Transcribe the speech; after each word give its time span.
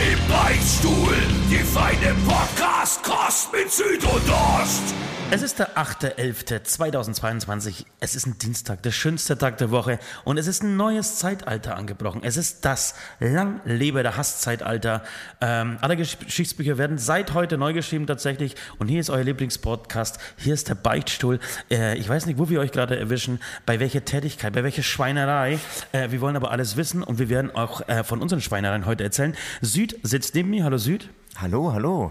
Im 0.00 0.18
Beichtstuhl, 0.28 1.14
die 1.50 1.58
feine 1.58 2.14
Podcast-Kost 2.26 3.52
mit 3.52 3.70
Süd 3.70 4.02
und 4.02 4.30
Ost. 4.30 4.94
Es 5.32 5.42
ist 5.42 5.60
der 5.60 5.76
8.11.2022. 5.76 7.84
Es 8.00 8.16
ist 8.16 8.26
ein 8.26 8.36
Dienstag, 8.38 8.82
der 8.82 8.90
schönste 8.90 9.38
Tag 9.38 9.58
der 9.58 9.70
Woche. 9.70 10.00
Und 10.24 10.38
es 10.38 10.48
ist 10.48 10.64
ein 10.64 10.76
neues 10.76 11.18
Zeitalter 11.18 11.76
angebrochen. 11.76 12.22
Es 12.24 12.36
ist 12.36 12.64
das 12.64 12.96
lang 13.20 13.60
lebe 13.64 14.02
der 14.02 14.16
Hasszeitalter. 14.16 15.04
Ähm, 15.40 15.78
alle 15.82 15.96
Geschichtsbücher 15.96 16.78
werden 16.78 16.98
seit 16.98 17.32
heute 17.32 17.58
neu 17.58 17.72
geschrieben 17.72 18.08
tatsächlich. 18.08 18.56
Und 18.80 18.88
hier 18.88 18.98
ist 18.98 19.08
euer 19.08 19.22
Lieblingspodcast. 19.22 20.18
Hier 20.36 20.52
ist 20.52 20.68
der 20.68 20.74
Beichtstuhl. 20.74 21.38
Äh, 21.70 21.96
ich 21.96 22.08
weiß 22.08 22.26
nicht, 22.26 22.40
wo 22.40 22.48
wir 22.48 22.58
euch 22.58 22.72
gerade 22.72 22.98
erwischen, 22.98 23.38
bei 23.66 23.78
welcher 23.78 24.04
Tätigkeit, 24.04 24.52
bei 24.52 24.64
welcher 24.64 24.82
Schweinerei. 24.82 25.60
Äh, 25.92 26.10
wir 26.10 26.20
wollen 26.20 26.34
aber 26.34 26.50
alles 26.50 26.76
wissen 26.76 27.04
und 27.04 27.20
wir 27.20 27.28
werden 27.28 27.54
auch 27.54 27.88
äh, 27.88 28.02
von 28.02 28.20
unseren 28.20 28.40
Schweinereien 28.40 28.84
heute 28.84 29.04
erzählen. 29.04 29.36
Süd 29.60 29.96
sitzt 30.02 30.34
neben 30.34 30.50
mir. 30.50 30.64
Hallo 30.64 30.78
Süd. 30.78 31.08
Hallo, 31.40 31.72
hallo. 31.72 32.10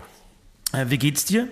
Äh, 0.71 0.85
wie 0.87 0.97
geht's 0.97 1.25
dir? 1.25 1.49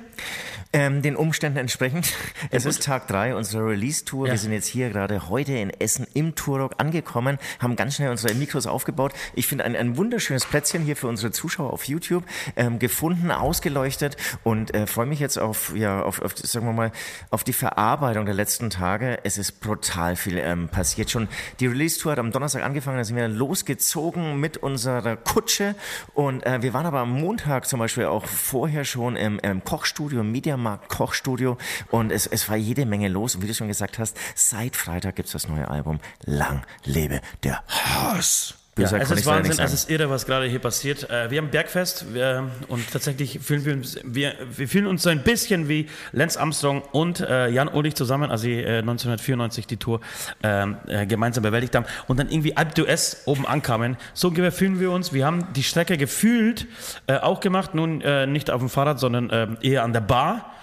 Ähm, 0.73 1.01
den 1.01 1.15
Umständen 1.15 1.57
entsprechend. 1.57 2.13
Es 2.51 2.65
ist 2.65 2.83
Tag 2.83 3.07
drei 3.07 3.35
unserer 3.35 3.67
Release-Tour. 3.67 4.27
Ja. 4.27 4.33
Wir 4.33 4.37
sind 4.37 4.51
jetzt 4.51 4.67
hier 4.67 4.89
gerade 4.89 5.29
heute 5.29 5.53
in 5.53 5.69
Essen 5.69 6.05
im 6.13 6.35
Turok 6.35 6.75
angekommen, 6.77 7.39
haben 7.59 7.77
ganz 7.77 7.95
schnell 7.95 8.11
unsere 8.11 8.33
Mikros 8.33 8.67
aufgebaut. 8.67 9.13
Ich 9.33 9.47
finde 9.47 9.63
ein, 9.63 9.77
ein 9.77 9.95
wunderschönes 9.95 10.45
Plätzchen 10.45 10.83
hier 10.83 10.97
für 10.97 11.07
unsere 11.07 11.31
Zuschauer 11.31 11.71
auf 11.71 11.85
YouTube 11.85 12.25
ähm, 12.57 12.79
gefunden, 12.79 13.31
ausgeleuchtet 13.31 14.17
und 14.43 14.73
äh, 14.73 14.87
freue 14.87 15.05
mich 15.05 15.19
jetzt 15.19 15.39
auf, 15.39 15.73
ja, 15.75 16.01
auf, 16.01 16.21
auf, 16.21 16.37
sagen 16.37 16.65
wir 16.65 16.73
mal, 16.73 16.91
auf 17.29 17.45
die 17.45 17.53
Verarbeitung 17.53 18.25
der 18.25 18.35
letzten 18.35 18.69
Tage. 18.69 19.19
Es 19.23 19.37
ist 19.37 19.61
brutal 19.61 20.17
viel 20.17 20.37
ähm, 20.37 20.67
passiert. 20.67 21.09
Schon 21.09 21.29
die 21.61 21.67
Release-Tour 21.67 22.11
hat 22.11 22.19
am 22.19 22.31
Donnerstag 22.31 22.63
angefangen, 22.63 22.97
da 22.97 23.05
sind 23.05 23.15
wir 23.15 23.27
losgezogen 23.29 24.39
mit 24.39 24.57
unserer 24.57 25.15
Kutsche 25.15 25.75
und 26.13 26.45
äh, 26.45 26.61
wir 26.61 26.73
waren 26.73 26.85
aber 26.85 26.99
am 26.99 27.11
Montag 27.11 27.67
zum 27.67 27.79
Beispiel 27.79 28.05
auch 28.05 28.25
vorher 28.25 28.83
schon 28.83 29.15
im, 29.15 29.39
im 29.39 29.63
Kochstudio, 29.63 30.19
im 30.19 30.31
Mediamarkt 30.57 30.89
Kochstudio 30.89 31.57
und 31.91 32.11
es, 32.11 32.27
es 32.27 32.49
war 32.49 32.57
jede 32.57 32.85
Menge 32.85 33.07
los 33.07 33.35
und 33.35 33.43
wie 33.43 33.47
du 33.47 33.53
schon 33.53 33.67
gesagt 33.67 33.99
hast, 33.99 34.17
seit 34.35 34.75
Freitag 34.75 35.15
gibt's 35.15 35.31
das 35.31 35.47
neue 35.47 35.69
Album 35.69 35.99
Lang 36.25 36.65
lebe 36.83 37.21
der 37.43 37.63
Hass. 37.67 38.55
Ja, 38.77 38.97
es 38.97 39.11
ist 39.11 39.25
Wahnsinn, 39.25 39.59
es 39.59 39.73
ist 39.73 39.89
irre, 39.89 40.09
was 40.09 40.25
gerade 40.25 40.45
hier 40.45 40.59
passiert. 40.59 41.09
Äh, 41.09 41.31
Wir 41.31 41.39
haben 41.39 41.49
Bergfest 41.49 42.13
wir, 42.13 42.49
und 42.67 42.91
tatsächlich 42.91 43.39
fühlen 43.39 43.65
wir 43.65 43.73
uns, 43.73 43.97
wir, 44.03 44.35
wir 44.55 44.67
fühlen 44.67 44.85
uns 44.85 45.03
so 45.03 45.09
ein 45.09 45.23
bisschen 45.23 45.67
wie 45.67 45.87
Lance 46.11 46.39
Armstrong 46.39 46.83
und 46.91 47.19
äh, 47.19 47.49
Jan 47.49 47.69
Ulrich 47.69 47.95
zusammen, 47.95 48.29
als 48.29 48.41
sie 48.41 48.53
äh, 48.53 48.79
1994 48.79 49.65
die 49.65 49.77
Tour 49.77 50.01
ähm, 50.43 50.77
äh, 50.87 51.05
gemeinsam 51.07 51.43
bewältigt 51.43 51.75
haben 51.75 51.85
und 52.07 52.19
dann 52.19 52.29
irgendwie 52.29 52.55
Alp 52.55 52.75
d'Huez 52.75 53.17
oben 53.25 53.47
ankamen. 53.47 53.97
So 54.13 54.27
ungefähr 54.27 54.51
fühlen 54.51 54.79
wir 54.79 54.91
uns. 54.91 55.11
Wir 55.11 55.25
haben 55.25 55.47
die 55.53 55.63
Strecke 55.63 55.97
gefühlt 55.97 56.67
äh, 57.07 57.17
auch 57.17 57.39
gemacht, 57.39 57.73
nun 57.73 58.01
äh, 58.01 58.27
nicht 58.27 58.51
auf 58.51 58.59
dem 58.59 58.69
Fahrrad, 58.69 58.99
sondern 58.99 59.57
eher 59.61 59.83
an 59.83 59.93
der 59.93 60.01
Bar. 60.01 60.53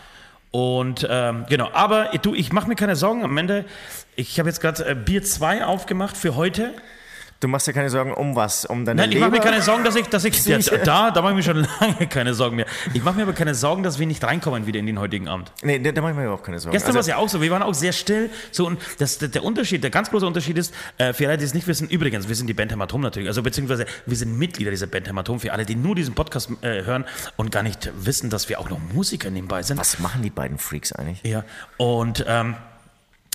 Und 0.50 1.06
ähm, 1.10 1.46
genau, 1.48 1.70
aber 1.72 2.10
du, 2.22 2.34
ich 2.34 2.52
mache 2.52 2.68
mir 2.68 2.76
keine 2.76 2.94
Sorgen 2.94 3.24
am 3.24 3.36
Ende. 3.36 3.64
Ich 4.14 4.38
habe 4.38 4.48
jetzt 4.48 4.60
gerade 4.60 4.94
Bier 4.94 5.22
2 5.22 5.64
aufgemacht 5.64 6.16
für 6.16 6.36
heute. 6.36 6.72
Du 7.44 7.48
machst 7.48 7.66
dir 7.66 7.74
keine 7.74 7.90
Sorgen 7.90 8.14
um 8.14 8.34
was? 8.34 8.64
Um 8.64 8.86
deine 8.86 9.02
Nein, 9.02 9.12
ich 9.12 9.20
mache 9.20 9.30
mir 9.30 9.38
keine 9.40 9.60
Sorgen, 9.60 9.84
dass 9.84 9.94
ich, 9.96 10.06
dass 10.06 10.24
ich 10.24 10.46
ja, 10.46 10.56
da, 10.78 11.10
da 11.10 11.20
mache 11.20 11.32
ich 11.32 11.36
mir 11.36 11.42
schon 11.42 11.68
lange 11.80 12.06
keine 12.08 12.32
Sorgen 12.32 12.56
mehr. 12.56 12.64
Ich 12.94 13.04
mache 13.04 13.16
mir 13.16 13.24
aber 13.24 13.34
keine 13.34 13.54
Sorgen, 13.54 13.82
dass 13.82 13.98
wir 13.98 14.06
nicht 14.06 14.24
reinkommen 14.24 14.66
wieder 14.66 14.80
in 14.80 14.86
den 14.86 14.98
heutigen 14.98 15.28
Abend. 15.28 15.52
Nee, 15.60 15.78
da, 15.78 15.92
da 15.92 16.00
mache 16.00 16.12
ich 16.12 16.16
mir 16.16 16.24
überhaupt 16.24 16.44
keine 16.44 16.58
Sorgen. 16.58 16.72
Gestern 16.72 16.94
war 16.94 17.00
es 17.00 17.08
Also, 17.08 17.10
ja 17.10 17.16
auch 17.18 17.28
so, 17.28 17.42
wir 17.42 17.50
waren 17.50 17.62
auch 17.62 17.74
sehr 17.74 17.92
still. 17.92 18.30
So, 18.50 18.66
und 18.66 18.80
das, 18.98 19.18
der 19.18 19.28
der 19.28 19.44
Unterschied, 19.44 19.82
der 19.82 19.90
ganz 19.90 20.08
große 20.08 20.26
Unterschied 20.26 20.56
ist, 20.56 20.72
äh, 20.96 21.12
für 21.12 21.28
alle, 21.28 21.36
die 21.36 21.44
es 21.44 21.52
nicht 21.52 21.66
wissen, 21.66 21.86
übrigens, 21.86 22.28
wir 22.28 22.34
sind 22.34 22.46
die 22.46 22.54
Band 22.54 22.72
Hämatom 22.72 23.02
natürlich, 23.02 23.28
also 23.28 23.42
beziehungsweise 23.42 23.84
wir 24.06 24.16
sind 24.16 24.38
Mitglieder 24.38 24.70
dieser 24.70 24.86
Band 24.86 25.06
Hämatom, 25.06 25.38
für 25.38 25.52
alle, 25.52 25.66
die 25.66 25.74
nur 25.76 25.94
diesen 25.94 26.14
Podcast 26.14 26.48
äh, 26.62 26.84
hören 26.84 27.04
und 27.36 27.52
gar 27.52 27.62
nicht 27.62 27.92
wissen, 27.94 28.30
dass 28.30 28.48
wir 28.48 28.58
auch 28.58 28.70
noch 28.70 28.78
Musiker 28.94 29.28
nebenbei 29.28 29.62
sind. 29.62 29.76
was 29.76 29.98
machen 29.98 30.22
die 30.22 30.30
beiden 30.30 30.56
Freaks 30.56 30.94
eigentlich? 30.94 31.22
Ja, 31.24 31.44
und 31.76 32.24
ähm, 32.26 32.56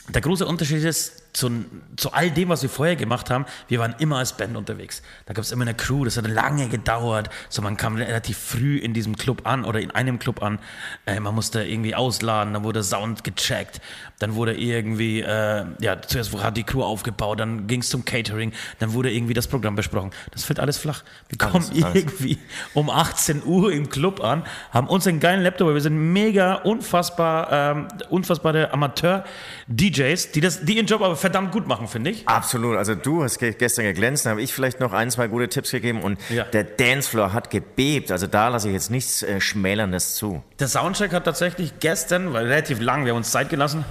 der 0.07 0.21
große 0.23 0.47
Unterschied 0.47 0.83
ist 0.83 1.28
zu, 1.33 1.65
zu 1.95 2.11
all 2.13 2.31
dem, 2.31 2.49
was 2.49 2.61
wir 2.61 2.69
vorher 2.69 2.95
gemacht 2.95 3.29
haben, 3.29 3.45
wir 3.67 3.79
waren 3.79 3.95
immer 3.99 4.17
als 4.17 4.33
Band 4.33 4.57
unterwegs. 4.57 5.01
Da 5.25 5.33
gab 5.33 5.43
es 5.43 5.51
immer 5.51 5.63
eine 5.63 5.75
Crew, 5.75 6.05
das 6.05 6.17
hat 6.17 6.27
lange 6.27 6.69
gedauert. 6.69 7.29
So, 7.49 7.61
man 7.61 7.77
kam 7.77 7.95
relativ 7.95 8.37
früh 8.37 8.77
in 8.77 8.93
diesem 8.93 9.15
Club 9.15 9.47
an 9.47 9.65
oder 9.65 9.79
in 9.79 9.91
einem 9.91 10.19
Club 10.19 10.41
an. 10.41 10.59
Äh, 11.05 11.19
man 11.19 11.35
musste 11.35 11.63
irgendwie 11.63 11.95
ausladen, 11.95 12.53
dann 12.53 12.63
wurde 12.63 12.83
Sound 12.83 13.23
gecheckt, 13.23 13.81
dann 14.19 14.35
wurde 14.35 14.55
irgendwie, 14.55 15.21
äh, 15.21 15.65
ja, 15.79 16.01
zuerst 16.01 16.35
hat 16.43 16.57
die 16.57 16.63
Crew 16.63 16.83
aufgebaut, 16.83 17.39
dann 17.39 17.67
ging 17.67 17.81
es 17.81 17.89
zum 17.89 18.05
Catering, 18.05 18.51
dann 18.79 18.93
wurde 18.93 19.11
irgendwie 19.11 19.33
das 19.33 19.47
Programm 19.47 19.75
besprochen. 19.75 20.11
Das 20.31 20.43
fällt 20.43 20.59
alles 20.59 20.77
flach. 20.77 21.03
Wir 21.29 21.37
kommen 21.37 21.63
Alles, 21.69 21.83
alles. 21.83 21.95
irgendwie 21.95 22.39
um 22.73 22.89
18 22.89 23.43
Uhr 23.45 23.71
im 23.71 23.89
Club 23.89 24.23
an, 24.23 24.43
haben 24.71 24.87
unseren 24.87 25.19
geilen 25.19 25.41
Laptop, 25.41 25.67
weil 25.67 25.75
wir 25.75 25.81
sind 25.81 25.97
mega 26.13 26.55
unfassbar, 26.55 27.51
ähm, 27.51 27.87
unfassbare 28.09 28.73
Amateur-DJs, 28.73 30.31
die, 30.31 30.41
das, 30.41 30.65
die 30.65 30.77
ihren 30.77 30.85
Job 30.85 31.01
aber 31.01 31.15
verdammt 31.29 31.51
gut 31.51 31.67
machen, 31.67 31.87
finde 31.87 32.09
ich. 32.09 32.27
Absolut. 32.27 32.75
Also 32.77 32.95
du 32.95 33.23
hast 33.23 33.37
ge 33.39 33.53
gestern 33.53 33.85
geglänzt, 33.85 34.25
da 34.25 34.31
habe 34.31 34.41
ich 34.41 34.53
vielleicht 34.53 34.79
noch 34.79 34.93
ein, 34.93 35.11
zwei 35.11 35.27
gute 35.27 35.47
Tipps 35.47 35.71
gegeben 35.71 36.01
und 36.01 36.19
Ja. 36.29 36.43
der 36.43 36.63
Dancefloor 36.63 37.33
hat 37.33 37.49
gebebt. 37.51 38.11
Also 38.11 38.27
da 38.27 38.47
lasse 38.49 38.67
ich 38.67 38.73
jetzt 38.73 38.89
nichts 38.91 39.21
äh, 39.23 39.39
Schmälerndes 39.39 40.15
zu. 40.15 40.43
Der 40.59 40.67
Soundcheck 40.67 41.13
hat 41.13 41.25
tatsächlich 41.25 41.73
gestern, 41.79 42.33
weil 42.33 42.45
relativ 42.47 42.79
lang, 42.81 43.05
wir 43.05 43.11
haben 43.11 43.17
uns 43.17 43.31
Zeit 43.31 43.49
gelassen, 43.49 43.85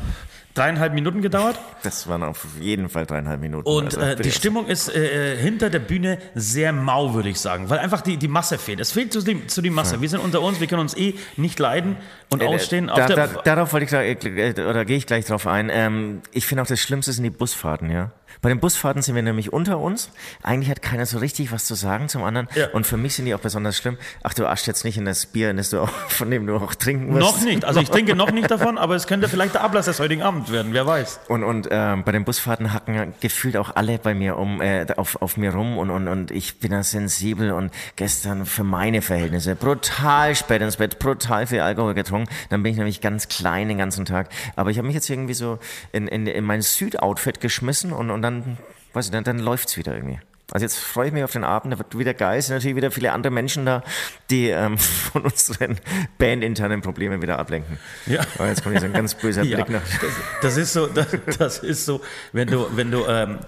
dreieinhalb 0.59 0.93
Minuten 0.95 1.23
gedauert. 1.23 1.59
Das 1.85 2.09
waren 2.09 2.25
auf 2.25 2.45
jeden 2.61 2.89
Fall 2.89 3.07
dreieinhalb 3.07 3.41
Minuten. 3.41 3.67
Und 3.69 3.97
Also, 3.97 4.01
äh, 4.01 4.17
die 4.17 4.33
Stimmung 4.33 4.67
ist 4.67 4.95
äh, 4.95 5.37
hinter 5.37 5.71
der 5.71 5.79
Bühne 5.79 6.19
sehr 6.35 6.73
mau, 6.73 7.15
würde 7.15 7.29
ich 7.29 7.39
sagen, 7.41 7.71
weil 7.71 7.79
einfach 7.79 8.01
die, 8.01 8.17
die 8.17 8.27
Masse 8.29 8.59
fehlt. 8.59 8.81
Es 8.81 8.91
fehlt 8.93 9.13
zu, 9.13 9.23
die- 9.23 9.47
zu 9.47 9.63
die 9.63 9.71
Masse. 9.71 10.01
Wir 10.01 10.09
sind 10.09 10.19
unter 10.21 10.43
uns, 10.43 10.59
wir 10.61 10.67
können 10.67 10.81
uns 10.83 10.97
eh 10.97 11.15
nicht 11.37 11.59
leiden 11.61 11.97
und 12.31 12.43
ausstehen. 12.43 12.89
Äh, 12.89 12.93
auf 12.93 12.99
da, 12.99 13.07
der, 13.07 13.29
da, 13.29 13.43
darauf 13.43 13.73
wollte 13.73 13.85
ich 13.85 13.91
gleich, 13.91 14.59
äh, 14.59 14.65
oder 14.69 14.85
gehe 14.85 14.97
ich 14.97 15.07
gleich 15.07 15.25
drauf 15.27 15.47
ein. 15.47 15.71
Ähm, 15.73 16.21
ich 16.33 16.47
finde 16.47 16.63
auch 16.63 16.67
das 16.67 16.81
Schlimmste 16.81 17.13
sind 17.13 17.23
die 17.25 17.31
Busfahrten, 17.31 17.91
ja. 17.91 18.11
Bei 18.41 18.51
den 18.51 18.61
Busfahrten 18.61 19.03
sind 19.03 19.17
wir 19.17 19.23
nämlich 19.23 19.53
unter 19.53 19.79
uns. 19.79 20.11
Eigentlich 20.45 20.71
hat 20.71 20.81
keiner 20.81 21.07
so 21.07 21.19
richtig 21.19 21.51
was 21.51 21.65
zu 21.65 21.75
sagen 21.75 22.09
zum 22.09 22.23
anderen. 22.23 22.47
Ja. 22.55 22.69
Und 22.69 22.87
für 22.87 22.97
mich 22.97 23.15
sind 23.17 23.25
die 23.25 23.35
auch 23.35 23.41
besonders 23.41 23.77
schlimm. 23.77 23.97
Ach, 24.23 24.33
du 24.33 24.47
aschst 24.47 24.69
jetzt 24.69 24.85
nicht 24.85 24.97
in 24.97 25.05
das 25.05 25.27
Bier, 25.27 25.51
in 25.51 25.57
das 25.57 25.71
du 25.71 25.81
auch, 25.81 25.89
von 26.09 26.31
dem 26.31 26.47
du 26.47 26.55
auch 26.57 26.75
trinken 26.77 27.13
wirst. 27.15 27.21
noch 27.21 27.41
nicht. 27.43 27.65
Also 27.65 27.81
ich 27.81 27.91
trinke 27.91 28.15
noch 28.15 28.31
nicht 28.31 28.49
davon, 28.49 28.79
aber 28.79 28.95
es 28.95 29.09
könnte 29.09 29.29
vielleicht 29.29 29.55
der 29.55 29.63
Ablass 29.65 29.87
des 29.87 29.99
heutigen 29.99 30.23
Abends 30.23 30.48
werden, 30.53 30.73
wer 30.73 30.87
weiß. 30.87 31.21
Und, 31.29 31.45
und 31.45 31.69
ähm, 31.71 32.05
bei 32.05 32.13
den 32.13 32.25
Busfahrten 32.25 32.73
hacken 32.73 33.15
gefühlt 33.21 33.57
auch 33.57 33.77
alle 33.77 33.99
bei 33.99 34.15
mir 34.15 34.37
um, 34.37 34.61
äh, 34.61 34.87
auf, 34.97 35.21
auf 35.23 35.37
mir 35.37 35.55
rum 35.55 35.79
und, 35.79 35.91
und, 35.91 36.09
und 36.09 36.31
ich 36.31 36.59
bin 36.61 36.71
da 36.71 36.83
sensibel 36.83 37.53
und 37.53 37.73
gestern 37.97 38.47
für 38.47 38.65
meine 38.65 39.03
Verhältnisse 39.03 39.55
brutal 39.55 40.35
spät 40.35 40.63
ins 40.63 40.77
Bett, 40.77 40.99
brutal 40.99 41.47
viel 41.47 41.61
Alkohol 41.61 41.95
getrunken. 41.95 42.29
Dann 42.51 42.63
bin 42.63 42.73
ich 42.73 42.79
nämlich 42.79 43.01
ganz 43.01 43.29
klein 43.29 43.69
den 43.69 43.79
ganzen 43.79 44.05
Tag. 44.05 44.29
Aber 44.57 44.71
ich 44.71 44.79
habe 44.79 44.87
mich 44.87 44.95
jetzt 44.95 45.09
irgendwie 45.09 45.35
so 45.35 45.59
in, 45.93 46.09
in, 46.09 46.27
in 46.27 46.45
mein 46.45 46.63
Südoutfit 46.63 47.41
geschmissen 47.41 47.93
und, 47.93 48.11
und 48.11 48.23
dann, 48.23 48.59
weiß 48.93 49.07
ich, 49.07 49.13
dann, 49.13 49.25
dann 49.25 49.39
läuft's 49.39 49.77
wieder 49.77 49.95
irgendwie. 49.95 50.21
Also 50.51 50.65
jetzt 50.65 50.79
freue 50.79 51.09
ich 51.09 51.13
mich 51.13 51.23
auf 51.25 51.33
den 51.33 51.45
Abend, 51.45 51.75
da 51.75 51.79
wird 51.79 51.99
wieder 51.99 52.15
geil, 52.15 52.41
sind 52.41 52.55
natürlich 52.57 52.77
wieder 52.77 52.91
viele 52.91 53.13
andere 53.13 53.31
Menschen 53.31 53.67
da, 53.67 53.83
die 54.31 54.49
ähm, 54.49 54.79
von 55.13 55.23
unseren 55.23 55.79
bandinternen 56.17 56.81
Problemen 56.81 57.21
wieder 57.21 57.39
ablenken. 57.39 57.79
Ja. 58.07 58.21
Aber 58.39 58.49
jetzt 58.49 58.65
kommt 58.65 58.81
so 58.81 58.87
ein 58.87 58.93
ganz 58.95 59.15
böser 59.15 59.43
Ja, 59.43 59.57
Blick 59.57 59.69
nach. 59.71 59.83
das, 59.83 60.11
das 60.41 60.57
ist 60.57 60.73
so, 60.73 60.87
das, 60.87 61.07
das 61.39 61.59
ist 61.59 61.85
so, 61.85 62.01
wenn 62.33 62.49
du, 62.49 62.67
wenn 62.75 62.91
du 62.91 63.05
ähm, 63.07 63.41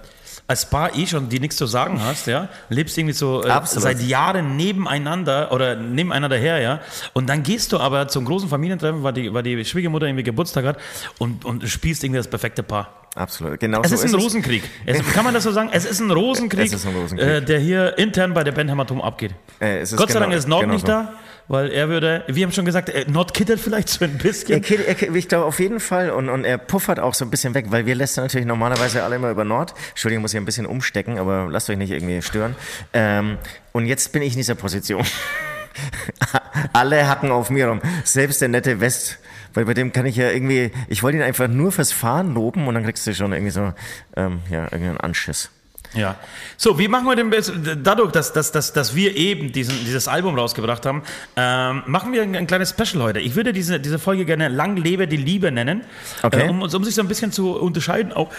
als 0.47 0.69
Paar 0.69 0.97
eh 0.97 1.07
schon, 1.07 1.29
die 1.29 1.39
nichts 1.39 1.57
zu 1.57 1.67
sagen 1.67 2.03
hast, 2.03 2.27
ja, 2.27 2.49
lebst 2.69 2.99
irgendwie 2.99 3.15
so 3.15 3.45
äh, 3.45 3.61
seit 3.65 4.01
Jahren 4.03 4.57
nebeneinander 4.57 5.53
oder 5.53 5.77
nebeneinander 5.77 6.37
her, 6.37 6.59
ja, 6.59 6.81
und 7.13 7.29
dann 7.29 7.45
gehst 7.45 7.73
du 7.73 7.79
aber 7.79 8.09
zum 8.09 8.25
großen 8.25 8.49
Familientreffen, 8.49 9.05
weil 9.05 9.13
die, 9.13 9.33
weil 9.33 9.45
die 9.45 9.65
Schwiegermutter 9.65 10.07
irgendwie 10.07 10.25
Geburtstag 10.25 10.65
hat 10.65 10.79
und, 11.19 11.45
und 11.45 11.67
spielst 11.69 12.03
irgendwie 12.03 12.19
das 12.19 12.29
perfekte 12.29 12.65
Paar. 12.65 13.07
Absolut, 13.17 13.59
genau 13.59 13.83
Es 13.83 13.91
so 13.91 13.97
ist 13.97 14.15
ein 14.15 14.21
Rosenkrieg. 14.21 14.63
Es, 14.87 14.99
kann 15.13 15.25
man 15.25 15.35
das 15.35 15.43
so 15.43 15.51
sagen? 15.51 15.71
Es 15.73 15.85
ist 15.85 15.99
ein 16.01 16.11
Rosenkrieg, 16.13 16.67
Es 16.67 16.73
ist 16.73 16.87
ein 16.87 16.95
Rosenkrieg. 16.95 17.29
Äh, 17.29 17.41
der 17.43 17.59
hier 17.59 17.99
intern 17.99 18.35
bei 18.35 18.45
der 18.45 18.53
Band 18.53 18.71
Hämatom 18.71 19.01
abgeht. 19.03 19.33
Äh, 19.61 19.83
ist 19.83 19.97
Gott 19.97 20.09
sei 20.11 20.15
genau- 20.15 20.27
Dank 20.27 20.35
ist 20.39 20.47
Nord 20.49 20.61
genau 20.63 20.75
nicht 20.75 20.87
so. 20.87 20.93
da, 20.93 21.15
weil 21.49 21.71
er 21.73 21.89
würde, 21.89 22.23
wir 22.29 22.45
haben 22.45 22.53
schon 22.53 22.65
gesagt, 22.65 22.89
äh, 22.89 23.07
Nord 23.09 23.35
kittert 23.35 23.59
vielleicht 23.59 23.89
so 23.89 24.05
ein 24.05 24.17
bisschen. 24.17 24.63
Er, 24.63 24.89
er, 25.03 25.15
ich 25.17 25.27
glaube 25.29 25.45
auf 25.47 25.59
jeden 25.59 25.81
Fall 25.81 26.11
und, 26.11 26.29
und 26.29 26.45
er 26.45 26.57
puffert 26.57 27.01
auch 27.01 27.15
so 27.15 27.25
ein 27.25 27.31
bisschen 27.31 27.53
weg, 27.55 27.67
weil 27.71 27.85
wir 27.85 27.97
lästern 27.97 28.25
natürlich 28.27 28.47
normalerweise 28.47 29.03
alle 29.03 29.17
immer 29.17 29.31
über 29.31 29.45
Nord. 29.45 29.75
Entschuldigung, 29.89 30.23
muss 30.23 30.33
ich 30.33 30.39
ein 30.39 30.45
bisschen 30.45 30.67
umstecken, 30.67 31.19
aber 31.19 31.49
lasst 31.51 31.69
euch 31.69 31.79
nicht 31.79 31.91
irgendwie 31.91 32.23
stören. 32.23 32.55
Ähm, 32.93 33.39
und 33.73 33.87
jetzt 33.87 34.13
bin 34.13 34.23
ich 34.23 34.35
in 34.35 34.39
dieser 34.39 34.55
Position. 34.55 35.05
Alle 36.73 37.09
hacken 37.09 37.31
auf 37.31 37.51
mir 37.51 37.69
rum. 37.69 37.81
Selbst 38.05 38.41
der 38.41 38.49
nette 38.49 38.81
West. 38.81 39.19
Weil 39.55 39.65
bei 39.65 39.75
dem 39.75 39.93
kann 39.93 40.07
ich 40.07 40.17
ja 40.17 40.31
irgendwie, 40.31 40.71
ich 40.89 41.03
wollte 41.03 41.19
ihn 41.19 41.23
einfach 41.25 41.49
nur 41.49 41.73
fürs 41.73 41.93
Fahren 41.93 42.35
loben 42.35 42.67
und 42.69 42.75
dann 42.75 42.85
kriegst 42.85 43.07
du 43.07 43.15
schon 43.15 43.33
irgendwie 43.33 43.51
so, 43.51 43.73
ähm, 44.17 44.41
ja, 44.51 44.65
irgendeinen 44.65 44.99
Anschiss. 44.99 45.51
Ja. 45.93 46.15
So, 46.57 46.79
wie 46.79 46.87
machen 46.87 47.05
wir 47.07 47.17
denn 47.17 47.83
dadurch, 47.83 48.13
dass, 48.13 48.33
dass, 48.33 48.53
dass, 48.53 48.73
dass 48.73 48.95
wir 48.95 49.17
eben 49.17 49.51
diesen, 49.51 49.75
dieses 49.85 50.07
Album 50.07 50.39
rausgebracht 50.39 50.87
haben, 50.87 51.03
ähm, 51.37 51.83
machen 51.87 52.13
wir 52.13 52.23
ein, 52.23 52.37
ein 52.37 52.47
kleines 52.47 52.71
Special 52.71 53.03
heute. 53.03 53.19
Ich 53.19 53.35
würde 53.35 53.53
diese, 53.53 53.81
diese 53.81 53.99
Folge 53.99 54.25
gerne 54.25 54.47
Lang 54.47 54.77
lebe 54.77 55.09
die 55.09 55.17
Liebe 55.17 55.51
nennen, 55.51 55.83
Okay. 56.23 56.47
äh, 56.47 56.49
um, 56.49 56.63
uns- 56.63 56.75
um 56.77 56.85
sich 56.85 56.95
so 56.95 57.03
ein 57.03 57.09
bisschen 57.09 57.33
zu 57.33 57.57
unterscheiden 57.59 58.13
auch. 58.13 58.31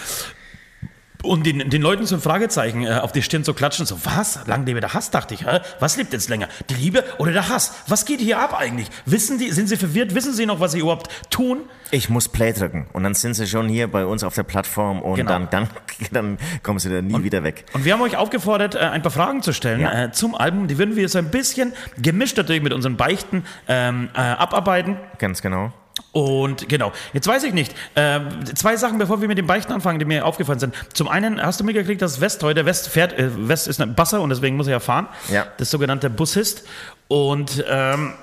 Und 1.24 1.46
den, 1.46 1.70
den 1.70 1.82
Leuten 1.82 2.06
so 2.06 2.16
ein 2.16 2.22
Fragezeichen 2.22 2.86
äh, 2.86 2.94
auf 3.02 3.12
die 3.12 3.22
Stirn 3.22 3.44
zu 3.44 3.54
klatschen, 3.54 3.86
so, 3.86 3.98
was? 4.06 4.40
Lang 4.48 4.66
lebe 4.66 4.80
der 4.82 4.94
Hass, 4.94 5.12
dachte 5.12 5.34
ich. 5.34 5.46
Hä? 5.46 5.60
Was 5.80 5.98
lebt 5.98 6.14
jetzt 6.14 6.30
länger? 6.30 6.48
Die 6.70 6.74
Liebe 6.76 7.04
oder 7.20 7.32
der 7.32 7.50
Hass? 7.50 7.74
Was 7.88 8.06
geht 8.06 8.20
hier 8.20 8.40
ab 8.40 8.56
eigentlich? 8.58 8.88
Wissen 9.06 9.38
die, 9.38 9.52
sind 9.52 9.68
sie 9.70 9.78
verwirrt? 9.78 10.16
Wissen 10.16 10.34
sie 10.34 10.46
noch, 10.46 10.60
was 10.60 10.72
sie 10.74 10.80
überhaupt 10.80 11.10
tun? 11.30 11.60
Ich 11.92 12.10
muss 12.10 12.30
Play 12.30 12.54
drücken 12.54 12.88
und 12.94 13.04
dann 13.04 13.14
sind 13.14 13.34
sie 13.34 13.48
schon 13.48 13.68
hier 13.68 13.90
bei 13.92 14.06
uns 14.06 14.24
auf 14.24 14.34
der 14.34 14.44
Plattform 14.44 15.02
und 15.02 15.16
Genau. 15.16 15.30
dann, 15.30 15.50
dann, 15.50 15.70
dann 16.12 16.38
kommen 16.64 16.80
sie 16.80 16.90
da 16.90 17.02
nie 17.02 17.24
wieder 17.24 17.44
weg. 17.44 17.66
Und 17.74 17.84
wir 17.86 17.94
haben 17.94 18.02
euch 18.02 18.16
aufgefordert, 18.18 18.76
äh, 18.76 18.80
ein 18.80 19.02
paar 19.02 19.12
Fragen 19.12 19.42
zu 19.42 19.52
stellen 19.54 19.82
Ja. 19.82 20.06
äh, 20.06 20.12
zum 20.12 20.34
Album. 20.36 20.68
Die 20.68 20.78
würden 20.78 20.96
wir 20.96 21.08
so 21.10 21.18
ein 21.20 21.30
bisschen 21.30 21.74
gemischt 22.02 22.38
natürlich 22.38 22.64
mit 22.64 22.74
unseren 22.74 22.96
Beichten 22.98 23.44
ähm, 23.68 24.10
äh, 24.16 24.20
abarbeiten. 24.20 24.98
Ganz 25.20 25.42
genau. 25.42 25.74
Und 26.12 26.68
genau, 26.68 26.92
jetzt 27.14 27.28
weiß 27.28 27.44
ich 27.44 27.54
nicht. 27.54 27.74
Äh, 27.96 28.20
zwei 28.56 28.76
Sachen, 28.76 28.98
bevor 28.98 29.22
wir 29.22 29.28
mit 29.28 29.38
den 29.38 29.48
Beichten 29.48 29.72
anfangen, 29.72 30.00
die 30.00 30.06
mir 30.06 30.26
aufgefallen 30.26 30.60
sind. 30.60 30.76
Zum 30.94 31.08
einen 31.08 31.42
hast 31.42 31.60
du 31.60 31.64
mitgekriegt, 31.64 32.02
dass 32.02 32.20
West 32.20 32.44
heute, 32.44 32.66
West 32.66 32.90
fährt, 32.90 33.14
äh, 33.14 33.30
West 33.48 33.68
ist 33.68 33.80
ein 33.80 33.96
Basser 33.96 34.22
und 34.22 34.30
deswegen 34.30 34.58
muss 34.58 34.68
er 34.68 34.74
ja 34.74 34.80
fahren. 34.80 35.08
Ja. 35.30 35.48
Das 35.58 35.72
sogenannte 35.72 36.10
Bussist. 36.10 36.68
Und 37.08 37.64
ähm, 37.70 38.14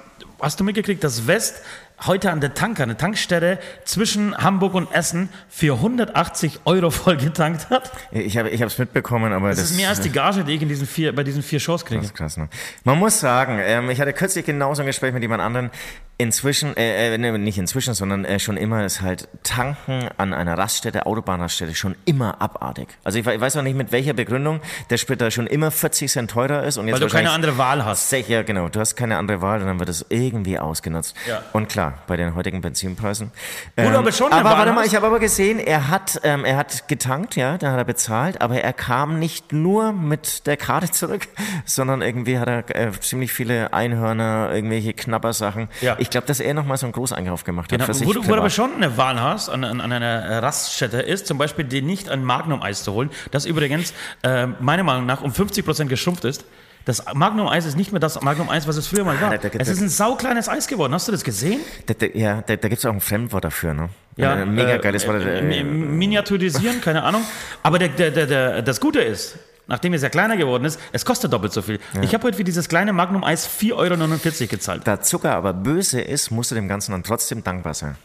hast 0.41 0.61
du 0.61 0.65
mitgekriegt, 0.65 1.03
dass 1.03 1.27
West 1.27 1.63
heute 2.07 2.31
an 2.31 2.41
der 2.41 2.55
Tanker, 2.55 2.85
eine 2.85 2.97
Tankstelle 2.97 3.59
zwischen 3.85 4.37
Hamburg 4.37 4.75
und 4.75 4.93
Essen 4.93 5.31
für 5.49 5.75
180 5.75 6.61
Euro 6.65 6.91
voll 6.93 7.17
getankt 7.17 7.71
hat? 7.71 7.91
Ich 8.13 8.37
habe 8.37 8.51
ich 8.51 8.61
es 8.61 8.79
mitbekommen, 8.79 9.33
aber 9.33 9.49
Das 9.49 9.59
ist 9.59 9.77
mehr 9.77 9.89
als 9.89 10.01
die 10.01 10.11
Gage, 10.11 10.45
die 10.45 10.55
ich 10.55 10.63
in 10.63 10.69
diesen 10.69 10.87
vier, 10.87 11.15
bei 11.15 11.25
diesen 11.25 11.43
vier 11.43 11.59
Shows 11.59 11.85
kriege. 11.85 12.01
Das 12.01 12.11
ist 12.11 12.17
krass, 12.17 12.37
ne? 12.37 12.49
Man 12.85 12.99
muss 12.99 13.19
sagen, 13.19 13.59
ähm, 13.63 13.91
ich 13.91 14.01
hatte 14.01 14.13
kürzlich 14.13 14.45
genauso 14.45 14.83
ein 14.83 14.87
Gespräch 14.87 15.13
mit 15.13 15.23
jemand 15.23 15.43
anderen. 15.43 15.71
Inzwischen, 16.21 16.77
äh, 16.77 17.15
äh, 17.15 17.39
nicht 17.39 17.59
inzwischen, 17.59 17.95
sondern 17.95 18.25
äh, 18.25 18.41
schon 18.41 18.57
immer 18.57 18.85
ist 18.85 19.03
halt 19.03 19.29
Tanken 19.45 20.09
an 20.17 20.33
einer 20.35 20.59
Raststätte, 20.59 21.07
Autobahnraststätte, 21.07 21.77
schon 21.77 21.95
immer 22.07 22.43
abartig. 22.43 22.89
Also 23.05 23.21
ich, 23.21 23.27
ich 23.27 23.41
weiß 23.41 23.57
auch 23.57 23.63
nicht 23.63 23.77
mit 23.77 23.93
welcher 23.93 24.15
Begründung 24.15 24.61
der 24.91 24.97
Sprit 24.97 25.21
da 25.21 25.31
schon 25.31 25.47
immer 25.47 25.71
40 25.71 26.11
Cent 26.11 26.31
teurer 26.31 26.65
ist. 26.65 26.77
Und 26.77 26.89
jetzt 26.89 27.01
Weil 27.01 27.09
du 27.09 27.15
keine 27.15 27.31
andere 27.31 27.57
Wahl 27.57 27.85
hast. 27.85 28.11
Ja, 28.11 28.43
genau. 28.43 28.69
Du 28.69 28.81
hast 28.81 28.97
keine 28.97 29.17
andere 29.17 29.41
Wahl 29.43 29.61
und 29.61 29.69
dann 29.69 29.79
wird 29.79 29.89
es 29.89 30.07
irgendwie 30.09 30.59
ausgenutzt. 30.59 31.15
Ja. 31.29 31.43
Und 31.53 31.69
klar, 31.69 32.03
bei 32.09 32.17
den 32.17 32.35
heutigen 32.35 32.61
Benzinpreisen. 32.63 33.31
Wo 33.77 33.89
du 33.89 33.97
aber 33.97 34.11
schon 34.11 34.33
eine 34.33 34.41
aber 34.41 34.51
Wahl 34.51 34.59
warte 34.59 34.73
mal, 34.73 34.87
ich 34.87 34.97
habe 34.97 35.07
aber 35.07 35.21
gesehen, 35.21 35.61
er 35.61 35.89
hat, 35.89 36.21
ähm, 36.25 36.45
er 36.45 36.57
hat 36.57 36.89
getankt, 36.89 37.37
ja, 37.37 37.59
da 37.59 37.71
hat 37.71 37.79
er 37.79 37.85
bezahlt, 37.85 38.41
aber 38.41 38.61
er 38.61 38.73
kam 38.73 39.21
nicht 39.21 39.53
nur 39.53 39.93
mit 39.93 40.49
der 40.49 40.57
Karte 40.57 40.91
zurück, 40.91 41.29
sondern 41.65 42.03
irgendwie 42.03 42.41
hat 42.41 42.49
er 42.49 42.75
äh, 42.75 42.91
ziemlich 42.99 43.33
viele 43.33 43.73
Einhörner, 43.73 44.51
irgendwelche 44.53 44.95
Knappersachen. 44.95 45.69
Ja. 45.81 45.97
Ich 45.99 46.08
glaube, 46.11 46.27
dass 46.27 46.41
er 46.41 46.55
nochmal 46.55 46.77
so 46.77 46.87
einen 46.87 46.93
Großeinkauf 46.93 47.45
gemacht 47.45 47.67
hat 47.73 47.79
Genau, 47.79 47.87
für 47.87 47.95
sich 47.95 48.07
wo, 48.07 48.13
du, 48.13 48.25
wo 48.27 48.33
du 48.33 48.39
aber 48.39 48.51
schon 48.51 48.75
eine 48.75 48.97
Wahl 48.97 49.21
hast 49.21 49.49
an, 49.49 49.65
an, 49.65 49.81
an 49.81 49.93
einer 49.93 50.43
Raststätte 50.43 50.99
ist, 51.01 51.27
zum 51.27 51.39
Beispiel 51.39 51.65
dir 51.65 51.83
nicht 51.83 52.09
ein 52.09 52.25
Magnum-Eis 52.25 52.83
zu 52.85 52.93
holen, 52.93 53.11
das 53.31 53.45
übrigens 53.47 53.93
äh, 54.23 54.47
meiner 54.47 54.83
Meinung 54.83 55.07
nach 55.07 55.23
um 55.23 55.31
50% 55.33 55.87
geschrumpft 55.87 56.25
ist. 56.25 56.45
Das 56.85 57.05
Magnum-Eis 57.13 57.67
ist 57.67 57.77
nicht 57.77 57.93
mehr 57.93 58.01
das 58.01 58.19
Magnum-Eis, 58.23 58.67
was 58.67 58.77
es 58.79 58.87
früher 58.87 59.05
mal 59.05 59.21
war. 59.21 59.31
da- 59.37 59.37
da- 59.37 59.59
Es 59.59 59.69
ist 59.69 59.83
ein 59.83 59.91
saukleines 59.91 60.49
Eis 60.49 60.67
geworden. 60.69 60.95
Hast 60.95 61.07
du 61.07 61.13
das 61.13 61.23
gesehen? 61.23 61.61
Da, 61.85 61.93
da, 61.93 62.07
ja, 62.07 62.41
da, 62.47 62.57
da 62.57 62.69
gibt 62.69 62.79
es 62.79 62.87
auch 62.87 62.93
ein 62.95 63.01
Fremdwort 63.03 63.45
dafür, 63.45 63.75
ne? 63.75 63.91
Ein 64.17 64.55
mega 64.55 64.77
äh, 64.77 64.79
geiles 64.79 65.07
Wort. 65.07 65.21
äh, 65.23 65.41
Äh, 65.41 65.59
äh, 65.61 65.65
miniaturisieren, 65.65 66.81
keine 66.85 67.03
Ahnung. 67.03 67.23
Aber 67.63 67.79
der, 67.79 67.89
der, 67.89 68.27
der, 68.27 68.63
das 68.63 68.81
Gute 68.81 69.01
ist, 69.01 69.39
nachdem 69.69 69.95
es 69.95 70.03
ja 70.03 70.09
kleiner 70.09 70.37
geworden 70.37 70.65
ist, 70.65 70.81
es 70.93 71.05
kostet 71.05 71.33
doppelt 71.33 71.53
so 71.53 71.63
viel. 71.63 71.79
Ich 72.03 72.13
habe 72.15 72.25
heute 72.25 72.37
für 72.37 72.45
dieses 72.45 72.69
kleine 72.69 72.93
Magnum-Eis 72.93 73.49
4,49 73.49 73.75
Euro 73.75 74.49
gezahlt. 74.49 74.83
da 74.87 75.01
Zucker 75.01 75.35
aber 75.35 75.53
böse 75.53 76.01
ist, 76.01 76.31
musst 76.31 76.51
du 76.51 76.57
dem 76.57 76.67
Ganzen 76.67 76.93
dann 76.93 77.05
trotzdem 77.05 77.45
dankbar 77.45 77.75
sein. 77.75 77.97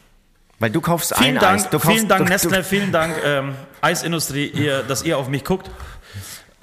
Weil 0.60 0.69
du 0.69 0.81
kaufst 0.81 1.15
Vielen 1.18 1.38
ein 1.38 1.42
Dank, 1.42 1.56
Eis. 1.56 1.69
Du 1.69 1.80
kaufst, 1.80 1.98
vielen 1.98 2.07
Dank 2.07 2.25
du, 2.25 2.31
Nestle, 2.31 2.63
vielen 2.63 2.92
Dank 2.92 3.15
ähm, 3.25 3.56
Eisindustrie, 3.81 4.45
ihr, 4.45 4.83
dass 4.83 5.04
ihr 5.04 5.18
auf 5.18 5.27
mich 5.27 5.44
guckt. 5.44 5.69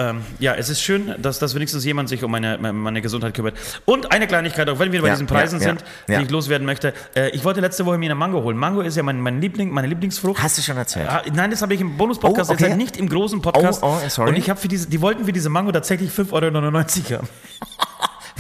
Ähm, 0.00 0.23
ja, 0.38 0.55
es 0.55 0.70
ist 0.70 0.81
schön, 0.81 1.14
dass, 1.19 1.38
dass 1.41 1.55
wenigstens 1.55 1.85
jemand 1.85 2.08
sich 2.08 2.25
um 2.25 2.31
meine, 2.31 2.56
meine 2.56 3.02
Gesundheit 3.02 3.35
kümmert. 3.35 3.55
Und 3.85 4.11
eine 4.12 4.26
Kleinigkeit, 4.26 4.67
auch 4.70 4.79
wenn 4.79 4.93
wir 4.93 5.02
bei 5.02 5.08
Ja, 5.08 5.12
diesen 5.14 5.26
Preisen 5.26 5.61
ja, 5.61 5.69
sind, 5.69 5.85
ja. 6.08 6.19
die 6.19 6.25
ich 6.25 6.31
loswerden 6.31 6.64
möchte. 6.64 6.94
Äh, 7.14 7.29
ich 7.31 7.44
wollte 7.44 7.61
letzte 7.61 7.85
Woche 7.85 7.99
mir 7.99 8.06
eine 8.06 8.14
Mango 8.14 8.43
holen. 8.43 8.56
Mango 8.56 8.81
ist 8.81 8.97
ja 8.97 9.02
mein, 9.02 9.20
mein 9.20 9.43
Liebling, 9.43 9.70
meine 9.70 9.88
Lieblingsfrucht. 9.88 10.43
Hast 10.43 10.56
du 10.56 10.62
schon 10.62 10.79
erzählt? 10.79 11.06
Ah, 11.06 11.23
Nein, 11.35 11.50
das 11.50 11.61
habe 11.61 11.75
ich 11.75 11.82
im 11.82 11.99
Bonus-Podcast 11.99 12.50
Oh, 12.50 12.55
okay. 12.55 12.62
erzählt, 12.62 12.79
nicht 12.79 12.97
im 12.97 13.11
großen 13.11 13.43
Podcast. 13.43 13.82
Oh, 13.82 13.99
oh, 14.02 14.08
sorry. 14.08 14.31
Und 14.31 14.37
ich 14.37 14.49
habe 14.49 14.58
für 14.58 14.69
diese, 14.69 14.88
die 14.88 15.02
wollten 15.02 15.26
für 15.26 15.32
diese 15.32 15.50
Mango 15.50 15.70
tatsächlich 15.70 16.11
5,99 16.11 16.32
Euro 16.32 17.19
haben. 17.19 17.29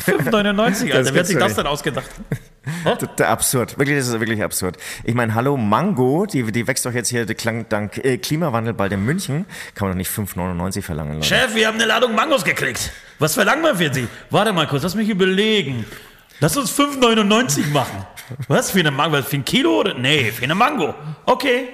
5,99 0.06 0.84
Alter. 0.84 1.02
Das 1.02 1.12
Wer 1.12 1.20
hat 1.20 1.26
sich 1.26 1.36
das 1.38 1.54
denn 1.56 1.66
ausgedacht? 1.66 2.08
Total 2.84 3.26
absurd. 3.28 3.78
Wirklich, 3.78 3.96
das 3.98 4.08
ist 4.08 4.20
wirklich 4.20 4.42
absurd. 4.42 4.76
Ich 5.04 5.14
meine, 5.14 5.34
hallo 5.34 5.56
Mango, 5.56 6.26
die, 6.26 6.42
die 6.52 6.66
wächst 6.66 6.84
doch 6.84 6.92
jetzt 6.92 7.08
hier 7.08 7.24
klang- 7.34 7.66
dank 7.68 7.96
äh, 8.04 8.18
Klimawandel 8.18 8.74
bald 8.74 8.92
in 8.92 9.04
München. 9.04 9.46
Kann 9.74 9.88
man 9.88 9.92
doch 9.92 9.96
nicht 9.98 10.10
5,99 10.10 10.82
verlangen, 10.82 11.14
Leute. 11.14 11.26
Chef, 11.26 11.54
wir 11.54 11.66
haben 11.66 11.76
eine 11.76 11.86
Ladung 11.86 12.14
Mangos 12.14 12.44
gekriegt. 12.44 12.90
Was 13.18 13.34
verlangen 13.34 13.62
wir 13.62 13.74
für 13.76 13.92
sie? 13.92 14.08
Warte 14.28 14.52
mal 14.52 14.66
kurz, 14.66 14.82
lass 14.82 14.94
mich 14.94 15.08
überlegen. 15.08 15.84
Lass 16.40 16.56
uns 16.56 16.70
5,99 16.78 17.68
machen. 17.72 18.06
Was, 18.48 18.70
für 18.70 18.80
eine 18.80 18.90
Mango? 18.90 19.16
Was, 19.18 19.26
Für 19.26 19.36
ein 19.36 19.44
Kilo? 19.44 19.80
Oder? 19.80 19.94
Nee, 19.94 20.30
für 20.30 20.44
eine 20.44 20.54
Mango. 20.54 20.94
Okay. 21.26 21.68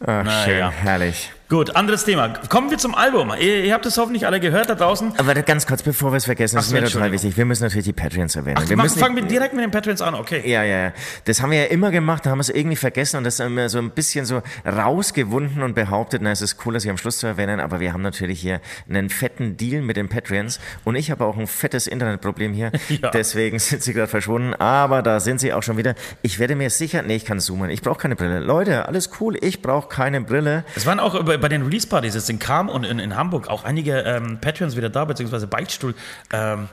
Ach, 0.00 0.22
Na 0.24 0.44
schön, 0.44 0.58
ja. 0.58 0.70
herrlich. 0.70 1.30
Gut, 1.50 1.74
anderes 1.76 2.04
Thema. 2.04 2.28
Kommen 2.50 2.70
wir 2.70 2.76
zum 2.76 2.94
Album. 2.94 3.32
Ihr, 3.40 3.64
ihr 3.64 3.72
habt 3.72 3.86
es 3.86 3.96
hoffentlich 3.96 4.26
alle 4.26 4.38
gehört 4.38 4.68
da 4.68 4.74
draußen. 4.74 5.14
Aber 5.16 5.32
ganz 5.34 5.66
kurz, 5.66 5.82
bevor 5.82 6.12
wir 6.12 6.18
es 6.18 6.26
vergessen, 6.26 6.56
das 6.56 6.66
Ach 6.66 6.68
ist 6.74 6.76
so, 6.76 6.82
mir 6.82 6.90
total 6.90 7.10
wichtig. 7.10 7.38
Wir 7.38 7.46
müssen 7.46 7.62
natürlich 7.62 7.86
die 7.86 7.94
Patreons 7.94 8.36
erwähnen. 8.36 8.58
wir 8.60 8.68
Wir 8.68 8.76
müssen 8.76 8.98
fangen 8.98 9.16
wir 9.16 9.22
direkt 9.22 9.54
mit 9.54 9.64
den 9.64 9.70
Patrons 9.70 10.02
an, 10.02 10.14
okay. 10.14 10.42
Ja, 10.44 10.62
ja, 10.62 10.78
ja. 10.88 10.92
Das 11.24 11.40
haben 11.40 11.50
wir 11.50 11.60
ja 11.60 11.64
immer 11.68 11.90
gemacht, 11.90 12.26
da 12.26 12.30
haben 12.32 12.36
wir 12.36 12.42
es 12.42 12.50
irgendwie 12.50 12.76
vergessen 12.76 13.16
und 13.16 13.24
das 13.24 13.40
haben 13.40 13.56
wir 13.56 13.70
so 13.70 13.78
ein 13.78 13.88
bisschen 13.92 14.26
so 14.26 14.42
rausgewunden 14.66 15.62
und 15.62 15.74
behauptet, 15.74 16.20
na, 16.22 16.32
es 16.32 16.42
ist 16.42 16.58
cool, 16.66 16.74
das 16.74 16.82
hier 16.82 16.92
am 16.92 16.98
Schluss 16.98 17.16
zu 17.16 17.26
erwähnen, 17.26 17.60
aber 17.60 17.80
wir 17.80 17.94
haben 17.94 18.02
natürlich 18.02 18.40
hier 18.42 18.60
einen 18.86 19.08
fetten 19.08 19.56
Deal 19.56 19.80
mit 19.80 19.96
den 19.96 20.10
Patreons 20.10 20.60
und 20.84 20.96
ich 20.96 21.10
habe 21.10 21.24
auch 21.24 21.38
ein 21.38 21.46
fettes 21.46 21.86
Internetproblem 21.86 22.52
hier, 22.52 22.72
Ja. 22.90 23.08
deswegen 23.10 23.58
sind 23.58 23.82
sie 23.82 23.94
gerade 23.94 24.08
verschwunden, 24.08 24.52
aber 24.52 25.00
da 25.00 25.18
sind 25.18 25.40
sie 25.40 25.54
auch 25.54 25.62
schon 25.62 25.78
wieder. 25.78 25.94
Ich 26.20 26.38
werde 26.38 26.56
mir 26.56 26.68
sicher, 26.68 27.00
nee, 27.00 27.16
ich 27.16 27.24
kann 27.24 27.40
zoomen, 27.40 27.70
ich 27.70 27.80
brauche 27.80 27.98
keine 28.00 28.16
Brille. 28.16 28.40
Leute, 28.40 28.86
alles 28.86 29.08
cool, 29.18 29.38
ich 29.40 29.62
brauche 29.62 29.88
keine 29.88 30.20
Brille. 30.20 30.64
Es 30.76 30.84
waren 30.84 31.00
auch 31.00 31.24
bei, 31.24 31.37
bei 31.38 31.48
den 31.48 31.62
Release-Partys 31.62 32.14
jetzt 32.14 32.30
in 32.30 32.38
Kam 32.38 32.68
und 32.68 32.84
in, 32.84 32.98
in 32.98 33.16
Hamburg 33.16 33.48
auch 33.48 33.64
einige 33.64 34.00
ähm, 34.00 34.38
Patrons 34.40 34.76
wieder 34.76 34.90
da, 34.90 35.04
beziehungsweise 35.04 35.46
Beichtstuhl. 35.46 35.94
Ähm, 36.32 36.68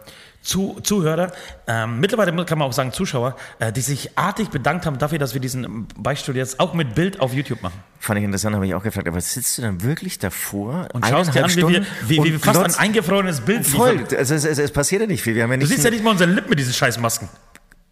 zu, 0.45 0.79
Zuhörer, 0.83 1.31
ähm, 1.67 1.99
mittlerweile 1.99 2.31
kann 2.45 2.59
man 2.59 2.67
auch 2.67 2.73
sagen 2.73 2.93
Zuschauer, 2.93 3.35
äh, 3.59 3.71
die 3.71 3.81
sich 3.81 4.15
artig 4.15 4.49
bedankt 4.49 4.85
haben 4.85 4.99
dafür, 4.99 5.17
dass 5.17 5.33
wir 5.33 5.41
diesen 5.41 5.87
Beichtstuhl 5.97 6.35
jetzt 6.35 6.59
auch 6.59 6.73
mit 6.73 6.93
Bild 6.93 7.19
auf 7.19 7.33
YouTube 7.33 7.63
machen. 7.63 7.81
Fand 7.99 8.19
ich 8.19 8.25
interessant, 8.25 8.55
habe 8.55 8.67
ich 8.67 8.75
auch 8.75 8.83
gefragt, 8.83 9.07
aber 9.07 9.19
sitzt 9.19 9.57
du 9.57 9.63
dann 9.63 9.81
wirklich 9.81 10.19
davor 10.19 10.87
Und 10.93 11.05
schaust 11.05 11.33
dir 11.33 11.43
an, 11.43 11.49
wie, 11.49 11.55
wir, 11.55 11.63
Stunden 11.63 11.87
wie, 12.07 12.23
wie 12.23 12.31
wir 12.33 12.39
fast 12.39 12.61
ein 12.61 12.75
eingefrorenes 12.75 13.41
Bild 13.41 13.65
Voll, 13.65 14.05
also 14.15 14.35
es, 14.35 14.45
es, 14.45 14.59
es 14.59 14.71
passiert 14.71 15.01
ja 15.01 15.07
nicht 15.07 15.23
viel. 15.23 15.33
Wir 15.33 15.43
haben 15.43 15.51
ja 15.51 15.57
Du 15.57 15.61
nicht 15.61 15.69
siehst 15.69 15.83
ja 15.83 15.89
nicht 15.89 16.03
mal 16.03 16.11
unsere 16.11 16.29
Lippen 16.29 16.49
mit 16.49 16.59
diesen 16.59 16.73
scheiß 16.73 16.99
Masken. 16.99 17.27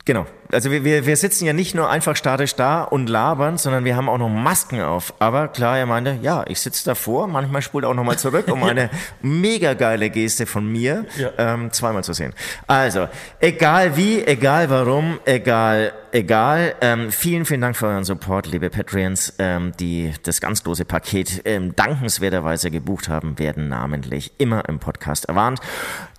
Genau. 0.05 0.25
Also 0.51 0.69
wir, 0.69 0.83
wir, 0.83 1.05
wir 1.05 1.15
sitzen 1.15 1.45
ja 1.45 1.53
nicht 1.53 1.75
nur 1.75 1.89
einfach 1.89 2.17
statisch 2.17 2.55
da 2.55 2.83
und 2.83 3.07
labern, 3.07 3.57
sondern 3.57 3.85
wir 3.85 3.95
haben 3.95 4.09
auch 4.09 4.17
noch 4.17 4.27
Masken 4.29 4.81
auf. 4.81 5.13
Aber 5.19 5.47
klar, 5.47 5.77
er 5.77 5.85
meinte, 5.85 6.19
ja, 6.21 6.43
ich 6.47 6.59
sitze 6.59 6.83
davor, 6.83 7.27
manchmal 7.27 7.61
spult 7.61 7.85
auch 7.85 7.93
nochmal 7.93 8.17
zurück, 8.19 8.49
um 8.51 8.61
eine 8.63 8.89
mega 9.21 9.73
geile 9.75 10.09
Geste 10.09 10.45
von 10.45 10.69
mir 10.69 11.05
Ja. 11.17 11.29
ähm, 11.37 11.71
zweimal 11.71 12.03
zu 12.03 12.11
sehen. 12.11 12.33
Also, 12.67 13.07
egal 13.39 13.95
wie, 13.95 14.21
egal 14.25 14.69
warum, 14.69 15.19
egal, 15.23 15.93
egal. 16.11 16.75
Ähm, 16.81 17.09
vielen, 17.09 17.45
vielen 17.45 17.61
Dank 17.61 17.77
für 17.77 17.87
euren 17.87 18.03
Support, 18.03 18.47
liebe 18.47 18.69
Patreons, 18.69 19.35
ähm, 19.39 19.71
die 19.79 20.13
das 20.23 20.41
ganz 20.41 20.65
große 20.65 20.83
Paket 20.83 21.43
ähm, 21.45 21.75
dankenswerterweise 21.77 22.71
gebucht 22.71 23.07
haben, 23.07 23.39
werden 23.39 23.69
namentlich 23.69 24.33
immer 24.37 24.67
im 24.67 24.79
Podcast 24.79 25.29
erwähnt. 25.29 25.61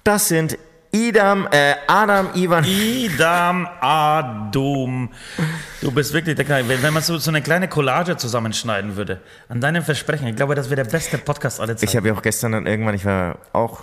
Das 0.05 0.29
sind 0.29 0.59
Idam, 0.95 1.49
äh, 1.51 1.75
Adam, 1.89 2.29
Ivan, 2.35 2.65
Idam 2.65 3.67
Adum. 3.81 5.11
Du 5.81 5.91
bist 5.91 6.13
wirklich 6.13 6.37
der 6.37 6.45
Kleine. 6.45 6.69
Wenn 6.69 6.95
man 6.95 7.03
so, 7.03 7.19
so 7.19 7.33
eine 7.33 7.43
kleine 7.43 7.67
Collage 7.67 8.17
zusammenschneiden 8.17 8.95
würde, 8.95 9.21
an 9.49 9.61
deinem 9.61 9.83
Versprechen, 9.83 10.29
ich 10.29 10.37
glaube, 10.37 10.55
das 10.55 10.71
wäre 10.71 10.85
der 10.85 10.91
beste 10.91 11.19
Podcast 11.19 11.59
aller 11.59 11.77
Zeiten. 11.77 11.91
Ich 11.91 11.97
habe 11.97 12.07
ja 12.07 12.15
auch 12.15 12.23
gestern 12.23 12.53
dann 12.53 12.67
irgendwann, 12.67 12.95
ich 12.95 13.05
war 13.05 13.39
auch 13.53 13.81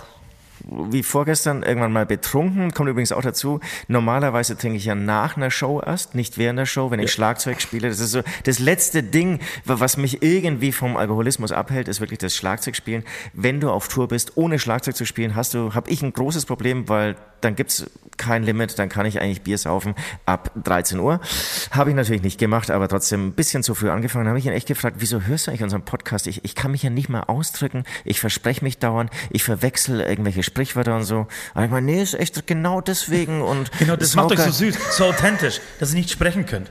wie 0.70 1.02
vorgestern 1.02 1.62
irgendwann 1.62 1.92
mal 1.92 2.06
betrunken, 2.06 2.72
kommt 2.72 2.88
übrigens 2.88 3.12
auch 3.12 3.22
dazu. 3.22 3.60
Normalerweise 3.88 4.56
trinke 4.56 4.76
ich 4.76 4.84
ja 4.84 4.94
nach 4.94 5.36
einer 5.36 5.50
Show 5.50 5.80
erst, 5.84 6.14
nicht 6.14 6.38
während 6.38 6.58
der 6.58 6.66
Show, 6.66 6.90
wenn 6.90 7.00
ich 7.00 7.12
Schlagzeug 7.12 7.60
spiele. 7.60 7.88
Das 7.88 8.00
ist 8.00 8.12
so 8.12 8.22
das 8.44 8.58
letzte 8.58 9.02
Ding, 9.02 9.40
wa- 9.64 9.80
was 9.80 9.96
mich 9.96 10.22
irgendwie 10.22 10.72
vom 10.72 10.96
Alkoholismus 10.96 11.52
abhält, 11.52 11.88
ist 11.88 12.00
wirklich 12.00 12.18
das 12.18 12.34
Schlagzeugspielen. 12.36 13.04
Wenn 13.32 13.60
du 13.60 13.70
auf 13.70 13.88
Tour 13.88 14.08
bist, 14.08 14.36
ohne 14.36 14.58
Schlagzeug 14.58 14.96
zu 14.96 15.04
spielen, 15.06 15.34
hast 15.34 15.54
du, 15.54 15.74
habe 15.74 15.90
ich 15.90 16.02
ein 16.02 16.12
großes 16.12 16.46
Problem, 16.46 16.88
weil 16.88 17.16
dann 17.44 17.56
gibt's 17.56 17.86
kein 18.16 18.44
Limit, 18.44 18.78
dann 18.78 18.88
kann 18.88 19.06
ich 19.06 19.20
eigentlich 19.20 19.42
Bier 19.42 19.58
saufen 19.58 19.94
ab 20.26 20.52
13 20.62 20.98
Uhr. 20.98 21.20
Habe 21.70 21.90
ich 21.90 21.96
natürlich 21.96 22.22
nicht 22.22 22.38
gemacht, 22.38 22.70
aber 22.70 22.88
trotzdem 22.88 23.28
ein 23.28 23.32
bisschen 23.32 23.62
zu 23.62 23.74
früh 23.74 23.90
angefangen. 23.90 24.28
habe 24.28 24.38
ich 24.38 24.46
ihn 24.46 24.52
echt 24.52 24.68
gefragt, 24.68 24.96
wieso 25.00 25.22
hörst 25.22 25.46
du 25.46 25.50
eigentlich 25.50 25.62
unseren 25.62 25.84
Podcast? 25.84 26.26
Ich, 26.26 26.44
ich 26.44 26.54
kann 26.54 26.70
mich 26.70 26.82
ja 26.82 26.90
nicht 26.90 27.08
mal 27.08 27.22
ausdrücken, 27.22 27.84
ich 28.04 28.20
verspreche 28.20 28.62
mich 28.62 28.78
dauernd, 28.78 29.10
ich 29.30 29.42
verwechsel 29.42 30.00
irgendwelche 30.00 30.42
Sprichwörter 30.42 30.96
und 30.96 31.04
so. 31.04 31.26
Aber 31.54 31.64
ich 31.64 31.70
meine, 31.70 31.86
nee, 31.86 32.02
ist 32.02 32.14
echt 32.14 32.46
genau 32.46 32.80
deswegen 32.80 33.42
und... 33.42 33.70
Genau, 33.78 33.96
das 33.96 34.14
macht 34.14 34.32
euch 34.32 34.40
so 34.40 34.50
süß, 34.50 34.96
so 34.96 35.06
authentisch, 35.06 35.60
dass 35.80 35.90
ihr 35.90 35.96
nicht 35.96 36.10
sprechen 36.10 36.46
könnt. 36.46 36.70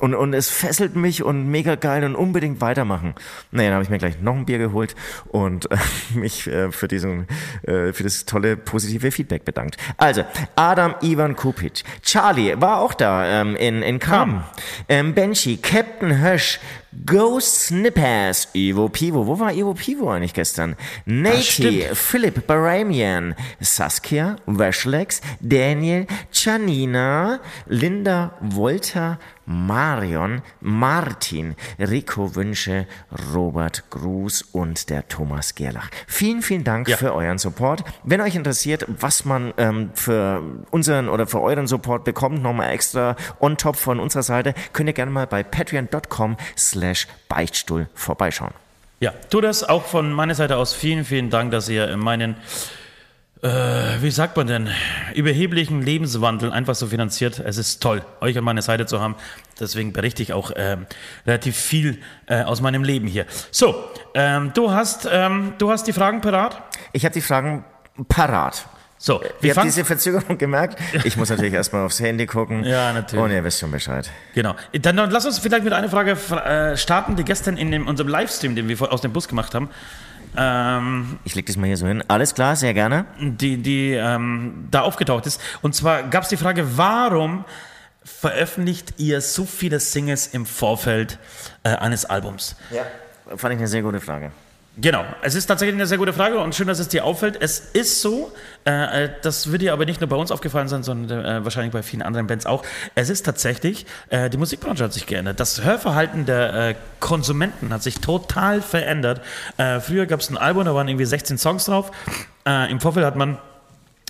Und, 0.00 0.14
und 0.14 0.34
es 0.34 0.50
fesselt 0.50 0.96
mich 0.96 1.22
und 1.22 1.48
mega 1.48 1.76
geil 1.76 2.02
und 2.04 2.16
unbedingt 2.16 2.60
weitermachen. 2.60 3.14
Naja, 3.52 3.68
dann 3.68 3.74
habe 3.74 3.84
ich 3.84 3.90
mir 3.90 3.98
gleich 3.98 4.20
noch 4.20 4.34
ein 4.34 4.44
Bier 4.44 4.58
geholt 4.58 4.96
und 5.28 5.70
äh, 5.70 5.76
mich 6.14 6.48
äh, 6.48 6.72
für 6.72 6.88
diesen, 6.88 7.28
äh, 7.62 7.92
für 7.92 8.02
das 8.02 8.24
tolle 8.24 8.56
positive 8.56 9.12
Feedback 9.12 9.44
bedankt. 9.44 9.76
Also, 9.96 10.24
Adam 10.56 10.96
Ivan 11.00 11.36
Kupic. 11.36 11.84
Charlie 12.02 12.60
war 12.60 12.80
auch 12.80 12.94
da 12.94 13.40
ähm, 13.40 13.54
in, 13.54 13.82
in 13.82 14.00
Kam. 14.00 14.44
Ähm, 14.88 15.14
Benchi, 15.14 15.58
Captain 15.58 16.20
Hösch, 16.20 16.58
Ghost 17.04 17.66
Snippers, 17.66 18.48
Ivo 18.54 18.88
Pivo. 18.88 19.26
Wo 19.26 19.38
war 19.38 19.52
Ivo 19.52 19.74
Pivo 19.74 20.10
eigentlich 20.10 20.34
gestern? 20.34 20.76
Nati, 21.04 21.86
Philipp 21.92 22.46
Baramian, 22.46 23.34
Saskia, 23.60 24.36
Washlex, 24.46 25.20
Daniel, 25.40 26.06
Janina, 26.32 27.40
Linda 27.66 28.32
Wolter, 28.40 29.18
Marion, 29.46 30.40
Martin, 30.60 31.54
Rico 31.78 32.34
Wünsche, 32.34 32.86
Robert 33.34 33.90
Gruß 33.90 34.42
und 34.52 34.88
der 34.88 35.06
Thomas 35.08 35.54
Gerlach. 35.54 35.90
Vielen, 36.06 36.40
vielen 36.40 36.64
Dank 36.64 36.88
ja. 36.88 36.96
für 36.96 37.14
euren 37.14 37.36
Support. 37.36 37.84
Wenn 38.04 38.22
euch 38.22 38.36
interessiert, 38.36 38.86
was 38.88 39.26
man 39.26 39.52
ähm, 39.58 39.90
für 39.92 40.42
unseren 40.70 41.10
oder 41.10 41.26
für 41.26 41.42
euren 41.42 41.66
Support 41.66 42.04
bekommt, 42.04 42.42
nochmal 42.42 42.70
extra 42.70 43.16
on 43.40 43.58
top 43.58 43.76
von 43.76 44.00
unserer 44.00 44.22
Seite, 44.22 44.54
könnt 44.72 44.88
ihr 44.88 44.94
gerne 44.94 45.10
mal 45.10 45.26
bei 45.26 45.42
patreon.com 45.42 46.38
slash 46.56 46.83
Beichtstuhl 47.28 47.88
vorbeischauen. 47.94 48.52
Ja, 49.00 49.12
tu 49.30 49.40
das 49.40 49.64
auch 49.64 49.84
von 49.84 50.12
meiner 50.12 50.34
Seite 50.34 50.56
aus. 50.56 50.72
Vielen, 50.72 51.04
vielen 51.04 51.30
Dank, 51.30 51.50
dass 51.50 51.68
ihr 51.68 51.96
meinen 51.96 52.36
äh, 53.44 54.00
wie 54.00 54.10
sagt 54.10 54.38
man 54.38 54.46
denn, 54.46 54.70
überheblichen 55.14 55.82
Lebenswandel 55.82 56.50
einfach 56.50 56.74
so 56.74 56.86
finanziert. 56.86 57.40
Es 57.40 57.58
ist 57.58 57.82
toll, 57.82 58.02
euch 58.22 58.38
an 58.38 58.44
meiner 58.44 58.62
Seite 58.62 58.86
zu 58.86 59.00
haben. 59.00 59.16
Deswegen 59.60 59.92
berichte 59.92 60.22
ich 60.22 60.32
auch 60.32 60.50
ähm, 60.56 60.86
relativ 61.26 61.54
viel 61.54 62.00
äh, 62.26 62.42
aus 62.42 62.62
meinem 62.62 62.84
Leben 62.84 63.06
hier. 63.06 63.26
So, 63.50 63.84
ähm, 64.14 64.52
du, 64.54 64.70
hast, 64.70 65.06
ähm, 65.12 65.52
du 65.58 65.70
hast 65.70 65.86
die 65.86 65.92
Fragen 65.92 66.22
parat? 66.22 66.62
Ich 66.94 67.04
habe 67.04 67.12
die 67.12 67.20
Fragen 67.20 67.66
parat. 68.08 68.66
So, 69.04 69.20
ihr 69.42 69.54
habt 69.54 69.66
diese 69.66 69.84
Verzögerung 69.84 70.38
gemerkt. 70.38 70.80
Ich 71.04 71.18
muss 71.18 71.28
natürlich 71.28 71.52
erstmal 71.52 71.84
aufs 71.84 72.00
Handy 72.00 72.24
gucken. 72.24 72.64
Ja, 72.74 72.90
natürlich. 72.94 73.22
Und 73.22 73.30
ihr 73.32 73.44
wisst 73.44 73.60
schon 73.60 73.70
Bescheid. 73.70 74.10
Genau. 74.34 74.54
Dann, 74.72 74.96
dann 74.96 75.10
lass 75.10 75.26
uns 75.26 75.38
vielleicht 75.38 75.62
mit 75.62 75.74
einer 75.74 75.90
Frage 75.90 76.12
äh, 76.12 76.74
starten, 76.78 77.14
die 77.14 77.22
gestern 77.22 77.58
in 77.58 77.70
dem, 77.70 77.86
unserem 77.86 78.08
Livestream, 78.08 78.56
den 78.56 78.66
wir 78.66 78.90
aus 78.90 79.02
dem 79.02 79.12
Bus 79.12 79.28
gemacht 79.28 79.54
haben, 79.54 79.68
ähm, 80.38 81.18
ich 81.24 81.34
leg 81.34 81.44
das 81.44 81.58
mal 81.58 81.66
hier 81.66 81.76
so 81.76 81.86
hin. 81.86 82.02
Alles 82.08 82.34
klar, 82.34 82.56
sehr 82.56 82.72
gerne. 82.72 83.04
Die, 83.20 83.58
die 83.58 83.92
ähm, 83.92 84.68
da 84.70 84.80
aufgetaucht 84.80 85.26
ist. 85.26 85.38
Und 85.60 85.74
zwar 85.74 86.04
gab 86.04 86.22
es 86.22 86.30
die 86.30 86.38
Frage, 86.38 86.78
warum 86.78 87.44
veröffentlicht 88.02 88.94
ihr 88.96 89.20
so 89.20 89.44
viele 89.44 89.80
Singles 89.80 90.28
im 90.28 90.46
Vorfeld 90.46 91.18
äh, 91.62 91.68
eines 91.68 92.06
Albums? 92.06 92.56
Ja, 92.70 92.86
fand 93.36 93.52
ich 93.52 93.58
eine 93.58 93.68
sehr 93.68 93.82
gute 93.82 94.00
Frage. 94.00 94.32
Genau, 94.76 95.04
es 95.22 95.36
ist 95.36 95.46
tatsächlich 95.46 95.76
eine 95.76 95.86
sehr 95.86 95.98
gute 95.98 96.12
Frage 96.12 96.38
und 96.40 96.52
schön, 96.52 96.66
dass 96.66 96.80
es 96.80 96.88
dir 96.88 97.04
auffällt. 97.04 97.40
Es 97.40 97.60
ist 97.60 98.00
so, 98.00 98.32
äh, 98.66 99.04
äh, 99.04 99.10
das 99.22 99.52
wird 99.52 99.62
dir 99.62 99.72
aber 99.72 99.84
nicht 99.84 100.00
nur 100.00 100.08
bei 100.08 100.16
uns 100.16 100.32
aufgefallen 100.32 100.66
sein, 100.66 100.82
sondern 100.82 101.24
äh, 101.24 101.44
wahrscheinlich 101.44 101.72
bei 101.72 101.84
vielen 101.84 102.02
anderen 102.02 102.26
Bands 102.26 102.44
auch. 102.44 102.64
Es 102.96 103.08
ist 103.08 103.24
tatsächlich, 103.24 103.86
äh, 104.08 104.28
die 104.30 104.36
Musikbranche 104.36 104.82
hat 104.82 104.92
sich 104.92 105.06
geändert. 105.06 105.38
Das 105.38 105.62
Hörverhalten 105.62 106.26
der 106.26 106.54
äh, 106.70 106.74
Konsumenten 106.98 107.72
hat 107.72 107.84
sich 107.84 108.00
total 108.00 108.62
verändert. 108.62 109.20
Äh, 109.58 109.78
früher 109.78 110.06
gab 110.06 110.18
es 110.18 110.28
ein 110.28 110.36
Album, 110.36 110.64
da 110.64 110.74
waren 110.74 110.88
irgendwie 110.88 111.04
16 111.06 111.38
Songs 111.38 111.66
drauf. 111.66 111.92
Im 112.46 112.78
Vorfeld 112.78 113.06
hat 113.06 113.16
man, 113.16 113.38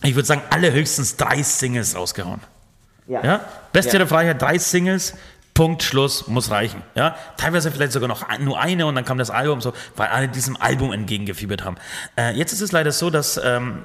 ich 0.03 0.17
würde 0.17 0.27
sagen, 0.27 0.43
alle 0.51 0.73
höchstens 0.73 1.17
drei 1.17 1.41
Singles 1.45 1.95
rausgehauen. 1.95 2.41
Ja. 3.07 3.23
ja? 3.23 3.41
Beste 3.73 3.93
ja. 3.93 3.99
der 3.99 4.09
Freiheit, 4.09 4.43
drei 4.43 4.59
Singles, 4.59 5.15
Punkt, 5.55 5.85
Schluss, 5.85 6.27
muss 6.27 6.51
reichen. 6.51 6.83
Ja? 6.97 7.17
Teilweise 7.37 7.71
vielleicht 7.71 7.93
sogar 7.93 8.09
noch 8.09 8.27
nur 8.41 8.61
eine 8.61 8.87
und 8.87 8.97
dann 8.97 9.05
kam 9.05 9.19
das 9.19 9.31
Album 9.31 9.61
so, 9.61 9.73
weil 9.95 10.09
alle 10.09 10.29
diesem 10.29 10.61
Album 10.61 10.93
entgegengefiebert 10.93 11.65
haben. 11.65 11.77
Äh, 12.17 12.37
jetzt 12.37 12.53
ist 12.53 12.61
es 12.61 12.73
leider 12.73 12.91
so, 12.91 13.09
dass 13.09 13.41
ähm, 13.43 13.85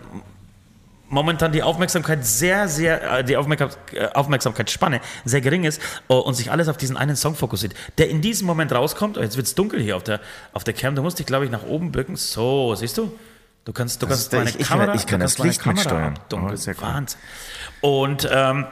momentan 1.09 1.51
die 1.51 1.61
Aufmerksamkeit 1.61 2.25
sehr, 2.25 2.67
sehr, 2.67 3.19
äh, 3.19 3.23
die 3.23 3.37
Aufmerksam 3.37 3.69
äh, 3.93 4.07
Aufmerksamkeitsspanne 4.07 5.01
sehr 5.25 5.41
gering 5.41 5.63
ist 5.63 5.79
uh, 6.09 6.15
und 6.15 6.33
sich 6.33 6.51
alles 6.51 6.69
auf 6.69 6.77
diesen 6.77 6.97
einen 6.97 7.15
Song 7.15 7.35
fokussiert, 7.35 7.73
der 7.99 8.09
in 8.09 8.21
diesem 8.21 8.47
Moment 8.47 8.71
rauskommt. 8.71 9.17
Oh, 9.17 9.21
jetzt 9.21 9.35
wird 9.35 9.45
es 9.45 9.53
dunkel 9.53 9.79
hier 9.79 9.95
auf 9.95 10.03
der, 10.03 10.21
auf 10.53 10.63
der 10.63 10.73
Cam. 10.73 10.95
Du 10.95 11.03
musst 11.03 11.19
dich, 11.19 11.25
glaube 11.27 11.45
ich, 11.45 11.51
nach 11.51 11.63
oben 11.63 11.91
bücken. 11.91 12.15
So, 12.15 12.73
siehst 12.75 12.97
du? 12.97 13.11
Du 13.65 13.73
kannst, 13.73 14.01
du 14.01 14.07
kannst 14.07 14.33
meine 14.33 14.49
ich, 14.49 14.67
Kamera, 14.67 14.95
ich, 14.95 15.05
kann 15.05 15.19
das 15.19 15.37
Licht 15.37 15.65
mitsteuern. 15.65 16.17
Dunkel. 16.29 16.57
Oh, 16.57 16.81
Wahnsinn. 16.81 17.19
Und 17.81 18.27
ähm, 18.31 18.65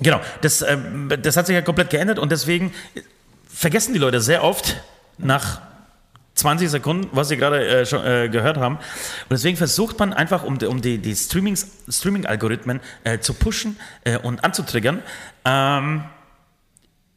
Genau, 0.00 0.20
das, 0.40 0.62
äh, 0.62 0.76
das 1.22 1.36
hat 1.36 1.46
sich 1.46 1.54
ja 1.54 1.62
komplett 1.62 1.90
geändert 1.90 2.18
und 2.18 2.32
deswegen 2.32 2.72
vergessen 3.48 3.92
die 3.92 4.00
Leute 4.00 4.20
sehr 4.20 4.42
oft 4.42 4.80
nach 5.18 5.60
20 6.34 6.68
Sekunden, 6.68 7.08
was 7.12 7.28
sie 7.28 7.36
gerade 7.36 7.66
äh, 7.66 7.86
schon 7.86 8.04
äh, 8.04 8.28
gehört 8.28 8.56
haben. 8.56 8.76
Und 8.76 9.30
deswegen 9.30 9.56
versucht 9.56 9.98
man 10.00 10.12
einfach, 10.12 10.42
um, 10.42 10.58
um 10.58 10.80
die, 10.80 10.98
die 10.98 11.14
Streaming-Algorithmen 11.14 12.80
äh, 13.04 13.20
zu 13.20 13.34
pushen 13.34 13.76
äh, 14.02 14.18
und 14.18 14.42
anzutriggern, 14.42 15.02
ähm, 15.44 16.04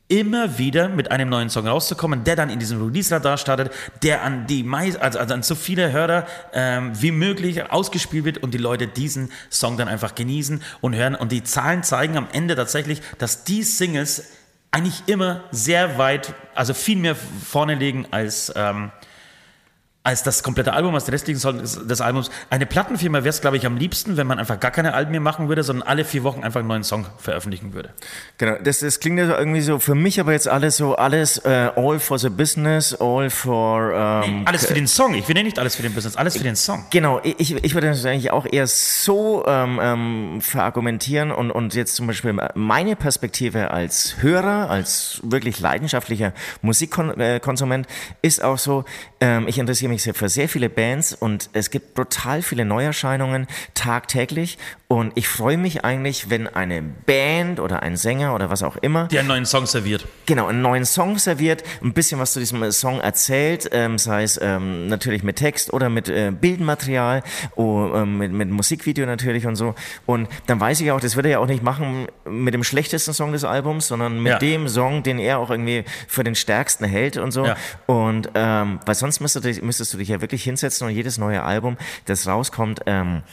immer 0.10 0.58
wieder 0.58 0.88
mit 0.88 1.12
einem 1.12 1.30
neuen 1.30 1.50
Song 1.50 1.68
rauszukommen, 1.68 2.24
der 2.24 2.36
dann 2.36 2.50
in 2.50 2.60
diesem 2.60 2.82
Release-Radar 2.82 3.38
startet, 3.38 3.72
der 4.04 4.24
an 4.24 4.48
die 4.48 4.64
meist, 4.64 5.00
also, 5.00 5.20
also 5.20 5.34
an 5.34 5.44
so 5.44 5.56
viele 5.56 5.92
Hörer 5.92 6.26
ähm, 6.54 6.92
wie 7.02 7.12
möglich 7.12 7.70
ausgespielt 7.72 8.26
wird 8.26 8.38
und 8.38 8.54
die 8.54 8.58
Leute 8.58 8.88
diesen 8.88 9.32
Song 9.50 9.78
dann 9.78 9.88
einfach 9.88 10.16
genießen 10.16 10.62
und 10.82 10.96
hören. 10.96 11.16
Und 11.16 11.32
die 11.32 11.44
Zahlen 11.44 11.84
zeigen 11.84 12.18
am 12.18 12.28
Ende 12.32 12.56
tatsächlich, 12.56 13.02
dass 13.18 13.44
die 13.44 13.64
Singles 13.64 14.32
eigentlich 14.72 15.04
immer 15.08 15.44
sehr 15.52 15.98
weit, 15.98 16.34
also 16.56 16.74
viel 16.74 16.98
mehr 16.98 17.16
vorne 17.16 17.76
liegen 17.76 18.08
als 18.12 18.52
ähm, 18.56 18.92
als 20.08 20.24
das 20.24 20.42
komplette 20.42 20.72
Album, 20.72 20.96
als 20.96 21.04
die 21.04 21.12
restlichen 21.12 21.38
Songs 21.38 21.86
des 21.86 22.00
Albums. 22.00 22.32
Eine 22.50 22.66
Plattenfirma 22.66 23.18
wäre 23.26 23.28
es, 23.28 23.42
glaube 23.42 23.58
ich, 23.58 23.66
am 23.66 23.76
liebsten, 23.76 24.16
wenn 24.16 24.26
man 24.26 24.40
einfach 24.40 24.58
gar 24.58 24.72
keine 24.72 24.94
Alben 24.94 25.12
mehr 25.12 25.20
machen 25.20 25.50
würde, 25.50 25.64
sondern 25.64 25.86
alle 25.86 26.06
vier 26.06 26.24
Wochen 26.24 26.46
einfach 26.46 26.62
einen 26.62 26.70
neuen 26.70 26.86
Song 26.86 27.06
veröffentlichen 27.18 27.74
würde. 27.74 27.90
Genau, 28.38 28.56
das, 28.64 28.80
das 28.80 29.02
klingt 29.02 29.20
ja 29.20 29.38
irgendwie 29.38 29.60
so, 29.60 29.80
für 29.80 29.96
mich 29.96 30.22
aber 30.22 30.32
jetzt 30.32 30.48
alles 30.48 30.78
so, 30.78 30.96
alles 30.96 31.42
uh, 31.44 31.50
all 31.76 32.00
for 32.00 32.18
the 32.18 32.30
business, 32.30 32.96
all 32.96 33.30
for... 33.30 34.24
Um, 34.24 34.40
nee, 34.40 34.46
alles 34.46 34.66
für 34.66 34.76
den 34.76 34.88
Song, 34.88 35.14
ich 35.14 35.28
will 35.28 35.36
ja 35.36 35.44
nicht 35.44 35.60
alles 35.60 35.76
für 35.76 35.82
den 35.82 35.94
Business, 35.94 36.16
alles 36.16 36.38
für 36.38 36.44
den 36.44 36.56
Song. 36.56 36.86
Genau, 36.90 37.20
ich, 37.26 37.54
ich 37.62 37.74
würde 37.74 37.90
das 37.90 38.06
eigentlich 38.06 38.32
auch 38.32 38.46
eher 38.50 38.66
so 38.66 39.44
ähm, 39.46 39.78
ähm, 39.84 40.40
verargumentieren 40.40 41.32
und, 41.32 41.52
und 41.52 41.74
jetzt 41.74 41.96
zum 41.98 42.08
Beispiel 42.08 42.34
meine 42.56 42.96
Perspektive 42.96 43.72
als 43.72 44.16
Hörer, 44.22 44.70
als 44.70 45.20
wirklich 45.24 45.60
leidenschaftlicher 45.60 46.32
Musikkonsument 46.62 47.88
ist 48.22 48.42
auch 48.42 48.58
so, 48.58 48.86
ähm, 49.20 49.50
ich 49.50 49.58
interessiere 49.58 49.90
mich 49.90 49.97
mich 50.06 50.18
für 50.18 50.30
sehr 50.30 50.50
viele 50.50 50.70
Bands 50.70 51.14
und 51.14 51.50
es 51.54 51.72
gibt 51.72 51.94
brutal 51.94 52.42
viele 52.42 52.66
Neuerscheinungen 52.66 53.48
tagtäglich 53.74 54.58
und 54.90 55.12
ich 55.16 55.28
freue 55.28 55.58
mich 55.58 55.84
eigentlich, 55.84 56.30
wenn 56.30 56.48
eine 56.48 56.82
Band 56.82 57.60
oder 57.60 57.84
ein 57.84 57.98
Sänger 57.98 58.34
oder 58.34 58.50
was 58.50 58.64
auch 58.64 58.78
immer. 58.78 59.10
Die 59.10 59.20
einen 59.20 59.28
neuen 59.28 59.46
Song 59.46 59.66
serviert. 59.66 60.08
Genau, 60.26 60.48
einen 60.48 60.62
neuen 60.62 60.86
Song 60.86 61.18
serviert, 61.18 61.62
ein 61.84 61.92
bisschen 61.92 62.22
was 62.22 62.32
zu 62.32 62.40
diesem 62.40 62.72
Song 62.72 63.02
erzählt, 63.02 63.68
ähm, 63.74 63.98
sei 63.98 64.24
es 64.24 64.40
ähm, 64.42 64.88
natürlich 64.88 65.24
mit 65.24 65.36
Text 65.36 65.74
oder 65.74 65.90
mit 65.90 66.08
äh, 66.08 66.32
Bildmaterial, 66.32 67.22
oh, 67.58 67.92
ähm, 67.96 68.18
mit, 68.18 68.32
mit 68.32 68.50
Musikvideo 68.50 69.06
natürlich 69.06 69.46
und 69.46 69.58
so. 69.58 69.76
Und 70.06 70.30
dann 70.46 70.62
weiß 70.62 70.80
ich 70.80 70.90
auch, 70.94 71.02
das 71.02 71.18
wird 71.18 71.26
er 71.26 71.34
ja 71.34 71.40
auch 71.40 71.48
nicht 71.48 71.64
machen 71.64 72.08
mit 72.26 72.54
dem 72.54 72.64
schlechtesten 72.64 73.14
Song 73.14 73.34
des 73.34 73.44
Albums, 73.44 73.88
sondern 73.88 74.24
mit 74.24 74.32
ja. 74.32 74.40
dem 74.40 74.70
Song, 74.70 75.04
den 75.04 75.20
er 75.20 75.40
auch 75.40 75.50
irgendwie 75.50 75.84
für 76.08 76.24
den 76.24 76.36
stärksten 76.36 76.86
hält 76.86 77.18
und 77.18 77.32
so. 77.32 77.46
Ja. 77.46 77.58
Und 77.88 78.30
ähm, 78.36 78.80
weil 78.86 78.96
sonst 78.96 79.20
müsstest, 79.20 79.62
müsstest 79.62 79.94
du 79.94 79.98
dich 79.98 80.08
ja 80.08 80.22
wirklich 80.22 80.44
hinsetzen 80.44 80.88
und 80.88 80.94
jedes 80.94 81.18
neue 81.18 81.44
Album, 81.44 81.76
das 82.06 82.26
rauskommt, 82.26 82.84
ähm, 82.86 83.24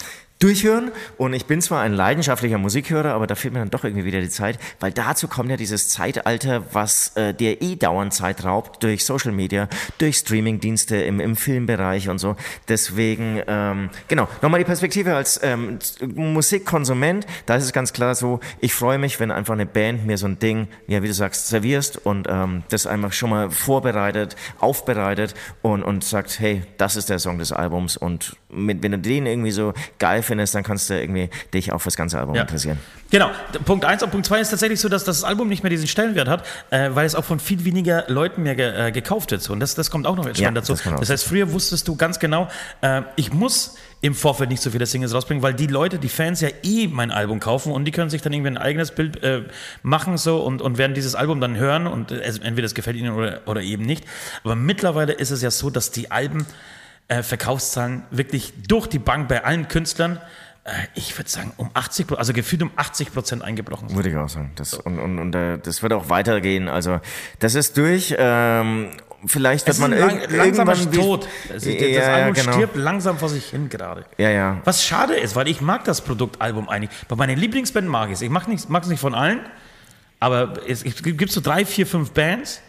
durchhören. 0.45 0.93
Und 1.17 1.33
ich 1.33 1.47
bin 1.47 1.63
zwar 1.63 1.81
ein 1.81 1.95
leidenschaftlicher 1.95 2.59
Musikhörer, 2.59 3.15
aber 3.15 3.27
da 3.27 3.35
fehlt 3.35 3.55
mir 3.55 3.61
dann 3.61 3.71
doch 3.71 3.83
irgendwie 3.83 4.05
wieder 4.05 4.21
die 4.21 4.29
Zeit, 4.29 4.59
weil 4.79 4.93
dazu 4.93 5.27
kommt 5.27 5.49
ja 5.49 5.57
dieses 5.57 5.89
Zeitalter, 5.89 6.63
was 6.73 7.17
äh, 7.17 7.33
der 7.33 7.63
eh 7.63 7.77
dauernd 7.77 8.13
Zeit 8.13 8.45
raubt 8.45 8.83
durch 8.83 9.07
Social 9.07 9.33
Media, 9.33 9.69
durch 9.97 10.19
Streamingdienste 10.19 10.97
im, 10.97 11.19
im 11.19 11.37
Filmbereich 11.37 12.11
und 12.11 12.19
so. 12.19 12.37
Deswegen, 12.69 13.41
ähm, 13.47 13.89
genau, 14.07 14.29
nochmal 14.43 14.61
die 14.61 14.67
Perspektive 14.67 15.17
als 15.17 15.41
ähm, 15.43 15.79
Musikkonsument, 16.15 17.27
da 17.47 17.57
ist 17.57 17.65
es 17.65 17.73
ganz 17.73 17.95
klar 17.95 18.15
so, 18.15 18.41
ich 18.61 18.75
freue 18.75 18.99
mich, 18.99 19.21
wenn 19.21 19.31
einfach 19.31 19.55
eine 19.55 19.67
Band 19.67 20.05
mir 20.07 20.19
so 20.19 20.27
ein 20.27 20.39
Ding, 20.39 20.69
ja, 20.87 21.03
wie 21.03 21.07
du 21.07 21.15
sagst, 21.15 21.49
servierst 21.49 22.05
und 22.05 22.27
ähm, 22.29 22.65
das 22.69 22.87
einfach 22.87 23.15
schon 23.15 23.31
mal 23.31 23.51
vorbereitet, 23.51 24.37
aufbereitet 24.61 25.35
und, 25.63 25.83
und 25.83 26.05
sagt, 26.05 26.39
hey, 26.39 26.65
das 26.77 26.97
ist 26.97 27.09
der 27.09 27.19
Song 27.19 27.39
des 27.39 27.51
Albums 27.51 27.97
und 27.97 28.37
mit, 28.51 28.83
wenn 28.83 28.93
du 28.93 28.99
den 28.99 29.25
irgendwie 29.27 29.51
so 29.51 29.73
geil 29.99 30.23
findest, 30.23 30.34
findest, 30.35 30.55
dann 30.55 30.62
kannst 30.64 30.91
du 30.91 31.00
irgendwie 31.00 31.31
dich 31.53 31.73
auch 31.73 31.79
fürs 31.81 31.97
ganze 31.97 32.19
Album 32.19 32.35
Ja. 32.35 32.43
interessieren. 32.43 32.79
Genau. 33.11 33.31
Punkt 33.64 33.85
eins 33.85 34.03
und 34.03 34.11
Punkt 34.11 34.26
zwei 34.26 34.41
ist 34.41 34.50
tatsächlich 34.50 34.81
so, 34.81 34.88
dass 34.88 35.05
das 35.05 35.23
Album 35.25 35.49
nicht 35.49 35.62
mehr 35.62 35.71
diesen 35.71 35.87
Stellenwert 35.87 36.29
hat, 36.29 36.45
äh, 36.71 36.91
weil 36.93 37.07
es 37.07 37.14
auch 37.14 37.25
von 37.25 37.38
viel 37.38 37.64
weniger 37.64 38.05
Leuten 38.09 38.43
mehr 38.43 38.57
ge 38.57 38.88
äh, 38.88 38.93
gekauft 38.93 39.31
wird. 39.31 39.43
So. 39.43 39.53
Und 39.53 39.61
das, 39.61 39.75
das 39.75 39.91
kommt 39.91 40.07
auch 40.07 40.17
noch 40.17 40.26
jetzt 40.26 40.41
Ja, 40.41 40.50
dazu. 40.50 40.73
das 40.75 40.83
Das 41.00 41.11
heißt, 41.11 41.25
früher 41.25 41.53
wusstest 41.53 41.87
du 41.88 41.97
ganz 41.97 42.19
genau, 42.19 42.49
äh, 42.81 43.03
ich 43.17 43.33
muss 43.33 43.76
im 44.00 44.14
Vorfeld 44.14 44.50
nicht 44.50 44.61
so 44.61 44.71
viele 44.71 44.85
Singles 44.85 45.14
rausbringen, 45.14 45.43
weil 45.43 45.55
die 45.55 45.67
Leute, 45.67 45.99
die 45.99 46.09
Fans 46.11 46.41
ja 46.43 46.49
eh 46.62 46.88
mein 46.88 47.11
Album 47.11 47.41
kaufen 47.41 47.73
und 47.73 47.85
die 47.87 47.91
können 47.91 48.11
sich 48.11 48.21
dann 48.21 48.33
irgendwie 48.35 48.50
ein 48.50 48.59
eigenes 48.59 48.91
Bild 48.91 49.23
äh, 49.23 49.45
machen 49.83 50.19
so 50.19 50.43
und, 50.43 50.61
und 50.61 50.76
werden 50.76 50.93
dieses 50.95 51.14
Album 51.14 51.41
dann 51.41 51.57
hören 51.57 51.87
und 51.87 52.11
äh, 52.11 52.21
es- 52.21 52.38
entweder 52.41 52.67
es 52.67 52.75
gefällt 52.75 52.97
ihnen 52.97 53.14
oder, 53.14 53.41
oder 53.47 53.62
eben 53.62 53.85
nicht. 53.85 54.05
Aber 54.43 54.57
mittlerweile 54.57 55.12
ist 55.12 55.31
es 55.31 55.41
ja 55.41 55.50
so, 55.50 55.71
dass 55.71 55.91
die 55.91 56.11
Alben 56.11 56.45
äh, 57.08 57.23
Verkaufszahlen 57.23 58.04
wirklich 58.11 58.52
durch 58.66 58.87
die 58.87 58.99
Bank 58.99 59.28
bei 59.28 59.44
allen 59.44 59.68
Künstlern, 59.68 60.20
äh, 60.64 60.70
ich 60.94 61.16
würde 61.18 61.28
sagen, 61.28 61.52
um 61.56 61.70
80 61.75 62.06
Prozent, 62.06 62.18
also 62.18 62.32
gefühlt 62.32 62.62
um 62.62 62.70
80 62.76 63.12
Prozent 63.12 63.42
eingebrochen 63.42 63.88
sind. 63.88 63.96
Würde 63.96 64.08
ich 64.11 64.16
auch 64.16 64.28
sagen. 64.28 64.52
Das, 64.56 64.75
und 64.75 64.99
und, 64.99 65.18
und 65.18 65.34
äh, 65.34 65.58
das 65.58 65.82
wird 65.82 65.92
auch 65.92 66.08
weitergehen. 66.08 66.68
Also 66.68 67.00
das 67.40 67.54
ist 67.54 67.76
durch. 67.76 68.14
Ähm, 68.16 68.90
vielleicht 69.26 69.66
wird 69.66 69.78
man 69.78 69.92
lang, 69.92 70.20
irgendwann 70.30 70.92
Tod. 70.92 71.28
Also, 71.52 71.70
das 71.70 71.80
ja, 71.80 71.88
ja, 71.88 72.14
Album 72.14 72.34
genau. 72.34 72.52
stirbt 72.52 72.76
langsam 72.76 73.18
vor 73.18 73.28
sich 73.28 73.44
hin 73.46 73.68
gerade. 73.68 74.06
Ja, 74.16 74.30
ja. 74.30 74.61
Was 74.64 74.84
schade 74.84 75.14
ist, 75.14 75.37
weil 75.37 75.49
ich 75.49 75.61
mag 75.61 75.84
das 75.84 76.00
Produktalbum 76.00 76.68
eigentlich. 76.68 76.90
Bei 77.08 77.16
meinen 77.16 77.38
Lieblingsband 77.38 77.87
mag 77.87 78.08
ich 78.08 78.14
es. 78.14 78.23
Ich 78.23 78.30
mag 78.30 78.49
es 78.49 78.68
mag 78.68 78.82
es 78.82 78.88
nicht 78.88 79.00
von 79.00 79.14
allen, 79.14 79.40
aber 80.20 80.54
es, 80.66 80.82
es 80.82 81.02
gibt 81.02 81.30
so 81.30 81.42
drei, 81.42 81.66
vier, 81.66 81.87
fünf 81.87 82.12
Bands. 82.12 82.62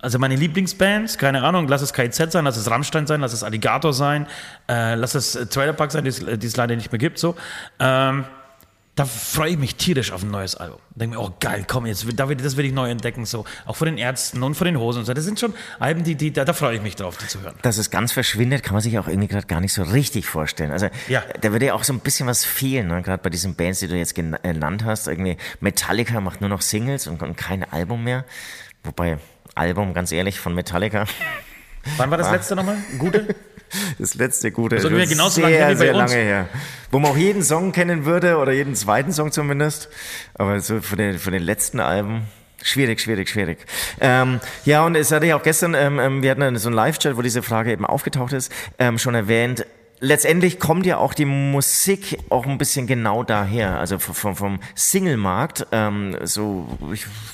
Also 0.00 0.18
meine 0.18 0.34
Lieblingsbands, 0.34 1.16
keine 1.16 1.42
Ahnung, 1.44 1.68
lass 1.68 1.80
es 1.80 1.92
KIZ 1.92 2.32
sein, 2.32 2.44
lass 2.44 2.56
es 2.56 2.68
Rammstein 2.68 3.06
sein, 3.06 3.20
lass 3.20 3.32
es 3.32 3.44
Alligator 3.44 3.92
sein, 3.92 4.26
äh, 4.68 4.96
lass 4.96 5.14
es 5.14 5.36
äh, 5.36 5.46
Trailer 5.46 5.74
Park 5.74 5.92
sein, 5.92 6.02
die 6.04 6.10
es 6.10 6.18
die 6.24 6.46
es 6.46 6.56
leider 6.56 6.74
nicht 6.74 6.90
mehr 6.90 6.98
gibt. 6.98 7.18
So. 7.18 7.36
Ähm, 7.78 8.24
da 8.94 9.06
freue 9.06 9.52
ich 9.52 9.58
mich 9.58 9.76
tierisch 9.76 10.12
auf 10.12 10.22
ein 10.22 10.30
neues 10.30 10.54
Album. 10.54 10.78
Denke 10.96 11.16
mir, 11.16 11.22
oh 11.22 11.32
geil, 11.40 11.64
komm, 11.66 11.86
jetzt, 11.86 12.04
da 12.16 12.28
will- 12.28 12.36
das 12.36 12.58
will 12.58 12.66
ich 12.66 12.72
neu 12.74 12.90
entdecken. 12.90 13.24
So. 13.24 13.44
Auch 13.64 13.76
von 13.76 13.86
den 13.86 13.96
Ärzten 13.96 14.42
und 14.42 14.54
von 14.54 14.66
den 14.66 14.76
Hosen 14.78 14.98
und 14.98 15.04
so. 15.06 15.14
Das 15.14 15.24
sind 15.24 15.40
schon 15.40 15.54
Alben, 15.78 16.02
die, 16.04 16.14
die, 16.14 16.30
da, 16.32 16.44
da 16.44 16.52
freue 16.52 16.76
ich 16.76 16.82
mich 16.82 16.96
drauf, 16.96 17.16
die 17.16 17.26
zu 17.26 17.40
hören. 17.40 17.54
Dass 17.62 17.78
es 17.78 17.88
ganz 17.90 18.12
verschwindet, 18.12 18.62
kann 18.64 18.74
man 18.74 18.82
sich 18.82 18.98
auch 18.98 19.08
irgendwie 19.08 19.28
gerade 19.28 19.46
gar 19.46 19.60
nicht 19.60 19.72
so 19.72 19.82
richtig 19.82 20.26
vorstellen. 20.26 20.72
Also 20.72 20.88
Ja. 21.08 21.22
da 21.40 21.52
würde 21.52 21.66
ja 21.66 21.74
auch 21.74 21.84
so 21.84 21.92
ein 21.94 22.00
bisschen 22.00 22.26
was 22.26 22.44
fehlen, 22.44 22.88
ne? 22.88 23.00
gerade 23.00 23.22
bei 23.22 23.30
diesen 23.30 23.54
Bands, 23.54 23.78
die 23.78 23.88
du 23.88 23.96
jetzt 23.96 24.14
gen- 24.14 24.34
äh, 24.42 24.52
genannt 24.52 24.84
hast. 24.84 25.06
Irgendwie 25.06 25.36
Metallica 25.60 26.20
macht 26.20 26.40
nur 26.42 26.50
noch 26.50 26.60
Singles 26.60 27.06
und, 27.06 27.22
und 27.22 27.36
kein 27.36 27.64
Album 27.72 28.04
mehr. 28.04 28.24
Wobei 28.84 29.18
Album, 29.54 29.94
ganz 29.94 30.12
ehrlich, 30.12 30.40
von 30.40 30.54
Metallica, 30.54 31.06
Wann 31.96 32.10
war 32.10 32.18
das 32.18 32.30
letzte 32.30 32.56
nochmal? 32.56 32.76
Gute? 32.98 33.34
das 33.98 34.14
letzte 34.14 34.50
gute, 34.52 34.76
Also 34.76 34.88
ungefähr 34.88 35.06
schon 35.06 35.16
genauso 35.16 35.34
sehr, 35.34 35.44
lange 35.44 35.56
her 35.56 35.76
sehr 35.76 35.92
lange 35.94 36.14
her. 36.14 36.48
Wo 36.90 36.98
man 36.98 37.10
auch 37.10 37.16
jeden 37.16 37.42
Song 37.42 37.72
kennen 37.72 38.04
würde 38.04 38.36
oder 38.36 38.52
jeden 38.52 38.74
zweiten 38.74 39.12
Song 39.12 39.32
zumindest. 39.32 39.88
Aber 40.34 40.60
so 40.60 40.80
von 40.80 40.98
den, 40.98 41.18
von 41.18 41.32
den 41.32 41.42
letzten 41.42 41.80
Alben. 41.80 42.28
Schwierig, 42.62 43.00
schwierig, 43.00 43.28
schwierig. 43.28 43.58
Ähm, 44.00 44.38
ja, 44.64 44.84
und 44.84 44.94
es 44.94 45.10
hatte 45.10 45.26
ich 45.26 45.34
auch 45.34 45.42
gestern, 45.42 45.74
ähm, 45.74 45.98
ähm, 45.98 46.22
wir 46.22 46.30
hatten 46.30 46.56
so 46.58 46.68
einen 46.68 46.76
Live-Chat, 46.76 47.16
wo 47.16 47.22
diese 47.22 47.42
Frage 47.42 47.72
eben 47.72 47.84
aufgetaucht 47.84 48.32
ist, 48.32 48.52
ähm, 48.78 48.98
schon 48.98 49.16
erwähnt. 49.16 49.66
Letztendlich 50.04 50.58
kommt 50.58 50.84
ja 50.84 50.96
auch 50.96 51.14
die 51.14 51.24
Musik 51.24 52.18
auch 52.28 52.44
ein 52.44 52.58
bisschen 52.58 52.88
genau 52.88 53.22
daher, 53.22 53.78
also 53.78 54.00
vom, 54.00 54.34
vom 54.34 54.58
Single-Markt, 54.74 55.68
ähm, 55.70 56.16
so 56.24 56.66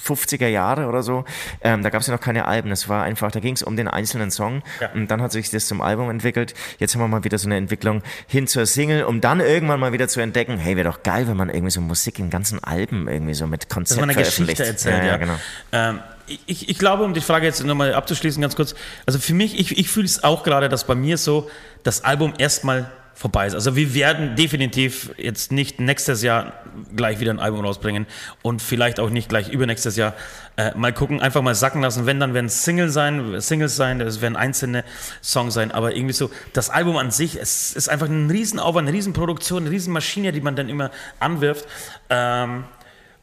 50er 0.04 0.48
Jahre 0.48 0.87
oder 0.87 1.02
so, 1.02 1.25
ähm, 1.62 1.82
da 1.82 1.88
gab 1.88 2.02
es 2.02 2.08
ja 2.08 2.12
noch 2.12 2.20
keine 2.20 2.44
Alben, 2.44 2.70
es 2.70 2.87
war 2.87 3.04
einfach, 3.04 3.32
da 3.32 3.40
ging 3.40 3.54
es 3.54 3.62
um 3.62 3.75
den 3.75 3.88
einzelnen 3.88 4.30
Song 4.30 4.62
Ja. 4.82 4.90
und 4.92 5.10
dann 5.10 5.22
hat 5.22 5.32
sich 5.32 5.48
das 5.50 5.66
zum 5.66 5.80
Album 5.80 6.10
entwickelt. 6.10 6.52
Jetzt 6.78 6.94
haben 6.94 7.00
wir 7.00 7.08
mal 7.08 7.25
wieder 7.25 7.38
so 7.38 7.48
eine 7.48 7.56
Entwicklung 7.56 8.02
hin 8.26 8.46
zur 8.46 8.66
Single, 8.66 9.04
um 9.04 9.22
dann 9.22 9.40
irgendwann 9.40 9.81
mal 9.81 9.94
wieder 9.94 10.07
zu 10.09 10.20
entdecken, 10.20 10.59
hey, 10.59 10.76
wäre 10.76 10.90
doch 10.90 11.02
geil, 11.02 11.26
wenn 11.26 11.38
man 11.38 11.48
irgendwie 11.48 11.70
so 11.70 11.81
Musik 11.81 12.18
in 12.18 12.28
ganzen 12.28 12.62
Alben 12.62 13.09
irgendwie 13.09 13.33
so 13.33 13.46
mit 13.46 13.62
dass 13.62 13.68
Konzept 13.70 14.00
man 14.00 14.11
eine 14.11 14.18
veröffentlicht. 14.18 14.59
Geschichte 14.59 14.88
erzählt. 14.90 15.04
Ja, 15.04 15.09
ja, 15.12 15.16
genau. 15.16 15.35
Ähm, 15.72 16.00
ich, 16.46 16.68
ich 16.68 16.78
glaube, 16.78 17.04
um 17.04 17.14
die 17.14 17.20
Frage 17.20 17.46
jetzt 17.46 17.62
nochmal 17.64 17.94
abzuschließen, 17.94 18.40
ganz 18.40 18.56
kurz. 18.56 18.74
Also 19.06 19.18
für 19.18 19.34
mich, 19.34 19.58
ich, 19.58 19.78
ich 19.78 19.88
fühle 19.88 20.06
es 20.06 20.24
auch 20.24 20.42
gerade, 20.42 20.68
dass 20.68 20.86
bei 20.86 20.94
mir 20.94 21.18
so 21.18 21.50
das 21.82 22.04
Album 22.04 22.34
erstmal 22.38 22.90
vorbei 23.18 23.48
ist. 23.48 23.54
Also 23.54 23.74
wir 23.74 23.94
werden 23.94 24.36
definitiv 24.36 25.10
jetzt 25.16 25.50
nicht 25.50 25.80
nächstes 25.80 26.22
Jahr 26.22 26.52
gleich 26.94 27.18
wieder 27.18 27.32
ein 27.32 27.40
Album 27.40 27.64
rausbringen 27.64 28.06
und 28.42 28.62
vielleicht 28.62 29.00
auch 29.00 29.10
nicht 29.10 29.28
gleich 29.28 29.48
übernächstes 29.48 29.96
Jahr 29.96 30.14
äh, 30.56 30.72
mal 30.76 30.92
gucken, 30.92 31.20
einfach 31.20 31.42
mal 31.42 31.56
sacken 31.56 31.82
lassen. 31.82 32.06
Wenn, 32.06 32.20
dann 32.20 32.32
werden 32.32 32.46
es 32.46 32.64
Single 32.64 32.90
sein, 32.90 33.40
Singles 33.40 33.74
sein, 33.74 34.00
es 34.00 34.20
werden 34.20 34.36
einzelne 34.36 34.84
Songs 35.20 35.54
sein, 35.54 35.72
aber 35.72 35.96
irgendwie 35.96 36.12
so, 36.12 36.30
das 36.52 36.70
Album 36.70 36.96
an 36.96 37.10
sich, 37.10 37.34
es 37.34 37.74
ist 37.74 37.88
einfach 37.88 38.06
ein 38.06 38.30
Riesenaufwand, 38.30 38.86
eine 38.86 38.96
Riesenproduktion, 38.96 39.64
eine 39.64 39.72
Riesenmaschine, 39.72 40.30
die 40.30 40.40
man 40.40 40.54
dann 40.54 40.68
immer 40.68 40.92
anwirft. 41.18 41.66
Ähm, 42.10 42.66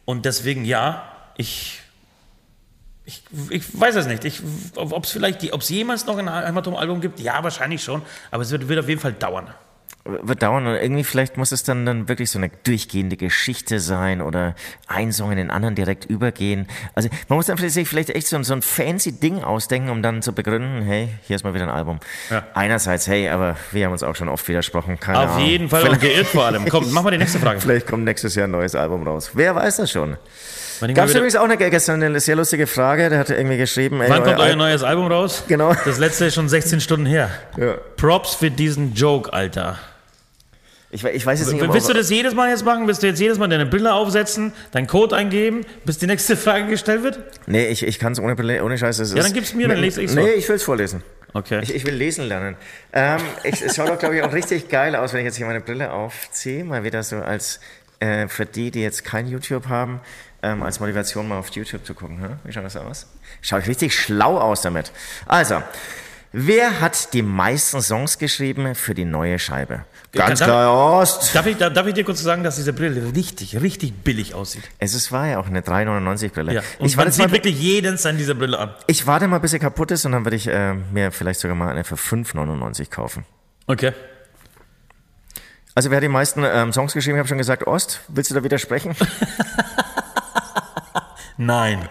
und 0.04 0.26
deswegen 0.26 0.66
ja, 0.66 1.10
ich 1.38 1.85
ich, 3.06 3.24
ich 3.50 3.80
weiß 3.80 3.96
es 3.96 4.08
nicht. 4.08 4.26
Ich, 4.26 4.42
ob 4.76 5.04
es 5.04 5.12
vielleicht, 5.12 5.42
die, 5.42 5.54
ob 5.54 5.62
es 5.62 5.70
jemals 5.70 6.06
noch 6.06 6.18
ein 6.18 6.28
Hämatom-Album 6.28 7.02
gibt, 7.02 7.20
ja, 7.20 7.44
wahrscheinlich 7.44 7.84
schon. 7.84 8.02
Aber 8.32 8.44
es 8.44 8.52
wird, 8.52 8.68
wird 8.68 8.80
auf 8.80 8.90
jeden 8.90 9.02
Fall 9.02 9.14
dauern. 9.14 9.48
Wird 10.08 10.44
dauern 10.44 10.68
und 10.68 10.76
irgendwie 10.76 11.04
vielleicht 11.04 11.36
muss 11.36 11.52
es 11.52 11.64
dann, 11.64 11.84
dann 11.84 12.08
wirklich 12.08 12.30
so 12.30 12.38
eine 12.38 12.50
durchgehende 12.64 13.18
Geschichte 13.18 13.80
sein 13.80 14.22
oder 14.22 14.54
ein 14.86 15.12
Song 15.12 15.32
in 15.32 15.38
den 15.38 15.50
anderen 15.50 15.74
direkt 15.74 16.06
übergehen. 16.06 16.68
Also 16.94 17.10
man 17.28 17.38
muss 17.38 17.48
dann 17.48 17.58
vielleicht, 17.58 17.74
sich 17.74 17.88
vielleicht 17.90 18.12
echt 18.12 18.28
so, 18.28 18.36
ein- 18.36 18.44
so 18.44 18.54
ein 18.54 18.62
fancy 18.62 19.14
Ding 19.14 19.44
ausdenken, 19.44 19.90
um 19.90 20.04
dann 20.04 20.22
zu 20.22 20.34
begründen, 20.34 20.84
hey, 20.84 21.10
hier 21.24 21.36
ist 21.36 21.44
mal 21.44 21.56
wieder 21.56 21.64
ein 21.64 21.72
Album. 21.72 22.00
Ja. 22.30 22.46
Einerseits, 22.54 23.08
hey, 23.08 23.30
aber 23.30 23.56
wir 23.72 23.86
haben 23.86 23.94
uns 23.94 24.04
auch 24.04 24.16
schon 24.16 24.30
oft 24.30 24.48
widersprochen. 24.48 25.00
Keine 25.00 25.22
Auf 25.22 25.32
Ahnung. 25.38 25.48
jeden 25.48 25.70
Fall 25.70 25.90
und 25.90 26.00
geirrt 26.00 26.28
vor 26.28 26.46
allem. 26.46 26.70
Komm, 26.70 26.92
mach 26.94 27.02
mal 27.02 27.10
die 27.10 27.18
nächste 27.18 27.40
Frage. 27.40 27.60
Vielleicht 27.60 27.88
kommt 27.88 28.04
nächstes 28.04 28.36
Jahr 28.36 28.48
ein 28.48 28.52
neues 28.52 28.76
Album 28.76 29.08
raus. 29.08 29.32
Wer 29.34 29.56
weiß 29.56 29.78
das 29.78 29.90
schon? 29.92 30.18
Gab 30.80 31.08
es 31.08 31.14
übrigens 31.14 31.36
auch 31.36 31.44
eine, 31.44 31.58
gestern 31.58 32.02
eine 32.04 32.20
sehr 32.20 32.36
lustige 32.36 32.68
Frage, 32.68 33.10
der 33.10 33.20
hatte 33.20 33.36
irgendwie 33.36 33.58
geschrieben, 33.58 34.02
ey, 34.02 34.10
wann 34.10 34.24
kommt 34.24 34.40
euer 34.40 34.48
euer 34.48 34.56
neues 34.56 34.84
Album 34.84 35.08
raus? 35.08 35.44
Genau. 35.48 35.74
Das 35.86 35.98
letzte 35.98 36.26
ist 36.26 36.36
schon 36.36 36.50
16 36.50 36.82
Stunden 36.82 37.06
her. 37.06 37.30
Ja. 37.58 37.76
Props 37.98 38.36
für 38.36 38.52
diesen 38.52 38.94
Joke, 38.94 39.32
Alter. 39.32 39.80
Ich, 40.92 41.04
ich 41.04 41.26
weiß 41.26 41.40
jetzt 41.40 41.52
nicht, 41.52 41.74
Willst 41.74 41.90
du 41.90 41.94
das 41.94 42.10
jedes 42.10 42.34
Mal 42.36 42.50
jetzt 42.50 42.64
machen? 42.64 42.88
Willst 42.88 43.04
du 43.04 43.08
jetzt 43.08 43.20
jedes 43.20 43.38
Mal 43.38 43.50
deine 43.50 43.66
Brille 43.66 43.94
aufsetzen, 43.94 44.54
deinen 44.72 44.88
Code 44.88 45.16
eingeben, 45.16 45.66
bis 45.84 45.98
die 45.98 46.08
nächste 46.08 46.38
Frage 46.38 46.68
gestellt 46.68 47.04
wird? 47.04 47.20
Nee, 47.48 47.68
ich, 47.68 47.86
ich 47.86 48.00
kann 48.00 48.14
es 48.14 48.20
ohne, 48.20 48.64
ohne 48.64 48.78
Scheiß. 48.78 49.14
Ja, 49.14 49.22
dann 49.22 49.34
gib's 49.34 49.54
mir, 49.54 49.68
dann 49.68 49.80
lese 49.80 50.02
ich's 50.02 50.14
Nee, 50.14 50.22
vor. 50.22 50.30
ich 50.38 50.48
will 50.48 50.56
es 50.56 50.64
vorlesen. 50.64 51.04
Okay. 51.34 51.60
Ich, 51.64 51.76
ich 51.76 51.86
will 51.86 51.96
lesen 51.96 52.30
lernen. 52.30 52.56
Ähm, 52.94 53.20
ich, 53.44 53.62
es 53.62 53.76
schaut 53.76 53.90
doch, 53.90 54.00
glaube 54.00 54.16
ich, 54.16 54.24
auch 54.24 54.32
richtig 54.32 54.70
geil 54.70 54.96
aus, 54.96 55.12
wenn 55.12 55.20
ich 55.20 55.26
jetzt 55.26 55.36
hier 55.36 55.46
meine 55.46 55.60
Brille 55.60 55.92
aufziehe. 55.92 56.64
Mal 56.64 56.86
wieder 56.86 57.04
so 57.04 57.18
als, 57.18 57.60
äh, 58.00 58.28
für 58.28 58.46
die, 58.46 58.72
die 58.72 58.82
jetzt 58.82 59.04
kein 59.04 59.28
YouTube 59.28 59.68
haben, 59.68 60.00
ähm, 60.44 60.64
als 60.64 60.80
Motivation 60.80 61.28
mal 61.28 61.38
auf 61.38 61.50
YouTube 61.50 61.86
zu 61.86 61.94
gucken. 61.94 62.22
Hm? 62.22 62.30
Wie 62.44 62.52
schaut 62.54 62.66
das 62.66 62.76
aus? 62.78 63.08
Schaut 63.42 63.68
richtig 63.68 63.96
schlau 64.00 64.38
aus 64.40 64.62
damit. 64.62 64.92
Also, 65.26 65.62
wer 66.32 66.82
hat 66.82 67.14
die 67.14 67.22
meisten 67.22 67.82
Songs 67.82 68.18
geschrieben 68.18 68.76
für 68.76 68.94
die 68.94 69.06
neue 69.06 69.40
Scheibe? 69.40 69.86
Ganz 70.12 70.40
Darf- 70.40 70.48
klar, 70.48 71.02
Ost. 71.02 71.36
Darf 71.36 71.46
ich, 71.46 71.58
darf 71.58 71.86
ich 71.88 71.94
dir 71.94 72.06
kurz 72.06 72.22
sagen, 72.22 72.42
dass 72.44 72.56
diese 72.56 72.72
Brille 72.72 73.14
richtig, 73.16 73.60
richtig 73.62 73.94
billig 74.04 74.34
aussieht? 74.34 74.64
Es 74.80 74.94
ist, 74.94 75.12
war 75.12 75.28
ja 75.28 75.40
auch 75.40 75.48
eine 75.48 75.60
3,99 75.60 76.30
Brille. 76.32 76.54
Ja. 76.54 76.62
Und 76.80 76.86
Ich 76.86 76.96
man 76.96 77.12
sieht 77.12 77.26
mal, 77.26 77.32
wirklich 77.34 77.60
jeden 77.60 77.98
an 78.06 78.18
dieser 78.18 78.34
Brille 78.34 78.58
an. 78.58 78.74
ich 78.88 79.06
warte 79.08 79.28
mal, 79.28 79.40
bis 79.40 79.52
sie 79.52 79.60
kaputt 79.60 79.92
ist 79.92 80.06
und 80.06 80.14
dann 80.14 80.24
würde 80.26 80.38
ich 80.38 80.48
äh, 80.48 80.74
mir 80.74 81.12
vielleicht 81.12 81.42
sogar 81.42 81.56
mal 81.56 81.70
eine 81.70 81.84
für 81.84 81.96
5,99 81.96 82.90
kaufen. 82.90 83.26
Okay. 83.68 83.92
Also 85.78 85.90
wer 85.92 85.98
hat 85.98 86.04
die 86.04 86.08
meisten 86.08 86.42
ähm, 86.46 86.72
Songs 86.72 86.94
geschrieben? 86.94 87.18
Ich 87.18 87.20
habe 87.20 87.28
schon 87.28 87.38
gesagt, 87.38 87.68
Ost, 87.68 88.00
willst 88.08 88.32
du 88.32 88.36
da 88.36 88.44
widersprechen? 88.46 88.96
Nein. 91.38 91.90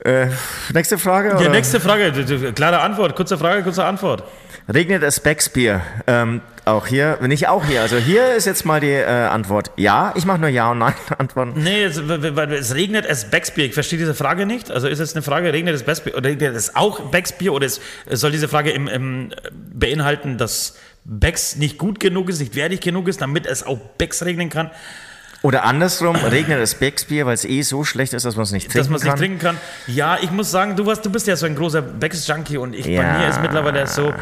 äh, 0.00 0.26
nächste 0.74 0.98
Frage? 0.98 1.36
Die 1.38 1.44
oder? 1.44 1.50
nächste 1.50 1.78
Frage, 1.78 2.52
klare 2.52 2.80
Antwort, 2.80 3.14
kurze 3.14 3.38
Frage, 3.38 3.62
kurze 3.62 3.84
Antwort. 3.84 4.24
Regnet 4.72 5.04
es 5.04 5.20
Backspear? 5.20 5.82
Ähm, 6.08 6.40
auch 6.64 6.88
hier, 6.88 7.18
nicht 7.22 7.46
auch 7.46 7.64
hier. 7.64 7.82
Also 7.82 7.96
hier 7.96 8.34
ist 8.34 8.46
jetzt 8.46 8.64
mal 8.64 8.80
die 8.80 8.90
äh, 8.90 9.04
Antwort. 9.04 9.70
Ja, 9.76 10.12
ich 10.16 10.26
mache 10.26 10.40
nur 10.40 10.48
Ja 10.48 10.72
und 10.72 10.78
Nein 10.78 10.94
Antworten. 11.18 11.62
Nee, 11.62 11.84
es, 11.84 11.96
es 11.96 12.74
regnet 12.74 13.06
es 13.06 13.30
Backspear. 13.30 13.66
Ich 13.68 13.74
verstehe 13.74 14.00
diese 14.00 14.14
Frage 14.14 14.46
nicht. 14.46 14.72
Also 14.72 14.88
ist 14.88 14.98
es 14.98 15.14
eine 15.14 15.22
Frage, 15.22 15.52
regnet 15.52 15.76
es 15.76 15.84
Backspear 15.84 16.16
oder 16.16 16.28
regnet 16.28 16.56
es 16.56 16.74
auch 16.74 16.98
Backspear 16.98 17.54
oder 17.54 17.66
es, 17.66 17.80
soll 18.10 18.32
diese 18.32 18.48
Frage 18.48 18.72
im, 18.72 18.88
im, 18.88 19.30
beinhalten, 19.52 20.38
dass 20.38 20.76
Becks 21.08 21.56
nicht 21.56 21.78
gut 21.78 22.00
genug 22.00 22.28
ist, 22.28 22.40
nicht 22.40 22.54
wertig 22.56 22.80
genug 22.80 23.06
ist, 23.08 23.20
damit 23.20 23.46
es 23.46 23.62
auch 23.64 23.78
Becks 23.98 24.24
regnen 24.24 24.48
kann, 24.50 24.70
Oder 25.42 25.62
andersrum, 25.64 26.16
regnet 26.16 26.58
es 26.58 26.74
Backspear, 26.74 27.26
weil 27.26 27.34
es 27.34 27.44
eh 27.44 27.62
so 27.62 27.84
schlecht 27.84 28.12
ist, 28.14 28.24
dass 28.24 28.34
man 28.34 28.42
es 28.42 28.50
nicht 28.52 28.64
trinken 28.72 28.78
dass 28.78 28.88
man 28.88 28.96
es 28.96 29.02
nicht 29.04 29.10
kann. 29.10 29.18
trinken 29.18 29.38
kann. 29.38 29.56
Ja, 29.86 30.18
ich 30.20 30.30
muss 30.32 30.50
sagen, 30.50 30.74
du, 30.74 30.84
warst, 30.86 31.04
du 31.04 31.10
bist 31.10 31.26
ja 31.28 31.36
so 31.36 31.46
ein 31.46 31.54
großer 31.54 31.82
Becks-Junkie 31.82 32.56
und 32.56 32.74
ich, 32.74 32.86
Ja. 32.86 33.02
bei 33.02 33.18
mir 33.18 33.28
ist 33.28 33.40
mittlerweile 33.40 33.86
so, 33.86 34.12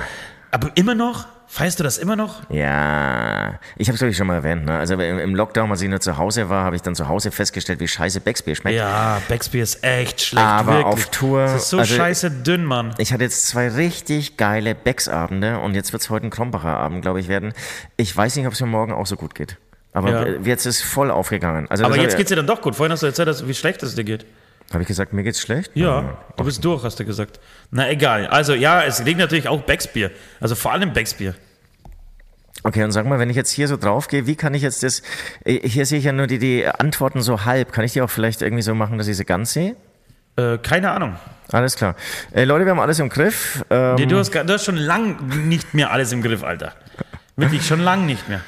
aber 0.50 0.72
immer 0.74 0.94
noch, 0.94 1.26
Feierst 1.46 1.78
du 1.78 1.84
das 1.84 1.98
immer 1.98 2.16
noch? 2.16 2.42
Ja, 2.50 3.60
ich 3.76 3.88
habe 3.88 3.94
es 3.94 3.98
glaube 3.98 4.10
ich 4.10 4.16
schon 4.16 4.26
mal 4.26 4.34
erwähnt. 4.34 4.64
Ne? 4.64 4.76
Also 4.76 4.94
im, 4.94 5.34
Lockdown, 5.34 5.70
als 5.70 5.82
ich 5.82 5.88
nur 5.88 6.00
zu 6.00 6.16
Hause 6.16 6.48
war, 6.48 6.64
habe 6.64 6.74
ich 6.74 6.82
dann 6.82 6.94
zu 6.94 7.08
Hause 7.08 7.30
festgestellt, 7.30 7.80
wie 7.80 7.88
scheiße 7.88 8.20
Becksbier 8.20 8.54
schmeckt. 8.54 8.76
Ja, 8.76 9.20
Becksbier 9.28 9.62
ist 9.62 9.84
echt 9.84 10.20
schlecht. 10.20 10.44
Aber 10.44 10.72
wirklich. 10.72 10.86
auf 10.86 11.06
Tour. 11.10 11.42
Das 11.42 11.62
ist 11.64 11.70
so 11.70 11.78
also 11.78 11.94
scheiße 11.94 12.30
dünn, 12.30 12.64
Mann. 12.64 12.94
Ich 12.98 13.12
hatte 13.12 13.24
jetzt 13.24 13.46
zwei 13.46 13.68
richtig 13.68 14.36
geile 14.36 14.74
Becks-Abende 14.74 15.58
und 15.58 15.74
jetzt 15.74 15.92
wird 15.92 16.02
es 16.02 16.10
heute 16.10 16.26
ein 16.26 16.30
Krombacher 16.30 16.76
Abend, 16.76 17.02
glaube 17.02 17.20
ich, 17.20 17.28
werden. 17.28 17.52
Ich 17.96 18.16
weiß 18.16 18.36
nicht, 18.36 18.46
ob 18.46 18.54
es 18.54 18.60
mir 18.60 18.66
morgen 18.66 18.92
auch 18.92 19.06
so 19.06 19.16
gut 19.16 19.34
geht. 19.34 19.58
Aber 19.92 20.10
Ja. 20.10 20.40
jetzt 20.42 20.66
ist 20.66 20.82
voll 20.82 21.10
aufgegangen. 21.10 21.70
Also 21.70 21.84
Aber 21.84 21.94
das 21.94 22.02
jetzt 22.02 22.12
hab 22.14 22.18
geht's 22.18 22.30
dir 22.30 22.36
dann 22.36 22.48
doch 22.48 22.62
gut. 22.62 22.74
Vorhin 22.74 22.92
hast 22.92 23.02
du 23.02 23.06
erzählt, 23.06 23.28
dass- 23.28 23.46
wie 23.46 23.54
schlecht 23.54 23.82
es 23.82 23.94
dir 23.94 24.04
geht. 24.04 24.26
Habe 24.74 24.82
ich 24.82 24.88
gesagt, 24.88 25.12
mir 25.12 25.22
geht's 25.22 25.40
schlecht? 25.40 25.70
Ja, 25.74 26.18
du 26.36 26.44
bist 26.44 26.64
durch, 26.64 26.82
hast 26.84 27.00
du 27.00 27.04
gesagt. 27.04 27.40
Na 27.70 27.88
egal. 27.90 28.26
Also 28.26 28.54
ja, 28.54 28.82
es 28.82 29.02
liegt 29.02 29.18
natürlich 29.18 29.48
auch 29.48 29.62
Becksbier. 29.62 30.10
Also 30.40 30.54
vor 30.54 30.72
allem 30.72 30.92
Becksbier. 30.92 31.34
Okay, 32.62 32.82
und 32.82 32.92
sag 32.92 33.06
mal, 33.06 33.18
wenn 33.18 33.28
ich 33.30 33.36
jetzt 33.36 33.50
hier 33.50 33.68
so 33.68 33.76
drauf 33.76 34.08
gehe, 34.08 34.26
wie 34.26 34.36
kann 34.36 34.54
ich 34.54 34.62
jetzt 34.62 34.82
das, 34.82 35.02
äh, 35.44 35.66
hier 35.68 35.84
sehe 35.86 35.98
ich 35.98 36.04
ja 36.04 36.12
nur 36.12 36.26
die, 36.26 36.38
die 36.38 36.66
Antworten 36.66 37.20
so 37.20 37.44
halb. 37.44 37.72
Kann 37.72 37.84
ich 37.84 37.92
die 37.92 38.00
auch 38.02 38.10
vielleicht 38.10 38.42
irgendwie 38.42 38.62
so 38.62 38.74
machen, 38.74 38.96
dass 38.98 39.06
ich 39.06 39.16
sie 39.16 39.24
ganz 39.24 39.52
sehe? 39.52 39.76
Äh, 40.36 40.58
keine 40.58 40.90
Ahnung. 40.90 41.16
Alles 41.52 41.76
klar. 41.76 41.94
Äh, 42.32 42.44
Leute, 42.44 42.64
wir 42.64 42.70
haben 42.70 42.80
alles 42.80 42.98
im 42.98 43.10
Griff. 43.10 43.64
Ähm, 43.70 43.96
Nee, 43.96 44.06
du, 44.06 44.16
hast, 44.18 44.32
du 44.34 44.48
hast 44.52 44.64
schon 44.64 44.76
lang 44.76 45.16
nicht 45.46 45.74
mehr 45.74 45.90
alles 45.90 46.10
im 46.12 46.22
Griff, 46.22 46.42
Alter. 46.42 46.72
Wirklich, 47.36 47.66
schon 47.66 47.80
lang 47.80 48.06
nicht 48.06 48.28
mehr. 48.28 48.40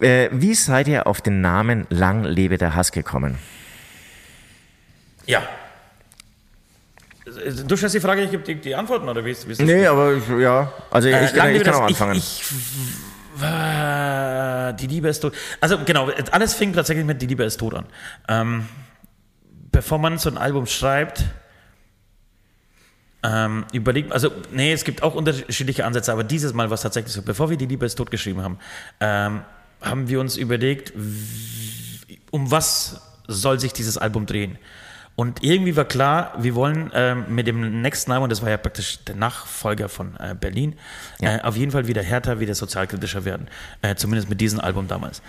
äh, 0.00 0.28
wie 0.32 0.54
seid 0.54 0.86
ihr 0.86 1.06
auf 1.06 1.20
den 1.20 1.40
Namen 1.40 1.86
Lang 1.90 2.24
lebe 2.24 2.58
der 2.58 2.74
Hass 2.76 2.92
gekommen? 2.92 3.38
Ja. 5.26 5.42
Du 7.24 7.76
stellst 7.76 7.94
die 7.94 8.00
Frage, 8.00 8.22
ich 8.22 8.30
gebe 8.30 8.42
die, 8.42 8.56
die 8.56 8.74
Antworten, 8.74 9.08
oder 9.08 9.24
wie 9.24 9.30
ist, 9.30 9.46
wie 9.46 9.52
ist 9.52 9.60
das? 9.60 9.66
Nee, 9.66 9.86
aber 9.86 10.14
ich, 10.14 10.28
ja. 10.28 10.72
Also 10.90 11.08
ich, 11.08 11.14
Äh, 11.14 11.26
kann, 11.26 11.36
lange 11.36 11.52
ich 11.56 11.62
kann 11.62 11.74
auch 11.74 11.82
anfangen. 11.82 12.16
Ich, 12.16 12.42
ich, 12.42 12.46
die 14.80 14.86
Liebe 14.86 15.08
ist 15.08 15.20
tot. 15.20 15.34
Also 15.60 15.78
genau, 15.84 16.10
alles 16.32 16.54
fing 16.54 16.72
tatsächlich 16.72 17.06
mit 17.06 17.22
Die 17.22 17.26
Liebe 17.26 17.44
ist 17.44 17.58
tot 17.58 17.74
an. 17.74 17.86
Ähm, 18.28 18.68
bevor 19.70 19.98
man 19.98 20.18
so 20.18 20.28
ein 20.30 20.36
Album 20.36 20.66
schreibt, 20.66 21.24
ähm, 23.22 23.64
überlegt, 23.72 24.12
also 24.12 24.32
nee, 24.50 24.72
es 24.72 24.84
gibt 24.84 25.02
auch 25.02 25.14
unterschiedliche 25.14 25.84
Ansätze, 25.84 26.12
aber 26.12 26.24
dieses 26.24 26.52
Mal 26.52 26.70
war 26.70 26.74
es 26.74 26.82
tatsächlich 26.82 27.12
so, 27.12 27.22
bevor 27.22 27.50
wir 27.50 27.56
Die 27.56 27.66
Liebe 27.66 27.86
ist 27.86 27.94
tot 27.94 28.10
geschrieben 28.10 28.42
haben, 28.42 28.58
ähm, 29.00 29.42
haben 29.80 30.08
wir 30.08 30.20
uns 30.20 30.36
überlegt, 30.36 30.92
um 32.30 32.50
was 32.50 33.00
soll 33.28 33.60
sich 33.60 33.72
dieses 33.72 33.96
Album 33.96 34.26
drehen? 34.26 34.58
Und 35.14 35.42
irgendwie 35.42 35.76
war 35.76 35.84
klar, 35.84 36.34
wir 36.38 36.54
wollen 36.54 36.90
ähm, 36.94 37.26
mit 37.28 37.46
dem 37.46 37.82
nächsten 37.82 38.12
Album, 38.12 38.30
das 38.30 38.40
war 38.40 38.50
ja 38.50 38.56
praktisch 38.56 39.04
der 39.04 39.14
Nachfolger 39.14 39.88
von 39.88 40.16
äh, 40.16 40.34
Berlin, 40.34 40.74
äh, 41.20 41.40
auf 41.42 41.56
jeden 41.56 41.70
Fall 41.70 41.86
wieder 41.86 42.02
härter, 42.02 42.40
wieder 42.40 42.54
sozialkritischer 42.54 43.24
werden. 43.24 43.48
Äh, 43.82 43.94
zumindest 43.94 44.30
mit 44.30 44.40
diesem 44.40 44.58
Album 44.58 44.88
damals. 44.88 45.22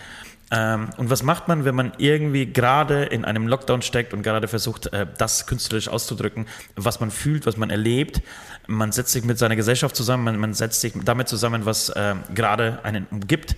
Ähm, 0.52 0.90
und 0.98 1.10
was 1.10 1.24
macht 1.24 1.48
man, 1.48 1.66
wenn 1.66 1.76
man 1.76 1.94
irgendwie 1.98 2.46
gerade 2.46 3.06
in 3.06 3.26
einem 3.26 3.48
Lockdown 3.48 3.82
steckt 3.82 4.14
und 4.14 4.22
gerade 4.24 4.48
versucht, 4.48 4.88
äh, 4.94 5.08
das 5.18 5.48
künstlerisch 5.48 5.88
auszudrücken, 5.88 6.48
was 6.76 7.00
man 7.00 7.12
fühlt, 7.12 7.46
was 7.46 7.58
man 7.58 7.70
erlebt? 7.70 8.22
Man 8.68 8.92
setzt 8.92 9.12
sich 9.12 9.24
mit 9.24 9.38
seiner 9.40 9.56
Gesellschaft 9.56 9.96
zusammen, 9.96 10.24
man, 10.24 10.38
man 10.38 10.54
setzt 10.54 10.82
sich 10.82 10.94
damit 11.04 11.28
zusammen, 11.28 11.66
was 11.66 11.90
äh, 11.90 12.16
gerade 12.34 12.80
einen 12.84 13.08
umgibt. 13.10 13.56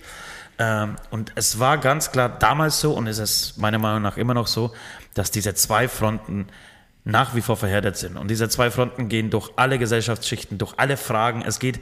Ähm, 0.58 0.96
und 1.10 1.32
es 1.34 1.58
war 1.58 1.76
ganz 1.76 2.12
klar 2.12 2.30
damals 2.30 2.80
so 2.80 2.94
und 2.94 3.06
es 3.06 3.18
ist 3.18 3.58
meiner 3.58 3.78
Meinung 3.78 4.00
nach 4.00 4.16
immer 4.16 4.32
noch 4.32 4.46
so, 4.46 4.72
dass 5.16 5.30
diese 5.30 5.54
zwei 5.54 5.88
Fronten 5.88 6.46
nach 7.04 7.34
wie 7.34 7.40
vor 7.40 7.56
verhärtet 7.56 7.96
sind. 7.96 8.16
Und 8.16 8.28
diese 8.28 8.48
zwei 8.48 8.70
Fronten 8.70 9.08
gehen 9.08 9.30
durch 9.30 9.50
alle 9.56 9.78
Gesellschaftsschichten, 9.78 10.58
durch 10.58 10.74
alle 10.76 10.96
Fragen. 10.96 11.42
Es 11.46 11.60
geht, 11.60 11.78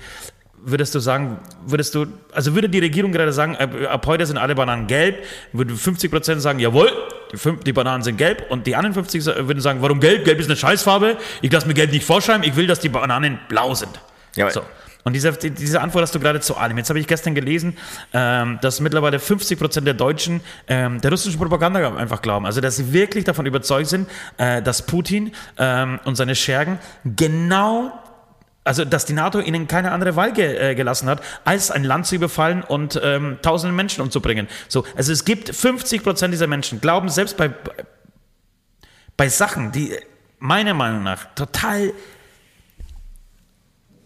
würdest 0.59 0.95
du 0.95 1.01
sagen, 1.01 1.39
würdest 1.67 1.95
du, 1.95 2.07
also 2.33 2.55
würde 2.55 2.69
die 2.69 2.79
Regierung 2.79 3.11
gerade 3.11 3.33
sagen, 3.33 3.57
ab, 3.57 3.71
ab 3.89 4.07
heute 4.07 4.27
sind 4.27 4.37
alle 4.37 4.55
Bananen 4.55 4.87
gelb, 4.87 5.25
würden 5.53 5.77
50 5.77 6.11
Prozent 6.11 6.43
sagen, 6.43 6.59
jawohl, 6.59 6.91
die, 7.33 7.39
fünf, 7.39 7.65
die 7.65 7.73
Bananen 7.73 8.03
sind 8.03 8.19
gelb 8.19 8.51
und 8.51 8.67
die 8.67 8.77
anderen 8.77 8.95
50 8.95 9.25
würden 9.25 9.61
sagen, 9.61 9.81
warum 9.81 9.99
gelb? 9.99 10.27
Gelb 10.27 10.39
ist 10.41 10.47
eine 10.47 10.57
Scheißfarbe, 10.57 11.17
ich 11.41 11.51
lasse 11.51 11.67
mir 11.67 11.75
gelb 11.75 11.91
nicht 11.91 12.05
vorschreiben, 12.05 12.45
ich 12.45 12.55
will, 12.55 12.67
dass 12.67 12.81
die 12.81 12.91
Bananen 12.91 13.41
blau 13.49 13.75
sind. 13.75 13.99
Ja, 14.37 14.51
so. 14.51 14.61
Und 15.05 15.13
diese, 15.13 15.33
die- 15.33 15.51
diese 15.51 15.81
Antwort 15.83 16.03
hast 16.03 16.15
du 16.15 16.21
gerade 16.21 16.41
zu 16.41 16.57
allem. 16.57 16.79
Jetzt 16.79 16.89
habe 16.89 16.99
ich 16.99 17.07
gestern 17.07 17.35
gelesen, 17.35 17.77
ähm, 18.13 18.59
dass 18.63 18.81
mittlerweile 18.81 19.19
50 19.19 19.59
Prozent 19.59 19.87
der 19.87 19.95
Deutschen 19.95 20.41
ähm, 20.67 21.01
der 21.01 21.11
russischen 21.11 21.39
Propaganda 21.39 21.95
einfach 21.97 22.23
glauben. 22.23 22.47
Also, 22.47 22.61
dass 22.63 22.77
sie 22.77 22.93
wirklich 22.93 23.25
davon 23.25 23.45
überzeugt 23.47 23.89
sind, 23.89 24.09
äh, 24.39 24.63
dass 24.63 24.87
Putin 24.87 25.33
ähm, 25.59 26.01
und 26.05 26.17
seine 26.17 26.35
Schergen 26.35 26.79
genau, 27.05 27.93
also 28.65 28.87
dass 28.87 29.05
die 29.05 29.13
NATO 29.13 29.41
ihnen 29.41 29.69
keine 29.69 29.93
andere 29.93 30.17
Wahl 30.17 30.33
ge 30.33 30.71
äh, 30.71 30.75
gelassen 30.75 31.07
hat, 31.11 31.21
als 31.45 31.71
ein 31.71 31.85
Land 31.85 32.07
zu 32.07 32.15
überfallen 32.15 32.63
und 32.63 32.99
ähm, 33.05 33.37
tausende 33.43 33.75
Menschen 33.77 34.01
umzubringen. 34.01 34.49
So, 34.69 34.85
also 34.97 35.13
es 35.13 35.27
gibt 35.27 35.55
50 35.55 36.03
Prozent 36.03 36.33
dieser 36.33 36.47
Menschen 36.47 36.81
glauben 36.81 37.11
selbst 37.11 37.37
bei 37.37 37.51
bei 39.17 39.29
Sachen, 39.29 39.71
die 39.71 39.93
meiner 40.39 40.75
Meinung 40.75 41.03
nach 41.03 41.27
total 41.35 41.93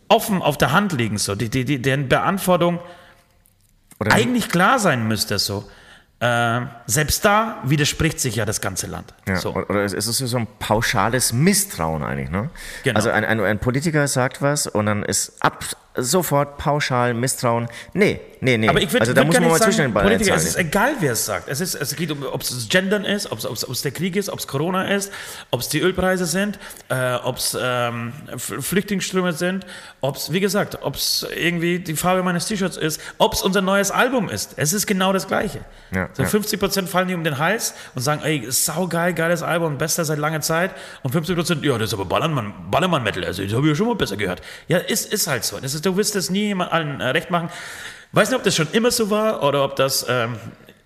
offen 0.09 0.43
auf 0.43 0.59
der 0.59 0.73
Hand 0.73 0.93
liegen, 0.93 1.19
so, 1.19 1.35
die, 1.35 1.49
die, 1.49 1.65
die, 1.65 1.81
deren 1.81 2.09
Beantwortung 2.09 2.81
Oder 4.01 4.13
eigentlich 4.13 4.49
klar 4.49 4.79
sein 4.79 5.07
müsste, 5.07 5.39
so. 5.39 5.69
Äh, 6.21 6.63
selbst 6.87 7.25
da 7.25 7.59
widerspricht 7.63 8.19
sich 8.19 8.35
ja 8.37 8.45
das 8.45 8.61
ganze 8.61 8.89
Land. 8.89 9.15
Ja, 9.29 9.37
so. 9.37 9.55
Oder 9.55 9.85
es 9.85 9.93
ist 9.93 10.07
so 10.07 10.37
ein 10.37 10.49
pauschales 10.59 11.33
Misstrauen 11.33 12.03
eigentlich. 12.03 12.31
Ne? 12.31 12.51
Genau. 12.83 12.97
Also 12.97 13.11
ein, 13.11 13.25
ein, 13.25 13.41
ein 13.41 13.59
Politiker 13.61 14.09
sagt 14.09 14.43
was 14.43 14.67
und 14.67 14.87
dann 14.87 15.05
ist 15.05 15.41
ab 15.41 15.65
sofort 15.95 16.59
pauschal 16.59 17.15
Misstrauen. 17.15 17.69
Nee, 17.93 18.21
nee, 18.41 18.59
nee. 18.59 18.69
Aber 18.69 18.81
ich 18.81 18.93
würde 18.93 19.01
also 19.01 19.13
da 19.13 19.21
würd 19.23 19.27
muss 19.29 19.41
man 19.41 19.49
mal 19.49 19.61
zwischen 19.61 19.83
den 19.83 19.93
Ballen 19.93 20.09
Politiker, 20.09 20.37
es 20.37 20.45
ist 20.45 20.57
egal, 20.57 20.95
wer 21.01 21.13
es 21.13 21.25
sagt. 21.25 21.49
Es, 21.49 21.61
ist, 21.61 21.75
es 21.75 21.97
geht 21.97 22.11
um, 22.11 22.25
ob 22.25 22.43
es 22.43 22.69
Gendern 22.69 23.05
ist, 23.05 23.31
ob 23.31 23.39
es 23.39 23.83
der 23.83 23.93
Krieg 23.93 24.17
ist, 24.17 24.31
ob 24.31 24.39
es 24.39 24.47
Corona 24.47 24.89
ist, 24.89 25.13
ob 25.51 25.61
es 25.61 25.69
die 25.69 25.81
Ölpreise 25.81 26.27
sind, 26.27 26.59
äh, 26.89 27.15
ob 27.15 27.37
es 27.37 27.57
ähm, 27.61 28.13
Flüchtlingsströme 28.37 29.33
sind, 29.33 29.67
ob 30.01 30.17
es, 30.17 30.33
wie 30.33 30.41
gesagt, 30.41 30.79
ob 30.83 30.95
es 30.95 31.27
irgendwie 31.35 31.79
die 31.79 31.95
Farbe 31.95 32.23
meines 32.23 32.47
T-Shirts 32.47 32.77
ist, 32.77 33.01
ob 33.19 33.35
es 33.35 33.43
unser 33.43 33.63
neues 33.63 33.91
Album 33.91 34.29
ist. 34.29 34.55
Es 34.57 34.73
ist 34.73 34.87
genau 34.87 35.13
das 35.13 35.27
Gleiche. 35.27 35.61
Ja, 35.93 36.09
so 36.13 36.23
ja. 36.23 36.29
50 36.29 36.61
Prozent 36.61 36.89
fallen 36.89 37.09
die 37.09 37.15
um 37.15 37.25
den 37.25 37.39
Hals 37.39 37.75
und 37.95 38.03
sagen, 38.03 38.23
ey, 38.23 38.47
saugeil, 38.51 39.15
geiles 39.15 39.43
Album, 39.43 39.79
bester 39.79 40.05
seit 40.05 40.19
langer 40.19 40.41
Zeit. 40.41 40.73
Und 41.03 41.13
50 41.13 41.37
Prozent, 41.37 41.65
ja, 41.65 41.77
das 41.79 41.89
ist 41.89 41.95
aber 41.95 42.05
Ballermann, 42.05 42.53
Ballermann-Metal, 42.71 43.25
also 43.25 43.43
das 43.43 43.53
habe 43.53 43.67
ich 43.67 43.71
ja 43.71 43.75
schon 43.75 43.89
mal 43.89 43.97
besser 43.97 44.17
gehört. 44.17 44.43
Ja, 44.69 44.79
ist, 44.79 45.13
ist 45.13 45.27
halt 45.27 45.45
so. 45.45 45.59
Das 45.61 45.75
ist, 45.75 45.85
du 45.85 45.97
wirst 45.97 46.17
es 46.17 46.31
nie 46.31 46.47
jemand 46.47 46.73
allen 46.73 47.01
äh, 47.01 47.09
recht 47.09 47.31
machen. 47.31 47.51
Weiß 48.13 48.31
nicht, 48.31 48.39
ob 48.39 48.45
das 48.45 48.57
schon 48.57 48.69
immer 48.73 48.91
so 48.91 49.11
war 49.11 49.43
oder 49.43 49.65
ob 49.65 49.77
das 49.77 50.07
ähm, 50.09 50.37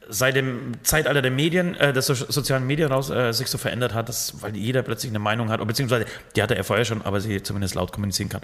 seit 0.09 0.37
dem 0.37 0.73
Zeitalter 0.83 1.23
der 1.23 1.31
Medien, 1.31 1.75
äh, 1.77 1.93
der 1.93 2.03
so 2.03 2.15
sozialen 2.15 2.67
Medien 2.67 2.91
raus, 2.91 3.11
äh, 3.11 3.33
sich 3.33 3.49
so 3.49 3.59
verändert 3.59 3.95
hat, 3.95 4.09
dass, 4.09 4.43
weil 4.43 4.57
jeder 4.57 4.83
plötzlich 4.83 5.11
eine 5.11 5.19
Meinung 5.19 5.51
hat, 5.51 5.61
oder 5.61 5.69
beziehungsweise 5.69 6.07
die 6.37 6.43
hatte 6.43 6.55
er 6.55 6.65
vorher 6.65 6.85
schon, 6.85 7.03
aber 7.03 7.21
sie 7.21 7.43
zumindest 7.43 7.75
laut 7.75 7.93
kommunizieren 7.93 8.29
kann. 8.29 8.43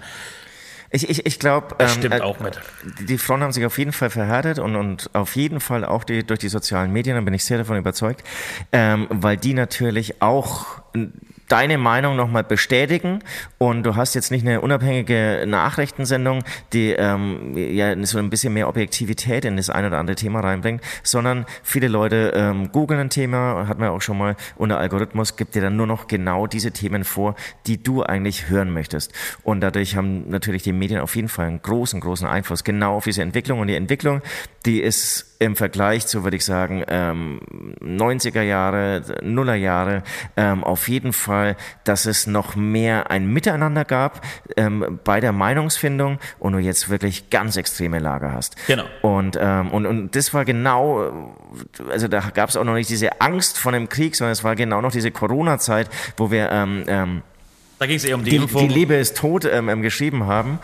Ich, 0.91 1.07
ich, 1.07 1.25
ich 1.25 1.37
glaube, 1.37 1.75
auch 2.21 2.39
mit. 2.39 2.59
Die 3.07 3.19
Frauen 3.19 3.43
haben 3.43 3.51
sich 3.51 3.63
auf 3.63 3.77
jeden 3.77 3.91
Fall 3.91 4.09
verhärtet 4.09 4.57
und, 4.57 4.75
und 4.75 5.11
auf 5.13 5.35
jeden 5.35 5.59
Fall 5.59 5.85
auch 5.85 6.03
die, 6.03 6.25
durch 6.25 6.39
die 6.39 6.49
sozialen 6.49 6.91
Medien, 6.91 7.15
da 7.15 7.21
bin 7.21 7.35
ich 7.35 7.45
sehr 7.45 7.59
davon 7.59 7.77
überzeugt, 7.77 8.23
ähm, 8.71 9.07
weil 9.11 9.37
die 9.37 9.53
natürlich 9.53 10.21
auch 10.23 10.81
deine 11.49 11.77
Meinung 11.77 12.15
nochmal 12.15 12.43
bestätigen 12.43 13.19
und 13.57 13.83
du 13.83 13.95
hast 13.95 14.13
jetzt 14.13 14.31
nicht 14.31 14.45
eine 14.45 14.61
unabhängige 14.61 15.43
Nachrichtensendung, 15.45 16.43
die 16.71 16.91
ähm, 16.91 17.57
ja 17.57 17.93
so 18.05 18.19
ein 18.19 18.29
bisschen 18.29 18.53
mehr 18.53 18.69
Objektivität 18.69 19.43
in 19.43 19.57
das 19.57 19.69
ein 19.69 19.85
oder 19.85 19.97
andere 19.97 20.15
Thema 20.15 20.39
reinbringt, 20.39 20.81
sondern 21.03 21.45
viele 21.63 21.87
Leute 21.87 22.31
ähm, 22.35 22.71
googeln 22.71 22.99
ein 22.99 23.09
Thema, 23.09 23.67
hat 23.67 23.79
man 23.79 23.89
auch 23.89 24.01
schon 24.01 24.17
mal, 24.17 24.35
und 24.55 24.69
der 24.69 24.77
Algorithmus 24.77 25.35
gibt 25.35 25.55
dir 25.55 25.61
dann 25.61 25.75
nur 25.75 25.87
noch 25.87 26.07
genau 26.07 26.47
diese 26.47 26.71
Themen 26.71 27.03
vor, 27.03 27.35
die 27.67 27.81
du 27.81 28.03
eigentlich 28.03 28.49
hören 28.49 28.71
möchtest. 28.71 29.11
Und 29.43 29.61
dadurch 29.61 29.95
haben 29.95 30.29
natürlich 30.29 30.63
die 30.63 30.73
Medien 30.73 31.01
auf 31.01 31.15
jeden 31.15 31.29
Fall 31.29 31.47
einen 31.47 31.61
großen, 31.61 31.99
großen 31.99 32.27
Einfluss 32.27 32.63
genau 32.63 32.95
auf 32.95 33.03
diese 33.03 33.23
Entwicklung. 33.23 33.59
Und 33.59 33.67
die 33.67 33.75
Entwicklung, 33.75 34.21
die 34.65 34.81
ist 34.81 35.29
im 35.39 35.55
Vergleich 35.55 36.05
zu, 36.05 36.23
würde 36.23 36.35
ich 36.35 36.43
sagen, 36.43 36.83
ähm, 36.89 37.39
90er 37.81 38.41
Jahre, 38.41 39.01
Nuller 39.23 39.55
Jahre, 39.55 40.03
ähm, 40.35 40.63
auf 40.65 40.89
jeden 40.89 41.13
Fall, 41.13 41.38
dass 41.83 42.05
es 42.05 42.27
noch 42.27 42.55
mehr 42.55 43.11
ein 43.11 43.27
Miteinander 43.27 43.85
gab 43.85 44.21
ähm, 44.57 44.99
bei 45.03 45.19
der 45.19 45.31
Meinungsfindung 45.31 46.19
und 46.39 46.53
du 46.53 46.59
jetzt 46.59 46.89
wirklich 46.89 47.29
ganz 47.29 47.57
extreme 47.57 47.99
Lager 47.99 48.31
hast. 48.31 48.55
Genau. 48.67 48.85
Und, 49.01 49.37
ähm, 49.39 49.71
und, 49.71 49.85
und 49.85 50.15
das 50.15 50.33
war 50.33 50.45
genau, 50.45 51.03
äh, 51.03 51.11
also 51.91 52.07
da 52.07 52.19
gab 52.33 52.49
es 52.49 52.57
auch 52.57 52.63
noch 52.63 52.75
nicht 52.75 52.89
diese 52.89 53.21
Angst 53.21 53.57
vor 53.57 53.71
dem 53.71 53.89
Krieg, 53.89 54.15
sondern 54.15 54.33
es 54.33 54.43
war 54.43 54.55
genau 54.55 54.81
noch 54.81 54.91
diese 54.91 55.11
Corona-Zeit, 55.11 55.89
wo 56.17 56.31
wir 56.31 56.51
ähm, 56.51 56.83
ähm, 56.87 57.21
Da 57.79 57.85
ging 57.87 57.95
es 57.95 58.03
eher 58.03 58.15
um 58.15 58.23
die, 58.25 58.31
die, 58.31 58.35
Info. 58.35 58.59
die 58.59 58.67
Liebe 58.67 58.95
ist 58.95 59.15
tot 59.17 59.45
ähm, 59.45 59.69
ähm, 59.69 59.81
geschrieben 59.81 60.25
haben. 60.25 60.59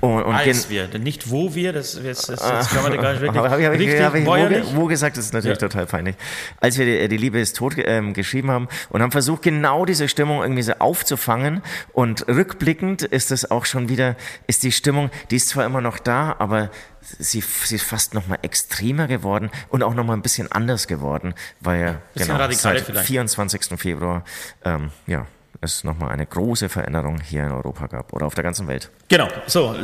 Und, 0.00 0.24
und 0.24 0.36
gen- 0.36 0.48
als 0.48 0.68
wir, 0.68 0.88
nicht 0.98 1.30
wo 1.30 1.54
wir, 1.54 1.72
das, 1.72 1.92
das, 2.02 2.22
das, 2.26 2.40
das 2.40 2.68
kann 2.70 2.82
man 2.82 3.00
gar 3.00 3.12
nicht 3.12 3.22
wirklich 3.22 3.42
habe 3.50 3.60
ich, 3.60 3.66
hab 3.66 3.74
ich, 3.74 3.80
richtig 3.80 4.02
hab 4.02 4.14
ich 4.14 4.26
wo, 4.26 4.82
wo 4.82 4.86
gesagt, 4.86 5.16
das 5.16 5.26
ist 5.26 5.32
natürlich 5.32 5.60
Ja. 5.60 5.68
total 5.68 5.86
peinlich. 5.86 6.16
Als 6.60 6.76
wir 6.76 6.84
die, 6.84 7.08
die 7.08 7.16
Liebe 7.16 7.38
ist 7.38 7.56
tot 7.56 7.74
ähm, 7.78 8.12
geschrieben 8.12 8.50
haben 8.50 8.68
und 8.90 9.00
haben 9.00 9.12
versucht, 9.12 9.42
genau 9.42 9.84
diese 9.84 10.08
Stimmung 10.08 10.42
irgendwie 10.42 10.62
so 10.62 10.72
aufzufangen 10.80 11.62
und 11.92 12.26
rückblickend 12.28 13.02
ist 13.02 13.30
es 13.30 13.50
auch 13.50 13.64
schon 13.64 13.88
wieder, 13.88 14.16
ist 14.48 14.62
die 14.64 14.72
Stimmung, 14.72 15.10
die 15.30 15.36
ist 15.36 15.48
zwar 15.48 15.64
immer 15.64 15.80
noch 15.80 15.98
da, 15.98 16.34
aber 16.38 16.70
sie, 17.00 17.40
sie 17.40 17.76
ist 17.76 17.84
fast 17.84 18.12
noch 18.12 18.26
mal 18.26 18.38
extremer 18.42 19.06
geworden 19.06 19.50
und 19.68 19.82
auch 19.82 19.94
noch 19.94 20.04
mal 20.04 20.14
ein 20.14 20.22
bisschen 20.22 20.50
anders 20.52 20.88
geworden, 20.88 21.34
weil 21.60 21.80
ja 22.16 22.24
genau, 22.26 22.50
seit 22.52 22.80
vielleicht. 22.82 23.06
24. 23.06 23.78
Februar 23.78 24.24
ähm, 24.64 24.90
ja, 25.06 25.26
es 25.60 25.84
noch 25.84 25.98
mal 25.98 26.08
eine 26.08 26.26
große 26.26 26.68
Veränderung 26.68 27.20
hier 27.20 27.44
in 27.44 27.50
Europa 27.50 27.86
gab 27.86 28.12
oder 28.12 28.26
auf 28.26 28.34
der 28.34 28.44
ganzen 28.44 28.68
Welt. 28.68 28.90
Genau, 29.08 29.28
so, 29.46 29.74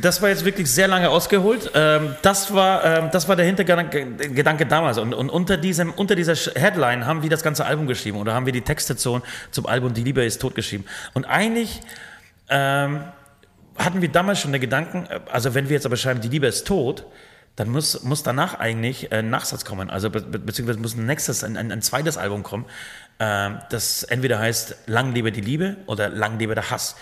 das 0.00 0.20
war 0.22 0.28
jetzt 0.28 0.44
wirklich 0.44 0.70
sehr 0.70 0.88
lange 0.88 1.10
ausgeholt. 1.10 1.70
Ähm, 1.74 2.14
das, 2.22 2.52
war, 2.52 2.84
ähm, 2.84 3.08
das 3.12 3.28
war 3.28 3.36
der 3.36 3.46
Hintergedanke 3.46 4.06
Gedanke 4.32 4.66
damals. 4.66 4.98
Und, 4.98 5.14
und 5.14 5.30
unter, 5.30 5.56
diesem, 5.56 5.92
unter 5.92 6.14
dieser 6.14 6.34
Headline 6.34 7.06
haben 7.06 7.22
wir 7.22 7.30
das 7.30 7.42
ganze 7.42 7.64
Album 7.64 7.86
geschrieben 7.86 8.18
oder 8.18 8.34
haben 8.34 8.46
wir 8.46 8.52
die 8.52 8.62
Texte 8.62 8.96
zum, 8.96 9.22
zum 9.50 9.66
Album 9.66 9.94
Die 9.94 10.04
Liebe 10.04 10.24
ist 10.24 10.40
tot 10.40 10.54
geschrieben. 10.54 10.84
Und 11.14 11.24
eigentlich 11.24 11.80
ähm, 12.48 13.04
hatten 13.76 14.02
wir 14.02 14.10
damals 14.10 14.40
schon 14.40 14.52
den 14.52 14.60
Gedanken, 14.60 15.06
äh, 15.08 15.20
also 15.30 15.54
wenn 15.54 15.68
wir 15.68 15.74
jetzt 15.74 15.86
aber 15.86 15.96
schreiben, 15.96 16.20
Die 16.20 16.28
Liebe 16.28 16.46
ist 16.46 16.66
tot, 16.66 17.06
dann 17.56 17.68
muss, 17.68 18.02
muss 18.02 18.22
danach 18.22 18.58
eigentlich 18.58 19.12
ein 19.12 19.28
Nachsatz 19.28 19.64
kommen. 19.64 19.90
Also 19.90 20.08
be 20.08 20.20
be 20.22 20.38
beziehungsweise 20.38 20.80
muss 20.80 20.96
ein 20.96 21.06
nächstes, 21.06 21.44
ein, 21.44 21.56
ein, 21.56 21.70
ein 21.70 21.82
zweites 21.82 22.16
Album 22.16 22.42
kommen, 22.42 22.64
das 23.70 24.02
entweder 24.04 24.38
heißt 24.38 24.76
Lang 24.86 25.12
lebe 25.14 25.30
die 25.32 25.40
Liebe 25.40 25.76
oder 25.86 26.08
Lang 26.08 26.38
lebe 26.38 26.54
der 26.54 26.70
Hass. 26.70 26.96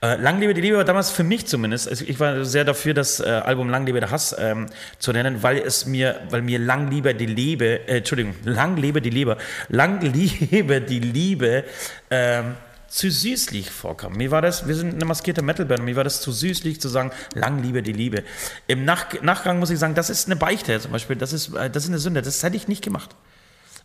Äh, 0.00 0.14
Lang 0.16 0.38
lebe 0.38 0.54
die 0.54 0.60
Liebe 0.60 0.76
war 0.76 0.84
damals 0.84 1.10
für 1.10 1.24
mich 1.24 1.46
zumindest, 1.46 1.88
also 1.88 2.04
ich 2.06 2.20
war 2.20 2.44
sehr 2.44 2.64
dafür, 2.64 2.94
das 2.94 3.18
äh, 3.18 3.24
Album 3.24 3.68
Lang 3.68 3.84
lebe 3.84 3.98
der 3.98 4.10
Hass 4.12 4.34
ähm, 4.38 4.66
zu 4.98 5.12
nennen, 5.12 5.42
weil 5.42 5.58
es 5.58 5.86
mir, 5.86 6.20
weil 6.30 6.42
mir 6.42 6.60
Lang 6.60 6.88
lebe 6.88 7.14
die 7.14 7.26
Liebe, 7.26 7.88
äh, 7.88 7.98
Entschuldigung, 7.98 8.34
Lang 8.44 8.76
lebe 8.76 9.02
die 9.02 9.10
Liebe, 9.10 9.36
Lang 9.68 10.00
lebe 10.00 10.80
die 10.80 11.00
Liebe 11.00 11.64
ähm, 12.10 12.54
zu 12.86 13.10
süßlich 13.10 13.70
vorkam. 13.70 14.12
Mir 14.14 14.30
war 14.30 14.40
das, 14.40 14.68
wir 14.68 14.74
sind 14.76 14.94
eine 14.94 15.04
maskierte 15.04 15.42
Metalband, 15.42 15.82
mir 15.84 15.96
war 15.96 16.04
das 16.04 16.20
zu 16.20 16.30
süßlich 16.30 16.80
zu 16.80 16.88
sagen, 16.88 17.10
lang 17.34 17.60
liebe 17.62 17.82
die 17.82 17.92
Liebe. 17.92 18.22
Im 18.68 18.84
Nach 18.84 19.20
Nachgang 19.20 19.58
muss 19.58 19.70
ich 19.70 19.80
sagen, 19.80 19.94
das 19.96 20.10
ist 20.10 20.26
eine 20.26 20.36
Beichte 20.36 20.78
zum 20.78 20.92
Beispiel, 20.92 21.16
das 21.16 21.32
ist, 21.32 21.54
äh, 21.54 21.68
das 21.68 21.84
ist 21.84 21.90
eine 21.90 21.98
Sünde, 21.98 22.22
das 22.22 22.42
hätte 22.42 22.56
ich 22.56 22.68
nicht 22.68 22.84
gemacht. 22.84 23.16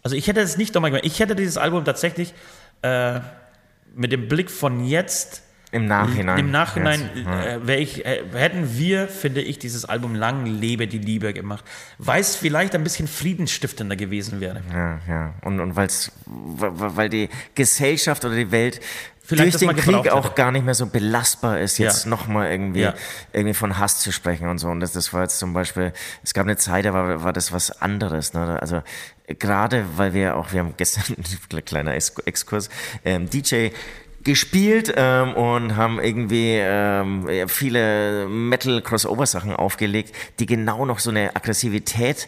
Also 0.03 0.15
ich 0.15 0.27
hätte 0.27 0.41
das 0.41 0.57
nicht 0.57 0.75
nochmal 0.75 0.91
gemacht. 0.91 1.05
Ich 1.05 1.19
hätte 1.19 1.35
dieses 1.35 1.57
Album 1.57 1.85
tatsächlich 1.85 2.33
äh, 2.81 3.21
mit 3.95 4.11
dem 4.11 4.27
Blick 4.27 4.51
von 4.51 4.85
jetzt 4.85 5.41
Im 5.71 5.87
Nachhinein. 5.87 6.37
im 6.37 6.51
Nachhinein 6.51 7.09
Jetzt, 7.15 7.69
äh, 7.69 7.75
ich, 7.77 8.05
äh, 8.05 8.21
hätten 8.33 8.77
wir, 8.77 9.07
finde 9.07 9.41
ich, 9.41 9.59
dieses 9.59 9.85
Album 9.85 10.13
Lang 10.13 10.45
lebe 10.45 10.87
die 10.87 10.99
Liebe 10.99 11.33
gemacht, 11.33 11.63
weil 11.97 12.19
es 12.19 12.35
vielleicht 12.35 12.75
ein 12.75 12.83
bisschen 12.83 13.07
friedensstiftender 13.07 13.95
gewesen 13.95 14.41
wäre. 14.41 14.61
Ja, 14.73 14.99
ja. 15.07 15.33
Und, 15.41 15.61
und 15.61 15.75
weil's, 15.77 16.11
weil 16.25 16.97
weil 16.97 17.09
die 17.09 17.29
Gesellschaft 17.55 18.25
oder 18.25 18.35
die 18.35 18.51
Welt 18.51 18.81
Vielleicht 19.25 19.61
durch 19.61 19.73
den 19.73 19.77
Krieg 19.77 20.11
auch 20.11 20.25
hätte. 20.25 20.35
gar 20.35 20.51
nicht 20.51 20.65
mehr 20.65 20.73
so 20.73 20.85
belastbar 20.85 21.59
ist, 21.59 21.77
jetzt 21.77 22.03
Ja. 22.03 22.09
nochmal 22.09 22.51
irgendwie, 22.51 22.81
Ja. 22.81 22.93
irgendwie 23.31 23.53
von 23.53 23.77
Hass 23.79 23.99
zu 24.01 24.11
sprechen 24.11 24.49
und 24.49 24.57
so. 24.57 24.67
Und 24.67 24.81
das, 24.81 24.91
das 24.91 25.13
war 25.13 25.21
jetzt 25.21 25.39
zum 25.39 25.53
Beispiel, 25.53 25.93
es 26.23 26.33
gab 26.33 26.45
eine 26.45 26.57
Zeit, 26.57 26.83
da 26.85 26.93
war, 26.93 27.23
war 27.23 27.31
das 27.31 27.53
was 27.53 27.81
anderes. 27.81 28.33
Ne? 28.33 28.61
Also 28.61 28.81
gerade, 29.39 29.85
weil 29.95 30.13
wir 30.13 30.35
auch, 30.35 30.51
wir 30.51 30.59
haben 30.59 30.73
gestern, 30.75 31.03
kleiner 31.65 31.93
Ex- 31.95 32.13
Exkurs, 32.25 32.69
ähm, 33.05 33.29
DJ 33.29 33.69
gespielt 34.25 34.93
ähm, 34.95 35.33
und 35.35 35.75
haben 35.75 35.99
irgendwie 36.01 36.57
ähm, 36.61 37.27
viele 37.47 38.25
Metal-Crossover-Sachen 38.27 39.53
aufgelegt, 39.55 40.15
die 40.39 40.45
genau 40.45 40.85
noch 40.85 40.99
so 40.99 41.09
eine 41.09 41.35
Aggressivität 41.35 42.27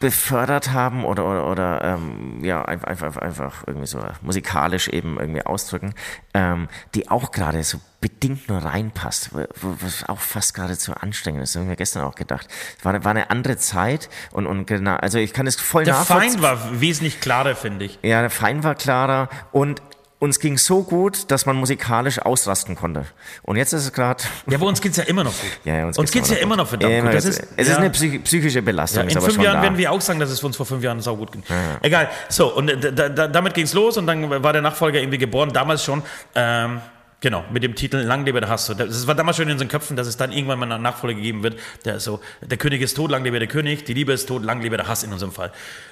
befördert 0.00 0.72
haben 0.72 1.04
oder, 1.04 1.26
oder, 1.26 1.46
oder 1.50 1.84
ähm, 1.84 2.44
ja, 2.44 2.64
einfach, 2.64 2.86
einfach, 2.88 3.16
einfach 3.16 3.64
irgendwie 3.66 3.86
so 3.86 4.00
musikalisch 4.22 4.88
eben 4.88 5.18
irgendwie 5.18 5.44
ausdrücken, 5.44 5.94
ähm, 6.34 6.68
die 6.94 7.10
auch 7.10 7.32
gerade 7.32 7.62
so 7.64 7.80
bedingt 8.00 8.48
nur 8.48 8.58
reinpasst, 8.64 9.30
was 9.60 10.08
auch 10.08 10.20
fast 10.20 10.54
gerade 10.54 10.78
zu 10.78 10.94
anstrengend 10.94 11.42
ist. 11.42 11.54
Das 11.56 11.60
haben 11.60 11.68
wir 11.68 11.74
gestern 11.74 12.04
auch 12.04 12.14
gedacht. 12.14 12.46
Es 12.78 12.84
war, 12.84 12.94
eine- 12.94 13.04
war 13.04 13.10
eine 13.10 13.30
andere 13.30 13.56
Zeit 13.56 14.08
und, 14.30 14.46
und 14.46 14.66
genau, 14.66 14.94
also 14.96 15.18
ich 15.18 15.32
kann 15.32 15.48
es 15.48 15.56
voll 15.56 15.82
Der 15.84 15.94
nachvollziehen. 15.94 16.30
Feind 16.30 16.42
war 16.42 16.80
wesentlich 16.80 17.20
klarer, 17.20 17.56
finde 17.56 17.86
ich. 17.86 17.98
Ja, 18.02 18.20
der 18.20 18.30
Feind 18.30 18.62
war 18.62 18.76
klarer 18.76 19.28
und 19.50 19.82
uns 20.20 20.40
ging 20.40 20.58
so 20.58 20.82
gut, 20.82 21.30
dass 21.30 21.46
man 21.46 21.56
musikalisch 21.56 22.18
ausrasten 22.18 22.74
konnte. 22.74 23.04
Und 23.42 23.56
jetzt 23.56 23.72
ist 23.72 23.84
es 23.84 23.92
gerade. 23.92 24.24
Ja, 24.48 24.56
aber 24.58 24.66
uns 24.66 24.80
geht's 24.80 24.96
ja 24.96 25.04
immer 25.04 25.22
noch 25.24 25.32
gut. 25.32 25.50
Ja, 25.64 25.76
ja, 25.76 25.86
uns 25.86 25.96
geht's 25.96 26.12
geht's 26.12 26.30
ja 26.30 26.36
immer 26.36 26.56
noch 26.56 26.66
verdammt 26.66 26.92
Ja, 26.92 27.00
gut. 27.02 27.14
Das 27.14 27.24
es 27.24 27.38
ist, 27.38 27.48
es 27.56 27.66
ja, 27.68 27.74
ist 27.74 27.78
eine 27.78 27.90
psych 27.90 28.24
psychische 28.24 28.62
Belastung. 28.62 29.08
ja, 29.08 29.14
in 29.14 29.20
fünf 29.20 29.42
Jahren 29.42 29.56
da. 29.56 29.62
werden 29.62 29.78
wir 29.78 29.92
auch 29.92 30.00
sagen, 30.00 30.18
dass 30.18 30.30
es 30.30 30.40
für 30.40 30.46
uns 30.46 30.56
vor 30.56 30.66
fünf 30.66 30.82
Jahren 30.82 31.00
sau 31.00 31.16
gut 31.16 31.32
ging. 31.32 31.42
Egal. 31.82 32.08
So, 32.28 32.54
und 32.54 32.68
äh, 32.68 32.92
da, 32.92 33.08
da, 33.08 33.28
damit 33.28 33.54
ging's 33.54 33.74
los 33.74 33.96
und 33.96 34.06
dann 34.06 34.28
war 34.42 34.52
der 34.52 34.62
Nachfolger 34.62 35.00
irgendwie 35.00 35.18
geboren, 35.18 35.52
damals 35.52 35.84
schon. 35.84 36.02
Ähm, 36.34 36.80
Genau, 37.20 37.44
mit 37.50 37.64
dem 37.64 37.74
Titel 37.74 37.96
Lang 37.96 38.24
lebe 38.24 38.40
der 38.40 38.48
Hass. 38.48 38.66
So, 38.66 38.74
Das 38.74 39.08
war 39.08 39.14
damals 39.16 39.36
schon 39.36 39.46
in 39.46 39.52
unseren 39.52 39.66
Köpfen, 39.66 39.96
dass 39.96 40.06
es 40.06 40.16
dann 40.16 40.30
irgendwann 40.30 40.60
mal 40.60 40.70
einen 40.70 40.82
Nachfolger 40.82 41.16
gegeben 41.16 41.42
wird, 41.42 41.58
der 41.84 41.98
so, 41.98 42.20
der 42.40 42.58
König 42.58 42.80
ist 42.80 42.94
tot, 42.94 43.10
lang 43.10 43.24
lebe 43.24 43.40
der 43.40 43.48
König, 43.48 43.84
die 43.84 43.94
Liebe 43.94 44.12
ist 44.12 44.26
tot, 44.26 44.44
lang 44.44 44.62
lebe 44.62 44.76
der 44.76 44.86
Hass 44.86 45.02
in 45.02 45.12
unserem 45.12 45.32
Fall. 45.32 45.50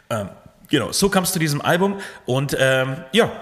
Ähm, 0.08 0.28
genau, 0.70 0.92
so 0.92 1.08
kamst 1.08 1.32
du 1.32 1.34
zu 1.34 1.38
diesem 1.40 1.60
Album 1.60 1.96
und 2.26 2.56
ähm, 2.60 2.98
ja, 3.10 3.32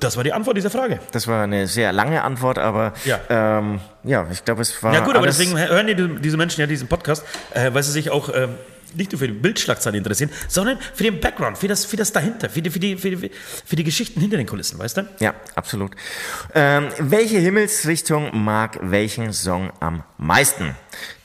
das 0.00 0.16
war 0.16 0.24
die 0.24 0.32
Antwort 0.32 0.56
dieser 0.56 0.70
Frage. 0.70 1.00
Das 1.12 1.26
war 1.28 1.42
eine 1.44 1.66
sehr 1.66 1.92
lange 1.92 2.22
Antwort, 2.22 2.58
aber 2.58 2.92
Ja. 3.04 3.20
ähm, 3.28 3.80
ja, 4.04 4.26
ich 4.30 4.44
glaube, 4.44 4.62
es 4.62 4.82
war. 4.82 4.92
Ja 4.94 5.00
gut, 5.00 5.16
aber 5.16 5.26
deswegen 5.26 5.56
hören 5.58 5.86
die, 5.86 5.94
diese 6.20 6.36
Menschen 6.36 6.60
ja 6.60 6.66
diesen 6.66 6.88
Podcast, 6.88 7.24
äh, 7.54 7.70
weil 7.72 7.82
sie 7.82 7.92
sich 7.92 8.10
auch 8.10 8.28
ähm, 8.34 8.50
nicht 8.96 9.12
nur 9.12 9.18
für 9.18 9.28
die 9.28 9.34
Bildschlagzeile 9.34 9.98
interessieren, 9.98 10.30
sondern 10.48 10.78
für 10.94 11.04
den 11.04 11.20
Background, 11.20 11.58
für 11.58 11.68
das, 11.68 11.84
für 11.84 11.96
das 11.96 12.12
dahinter, 12.12 12.50
für 12.50 12.62
die, 12.62 12.70
für, 12.70 12.78
die, 12.78 12.96
für, 12.96 13.10
die, 13.10 13.30
für 13.64 13.76
die 13.76 13.84
Geschichten 13.84 14.20
hinter 14.20 14.36
den 14.36 14.46
Kulissen, 14.46 14.78
weißt 14.78 14.98
du? 14.98 15.08
Ja, 15.20 15.34
absolut. 15.54 15.92
Ähm, 16.54 16.88
welche 16.98 17.38
Himmelsrichtung 17.38 18.30
mag 18.44 18.78
welchen 18.82 19.32
Song 19.32 19.72
am 19.80 20.02
meisten? 20.18 20.74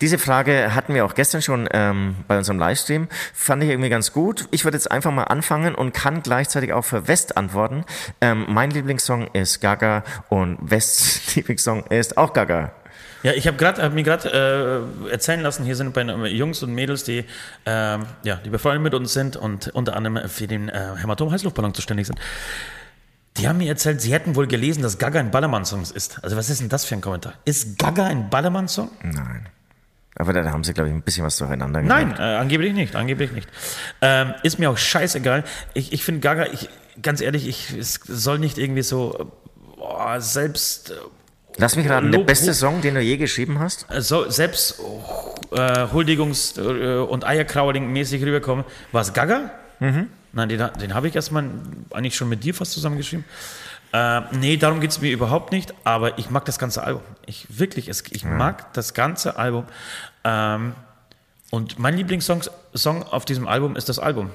Diese 0.02 0.18
Frage 0.18 0.74
hatten 0.74 0.94
wir 0.94 1.06
auch 1.06 1.16
gestern 1.16 1.42
schon 1.42 1.68
ähm, 1.72 2.16
bei 2.28 2.38
unserem 2.38 2.60
Livestream. 2.60 3.08
Fand 3.34 3.64
ich 3.64 3.70
irgendwie 3.70 3.90
ganz 3.90 4.14
gut. 4.14 4.48
Ich 4.52 4.64
würde 4.64 4.78
jetzt 4.78 4.92
einfach 4.92 5.12
mal 5.12 5.24
anfangen 5.24 5.76
und 5.76 5.94
kann 5.94 6.24
gleichzeitig 6.24 6.74
auch 6.74 6.84
für 6.84 7.08
West 7.08 7.38
antworten. 7.38 7.84
Ähm, 8.22 8.46
mein 8.48 8.72
Lieblingssong 8.72 9.28
ist 9.34 9.60
Gaga 9.60 10.04
und 10.30 10.58
Wests 10.62 11.18
Lieblingssong 11.36 11.86
ist 11.88 12.18
auch 12.18 12.34
Gaga. 12.34 12.72
Ja, 13.24 13.34
ich 13.34 13.48
habe 13.48 13.58
gerade 13.58 13.82
hab 13.82 13.94
mir 13.94 14.04
gerade 14.04 14.88
äh, 15.08 15.12
erzählen 15.12 15.42
lassen, 15.42 15.66
hier 15.66 15.76
sind 15.76 15.94
bei 15.94 16.04
Jungs 16.28 16.62
und 16.64 16.74
Mädels, 16.74 17.04
die 17.04 17.26
ähm, 17.66 18.06
ja, 18.24 18.36
die 18.36 18.50
befreundet 18.50 18.84
mit 18.84 18.94
uns 18.94 19.14
sind 19.14 19.36
und 19.36 19.70
unter 19.70 19.96
anderem 19.96 20.30
für 20.30 20.48
den 20.48 20.70
äh, 20.70 20.94
Hämatom-Heißluftballon 20.98 21.74
zuständig 21.74 22.08
sind. 22.08 22.20
Die 23.38 23.48
haben 23.48 23.58
mir 23.58 23.70
erzählt, 23.70 24.02
sie 24.02 24.14
hätten 24.14 24.36
wohl 24.36 24.48
gelesen, 24.48 24.82
dass 24.82 24.98
Gaga 24.98 25.20
ein 25.20 25.32
Ballermann-Song 25.32 25.82
ist. 25.82 26.24
Also 26.24 26.38
was 26.38 26.50
ist 26.50 26.62
denn 26.62 26.70
das 26.70 26.86
für 26.86 26.96
ein 26.96 27.02
Kommentar? 27.02 27.34
Ist 27.46 27.78
Gaga 27.78 28.06
ein 28.06 28.30
Ballermann-Song? 28.30 28.90
Nein. 29.04 29.48
Aber 30.16 30.34
da 30.34 30.44
haben 30.52 30.64
sie, 30.64 30.74
glaube 30.74 30.90
ich, 30.90 30.96
ein 30.96 31.04
bisschen 31.04 31.24
was 31.24 31.38
durcheinander 31.38 31.82
Nein, 31.82 32.10
gebracht. 32.10 32.20
äh, 32.20 32.38
angeblich 32.38 32.74
nicht, 32.74 32.96
angeblich 32.96 33.32
nicht. 33.32 33.48
Ähm, 34.02 34.34
ist 34.42 34.58
mir 34.58 34.72
auch 34.72 34.78
scheißegal. 34.78 35.44
Ich, 35.76 35.94
ich 35.94 36.04
finde 36.04 36.22
Gaga, 36.22 36.48
ich, 36.52 36.70
ganz 37.04 37.22
ehrlich, 37.22 37.48
ich, 37.48 37.72
es 37.78 38.00
soll 38.08 38.40
nicht 38.40 38.58
irgendwie 38.58 38.82
so 38.82 39.16
äh, 39.20 39.26
boah, 39.78 40.20
selbst, 40.20 40.94
Lass 41.58 41.76
mich 41.76 41.90
raten, 41.90 42.12
der 42.12 42.20
beste 42.20 42.54
Song, 42.54 42.82
den 42.82 42.96
du 42.96 43.02
je 43.02 43.18
geschrieben 43.18 43.60
hast? 43.60 43.86
äh, 43.92 44.02
so, 44.02 44.30
selbst 44.30 44.80
äh, 45.52 45.56
Huldigungs- 45.58 46.60
äh, 46.60 47.00
und 47.00 47.26
Eierkrauling-mäßig 47.26 48.24
rüberkommen. 48.24 48.64
War 48.92 49.02
es 49.02 49.14
Gaga? 49.14 49.52
Mhm. 49.80 50.08
Nein, 50.34 50.50
den, 50.50 50.70
den 50.80 50.94
habe 50.94 51.08
ich 51.08 51.16
erstmal 51.16 51.46
eigentlich 51.92 52.16
schon 52.16 52.30
mit 52.30 52.44
dir 52.44 52.54
fast 52.54 52.74
zusammengeschrieben. 52.74 53.26
Äh, 53.94 54.22
nee, 54.34 54.58
darum 54.58 54.82
geht 54.82 54.92
es 54.92 55.02
mir 55.02 55.12
überhaupt 55.12 55.52
nicht, 55.52 55.74
aber 55.84 56.20
ich 56.20 56.30
mag 56.30 56.46
das 56.46 56.60
ganze 56.60 56.84
Album. 56.84 57.02
Ich 57.26 57.48
wirklich, 57.50 57.88
es, 57.88 58.04
ich 58.12 58.26
mag 58.26 58.74
das 58.74 58.94
ganze 58.94 59.38
Album. 59.38 59.66
Ähm, 60.24 60.74
und 61.50 61.80
mein 61.80 61.96
Lieblingssong 61.96 62.44
Song 62.76 63.04
auf 63.04 63.26
diesem 63.26 63.48
Album 63.48 63.76
ist 63.76 63.90
das 63.90 63.98
Album. 64.00 64.30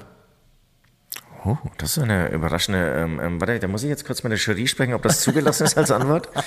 Oh, 1.45 1.57
das 1.77 1.97
ist 1.97 2.03
eine 2.03 2.29
überraschende. 2.29 2.93
Ähm, 2.97 3.19
ähm, 3.21 3.41
warte, 3.41 3.59
da 3.59 3.67
muss 3.67 3.83
ich 3.83 3.89
jetzt 3.89 4.05
kurz 4.05 4.23
mit 4.23 4.31
der 4.31 4.39
Jury 4.39 4.67
sprechen, 4.67 4.93
ob 4.93 5.01
das 5.01 5.21
zugelassen 5.21 5.65
ist 5.65 5.77
als 5.77 5.91
Antwort. 5.91 6.29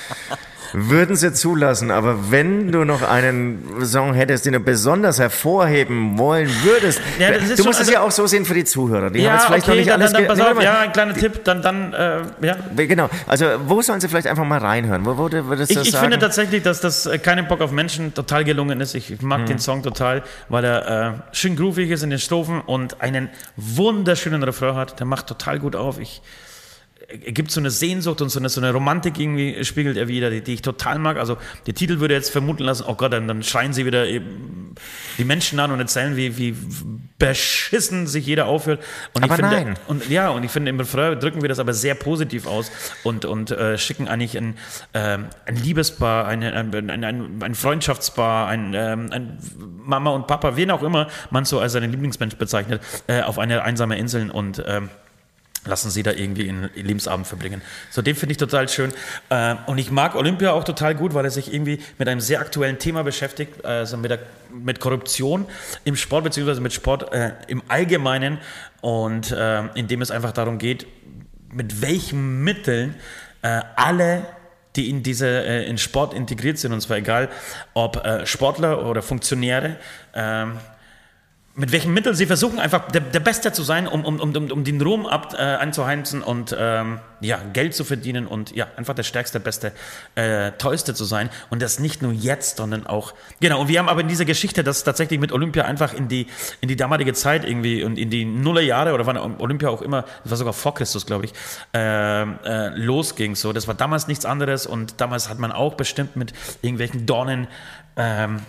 Würden 0.72 1.14
sie 1.14 1.32
zulassen, 1.32 1.90
aber 1.92 2.30
wenn 2.32 2.72
du 2.72 2.84
noch 2.84 3.00
einen 3.02 3.62
Song 3.84 4.14
hättest, 4.14 4.46
den 4.46 4.54
du 4.54 4.60
besonders 4.60 5.20
hervorheben 5.20 6.18
wollen 6.18 6.50
würdest, 6.64 7.00
Ja, 7.20 7.30
du 7.30 7.38
schon- 7.38 7.48
musst 7.48 7.68
es 7.68 7.78
also- 7.80 7.92
ja 7.92 8.00
auch 8.00 8.10
so 8.10 8.26
sehen 8.26 8.44
für 8.44 8.52
die 8.52 8.64
Zuhörer. 8.64 9.10
Die 9.10 9.20
haben 9.20 9.24
Ja, 9.26 9.34
jetzt 9.34 9.46
vielleicht 9.46 9.62
okay, 9.68 9.70
noch 9.70 9.76
nicht 9.76 9.88
dann, 9.90 10.00
alles 10.00 10.12
dann, 10.12 10.26
pass 10.26 10.38
Nee, 10.38 10.44
auf, 10.44 10.62
ja, 10.62 10.80
ein 10.80 10.92
kleiner 10.92 11.14
Tipp, 11.14 11.44
dann, 11.44 11.62
dann, 11.62 11.92
äh, 11.94 12.20
ja. 12.44 12.56
Genau, 12.76 13.08
also 13.28 13.46
wo 13.66 13.80
sollen 13.80 14.00
sie 14.00 14.08
vielleicht 14.08 14.26
einfach 14.26 14.44
mal 14.44 14.58
reinhören? 14.58 15.06
Wo, 15.06 15.16
wo 15.16 15.30
würdest 15.30 15.70
Ich, 15.70 15.78
ich 15.78 15.90
sagen? 15.92 16.02
finde 16.06 16.18
tatsächlich, 16.18 16.62
dass 16.64 16.80
das 16.80 17.06
äh, 17.06 17.18
Keine 17.18 17.44
Bock 17.44 17.60
auf 17.60 17.70
Menschen 17.70 18.12
total 18.12 18.44
gelungen 18.44 18.80
ist. 18.80 18.94
Ich 18.94 19.22
mag 19.22 19.42
Mhm. 19.42 19.46
den 19.46 19.58
Song 19.60 19.82
total, 19.84 20.24
weil 20.48 20.64
er 20.64 21.14
äh, 21.30 21.34
schön 21.34 21.54
groovig 21.56 21.90
ist 21.90 22.02
in 22.02 22.10
den 22.10 22.18
Strophen 22.18 22.60
und 22.60 23.00
einen 23.00 23.30
wunderschönen 23.56 24.42
Refrain 24.42 24.74
hat. 24.74 24.85
Der 24.92 25.06
macht 25.06 25.26
total 25.26 25.58
gut 25.58 25.76
auf. 25.76 25.98
Ich, 25.98 26.22
gibt 27.08 27.50
so 27.50 27.60
eine 27.60 27.70
Sehnsucht 27.70 28.20
und 28.20 28.30
so 28.30 28.38
eine, 28.38 28.48
so 28.48 28.60
eine 28.60 28.72
Romantik 28.72 29.18
irgendwie, 29.18 29.64
spiegelt 29.64 29.96
er 29.96 30.08
wieder, 30.08 30.30
die, 30.30 30.40
die 30.40 30.54
ich 30.54 30.62
total 30.62 30.98
mag. 30.98 31.18
Also 31.18 31.36
der 31.66 31.74
Titel 31.74 32.00
würde 32.00 32.14
jetzt 32.14 32.30
vermuten 32.30 32.64
lassen, 32.64 32.84
oh 32.86 32.94
Gott, 32.94 33.12
dann, 33.12 33.28
dann 33.28 33.42
schreien 33.42 33.72
sie 33.72 33.86
wieder 33.86 34.06
die 34.06 35.24
Menschen 35.24 35.60
an 35.60 35.70
und 35.70 35.78
erzählen, 35.78 36.16
wie, 36.16 36.36
wie 36.36 36.56
beschissen 37.18 38.06
sich 38.06 38.26
jeder 38.26 38.46
aufhört. 38.46 38.82
Und 39.14 39.22
aber 39.22 39.34
ich 39.34 39.40
finde, 39.40 39.56
nein. 39.56 39.78
Und 39.86 40.08
ja, 40.08 40.30
und 40.30 40.44
ich 40.44 40.50
finde, 40.50 40.70
im 40.70 40.78
Refrain 40.78 41.18
drücken 41.18 41.42
wir 41.42 41.48
das 41.48 41.58
aber 41.58 41.72
sehr 41.72 41.94
positiv 41.94 42.46
aus 42.46 42.70
und, 43.04 43.24
und 43.24 43.52
äh, 43.52 43.78
schicken 43.78 44.08
eigentlich 44.08 44.36
ein, 44.36 44.56
äh, 44.92 45.18
ein 45.46 45.56
Liebespaar, 45.56 46.26
ein, 46.26 46.42
ein, 46.42 46.90
ein, 46.90 47.42
ein 47.42 47.54
Freundschaftspaar, 47.54 48.48
ein, 48.48 48.74
ähm, 48.74 49.08
ein 49.12 49.38
Mama 49.84 50.10
und 50.10 50.26
Papa, 50.26 50.56
wen 50.56 50.70
auch 50.70 50.82
immer 50.82 51.08
man 51.30 51.44
so 51.44 51.60
als 51.60 51.72
seinen 51.72 51.90
Lieblingsmensch 51.90 52.36
bezeichnet, 52.36 52.82
äh, 53.06 53.22
auf 53.22 53.38
eine 53.38 53.62
einsame 53.62 53.96
Insel 53.96 54.30
und 54.30 54.62
ähm, 54.66 54.90
lassen 55.66 55.90
sie 55.90 56.02
da 56.02 56.12
irgendwie 56.12 56.48
einen 56.48 56.70
Lebensabend 56.74 57.26
verbringen. 57.26 57.62
So, 57.90 58.02
den 58.02 58.14
finde 58.14 58.32
ich 58.32 58.38
total 58.38 58.68
schön. 58.68 58.92
Äh, 59.28 59.56
und 59.66 59.78
ich 59.78 59.90
mag 59.90 60.14
Olympia 60.14 60.52
auch 60.52 60.64
total 60.64 60.94
gut, 60.94 61.14
weil 61.14 61.24
er 61.24 61.30
sich 61.30 61.52
irgendwie 61.52 61.80
mit 61.98 62.08
einem 62.08 62.20
sehr 62.20 62.40
aktuellen 62.40 62.78
Thema 62.78 63.02
beschäftigt, 63.02 63.64
also 63.64 63.96
mit, 63.96 64.10
der, 64.10 64.20
mit 64.52 64.80
Korruption 64.80 65.46
im 65.84 65.96
Sport, 65.96 66.24
beziehungsweise 66.24 66.60
mit 66.60 66.72
Sport 66.72 67.12
äh, 67.12 67.32
im 67.48 67.62
Allgemeinen. 67.68 68.38
Und 68.80 69.32
äh, 69.32 69.64
indem 69.74 70.02
es 70.02 70.10
einfach 70.10 70.32
darum 70.32 70.58
geht, 70.58 70.86
mit 71.52 71.82
welchen 71.82 72.44
Mitteln 72.44 72.94
äh, 73.42 73.60
alle 73.76 74.26
die 74.76 74.90
in 74.90 75.02
diese 75.02 75.26
äh, 75.26 75.64
in 75.64 75.78
Sport 75.78 76.12
integriert 76.12 76.58
sind 76.58 76.74
und 76.74 76.82
zwar 76.82 76.98
egal 76.98 77.30
ob 77.72 78.02
Sportler 78.24 78.84
oder 78.86 79.00
Funktionäre 79.00 79.76
ähm, 80.12 80.58
mit 81.58 81.72
welchen 81.72 81.94
Mitteln 81.94 82.14
sie 82.14 82.26
versuchen, 82.26 82.58
einfach 82.58 82.88
der, 82.88 83.00
der 83.00 83.20
Beste 83.20 83.50
zu 83.50 83.62
sein, 83.62 83.88
um, 83.88 84.04
um, 84.04 84.20
um, 84.20 84.50
um 84.50 84.62
den 84.62 84.80
Ruhm 84.80 85.06
ab, 85.06 85.34
äh, 85.38 85.40
einzuheimsen 85.40 86.22
und 86.22 86.54
ähm, 86.58 87.00
ja, 87.20 87.38
Geld 87.54 87.74
zu 87.74 87.82
verdienen 87.82 88.26
und 88.26 88.54
ja, 88.54 88.66
einfach 88.76 88.94
der 88.94 89.04
Stärkste, 89.04 89.40
Beste, 89.40 89.72
äh, 90.16 90.52
Tollste 90.52 90.92
zu 90.92 91.06
sein. 91.06 91.30
Und 91.48 91.62
das 91.62 91.78
nicht 91.78 92.02
nur 92.02 92.12
jetzt, 92.12 92.58
sondern 92.58 92.86
auch, 92.86 93.14
genau, 93.40 93.62
und 93.62 93.68
wir 93.68 93.78
haben 93.78 93.88
aber 93.88 94.02
in 94.02 94.08
dieser 94.08 94.26
Geschichte 94.26 94.64
das 94.64 94.84
tatsächlich 94.84 95.18
mit 95.18 95.32
Olympia 95.32 95.64
einfach 95.64 95.94
in 95.94 96.08
die, 96.08 96.26
in 96.60 96.68
die 96.68 96.76
damalige 96.76 97.14
Zeit 97.14 97.46
irgendwie 97.46 97.82
und 97.84 97.98
in 97.98 98.10
die 98.10 98.26
Nullerjahre 98.26 98.92
oder 98.92 99.06
wann 99.06 99.16
Olympia 99.16 99.70
auch 99.70 99.80
immer, 99.80 100.02
das 100.24 100.32
war 100.32 100.36
sogar 100.36 100.52
vor 100.52 100.74
Christus, 100.74 101.06
glaube 101.06 101.24
ich, 101.24 101.32
äh, 101.74 102.22
äh, 102.22 102.68
losging. 102.76 103.34
So, 103.34 103.54
das 103.54 103.66
war 103.66 103.74
damals 103.74 104.08
nichts 104.08 104.26
anderes 104.26 104.66
und 104.66 105.00
damals 105.00 105.30
hat 105.30 105.38
man 105.38 105.52
auch 105.52 105.72
bestimmt 105.72 106.16
mit 106.16 106.34
irgendwelchen 106.60 107.06
Dornen 107.06 107.48
ähm, 107.96 108.40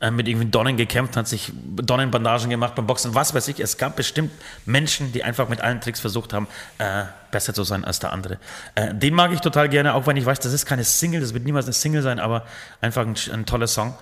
äh, 0.00 0.10
mit 0.10 0.28
irgendwie 0.28 0.46
Donnen 0.46 0.76
gekämpft, 0.76 1.16
hat 1.16 1.28
sich 1.28 1.52
Donnenbandagen 1.54 2.48
gemacht 2.48 2.74
beim 2.74 2.86
Boxen, 2.86 3.14
was 3.14 3.34
weiß 3.34 3.48
ich. 3.48 3.60
Es 3.60 3.76
gab 3.76 3.96
bestimmt 3.96 4.32
Menschen, 4.64 5.12
die 5.12 5.22
einfach 5.22 5.48
mit 5.48 5.60
allen 5.60 5.80
Tricks 5.80 6.00
versucht 6.00 6.32
haben, 6.32 6.48
äh, 6.78 7.04
besser 7.30 7.52
zu 7.52 7.64
sein 7.64 7.84
als 7.84 7.98
der 7.98 8.12
andere. 8.12 8.38
Äh, 8.74 8.94
den 8.94 9.14
mag 9.14 9.30
ich 9.32 9.40
total 9.40 9.68
gerne, 9.68 9.94
auch 9.94 10.06
wenn 10.06 10.16
ich 10.16 10.24
weiß, 10.24 10.40
das 10.40 10.54
ist 10.54 10.64
keine 10.64 10.84
Single, 10.84 11.20
das 11.20 11.34
wird 11.34 11.44
niemals 11.44 11.66
eine 11.66 11.74
Single 11.74 12.02
sein, 12.02 12.18
aber 12.18 12.46
einfach 12.80 13.06
ein, 13.06 13.14
ein 13.32 13.44
toller 13.44 13.66
Song. 13.66 13.94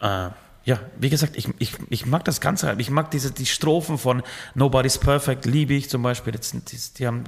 Äh, 0.00 0.28
ja, 0.66 0.80
wie 0.98 1.10
gesagt, 1.10 1.36
ich, 1.36 1.48
ich, 1.58 1.74
ich 1.90 2.06
mag 2.06 2.24
das 2.24 2.40
Ganze 2.40 2.66
halt. 2.66 2.80
Ich 2.80 2.90
mag 2.90 3.12
diese 3.12 3.30
die 3.30 3.46
Strophen 3.46 3.98
von 3.98 4.24
Nobody's 4.54 4.98
Perfect, 4.98 5.44
liebe 5.44 5.74
ich 5.74 5.88
zum 5.88 6.02
Beispiel. 6.02 6.32
Die, 6.32 6.78
die 6.98 7.06
haben 7.06 7.22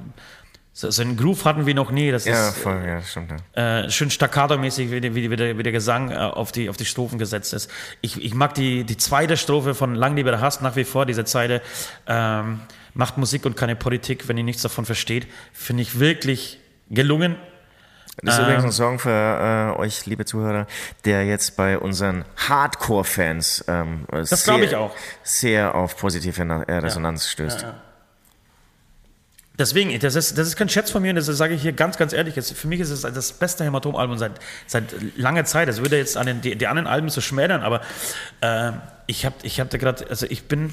so, 0.79 0.89
so 0.91 1.01
einen 1.01 1.17
Groove 1.17 1.43
hatten 1.43 1.65
wir 1.65 1.75
noch 1.75 1.91
nie. 1.91 2.09
Das 2.09 2.23
Ja, 2.23 2.49
ist 2.49 2.57
voll, 2.59 2.81
ja, 2.87 3.01
stimmt. 3.01 3.33
äh, 3.53 3.89
schön 3.89 4.09
staccato-mäßig, 4.09 4.91
wie, 4.91 5.13
wie, 5.13 5.29
wie, 5.29 5.35
der, 5.35 5.57
wie 5.57 5.63
der 5.63 5.73
Gesang 5.73 6.09
äh, 6.11 6.15
auf, 6.15 6.53
die, 6.53 6.69
auf 6.69 6.77
die 6.77 6.85
Strophen 6.85 7.19
gesetzt 7.19 7.51
ist. 7.51 7.69
Ich, 7.99 8.23
ich 8.23 8.33
mag 8.33 8.53
die, 8.53 8.85
die 8.85 8.95
zweite 8.95 9.35
Strophe 9.35 9.75
von 9.75 9.93
Lang 9.93 10.15
lieber 10.15 10.31
der 10.31 10.39
Hass 10.39 10.61
nach 10.61 10.77
wie 10.77 10.85
vor, 10.85 11.05
diese 11.05 11.25
Zeile, 11.25 11.61
ähm, 12.07 12.61
macht 12.93 13.17
Musik 13.17 13.45
und 13.45 13.57
keine 13.57 13.75
Politik, 13.75 14.29
wenn 14.29 14.37
ihr 14.37 14.45
nichts 14.45 14.61
davon 14.61 14.85
versteht, 14.85 15.27
finde 15.51 15.81
ich 15.83 15.99
wirklich 15.99 16.59
gelungen. 16.89 17.35
Das 18.23 18.35
ist 18.35 18.39
Ähm. 18.39 18.45
übrigens 18.45 18.63
ein 18.65 18.71
Song 18.71 18.99
für 18.99 19.75
äh, 19.75 19.79
euch, 19.79 20.05
liebe 20.05 20.23
Zuhörer, 20.23 20.65
der 21.03 21.25
jetzt 21.25 21.57
bei 21.57 21.77
unseren 21.77 22.23
Hardcore-Fans 22.47 23.65
ähm, 23.67 24.05
auch. 24.75 24.95
sehr 25.23 25.75
auf 25.75 25.97
positive 25.97 26.41
äh, 26.41 26.73
Resonanz 26.75 27.27
stößt. 27.29 27.65
Deswegen, 29.59 29.99
das 29.99 30.15
ist, 30.15 30.37
das 30.37 30.47
ist 30.47 30.55
kein 30.55 30.69
Scherz 30.69 30.89
von 30.89 31.01
mir, 31.01 31.09
und 31.09 31.17
das 31.17 31.25
sage 31.25 31.53
ich 31.53 31.61
hier 31.61 31.73
ganz, 31.73 31.97
ganz 31.97 32.13
ehrlich. 32.13 32.33
Für 32.43 32.67
mich 32.67 32.79
ist 32.79 32.89
es 32.89 33.01
das 33.01 33.33
beste 33.33 33.65
Hämatom-Album 33.65 34.17
seit, 34.17 34.31
seit 34.65 35.17
langer 35.17 35.43
Zeit. 35.43 35.67
Das 35.67 35.81
würde 35.81 35.97
jetzt 35.97 36.15
an 36.15 36.25
den, 36.25 36.41
die, 36.41 36.55
die 36.55 36.67
anderen 36.67 36.87
Alben 36.87 37.09
so 37.09 37.19
schmälern, 37.19 37.61
aber 37.61 37.81
äh, 38.41 38.71
ich 39.05 39.25
habe 39.25 39.35
ich 39.43 39.59
hab 39.59 39.69
da 39.69 39.77
gerade, 39.77 40.07
also 40.09 40.25
ich 40.29 40.47
bin 40.47 40.71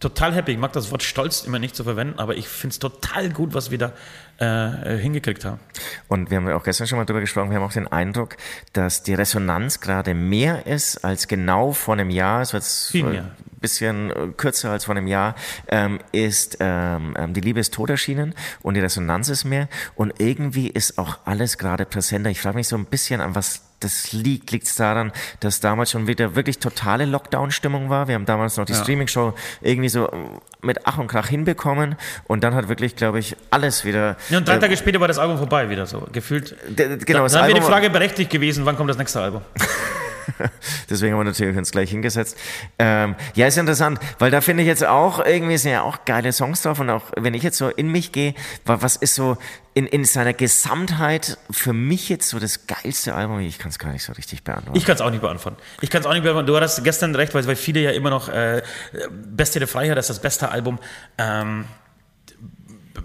total 0.00 0.34
happy. 0.34 0.52
Ich 0.52 0.58
mag 0.58 0.72
das 0.72 0.90
Wort 0.90 1.02
stolz 1.02 1.44
immer 1.44 1.58
nicht 1.58 1.74
zu 1.74 1.84
verwenden, 1.84 2.18
aber 2.18 2.36
ich 2.36 2.48
finde 2.48 2.72
es 2.72 2.78
total 2.78 3.30
gut, 3.30 3.54
was 3.54 3.70
wir 3.70 3.78
da 3.78 3.92
äh, 4.38 4.98
hingekriegt 4.98 5.44
haben. 5.44 5.60
Und 6.08 6.30
wir 6.30 6.36
haben 6.36 6.48
ja 6.48 6.56
auch 6.56 6.64
gestern 6.64 6.86
schon 6.86 6.98
mal 6.98 7.04
drüber 7.04 7.20
gesprochen, 7.20 7.50
wir 7.50 7.56
haben 7.56 7.64
auch 7.64 7.72
den 7.72 7.88
Eindruck, 7.88 8.36
dass 8.72 9.02
die 9.02 9.14
Resonanz 9.14 9.80
gerade 9.80 10.14
mehr 10.14 10.66
ist 10.66 11.04
als 11.04 11.28
genau 11.28 11.72
vor 11.72 11.94
einem 11.94 12.10
Jahr. 12.10 12.42
Es 12.42 12.52
wird 12.52 12.64
Viel 12.64 13.04
mehr. 13.04 13.30
Bisschen 13.64 14.10
äh, 14.10 14.28
kürzer 14.36 14.70
als 14.70 14.84
vor 14.84 14.94
einem 14.94 15.06
Jahr, 15.06 15.34
ähm, 15.68 16.00
ist 16.12 16.58
ähm, 16.60 17.14
ähm, 17.18 17.32
die 17.32 17.40
Liebe 17.40 17.60
ist 17.60 17.72
tot 17.72 17.88
erschienen 17.88 18.34
und 18.62 18.74
die 18.74 18.80
Resonanz 18.80 19.30
ist 19.30 19.44
mehr. 19.44 19.68
Und 19.94 20.12
irgendwie 20.18 20.68
ist 20.68 20.98
auch 20.98 21.18
alles 21.24 21.56
gerade 21.56 21.86
präsenter. 21.86 22.28
Ich 22.28 22.40
frage 22.40 22.56
mich 22.56 22.68
so 22.68 22.76
ein 22.76 22.84
bisschen 22.84 23.20
an 23.20 23.34
was 23.34 23.62
das 23.80 24.12
liegt. 24.12 24.50
Liegt 24.50 24.66
es 24.66 24.76
daran, 24.76 25.12
dass 25.40 25.60
damals 25.60 25.90
schon 25.90 26.06
wieder 26.06 26.34
wirklich 26.34 26.58
totale 26.58 27.04
Lockdown-Stimmung 27.06 27.90
war? 27.90 28.08
Wir 28.08 28.14
haben 28.14 28.26
damals 28.26 28.56
noch 28.56 28.64
die 28.66 28.74
Streaming-Show 28.74 29.34
irgendwie 29.62 29.88
so 29.88 30.08
äh, 30.08 30.16
mit 30.62 30.80
Ach 30.84 30.98
und 30.98 31.06
Krach 31.06 31.28
hinbekommen 31.28 31.96
und 32.26 32.44
dann 32.44 32.54
hat 32.54 32.68
wirklich, 32.68 32.96
glaube 32.96 33.18
ich, 33.18 33.36
alles 33.50 33.84
wieder 33.84 34.16
Ja, 34.28 34.38
und 34.38 34.48
drei 34.48 34.58
Tage 34.58 34.76
später 34.76 35.00
war 35.00 35.08
das 35.08 35.18
Album 35.18 35.38
vorbei 35.38 35.70
wieder 35.70 35.86
so, 35.86 36.06
gefühlt. 36.12 36.56
Genau, 36.76 37.26
da 37.26 37.38
dann 37.38 37.48
wäre 37.48 37.54
die 37.54 37.60
Frage 37.60 37.90
berechtigt 37.90 38.30
gewesen, 38.30 38.64
wann 38.66 38.76
kommt 38.76 38.90
das 38.90 38.98
nächste 38.98 39.20
Album? 39.20 39.42
Deswegen 40.90 41.12
haben 41.12 41.20
wir 41.20 41.24
natürlich 41.24 41.56
uns 41.56 41.70
gleich 41.70 41.90
hingesetzt. 41.90 42.36
Ähm, 42.78 43.14
ja, 43.34 43.46
ist 43.46 43.58
interessant, 43.58 43.98
weil 44.18 44.30
da 44.30 44.40
finde 44.40 44.62
ich 44.62 44.66
jetzt 44.66 44.84
auch, 44.84 45.24
irgendwie 45.24 45.56
sind 45.56 45.72
ja 45.72 45.82
auch 45.82 46.04
geile 46.04 46.32
Songs 46.32 46.62
drauf 46.62 46.80
und 46.80 46.90
auch 46.90 47.04
wenn 47.16 47.34
ich 47.34 47.42
jetzt 47.42 47.58
so 47.58 47.68
in 47.68 47.88
mich 47.88 48.12
gehe, 48.12 48.34
wa- 48.64 48.78
was 48.80 48.96
ist 48.96 49.14
so 49.14 49.36
in, 49.74 49.86
in 49.86 50.04
seiner 50.04 50.32
Gesamtheit 50.34 51.36
für 51.50 51.72
mich 51.72 52.08
jetzt 52.08 52.28
so 52.28 52.38
das 52.38 52.66
geilste 52.66 53.14
Album? 53.14 53.40
Ich 53.40 53.58
kann 53.58 53.70
es 53.70 53.78
gar 53.78 53.92
nicht 53.92 54.04
so 54.04 54.12
richtig 54.12 54.44
beantworten. 54.44 54.76
Ich 54.78 54.84
kann 54.84 54.94
es 54.94 55.00
auch 55.00 55.10
nicht 55.10 55.20
beantworten. 55.22 55.56
Ich 55.80 55.90
kann 55.90 56.00
es 56.00 56.06
auch 56.06 56.12
nicht 56.12 56.22
beantworten. 56.22 56.46
Du 56.46 56.56
hattest 56.56 56.82
gestern 56.84 57.14
recht, 57.14 57.34
weil, 57.34 57.46
weil 57.46 57.56
viele 57.56 57.80
ja 57.80 57.90
immer 57.90 58.10
noch 58.10 58.28
äh, 58.28 58.62
Beste 59.10 59.58
der 59.58 59.68
Freiheit 59.68 59.96
als 59.96 60.06
das 60.06 60.20
beste 60.20 60.48
Album 60.50 60.78
ähm, 61.18 61.64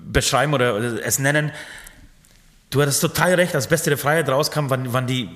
beschreiben 0.05 0.53
oder, 0.53 0.75
oder 0.75 1.03
es 1.05 1.19
nennen. 1.19 1.51
Du 2.69 2.81
hattest 2.81 3.01
total 3.01 3.33
recht, 3.33 3.55
als 3.55 3.67
Beste 3.67 3.89
der 3.89 3.97
Freiheit 3.97 4.29
rauskam, 4.29 4.69
waren, 4.69 4.93
waren 4.93 5.07
die 5.07 5.29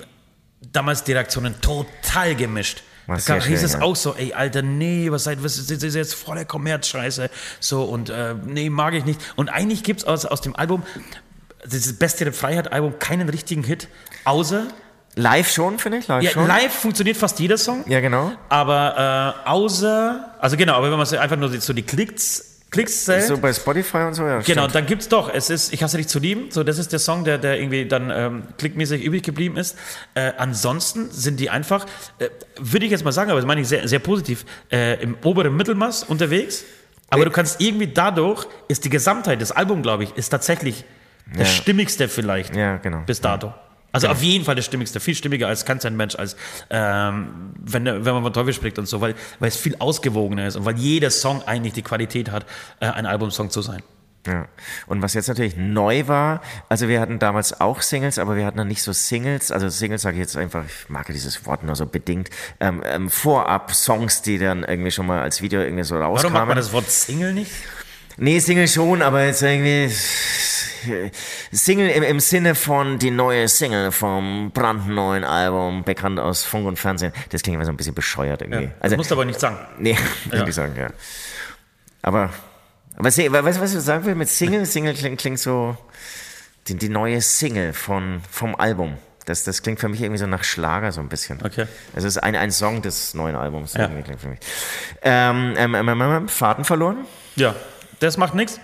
damals 0.72 1.04
die 1.04 1.12
Reaktionen 1.12 1.60
total 1.60 2.34
gemischt. 2.34 2.82
War 3.06 3.18
Da 3.18 3.34
hieß 3.36 3.62
es 3.62 3.74
ja. 3.74 3.82
auch 3.82 3.96
so, 3.96 4.14
ey, 4.14 4.32
Alter, 4.32 4.62
nee, 4.62 5.10
was 5.10 5.24
seid, 5.24 5.44
was 5.44 5.58
ist 5.58 5.70
das 5.70 5.82
ist 5.82 5.94
jetzt 5.94 6.14
voller 6.14 6.44
Kommerzscheiße, 6.46 7.28
so 7.60 7.82
und 7.82 8.08
äh, 8.08 8.34
nee, 8.46 8.70
mag 8.70 8.94
ich 8.94 9.04
nicht. 9.04 9.20
Und 9.36 9.50
eigentlich 9.50 9.82
gibt 9.82 10.00
es 10.00 10.06
aus, 10.06 10.24
aus 10.24 10.40
dem 10.40 10.56
Album, 10.56 10.82
dieses 11.66 11.98
Beste 11.98 12.32
Freiheit-Album, 12.32 12.98
keinen 12.98 13.28
richtigen 13.28 13.62
Hit, 13.62 13.88
außer 14.24 14.66
Live 15.16 15.50
schon, 15.52 15.78
finde 15.78 15.98
ich, 15.98 16.08
live 16.08 16.24
ja, 16.24 16.30
schon. 16.30 16.46
live 16.46 16.72
funktioniert 16.72 17.16
fast 17.16 17.38
jeder 17.38 17.56
Song, 17.56 17.84
Ja, 17.88 18.00
genau. 18.00 18.32
aber 18.48 19.44
äh, 19.46 19.48
außer, 19.48 20.34
also 20.40 20.56
genau, 20.56 20.74
aber 20.74 20.90
wenn 20.90 20.96
man 20.96 21.06
so 21.06 21.16
einfach 21.16 21.36
nur 21.36 21.60
so 21.60 21.72
die 21.72 21.82
Klicks, 21.82 22.53
Klicks 22.74 23.04
zählt, 23.06 23.24
So 23.24 23.38
bei 23.38 23.52
Spotify 23.52 23.98
und 23.98 24.14
so, 24.14 24.22
ja. 24.26 24.40
genau, 24.40 24.62
stimmt. 24.62 24.74
dann 24.74 24.86
gibt's 24.86 25.08
doch, 25.08 25.32
es 25.32 25.48
ist 25.50 25.72
Ich 25.72 25.82
hasse 25.82 25.96
dich 25.96 26.08
zu 26.08 26.18
lieben, 26.18 26.50
so 26.50 26.62
das 26.62 26.78
ist 26.78 26.92
der 26.92 26.98
Song, 26.98 27.24
der, 27.24 27.38
der 27.38 27.58
irgendwie 27.58 27.86
dann 27.86 28.10
ähm, 28.10 28.42
klickmäßig 28.58 29.02
übrig 29.02 29.22
geblieben 29.22 29.56
ist. 29.56 29.76
Äh, 30.14 30.32
ansonsten 30.36 31.10
sind 31.10 31.40
die 31.40 31.50
einfach, 31.50 31.86
äh, 32.18 32.28
würde 32.58 32.84
ich 32.86 32.92
jetzt 32.92 33.04
mal 33.04 33.12
sagen, 33.12 33.30
aber 33.30 33.40
das 33.40 33.46
meine 33.46 33.60
ich 33.62 33.68
sehr, 33.68 33.88
sehr 33.88 33.98
positiv, 34.00 34.44
äh, 34.70 35.02
im 35.02 35.16
oberen 35.24 35.56
Mittelmaß 35.56 36.04
unterwegs, 36.04 36.64
aber 37.10 37.24
du 37.24 37.30
kannst 37.30 37.60
irgendwie 37.60 37.86
dadurch, 37.86 38.46
ist 38.68 38.84
die 38.84 38.90
Gesamtheit 38.90 39.40
des 39.40 39.52
Albums, 39.52 39.82
glaube 39.82 40.04
ich, 40.04 40.16
ist 40.16 40.28
tatsächlich 40.30 40.84
das 41.38 41.48
Ja. 41.48 41.54
stimmigste 41.62 42.08
vielleicht 42.08 42.54
Ja, 42.54 42.76
genau. 42.78 43.02
bis 43.06 43.20
dato. 43.20 43.54
Also 43.94 44.08
auf 44.08 44.22
jeden 44.22 44.44
Fall 44.44 44.56
das 44.56 44.64
Stimmigste, 44.64 44.98
viel 44.98 45.14
stimmiger 45.14 45.46
als 45.46 45.64
kann 45.64 45.78
ein 45.84 45.96
Mensch, 45.96 46.16
als 46.16 46.36
ähm, 46.68 47.54
wenn, 47.60 47.84
wenn 47.84 48.02
man 48.02 48.24
von 48.24 48.32
Teufel 48.32 48.52
spricht 48.52 48.76
und 48.78 48.86
so, 48.86 49.00
weil, 49.00 49.14
weil 49.38 49.48
es 49.48 49.56
viel 49.56 49.76
ausgewogener 49.78 50.48
ist 50.48 50.56
und 50.56 50.64
weil 50.64 50.76
jeder 50.76 51.10
Song 51.10 51.42
eigentlich 51.46 51.74
die 51.74 51.82
Qualität 51.82 52.32
hat, 52.32 52.44
äh, 52.80 52.86
ein 52.86 53.06
Albumsong 53.06 53.50
zu 53.50 53.62
sein. 53.62 53.82
Ja. 54.26 54.48
Und 54.86 55.02
was 55.02 55.14
jetzt 55.14 55.28
natürlich 55.28 55.56
neu 55.56 56.08
war, 56.08 56.40
also 56.68 56.88
wir 56.88 57.00
hatten 57.00 57.20
damals 57.20 57.60
auch 57.60 57.82
Singles, 57.82 58.18
aber 58.18 58.36
wir 58.36 58.46
hatten 58.46 58.56
dann 58.56 58.68
nicht 58.68 58.82
so 58.82 58.92
Singles, 58.92 59.52
also 59.52 59.68
Singles 59.68 60.02
sage 60.02 60.16
ich 60.16 60.20
jetzt 60.20 60.36
einfach, 60.36 60.64
ich 60.66 60.88
mag 60.88 61.06
dieses 61.06 61.46
Wort 61.46 61.62
nur 61.62 61.76
so 61.76 61.86
bedingt, 61.86 62.30
ähm, 62.58 62.82
ähm, 62.84 63.10
vorab 63.10 63.72
Songs, 63.74 64.22
die 64.22 64.38
dann 64.38 64.64
irgendwie 64.64 64.90
schon 64.90 65.06
mal 65.06 65.22
als 65.22 65.40
Video 65.40 65.60
irgendwie 65.60 65.84
so 65.84 65.96
rauskamen. 65.96 66.34
Warum 66.34 66.48
mag 66.48 66.48
man 66.48 66.56
das 66.56 66.72
Wort 66.72 66.90
Single 66.90 67.32
nicht? 67.32 67.52
Nee, 68.16 68.38
Single 68.38 68.68
schon, 68.68 69.02
aber 69.02 69.24
jetzt 69.24 69.42
irgendwie 69.42 69.88
Single 71.52 71.88
im, 71.90 72.02
im 72.02 72.20
Sinne 72.20 72.54
von 72.54 72.98
die 72.98 73.10
neue 73.10 73.48
Single 73.48 73.90
vom 73.92 74.50
brandneuen 74.52 75.24
Album, 75.24 75.82
bekannt 75.84 76.20
aus 76.20 76.44
Funk 76.44 76.66
und 76.66 76.78
Fernsehen. 76.78 77.12
Das 77.30 77.42
klingt 77.42 77.56
immer 77.56 77.64
so 77.64 77.72
ein 77.72 77.76
bisschen 77.76 77.94
bescheuert 77.94 78.42
irgendwie. 78.42 78.64
Ja, 78.64 78.70
also, 78.80 78.94
das 78.94 78.96
musst 78.98 79.10
du 79.10 79.14
aber 79.14 79.24
nicht 79.24 79.40
sagen. 79.40 79.58
nee, 79.78 79.96
würde 80.26 80.38
Ja. 80.38 80.46
ich 80.48 80.54
sagen, 80.54 80.74
ja. 80.78 80.88
Aber 82.02 82.30
Aber 82.96 83.04
weißt 83.06 83.18
du, 83.18 83.60
was 83.60 83.74
ich 83.74 83.80
sagen 83.80 84.04
will 84.04 84.14
mit 84.14 84.28
Single? 84.28 84.66
Single 84.66 84.94
klingt, 84.94 85.18
klingt 85.20 85.38
so 85.40 85.76
die, 86.68 86.74
die 86.76 86.88
neue 86.88 87.20
Single 87.20 87.72
von, 87.72 88.20
vom 88.30 88.54
Album. 88.54 88.96
Das, 89.26 89.42
das 89.42 89.62
klingt 89.62 89.80
für 89.80 89.88
mich 89.88 90.02
irgendwie 90.02 90.18
so 90.18 90.26
nach 90.26 90.44
Schlager 90.44 90.92
so 90.92 91.00
ein 91.00 91.08
bisschen. 91.08 91.40
Okay. 91.42 91.66
Es 91.96 92.04
ist 92.04 92.18
ein, 92.18 92.36
ein 92.36 92.50
Song 92.50 92.82
des 92.82 93.14
neuen 93.14 93.36
Albums. 93.36 93.72
Ja. 93.72 93.88
klingt 93.88 94.20
für 94.20 94.28
mich. 94.28 94.38
Ähm, 95.02 95.54
ähm, 95.56 95.74
ähm, 95.74 95.88
ähm, 95.88 96.00
ähm, 96.02 96.28
Faden 96.28 96.64
verloren? 96.64 97.06
Ja, 97.36 97.56
das 98.00 98.16
macht 98.16 98.34
nichts. 98.34 98.60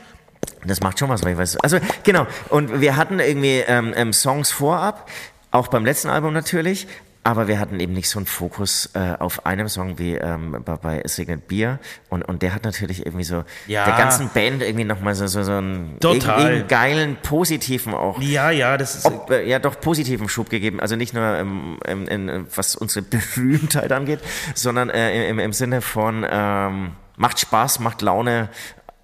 Das 0.64 0.80
macht 0.80 0.98
schon 0.98 1.08
was, 1.08 1.22
weil 1.24 1.32
ich 1.32 1.38
weiß. 1.38 1.58
Also 1.58 1.78
genau. 2.04 2.26
Und 2.48 2.80
wir 2.80 2.96
hatten 2.96 3.18
irgendwie 3.18 3.62
ähm, 3.66 3.92
ähm, 3.96 4.12
Songs 4.12 4.50
vorab, 4.50 5.08
auch 5.50 5.68
beim 5.68 5.84
letzten 5.84 6.08
Album 6.08 6.32
natürlich. 6.32 6.86
Aber 7.22 7.48
wir 7.48 7.58
hatten 7.60 7.80
eben 7.80 7.92
nicht 7.92 8.08
so 8.08 8.18
einen 8.18 8.24
Fokus 8.24 8.88
äh, 8.94 9.14
auf 9.18 9.44
einem 9.44 9.68
Song 9.68 9.98
wie 9.98 10.14
ähm, 10.14 10.62
bei, 10.64 10.76
bei 10.76 11.02
Es 11.04 11.18
regnet 11.18 11.48
Bier. 11.48 11.78
Und, 12.08 12.22
und 12.22 12.40
der 12.40 12.54
hat 12.54 12.64
natürlich 12.64 13.04
irgendwie 13.04 13.24
so 13.24 13.44
Ja. 13.66 13.84
der 13.84 13.94
ganzen 13.94 14.30
Band 14.30 14.62
irgendwie 14.62 14.84
nochmal 14.86 15.14
so, 15.14 15.26
so, 15.26 15.42
so 15.42 15.52
einen 15.52 16.00
Total. 16.00 16.64
geilen, 16.64 17.18
positiven 17.22 17.92
auch. 17.92 18.22
Ja, 18.22 18.50
ja, 18.50 18.78
das 18.78 18.94
ist. 18.96 19.04
Ob, 19.04 19.30
äh, 19.30 19.46
ja, 19.46 19.58
doch 19.58 19.78
positiven 19.78 20.30
Schub 20.30 20.48
gegeben. 20.48 20.80
Also 20.80 20.96
nicht 20.96 21.12
nur 21.12 21.22
ähm, 21.22 21.78
ähm, 21.84 22.08
in, 22.08 22.46
was 22.56 22.74
unsere 22.74 23.04
Berühmtheit 23.36 23.92
angeht, 23.92 24.20
sondern 24.54 24.88
äh, 24.88 25.28
im, 25.28 25.38
im 25.38 25.52
Sinne 25.52 25.82
von 25.82 26.26
ähm, 26.28 26.92
macht 27.16 27.38
Spaß, 27.38 27.80
macht 27.80 28.00
Laune, 28.00 28.48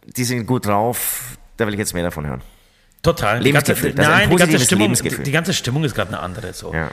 die 0.07 0.25
sind 0.25 0.47
gut 0.47 0.67
drauf. 0.67 1.39
Da 1.57 1.67
will 1.67 1.75
ich 1.75 1.79
jetzt 1.79 1.95
mehr 1.95 2.05
davon 2.05 2.27
hören. 2.27 2.43
Total. 3.07 3.41
Lebensgefühl, 3.41 3.91
Die 3.91 3.97
ganze, 3.97 4.11
nein, 4.11 4.31
die 4.31 4.37
ganze 4.37 4.59
Stimmung, 4.59 4.93
die 4.95 5.31
ganze 5.31 5.53
Stimmung 5.55 5.85
ist 5.85 5.95
gerade 5.95 6.09
eine 6.09 6.21
andere. 6.21 6.53
So. 6.53 6.75
Ja, 6.75 6.91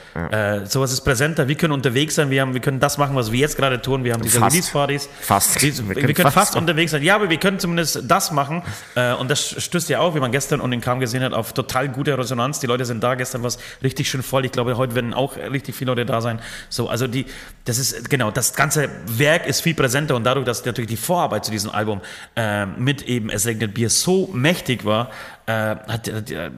Äh, 0.60 0.66
sowas 0.66 0.92
ist 0.92 1.00
präsenter. 1.02 1.48
Wir 1.48 1.56
können 1.56 1.72
unterwegs 1.72 2.14
sein. 2.14 2.30
Wir, 2.30 2.40
haben, 2.42 2.54
wir 2.54 2.60
können 2.60 2.80
das 2.80 2.98
machen, 2.98 3.16
was 3.16 3.32
wir 3.32 3.40
jetzt 3.40 3.56
gerade 3.56 3.82
tun. 3.82 4.04
Wir 4.04 4.12
haben 4.12 4.22
diese. 4.22 4.40
Release-Partys. 4.40 5.08
Fast. 5.20 5.60
Wir, 5.60 5.72
Wir 5.88 5.94
können 6.14 6.16
fast 6.16 6.34
fast, 6.34 6.56
unterwegs 6.56 6.92
sein. 6.92 7.02
Ja, 7.02 7.16
aber 7.16 7.30
wir 7.30 7.38
können 7.38 7.58
zumindest 7.58 8.02
das 8.06 8.30
machen. 8.30 8.62
Äh, 8.94 9.12
und 9.14 9.30
das 9.30 9.62
stößt 9.62 9.88
ja 9.88 10.00
auch, 10.00 10.14
wie 10.14 10.20
man 10.20 10.32
gestern 10.32 10.60
und 10.60 10.70
den 10.70 10.80
Kam 10.80 11.00
gesehen 11.00 11.22
hat, 11.22 11.32
auf 11.32 11.52
total 11.52 11.88
gute 11.88 12.16
Resonanz. 12.16 12.60
Die 12.60 12.66
Leute 12.66 12.84
sind 12.84 13.02
da. 13.02 13.14
Gestern 13.14 13.42
war 13.42 13.48
es 13.48 13.58
richtig 13.82 14.08
schön 14.08 14.22
voll. 14.22 14.44
Ich 14.44 14.52
glaube, 14.52 14.76
heute 14.76 14.94
werden 14.94 15.14
auch 15.14 15.36
richtig 15.36 15.74
viele 15.74 15.90
Leute 15.90 16.06
da 16.06 16.20
sein. 16.20 16.40
So, 16.68 16.88
also 16.88 17.06
die, 17.06 17.26
das 17.64 17.78
ist, 17.78 18.08
genau, 18.08 18.30
das 18.30 18.54
ganze 18.54 18.88
Werk 19.06 19.46
ist 19.46 19.62
viel 19.62 19.74
präsenter 19.74 20.14
und 20.14 20.24
dadurch, 20.24 20.46
dass 20.46 20.64
natürlich 20.64 20.90
die 20.90 20.96
Vorarbeit 20.96 21.44
zu 21.44 21.50
diesem 21.50 21.70
Album 21.70 22.00
äh, 22.36 22.66
mit 22.66 23.02
eben 23.02 23.30
Es 23.30 23.46
regnet 23.46 23.74
Bier 23.74 23.90
so 23.90 24.30
mächtig 24.32 24.84
war, 24.84 25.10
hat, 25.52 26.12
hat 26.12 26.30
äh, 26.30 26.50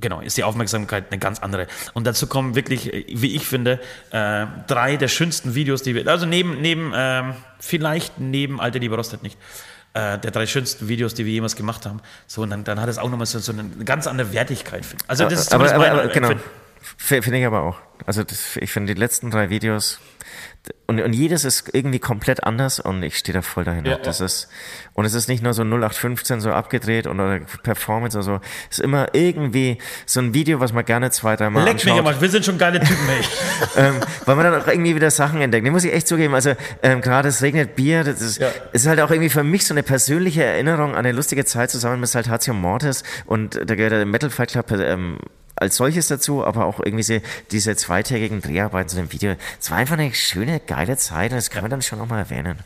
genau, 0.00 0.20
ist 0.20 0.36
die 0.36 0.44
Aufmerksamkeit 0.44 1.06
eine 1.10 1.18
ganz 1.18 1.40
andere. 1.40 1.66
Und 1.94 2.06
dazu 2.06 2.26
kommen 2.26 2.54
wirklich, 2.54 2.92
äh, 2.92 3.04
wie 3.08 3.34
ich 3.34 3.46
finde, 3.46 3.80
äh, 4.10 4.46
drei 4.66 4.96
der 4.96 5.08
schönsten 5.08 5.54
Videos, 5.54 5.82
die 5.82 5.94
wir, 5.94 6.06
also 6.06 6.26
neben, 6.26 6.60
neben 6.60 6.92
ähm, 6.94 7.34
vielleicht 7.58 8.18
neben 8.18 8.60
Alte 8.60 8.78
Liebe 8.78 8.96
Rostet 8.96 9.22
nicht, 9.22 9.38
äh, 9.94 10.18
der 10.18 10.30
drei 10.30 10.46
schönsten 10.46 10.88
Videos, 10.88 11.14
die 11.14 11.24
wir 11.24 11.32
jemals 11.32 11.56
gemacht 11.56 11.86
haben. 11.86 12.00
So, 12.26 12.42
und 12.42 12.50
dann, 12.50 12.64
dann 12.64 12.80
hat 12.80 12.88
es 12.88 12.98
auch 12.98 13.10
nochmal 13.10 13.26
so, 13.26 13.38
so 13.38 13.52
eine 13.52 13.64
ganz 13.84 14.06
andere 14.06 14.32
Wertigkeit. 14.32 14.84
Also 15.06 15.24
das 15.28 15.40
ist 15.40 15.54
aber, 15.54 15.72
aber, 15.72 15.90
aber 15.90 16.08
genau. 16.08 16.32
Finde 16.98 17.38
ich 17.38 17.46
aber 17.46 17.62
auch. 17.62 17.78
Also 18.04 18.24
das, 18.24 18.56
ich 18.56 18.70
finde 18.70 18.94
die 18.94 19.00
letzten 19.00 19.30
drei 19.30 19.48
Videos 19.48 20.00
und, 20.86 21.00
und 21.00 21.12
jedes 21.12 21.44
ist 21.44 21.70
irgendwie 21.74 21.98
komplett 21.98 22.44
anders 22.44 22.78
und 22.80 23.02
ich 23.02 23.16
stehe 23.18 23.34
da 23.34 23.42
voll 23.42 23.64
dahinter. 23.64 23.92
Ja, 23.92 23.98
das 23.98 24.20
ist 24.20 24.48
und 24.94 25.04
es 25.04 25.14
ist 25.14 25.28
nicht 25.28 25.42
nur 25.42 25.52
so 25.54 25.62
0815 25.62 26.40
so 26.40 26.52
abgedreht 26.52 27.06
oder 27.06 27.40
Performance 27.62 28.16
oder 28.16 28.22
so. 28.24 28.40
Es 28.70 28.78
ist 28.78 28.84
immer 28.84 29.08
irgendwie 29.14 29.78
so 30.06 30.20
ein 30.20 30.34
Video, 30.34 30.60
was 30.60 30.72
man 30.72 30.84
gerne 30.84 31.10
zwei, 31.10 31.36
dreimal 31.36 31.64
Leck 31.64 31.74
mich 31.74 31.84
anschaut. 31.90 31.98
immer, 31.98 32.20
wir 32.20 32.28
sind 32.30 32.44
schon 32.44 32.58
geile 32.58 32.80
Typen, 32.80 33.08
ey. 33.08 33.24
ähm, 33.88 33.94
weil 34.24 34.36
man 34.36 34.44
dann 34.50 34.62
auch 34.62 34.66
irgendwie 34.66 34.94
wieder 34.94 35.10
Sachen 35.10 35.40
entdeckt. 35.40 35.66
Den 35.66 35.72
muss 35.72 35.84
ich 35.84 35.92
echt 35.92 36.06
zugeben. 36.06 36.34
Also 36.34 36.54
ähm, 36.82 37.00
gerade 37.00 37.28
es 37.28 37.42
regnet 37.42 37.76
Bier, 37.76 38.04
das 38.04 38.20
ist, 38.20 38.38
Ja. 38.38 38.48
ist 38.72 38.86
halt 38.86 39.00
auch 39.00 39.10
irgendwie 39.10 39.30
für 39.30 39.42
mich 39.44 39.66
so 39.66 39.74
eine 39.74 39.82
persönliche 39.82 40.44
Erinnerung 40.44 40.90
an 40.92 40.98
eine 41.04 41.12
lustige 41.12 41.44
Zeit 41.44 41.70
zusammen 41.70 42.00
mit 42.00 42.08
Saltatio 42.08 42.54
Mortis 42.54 43.02
und 43.26 43.60
da 43.64 43.74
gehört 43.74 43.92
der 43.92 44.06
Metal 44.06 44.30
Fight 44.30 44.50
Club 44.50 44.70
ähm, 44.70 45.18
als 45.56 45.76
solches 45.76 46.08
dazu, 46.08 46.44
aber 46.44 46.66
auch 46.66 46.80
irgendwie 46.80 46.98
diese, 46.98 47.22
diese 47.50 47.76
zweitägigen 47.76 48.40
Dreharbeiten 48.40 48.88
zu 48.88 48.96
dem 48.96 49.12
Video. 49.12 49.36
Es 49.60 49.70
war 49.70 49.78
einfach 49.78 49.98
eine 49.98 50.12
schöne, 50.14 50.60
geile 50.60 50.96
Zeit 50.96 51.30
und 51.30 51.36
das 51.36 51.50
kann 51.50 51.62
man 51.62 51.70
dann 51.70 51.82
schon 51.82 52.00
auch 52.00 52.06
mal 52.06 52.18
erwähnen. 52.18 52.58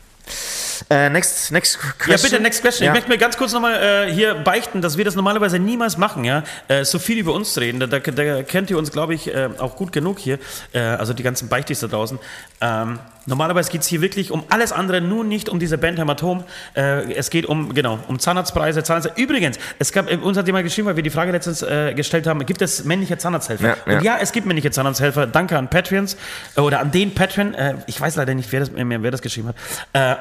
Äh, 0.89 1.09
next, 1.09 1.51
next 1.51 1.79
question. 1.97 2.11
Ja, 2.11 2.17
bitte, 2.21 2.39
next 2.41 2.61
question. 2.61 2.85
Ja. 2.85 2.91
Ich 2.91 2.95
möchte 2.95 3.09
mir 3.09 3.17
ganz 3.17 3.37
kurz 3.37 3.51
nochmal 3.51 4.07
äh, 4.07 4.13
hier 4.13 4.35
beichten, 4.35 4.81
dass 4.81 4.97
wir 4.97 5.05
das 5.05 5.15
normalerweise 5.15 5.59
niemals 5.59 5.97
machen, 5.97 6.23
ja. 6.23 6.43
Äh, 6.67 6.85
so 6.85 6.99
viel 6.99 7.17
über 7.17 7.33
uns 7.33 7.57
reden. 7.57 7.79
Da, 7.79 7.87
da, 7.87 7.99
da 7.99 8.43
kennt 8.43 8.69
ihr 8.69 8.77
uns, 8.77 8.91
glaube 8.91 9.13
ich, 9.13 9.27
äh, 9.27 9.49
auch 9.57 9.75
gut 9.75 9.91
genug 9.91 10.19
hier. 10.19 10.39
Äh, 10.71 10.79
also 10.79 11.13
die 11.13 11.23
ganzen 11.23 11.49
Beichtis 11.49 11.79
da 11.79 11.87
draußen. 11.87 12.19
Ähm, 12.61 12.99
normalerweise 13.25 13.71
geht 13.71 13.81
es 13.81 13.87
hier 13.87 14.01
wirklich 14.01 14.31
um 14.31 14.43
alles 14.49 14.71
andere, 14.71 15.01
nur 15.01 15.23
nicht 15.23 15.49
um 15.49 15.59
diese 15.59 15.77
Band 15.77 15.99
Hämatom. 15.99 16.43
Äh, 16.75 17.13
es 17.13 17.29
geht 17.29 17.45
um, 17.45 17.73
genau, 17.73 17.99
um 18.07 18.19
Zahnarztpreise, 18.19 18.83
Zahnarztpreise. 18.83 19.21
Übrigens, 19.21 19.57
es 19.77 19.91
gab, 19.91 20.11
äh, 20.11 20.17
uns 20.17 20.37
hat 20.37 20.47
jemand 20.47 20.65
geschrieben, 20.65 20.87
weil 20.87 20.95
wir 20.95 21.03
die 21.03 21.09
Frage 21.09 21.31
letztens 21.31 21.61
äh, 21.61 21.93
gestellt 21.93 22.27
haben, 22.27 22.45
gibt 22.45 22.61
es 22.61 22.83
männliche 22.83 23.17
Zahnarzthelfer? 23.17 23.67
Ja, 23.67 23.77
ja. 23.85 23.97
Und 23.97 24.03
ja, 24.03 24.17
es 24.21 24.31
gibt 24.31 24.47
männliche 24.47 24.71
Zahnarzthelfer. 24.71 25.27
Danke 25.27 25.57
an 25.57 25.69
Patreons 25.69 26.17
äh, 26.55 26.61
oder 26.61 26.79
an 26.79 26.91
den 26.91 27.13
Patreon. 27.13 27.53
Äh, 27.53 27.75
ich 27.87 27.99
weiß 27.99 28.15
leider 28.15 28.33
nicht, 28.33 28.51
wer 28.51 28.61
das, 28.61 28.71
mehr, 28.71 29.03
wer 29.03 29.11
das 29.11 29.21
geschrieben 29.21 29.49
hat. 29.49 29.55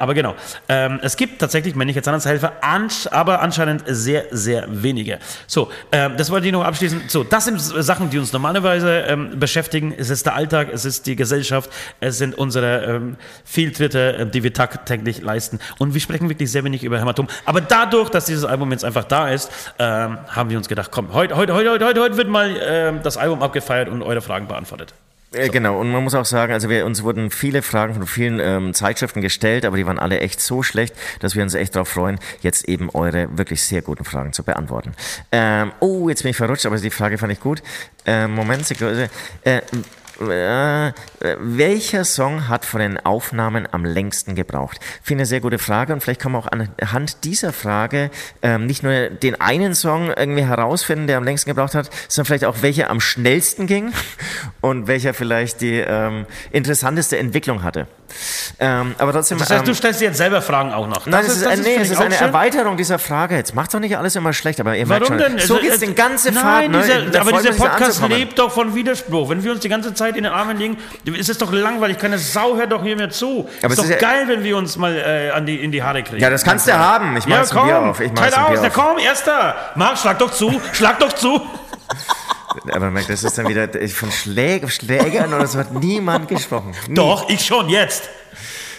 Aber 0.00 0.14
genau. 0.14 0.34
Ähm, 0.68 1.00
es 1.02 1.16
gibt 1.16 1.40
tatsächlich 1.40 1.74
männliche 1.74 2.02
Zahnarzthelfer, 2.02 2.52
ansch 2.60 3.06
aber 3.10 3.40
anscheinend 3.40 3.84
sehr, 3.86 4.26
sehr 4.30 4.66
wenige. 4.68 5.18
So, 5.46 5.70
ähm, 5.92 6.16
das 6.16 6.30
wollte 6.30 6.46
ich 6.46 6.52
noch 6.52 6.64
abschließen. 6.64 7.02
So, 7.08 7.24
das 7.24 7.44
sind 7.44 7.60
Sachen, 7.60 8.10
die 8.10 8.18
uns 8.18 8.32
normalerweise 8.32 9.00
ähm, 9.00 9.38
beschäftigen. 9.38 9.94
Es 9.96 10.10
ist 10.10 10.26
der 10.26 10.34
Alltag, 10.34 10.68
es 10.72 10.84
ist 10.84 11.06
die 11.06 11.16
Gesellschaft, 11.16 11.70
es 12.00 12.18
sind 12.18 12.36
unsere 12.36 12.97
ähm, 12.98 13.16
Fehltritte, 13.44 14.16
äh, 14.16 14.26
die 14.26 14.42
wir 14.42 14.52
tagtäglich 14.52 15.22
leisten. 15.22 15.58
Und 15.78 15.94
wir 15.94 16.00
sprechen 16.00 16.28
wirklich 16.28 16.50
sehr 16.50 16.64
wenig 16.64 16.84
über 16.84 17.00
Hämatom. 17.00 17.28
Aber 17.44 17.60
dadurch, 17.60 18.10
dass 18.10 18.26
dieses 18.26 18.44
Album 18.44 18.70
jetzt 18.72 18.84
einfach 18.84 19.04
da 19.04 19.30
ist, 19.30 19.50
ähm, 19.78 20.18
haben 20.28 20.50
wir 20.50 20.58
uns 20.58 20.68
gedacht, 20.68 20.90
komm, 20.90 21.12
heute, 21.12 21.36
heute, 21.36 21.54
heute, 21.54 21.70
heute, 21.70 21.84
heute, 21.86 22.00
heute 22.00 22.16
wird 22.16 22.28
mal 22.28 22.56
ähm, 22.60 23.00
das 23.02 23.16
Album 23.16 23.42
abgefeiert 23.42 23.88
und 23.88 24.02
eure 24.02 24.20
Fragen 24.20 24.48
beantwortet. 24.48 24.94
Äh, 25.32 25.48
Genau, 25.50 25.78
und 25.78 25.90
man 25.90 26.02
muss 26.02 26.14
auch 26.14 26.24
sagen, 26.24 26.52
also 26.52 26.68
wir, 26.68 26.86
uns 26.86 27.02
wurden 27.02 27.30
viele 27.30 27.62
Fragen 27.62 27.94
von 27.94 28.06
vielen 28.06 28.40
ähm, 28.40 28.74
Zeitschriften 28.74 29.20
gestellt, 29.20 29.64
aber 29.64 29.76
die 29.76 29.86
waren 29.86 29.98
alle 29.98 30.20
echt 30.20 30.40
so 30.40 30.62
schlecht, 30.62 30.94
dass 31.20 31.34
wir 31.34 31.42
uns 31.42 31.54
echt 31.54 31.74
darauf 31.74 31.88
freuen, 31.88 32.18
jetzt 32.40 32.68
eben 32.68 32.90
eure 32.90 33.36
wirklich 33.36 33.62
sehr 33.62 33.82
guten 33.82 34.04
Fragen 34.04 34.32
zu 34.32 34.42
beantworten. 34.42 34.94
Ähm, 35.32 35.72
oh, 35.80 36.08
jetzt 36.08 36.22
bin 36.22 36.30
ich 36.30 36.36
verrutscht, 36.36 36.66
aber 36.66 36.76
die 36.78 36.90
Frage 36.90 37.18
fand 37.18 37.32
ich 37.32 37.40
gut. 37.40 37.62
Ähm, 38.06 38.34
Moment, 38.34 38.66
Sekunde. 38.66 39.10
Äh, 39.44 39.60
äh, 40.20 40.92
welcher 41.38 42.04
Song 42.04 42.48
hat 42.48 42.64
von 42.64 42.80
den 42.80 42.98
Aufnahmen 42.98 43.68
am 43.70 43.84
längsten 43.84 44.34
gebraucht? 44.34 44.78
Finde 45.02 45.22
eine 45.22 45.26
sehr 45.26 45.40
gute 45.40 45.58
Frage 45.58 45.92
und 45.92 46.02
vielleicht 46.02 46.20
kann 46.20 46.32
man 46.32 46.42
auch 46.42 46.48
anhand 46.50 47.24
dieser 47.24 47.52
Frage 47.52 48.10
ähm, 48.42 48.66
nicht 48.66 48.82
nur 48.82 49.10
den 49.10 49.40
einen 49.40 49.74
Song 49.74 50.10
irgendwie 50.10 50.44
herausfinden, 50.44 51.06
der 51.06 51.18
am 51.18 51.24
längsten 51.24 51.50
gebraucht 51.50 51.74
hat, 51.74 51.90
sondern 52.08 52.26
vielleicht 52.26 52.44
auch 52.44 52.62
welcher 52.62 52.90
am 52.90 53.00
schnellsten 53.00 53.66
ging 53.66 53.92
und 54.60 54.86
welcher 54.86 55.14
vielleicht 55.14 55.60
die 55.60 55.78
ähm, 55.78 56.26
interessanteste 56.50 57.18
Entwicklung 57.18 57.62
hatte. 57.62 57.86
Ähm, 58.58 58.94
aber 58.98 59.12
trotzdem. 59.12 59.38
Das 59.38 59.50
heißt, 59.50 59.60
ähm, 59.60 59.66
du 59.66 59.74
stellst 59.74 60.00
dir 60.00 60.06
jetzt 60.06 60.16
selber 60.16 60.40
Fragen 60.42 60.72
auch 60.72 60.88
noch. 60.88 61.06
Nein, 61.06 61.24
das 61.26 61.36
ist, 61.36 61.42
äh, 61.42 61.56
nee, 61.56 61.62
finde 61.62 61.80
es 61.82 61.86
ich 61.88 61.92
ist 61.92 62.00
eine 62.00 62.14
schön. 62.14 62.26
Erweiterung 62.28 62.76
dieser 62.76 62.98
Frage. 62.98 63.36
Jetzt 63.36 63.54
macht 63.54 63.72
doch 63.74 63.80
nicht 63.80 63.96
alles 63.98 64.16
immer 64.16 64.32
schlecht, 64.32 64.60
aber 64.60 64.76
ihr 64.76 64.86
merkt 64.86 65.10
Warum 65.10 65.20
schon, 65.22 65.36
denn? 65.36 65.46
so 65.46 65.56
Also, 65.56 65.66
geht's 65.66 65.82
äh, 65.82 65.86
den 65.86 65.94
ganzen 65.94 66.34
Nein, 66.34 66.42
Fahrt. 66.42 66.68
Ne? 66.70 66.78
dieser, 66.82 67.02
Da 67.10 67.20
aber 67.20 67.32
dieser 67.32 67.52
Podcast 67.52 68.08
lebt 68.08 68.38
doch 68.38 68.50
von 68.50 68.74
Widerspruch. 68.74 69.28
Wenn 69.28 69.44
wir 69.44 69.52
uns 69.52 69.60
die 69.60 69.68
ganze 69.68 69.94
Zeit 69.94 70.07
in 70.16 70.24
den 70.24 70.32
Armen 70.32 70.56
liegen, 70.56 70.78
ist 71.04 71.28
es 71.28 71.38
doch 71.38 71.52
langweilig. 71.52 71.98
Keine 71.98 72.18
Sau 72.18 72.56
hört 72.56 72.72
doch 72.72 72.82
hier 72.82 72.96
mehr 72.96 73.10
zu. 73.10 73.48
Aber 73.62 73.66
ist 73.66 73.70
es 73.72 73.76
doch 73.76 73.84
ist 73.84 73.90
ja- 73.90 73.96
geil, 73.98 74.24
wenn 74.28 74.42
wir 74.44 74.56
uns 74.56 74.76
mal 74.76 74.94
äh, 74.96 75.30
an 75.30 75.46
die, 75.46 75.56
in 75.62 75.72
die 75.72 75.82
Haare 75.82 76.02
kriegen. 76.02 76.20
Ja, 76.20 76.30
das 76.30 76.44
kannst 76.44 76.66
du 76.68 76.72
haben. 76.72 77.16
Ich 77.16 77.26
mach 77.26 77.36
Ja, 77.36 77.44
komm, 77.52 77.66
Bier 77.66 77.78
auf. 77.80 78.00
Ich 78.00 78.10
mach 78.12 78.18
teil 78.20 78.34
aus. 78.34 78.50
Bier 78.50 78.60
Na 78.62 78.68
auf. 78.68 78.74
komm, 78.74 78.98
erster. 78.98 79.54
Mach, 79.74 79.96
schlag 80.00 80.18
doch 80.18 80.30
zu. 80.30 80.60
Schlag 80.72 80.98
doch 81.00 81.12
zu. 81.12 81.40
Aber 82.72 82.90
merkt, 82.90 83.08
das 83.10 83.22
ist 83.24 83.36
dann 83.38 83.48
wieder 83.48 83.68
von 83.88 84.10
Schläg, 84.10 84.70
Schlägern 84.70 85.32
oder 85.32 85.46
so 85.46 85.58
hat 85.58 85.72
niemand 85.72 86.28
gesprochen. 86.28 86.74
Nie. 86.88 86.94
Doch, 86.94 87.28
ich 87.28 87.44
schon, 87.44 87.68
jetzt. 87.68 88.08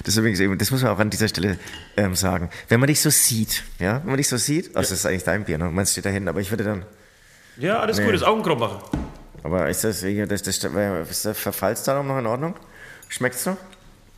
Das, 0.04 0.14
ist 0.14 0.18
übrigens, 0.18 0.40
eben- 0.40 0.58
das 0.58 0.72
muss 0.72 0.82
man 0.82 0.92
auch 0.92 1.00
an 1.00 1.10
dieser 1.10 1.28
Stelle 1.28 1.58
ähm, 1.96 2.16
sagen. 2.16 2.50
Wenn 2.68 2.80
man 2.80 2.88
dich 2.88 3.02
so 3.02 3.10
sieht, 3.10 3.64
ja, 3.80 3.98
wenn 4.02 4.08
man 4.08 4.18
dich 4.18 4.28
so 4.28 4.38
sieht, 4.38 4.76
also 4.76 4.90
das 4.90 5.00
ist 5.00 5.06
eigentlich 5.06 5.24
dein 5.24 5.44
Bier, 5.46 5.58
ne? 5.58 5.66
Meins 5.66 5.92
steht 5.92 6.06
da 6.06 6.10
hinten, 6.10 6.30
aber 6.30 6.40
ich 6.42 6.50
würde 6.52 6.64
dann, 6.64 6.86
Ja, 7.58 7.80
alles 7.80 8.02
gut, 8.02 8.14
ist 8.14 8.24
Augenkrommbacher. 8.24 8.82
Aber 9.54 9.70
ist 9.70 9.84
das, 9.84 10.02
das, 10.02 10.42
das, 10.44 10.64
ist 11.10 11.26
der 11.26 11.36
Verfallsdatum 11.36 12.08
noch 12.08 12.18
in 12.18 12.26
Ordnung? 12.26 12.56
Schmeckt's 13.08 13.46
noch? 13.46 13.58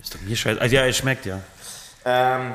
Ist 0.02 0.14
doch 0.14 0.22
mir 0.22 0.36
scheiße. 0.36 0.60
Also, 0.60 0.76
ja, 0.76 0.86
es 0.86 0.98
schmeckt, 0.98 1.26
ja. 1.26 1.40
Ähm, 2.06 2.54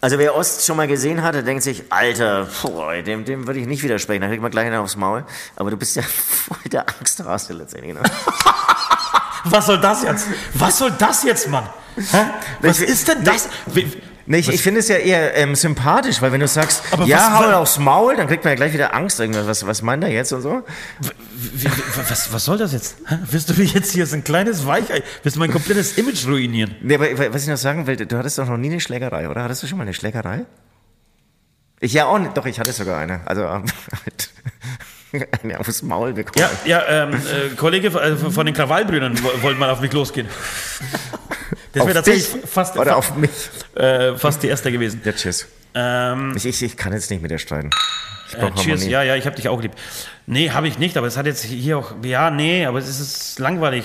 also 0.00 0.18
wer 0.18 0.36
Ost 0.36 0.64
schon 0.64 0.76
mal 0.76 0.86
gesehen 0.86 1.22
hat, 1.22 1.34
der 1.34 1.42
denkt 1.42 1.62
sich, 1.62 1.84
Alter, 1.90 2.46
puh, 2.46 3.02
dem, 3.02 3.24
dem 3.24 3.46
würde 3.46 3.60
ich 3.60 3.66
nicht 3.66 3.82
widersprechen, 3.82 4.20
da 4.20 4.28
kriegt 4.28 4.42
man 4.42 4.50
gleich 4.50 4.66
einen 4.66 4.76
aufs 4.76 4.96
Maul. 4.96 5.24
Aber 5.56 5.70
du 5.70 5.76
bist 5.76 5.96
ja 5.96 6.02
voll 6.02 6.58
der 6.70 6.86
Angsthase 6.88 7.52
letztendlich. 7.54 7.94
Ne? 7.94 8.02
Was 9.44 9.66
soll 9.66 9.80
das 9.80 10.02
jetzt? 10.02 10.26
Was 10.54 10.78
soll 10.78 10.92
das 10.92 11.22
jetzt, 11.22 11.48
Mann? 11.48 11.68
Hä? 11.96 12.24
Was 12.60 12.80
ist 12.80 13.08
denn 13.08 13.24
das? 13.24 13.48
Nee, 14.28 14.38
ich, 14.38 14.48
ich 14.48 14.60
finde 14.60 14.80
es 14.80 14.88
ja 14.88 14.96
eher 14.96 15.36
ähm, 15.36 15.54
sympathisch, 15.54 16.20
weil 16.20 16.32
wenn 16.32 16.40
du 16.40 16.48
sagst, 16.48 16.82
Aber 16.90 17.04
ja, 17.06 17.16
was- 17.18 17.38
hau 17.46 17.52
aufs 17.60 17.78
Maul, 17.78 18.16
dann 18.16 18.26
kriegt 18.26 18.42
man 18.44 18.50
ja 18.52 18.56
gleich 18.56 18.72
wieder 18.72 18.92
Angst. 18.92 19.20
Irgendwas, 19.20 19.46
was, 19.46 19.66
was 19.66 19.82
meint 19.82 20.02
er 20.02 20.10
jetzt 20.10 20.32
und 20.32 20.42
so? 20.42 20.64
Was, 22.08 22.32
was 22.32 22.44
soll 22.44 22.58
das 22.58 22.72
jetzt? 22.72 22.96
Hä? 23.06 23.18
Willst 23.30 23.48
du 23.48 23.54
mich 23.54 23.72
jetzt 23.74 23.92
hier 23.92 24.04
so 24.06 24.16
ein 24.16 24.24
kleines 24.24 24.66
Weichei, 24.66 25.02
willst 25.22 25.36
du 25.36 25.40
mein 25.40 25.52
komplettes 25.52 25.96
Image 25.96 26.26
ruinieren? 26.26 26.74
Nee, 26.82 26.96
aber 26.96 27.32
was 27.32 27.42
ich 27.42 27.48
noch 27.48 27.56
sagen 27.56 27.86
will, 27.86 27.96
du 27.96 28.18
hattest 28.18 28.38
doch 28.38 28.48
noch 28.48 28.56
nie 28.56 28.70
eine 28.70 28.80
Schlägerei, 28.80 29.28
oder? 29.28 29.44
Hattest 29.44 29.62
du 29.62 29.66
schon 29.68 29.78
mal 29.78 29.84
eine 29.84 29.94
Schlägerei? 29.94 30.44
Ich 31.78 31.92
ja 31.92 32.06
auch 32.06 32.18
nicht, 32.18 32.36
doch, 32.36 32.46
ich 32.46 32.58
hatte 32.58 32.72
sogar 32.72 32.98
eine. 32.98 33.20
Also 33.26 33.42
halt 33.48 34.30
eine 35.42 35.60
aufs 35.60 35.82
Maul 35.82 36.14
bekommen. 36.14 36.44
Ja, 36.64 36.80
ja 36.80 37.04
ähm, 37.04 37.14
äh, 37.14 37.54
Kollege 37.56 37.88
äh, 37.88 38.16
von 38.16 38.44
den 38.44 38.54
Krawallbrüdern 38.54 39.22
wo- 39.22 39.42
wollte 39.42 39.60
mal 39.60 39.70
auf 39.70 39.80
mich 39.80 39.92
losgehen. 39.92 40.26
Das 41.72 41.84
wäre 41.84 41.94
tatsächlich 41.94 42.32
dich 42.42 42.50
fast, 42.50 42.76
Oder 42.76 42.92
fa- 42.92 42.96
auf 42.96 43.14
mich. 43.16 43.30
Äh, 43.76 44.16
fast 44.16 44.42
die 44.42 44.48
erste 44.48 44.72
gewesen. 44.72 45.00
Ja, 45.04 45.12
tschüss. 45.12 45.46
Ähm, 45.74 46.32
Ich, 46.36 46.46
ich, 46.46 46.62
ich 46.62 46.76
kann 46.76 46.92
jetzt 46.92 47.10
nicht 47.10 47.22
mit 47.22 47.30
dir 47.30 47.38
streiten. 47.38 47.70
Ich 48.28 48.34
äh, 48.34 48.50
cheers, 48.56 48.86
ja, 48.86 49.02
ja, 49.02 49.14
ich 49.14 49.24
habe 49.26 49.36
dich 49.36 49.48
auch 49.48 49.60
lieb. 49.62 49.72
Nee, 50.26 50.50
habe 50.50 50.66
ich 50.66 50.78
nicht, 50.78 50.96
aber 50.96 51.06
es 51.06 51.16
hat 51.16 51.26
jetzt 51.26 51.44
hier 51.44 51.78
auch, 51.78 51.92
ja, 52.02 52.30
nee, 52.32 52.66
aber 52.66 52.78
es 52.80 52.88
ist 52.98 53.38
langweilig. 53.38 53.84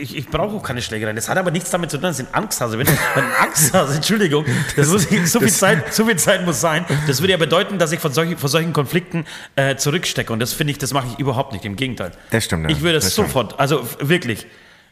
Ich, 0.00 0.16
ich 0.16 0.28
brauche 0.28 0.56
auch 0.56 0.62
keine 0.62 0.80
Schlägerei. 0.80 1.12
Das 1.12 1.28
hat 1.28 1.36
aber 1.36 1.50
nichts 1.50 1.68
damit 1.70 1.90
zu 1.90 1.98
tun, 1.98 2.04
dass 2.04 2.18
ich 2.18 2.26
ein 2.26 2.32
Angsthase 2.34 2.78
bin. 2.78 2.86
Ein 3.14 3.24
Angsthase, 3.38 3.96
Entschuldigung, 3.96 4.46
das 4.76 4.88
muss 4.88 5.10
ich, 5.10 5.30
so, 5.30 5.40
viel 5.40 5.52
Zeit, 5.52 5.92
so 5.92 6.06
viel 6.06 6.16
Zeit 6.16 6.46
muss 6.46 6.60
sein. 6.60 6.86
Das 7.06 7.20
würde 7.20 7.32
ja 7.32 7.36
bedeuten, 7.36 7.78
dass 7.78 7.92
ich 7.92 8.00
von 8.00 8.12
solchen, 8.12 8.38
von 8.38 8.48
solchen 8.48 8.72
Konflikten 8.72 9.26
äh, 9.56 9.76
zurückstecke. 9.76 10.32
Und 10.32 10.40
das 10.40 10.54
finde 10.54 10.70
ich, 10.70 10.78
das 10.78 10.94
mache 10.94 11.08
ich 11.12 11.18
überhaupt 11.18 11.52
nicht. 11.52 11.66
Im 11.66 11.76
Gegenteil. 11.76 12.12
Das 12.30 12.44
stimmt, 12.44 12.70
ja. 12.70 12.74
Ich 12.74 12.80
würde 12.80 12.94
Das 12.94 13.12
stimmt. 13.12 13.28
sofort, 13.28 13.60
also 13.60 13.86
wirklich. 14.00 14.46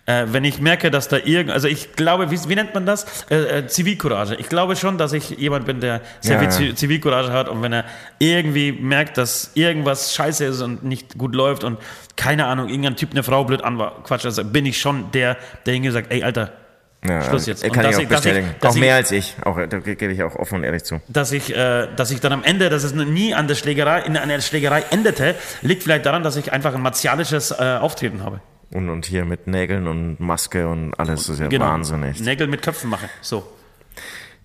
Äh, 0.07 0.27
wenn 0.33 0.45
ich 0.45 0.61
merke, 0.61 0.91
dass 0.91 1.09
da 1.09 1.17
irgend, 1.17 1.51
also 1.51 1.67
ich 1.67 1.95
glaube, 1.95 2.31
wie, 2.31 2.39
wie 2.49 2.55
nennt 2.55 2.75
man 2.75 2.85
das? 2.85 3.07
Äh, 3.31 3.61
äh, 3.61 3.67
Zivilcourage. 3.67 4.35
Ich 4.35 4.51
glaube 4.51 4.77
schon, 4.77 4.99
dass 4.99 5.15
ich 5.15 5.31
jemand 5.31 5.65
bin, 5.65 5.81
der 5.81 6.03
sehr 6.21 6.35
Ja, 6.35 6.51
viel 6.51 6.67
ja. 6.67 6.73
Zi- 6.73 6.75
Zivilcourage 6.75 7.33
hat 7.33 7.49
und 7.49 7.63
wenn 7.63 7.73
er 7.73 7.85
irgendwie 8.19 8.71
merkt, 8.73 9.17
dass 9.17 9.51
irgendwas 9.55 10.15
scheiße 10.15 10.45
ist 10.45 10.61
und 10.61 10.85
nicht 10.85 11.17
gut 11.17 11.35
läuft 11.35 11.65
und 11.65 11.79
keine 12.17 12.45
Ahnung, 12.47 12.69
irgendein 12.69 12.97
Typ 12.97 13.13
eine 13.13 13.23
Frau 13.23 13.45
blöd 13.45 13.65
anquatscht, 13.65 14.27
also 14.27 14.45
bin 14.45 14.67
ich 14.67 14.79
schon 14.79 15.11
der, 15.13 15.39
der 15.65 15.77
und 15.77 15.91
sagt, 15.93 16.13
ey 16.13 16.23
Alter, 16.23 16.53
Ja, 17.07 17.23
Schluss 17.23 17.47
jetzt. 17.47 17.65
Und 17.65 17.73
Kann 17.73 17.85
ich 17.87 17.91
ich- 17.93 17.97
auch 17.97 18.03
ich- 18.03 18.09
bestätigen. 18.09 18.55
dass 18.61 18.71
auch 18.73 18.75
ich- 18.77 18.81
mehr 18.83 18.95
als 18.97 19.11
ich. 19.11 19.37
Auch, 19.43 19.57
da 19.57 19.79
ge- 19.79 19.95
gebe 19.95 20.13
ich 20.13 20.23
auch 20.23 20.37
offen 20.37 20.57
und 20.59 20.65
ehrlich 20.65 20.85
zu. 20.85 21.01
dass 21.09 21.33
ich, 21.33 21.55
äh, 21.57 21.89
dass 21.97 22.11
ich 22.11 22.21
dann 22.21 22.33
am 22.33 22.45
Ende, 22.45 22.69
dass 22.69 22.85
es 22.85 22.93
nie 22.95 23.35
an 23.35 23.49
der 23.49 23.55
Schlägerei, 23.55 24.01
in 24.03 24.17
einer 24.19 24.39
Schlägerei 24.43 24.85
endete, 24.91 25.35
liegt 25.63 25.83
vielleicht 25.83 26.05
daran, 26.05 26.23
dass 26.23 26.37
ich 26.37 26.53
einfach 26.53 26.75
ein 26.75 26.83
martialisches 26.83 27.53
äh, 27.53 27.79
Auftreten 27.81 28.23
habe. 28.23 28.41
Und, 28.75 28.91
und 28.91 29.07
hier 29.07 29.25
mit 29.25 29.47
Nägeln 29.47 29.87
und 29.87 30.19
Maske 30.19 30.69
und 30.69 30.95
alles 30.99 31.29
ist 31.29 31.39
ja 31.39 31.47
Genau. 31.47 31.65
wahnsinnig. 31.67 32.19
Nägel 32.21 32.49
mit 32.49 32.61
Köpfen 32.61 32.91
machen. 32.91 33.09
So. 33.23 33.47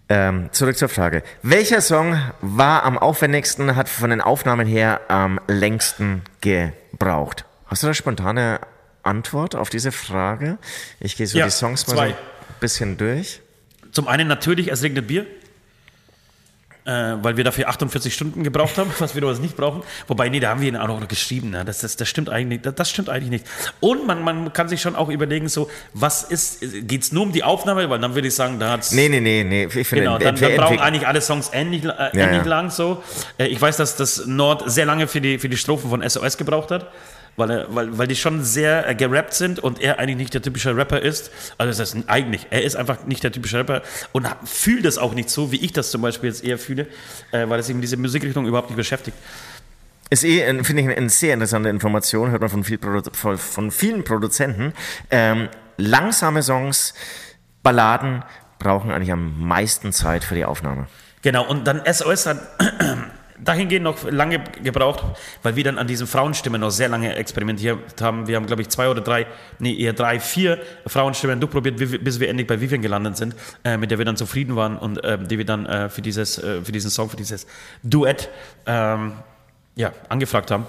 Ähm, 0.08 0.50
zurück 0.52 0.78
zur 0.78 0.88
Frage. 0.88 1.24
Welcher 1.42 1.82
Song 1.82 2.16
war 2.42 2.84
am 2.84 2.98
aufwendigsten, 2.98 3.76
hat 3.76 3.90
von 3.90 4.10
den 4.12 4.22
Aufnahmen 4.22 4.68
her 4.68 5.02
am 5.08 5.40
längsten 5.48 6.22
gebraucht? 6.42 7.46
Hast 7.66 7.84
du 7.84 7.88
da 7.88 7.94
spontane 7.94 8.60
Antwort 9.04 9.56
auf 9.56 9.70
diese 9.70 9.92
Frage? 9.92 10.58
Ich 11.00 11.16
gehe 11.16 11.26
so 11.28 11.38
Ja, 11.38 11.46
die 11.46 11.52
Songs 11.52 11.88
mal 11.88 11.94
zwei. 11.96 12.08
so 12.10 12.14
ein 12.14 12.20
bisschen 12.60 12.98
durch. 12.98 13.42
Zum 13.92 14.08
einen 14.08 14.28
natürlich, 14.28 14.72
es 14.72 14.84
regnet 14.84 15.08
Bier. 15.08 15.26
Äh, 16.90 17.24
weil 17.24 17.38
wir 17.38 17.44
dafür 17.44 17.70
48 17.70 18.12
Stunden 18.12 18.44
gebraucht 18.44 18.80
haben, 18.80 18.92
was 19.00 19.14
wir 19.14 19.22
damals 19.22 19.40
nicht 19.40 19.56
brauchen. 19.56 19.84
Wobei, 20.08 20.30
nee, 20.30 20.40
da 20.40 20.50
haben 20.50 20.62
wir 20.62 20.70
ihn 20.70 20.76
auch 20.76 20.88
noch 20.88 21.08
geschrieben. 21.08 21.52
Ne? 21.52 21.64
Das, 21.64 21.82
das, 21.82 21.98
das, 21.98 22.10
stimmt 22.10 22.30
eigentlich, 22.30 22.62
das, 22.62 22.74
das 22.74 22.90
stimmt 22.90 23.10
eigentlich 23.10 23.30
nicht. 23.30 23.46
Und 23.80 24.08
man, 24.08 24.24
man 24.24 24.54
kann 24.54 24.70
sich 24.70 24.82
schon 24.82 24.96
auch 24.96 25.10
überlegen, 25.10 25.50
so, 25.50 25.70
was 25.94 26.24
ist, 26.24 26.62
geht 26.88 27.04
es 27.04 27.12
nur 27.12 27.24
um 27.24 27.32
die 27.32 27.44
Aufnahme? 27.44 27.88
Weil 27.92 28.00
dann 28.00 28.16
würde 28.16 28.28
ich 28.28 28.34
sagen, 28.34 28.60
da 28.60 28.72
hat 28.72 28.82
es. 28.82 28.92
Nee, 28.92 29.08
nee, 29.08 29.20
nee, 29.20 29.44
nee. 29.44 29.66
Ich 29.66 29.88
finde, 29.88 30.06
Genau, 30.06 30.18
dann, 30.18 30.36
dann 30.36 30.56
brauchen 30.56 30.80
eigentlich 30.80 31.06
alle 31.06 31.22
Songs 31.22 31.52
ähnlich, 31.54 31.84
äh, 31.84 32.10
ähnlich 32.14 32.44
ja. 32.44 32.44
lang 32.44 32.72
so. 32.72 33.04
Äh, 33.38 33.48
ich 33.48 33.62
weiß, 33.62 33.78
dass 33.78 33.96
das 33.96 34.26
Nord 34.26 34.64
sehr 34.66 34.88
lange 34.88 35.06
für 35.08 35.22
die, 35.22 35.38
für 35.38 35.50
die 35.50 35.58
Strophen 35.58 35.92
von 35.92 36.08
SOS 36.08 36.38
gebraucht 36.38 36.72
hat, 36.72 36.88
weil, 37.40 37.50
er, 37.50 37.76
weil, 37.76 37.98
weil 37.98 38.08
die 38.08 38.16
schon 38.16 38.44
sehr 38.44 38.88
äh, 38.88 38.94
gerappt 38.94 39.34
sind 39.34 39.60
und 39.60 39.82
er 39.82 39.98
eigentlich 39.98 40.18
nicht 40.18 40.34
der 40.34 40.42
typische 40.42 40.76
Rapper 40.76 41.02
ist. 41.02 41.32
Also 41.58 41.70
das 41.70 41.80
heißt 41.80 42.08
eigentlich, 42.08 42.48
er 42.50 42.64
ist 42.64 42.76
einfach 42.76 43.06
nicht 43.06 43.24
der 43.24 43.32
typische 43.32 43.58
Rapper 43.58 43.82
und 44.12 44.28
fühlt 44.44 44.86
das 44.86 44.98
auch 44.98 45.14
nicht 45.14 45.30
so, 45.30 45.52
wie 45.52 45.58
ich 45.58 45.74
das 45.74 45.90
zum 45.92 46.02
Beispiel 46.02 46.30
jetzt 46.30 46.44
eher 46.44 46.58
fühle, 46.58 46.88
äh, 47.32 47.50
weil 47.50 47.60
es 47.60 47.70
eben 47.70 47.82
diese 47.82 47.98
Musikrichtung 47.98 48.46
überhaupt 48.46 48.70
nicht 48.70 48.78
beschäftigt. 48.78 49.18
Ist 50.12 50.24
eh, 50.24 50.64
finde 50.64 50.82
ich, 50.82 50.98
eine 50.98 51.10
sehr 51.10 51.34
interessante 51.34 51.70
Information, 51.70 52.32
hört 52.32 52.42
man 52.42 52.50
von, 52.50 52.64
viel 52.64 52.78
Produ 52.78 53.12
von 53.14 53.72
vielen 53.72 54.04
Produzenten. 54.04 54.74
Ähm, 55.12 55.50
langsame 55.78 56.42
Songs, 56.42 56.94
Balladen 57.62 58.24
brauchen 58.58 58.92
eigentlich 58.92 59.12
am 59.12 59.40
meisten 59.40 59.92
Zeit 59.92 60.24
für 60.24 60.36
die 60.36 60.46
Aufnahme. 60.46 60.88
Genau, 61.22 61.48
und 61.48 61.66
dann 61.66 61.82
SOS 61.86 62.26
hat 62.26 62.40
dahingehend 63.44 63.84
noch 63.84 64.10
lange 64.10 64.44
gebraucht, 64.64 65.04
weil 65.44 65.56
wir 65.56 65.64
dann 65.64 65.78
an 65.78 65.88
diesen 65.88 66.08
Frauenstimmen 66.08 66.62
noch 66.62 66.72
sehr 66.72 66.90
lange 66.90 67.16
experimentiert 67.16 68.02
haben. 68.02 68.28
Wir 68.28 68.36
haben, 68.36 68.46
glaube 68.46 68.62
ich, 68.62 68.70
zwei 68.70 68.90
oder 68.90 69.02
drei, 69.02 69.28
nee, 69.60 69.76
eher 69.76 69.94
drei, 69.94 70.20
vier 70.20 70.60
Frauenstimmen 70.86 71.40
durchprobiert, 71.40 71.78
bis 72.04 72.20
wir 72.20 72.30
endlich 72.30 72.48
bei 72.48 72.60
Vivian 72.60 72.82
gelandet 72.82 73.18
sind, 73.18 73.36
äh, 73.64 73.78
mit 73.78 73.92
der 73.92 73.98
wir 73.98 74.06
dann 74.06 74.18
zufrieden 74.18 74.56
waren 74.56 74.78
und 74.78 75.00
ähm, 75.04 75.28
die 75.28 75.38
wir 75.38 75.46
dann 75.46 75.66
äh, 75.66 75.90
für, 75.90 76.02
dieses, 76.02 76.38
äh, 76.38 76.62
für 76.62 76.72
diesen 76.72 76.90
Song, 76.90 77.10
für 77.10 77.18
dieses 77.18 77.48
Duett 77.84 78.30
ähm, 78.66 79.14
ja, 79.76 79.94
angefragt 80.10 80.52
haben. 80.52 80.66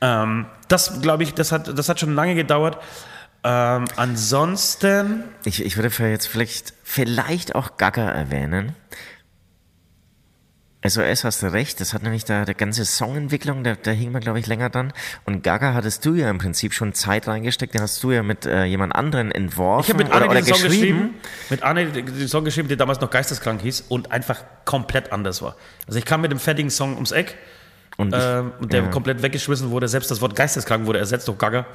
Ähm, 0.00 0.46
das, 0.68 1.00
glaube 1.00 1.22
ich, 1.22 1.34
das 1.34 1.52
hat, 1.52 1.76
das 1.78 1.88
hat 1.88 2.00
schon 2.00 2.14
lange 2.14 2.34
gedauert. 2.34 2.78
Ähm, 3.42 3.84
ansonsten, 3.96 5.24
Ich, 5.44 5.64
ich 5.64 5.76
würde 5.76 5.90
jetzt 6.08 6.26
vielleicht, 6.26 6.74
vielleicht 6.82 7.54
auch 7.54 7.76
Gaga 7.76 8.10
erwähnen. 8.10 8.74
SOS 10.88 11.24
hast 11.24 11.42
du 11.42 11.52
recht, 11.52 11.80
das 11.80 11.94
hat 11.94 12.02
nämlich 12.02 12.24
da 12.24 12.44
die 12.44 12.54
ganze 12.54 12.84
Songentwicklung, 12.84 13.64
da, 13.64 13.74
da 13.74 13.90
hing 13.90 14.12
man 14.12 14.20
glaube 14.20 14.38
ich 14.38 14.46
länger 14.46 14.70
dran. 14.70 14.92
Und 15.24 15.42
Gaga 15.42 15.74
hattest 15.74 16.04
du 16.04 16.14
ja 16.14 16.30
im 16.30 16.38
Prinzip 16.38 16.72
schon 16.72 16.92
Zeit 16.94 17.28
reingesteckt, 17.28 17.74
den 17.74 17.82
hast 17.82 18.02
du 18.02 18.12
ja 18.12 18.22
mit 18.22 18.46
äh, 18.46 18.64
jemand 18.64 18.94
anderen 18.94 19.30
entworfen 19.32 19.86
Ich 19.86 19.94
habe 19.94 20.04
mit 20.04 20.12
Arne 20.12 20.26
oder, 20.26 20.32
oder 20.32 20.40
diesen 20.40 20.54
Song 20.54 20.68
geschrieben. 20.68 20.98
geschrieben. 20.98 21.14
Mit 21.50 21.62
Arne 21.62 21.86
den 21.86 22.28
Song 22.28 22.44
geschrieben, 22.44 22.68
der 22.68 22.76
damals 22.76 23.00
noch 23.00 23.10
geisteskrank 23.10 23.60
hieß 23.62 23.84
und 23.88 24.12
einfach 24.12 24.44
komplett 24.64 25.12
anders 25.12 25.42
war. 25.42 25.56
Also 25.86 25.98
ich 25.98 26.04
kam 26.04 26.20
mit 26.20 26.30
dem 26.30 26.38
fertigen 26.38 26.70
Song 26.70 26.94
ums 26.94 27.12
Eck 27.12 27.36
Und, 27.96 28.14
ich, 28.14 28.22
ähm, 28.22 28.52
der 28.60 28.82
ja. 28.82 28.88
komplett 28.88 29.22
weggeschmissen 29.22 29.70
wurde. 29.70 29.88
Selbst 29.88 30.10
das 30.10 30.20
Wort 30.20 30.36
geisteskrank 30.36 30.86
wurde 30.86 30.98
ersetzt 30.98 31.28
durch 31.28 31.38
Gaga. 31.38 31.66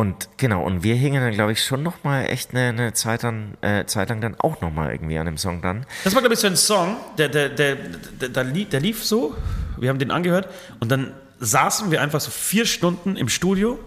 Und 0.00 0.30
genau, 0.38 0.64
und 0.64 0.82
wir 0.82 0.94
hingen 0.94 1.22
dann 1.22 1.34
glaube 1.34 1.52
ich 1.52 1.62
schon 1.62 1.82
nochmal 1.82 2.24
echt 2.24 2.52
eine, 2.52 2.68
eine 2.68 2.94
Zeit, 2.94 3.22
dann, 3.22 3.58
äh, 3.60 3.84
Zeit 3.84 4.08
lang 4.08 4.22
dann 4.22 4.34
auch 4.40 4.62
nochmal 4.62 4.92
irgendwie 4.92 5.18
an 5.18 5.26
dem 5.26 5.36
Song 5.36 5.60
dran. 5.60 5.84
Das 6.04 6.14
war, 6.14 6.22
glaube 6.22 6.32
ich, 6.32 6.40
so 6.40 6.46
ein 6.46 6.56
Song, 6.56 6.96
der, 7.18 7.28
der, 7.28 7.50
der, 7.50 7.76
der, 8.18 8.30
der, 8.30 8.44
lief, 8.44 8.70
der 8.70 8.80
lief 8.80 9.04
so. 9.04 9.36
Wir 9.76 9.90
haben 9.90 9.98
den 9.98 10.10
angehört 10.10 10.48
und 10.78 10.90
dann 10.90 11.12
saßen 11.40 11.90
wir 11.90 12.00
einfach 12.00 12.22
so 12.22 12.30
vier 12.30 12.64
Stunden 12.64 13.14
im 13.16 13.28
Studio, 13.28 13.78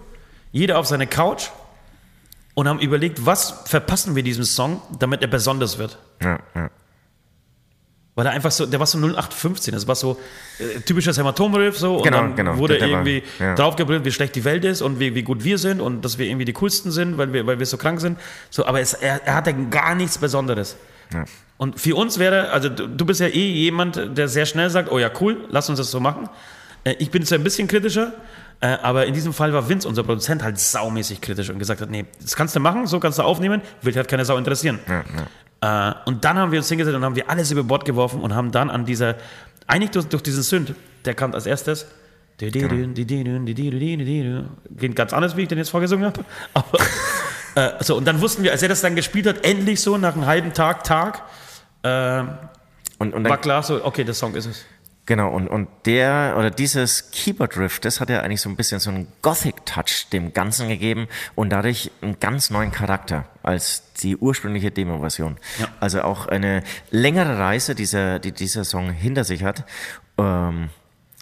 jeder 0.51 0.77
auf 0.77 0.85
seine 0.85 1.07
Couch 1.07 1.49
und 2.53 2.67
haben 2.67 2.79
überlegt, 2.79 3.25
was 3.25 3.63
verpassen 3.65 4.15
wir 4.15 4.21
diesem 4.21 4.43
Song, 4.43 4.83
damit 4.99 5.23
er 5.23 5.29
besonders 5.29 5.79
wird. 5.79 5.97
Ja, 6.21 6.37
ja. 6.53 6.69
Weil 8.15 8.27
er 8.27 8.31
einfach 8.33 8.51
so, 8.51 8.67
der 8.67 8.79
war 8.79 8.85
so 8.85 8.99
0815, 8.99 9.73
das 9.73 9.87
war 9.87 9.95
so 9.95 10.19
äh, 10.59 10.79
typisches 10.81 11.17
Hämatom-Riff 11.17 11.79
so 11.79 11.97
und 11.97 12.03
Genau, 12.03 12.17
dann 12.17 12.35
genau, 12.35 12.57
wurde 12.57 12.79
war- 12.79 12.87
irgendwie 12.87 13.23
ja. 13.39 13.55
draufgebrüllt, 13.55 14.05
wie 14.05 14.11
schlecht 14.11 14.35
die 14.35 14.43
Welt 14.43 14.63
ist 14.65 14.83
und 14.83 14.99
wie, 14.99 15.15
wie 15.15 15.23
gut 15.23 15.43
wir 15.43 15.57
sind 15.57 15.81
und 15.81 16.05
dass 16.05 16.19
wir 16.19 16.27
irgendwie 16.27 16.45
die 16.45 16.53
coolsten 16.53 16.91
sind, 16.91 17.17
weil 17.17 17.33
wir, 17.33 17.47
weil 17.47 17.57
wir 17.57 17.65
so 17.65 17.77
krank 17.77 17.99
sind. 18.01 18.19
So, 18.51 18.65
aber 18.67 18.81
es, 18.81 18.93
er, 18.93 19.25
er 19.25 19.33
hatte 19.33 19.53
gar 19.71 19.95
nichts 19.95 20.19
Besonderes. 20.19 20.77
Ja. 21.11 21.25
Und 21.57 21.79
für 21.79 21.95
uns 21.95 22.19
wäre, 22.19 22.49
also 22.51 22.69
du, 22.69 22.87
du 22.87 23.05
bist 23.05 23.19
ja 23.19 23.27
eh 23.27 23.51
jemand, 23.51 24.17
der 24.17 24.27
sehr 24.27 24.45
schnell 24.45 24.69
sagt, 24.69 24.91
oh 24.91 24.99
ja, 24.99 25.09
cool, 25.19 25.45
lass 25.49 25.69
uns 25.69 25.79
das 25.79 25.89
so 25.89 25.99
machen. 25.99 26.29
Äh, 26.83 26.93
ich 26.99 27.09
bin 27.09 27.25
zwar 27.25 27.39
ein 27.39 27.43
bisschen 27.43 27.67
kritischer, 27.67 28.13
äh, 28.61 28.77
aber 28.81 29.05
in 29.05 29.13
diesem 29.13 29.33
Fall 29.33 29.53
war 29.53 29.67
Vince, 29.67 29.87
unser 29.87 30.03
Produzent, 30.03 30.43
halt 30.43 30.59
saumäßig 30.59 31.21
kritisch 31.21 31.49
und 31.49 31.59
gesagt 31.59 31.81
hat, 31.81 31.89
nee, 31.89 32.05
das 32.21 32.35
kannst 32.35 32.55
du 32.55 32.59
machen, 32.59 32.87
so 32.87 32.99
kannst 32.99 33.19
du 33.19 33.23
aufnehmen, 33.23 33.61
will 33.81 33.95
halt 33.95 34.07
keine 34.07 34.25
Sau 34.25 34.37
interessieren. 34.37 34.79
Ja. 34.87 35.03
Äh, 35.63 35.95
und 36.05 36.25
dann 36.25 36.37
haben 36.37 36.51
wir 36.51 36.59
uns 36.59 36.69
hingesetzt 36.69 36.95
und 36.95 37.03
haben 37.03 37.15
wir 37.15 37.29
alles 37.29 37.51
über 37.51 37.63
Bord 37.63 37.85
geworfen 37.85 38.21
und 38.21 38.35
haben 38.35 38.51
dann 38.51 38.69
an 38.69 38.85
dieser, 38.85 39.15
eigentlich 39.67 39.91
durch, 39.91 40.07
durch 40.07 40.23
diesen 40.23 40.43
Synth, 40.43 40.75
der 41.05 41.13
kam 41.13 41.33
als 41.33 41.45
erstes. 41.45 41.87
Geht 44.77 44.95
ganz 44.95 45.13
anders, 45.13 45.37
wie 45.37 45.43
ich 45.43 45.47
den 45.47 45.57
jetzt 45.57 45.69
vorgesungen 45.69 46.05
habe. 46.05 46.25
Aber, 46.53 46.79
äh, 47.55 47.83
so, 47.83 47.95
und 47.95 48.05
dann 48.05 48.19
wussten 48.21 48.43
wir, 48.43 48.51
als 48.51 48.61
er 48.61 48.69
das 48.69 48.81
dann 48.81 48.95
gespielt 48.95 49.27
hat, 49.27 49.45
endlich 49.45 49.81
so 49.81 49.97
nach 49.97 50.15
einem 50.15 50.25
halben 50.25 50.53
Tag, 50.53 50.83
Tag, 50.83 51.21
äh, 51.83 52.23
Und, 52.97 53.13
und 53.13 53.27
war 53.27 53.37
klar 53.37 53.63
so, 53.63 53.83
okay, 53.85 54.03
der 54.03 54.13
Song 54.13 54.35
ist 54.35 54.45
es. 54.45 54.65
Genau, 55.05 55.29
und, 55.29 55.47
und 55.47 55.67
der 55.85 56.35
oder 56.37 56.49
dieses 56.49 57.11
Keyboard 57.11 57.57
Riff, 57.57 57.79
das 57.79 57.99
hat 57.99 58.09
ja 58.09 58.21
eigentlich 58.21 58.41
so 58.41 58.49
ein 58.49 58.55
bisschen 58.55 58.79
so 58.79 58.89
einen 58.89 59.07
Gothic-Touch 59.21 60.07
dem 60.11 60.33
Ganzen 60.33 60.69
gegeben 60.69 61.07
und 61.35 61.49
dadurch 61.49 61.91
einen 62.01 62.19
ganz 62.19 62.49
neuen 62.49 62.71
Charakter 62.71 63.25
als 63.43 63.83
die 64.01 64.17
ursprüngliche 64.17 64.71
Demo-Version. 64.71 65.37
Ja. 65.59 65.67
Also 65.79 66.01
auch 66.01 66.27
eine 66.27 66.63
längere 66.91 67.37
Reise, 67.37 67.75
dieser, 67.75 68.19
die 68.19 68.31
dieser 68.31 68.63
Song 68.63 68.91
hinter 68.91 69.23
sich 69.23 69.43
hat. 69.43 69.65
Ähm, 70.17 70.69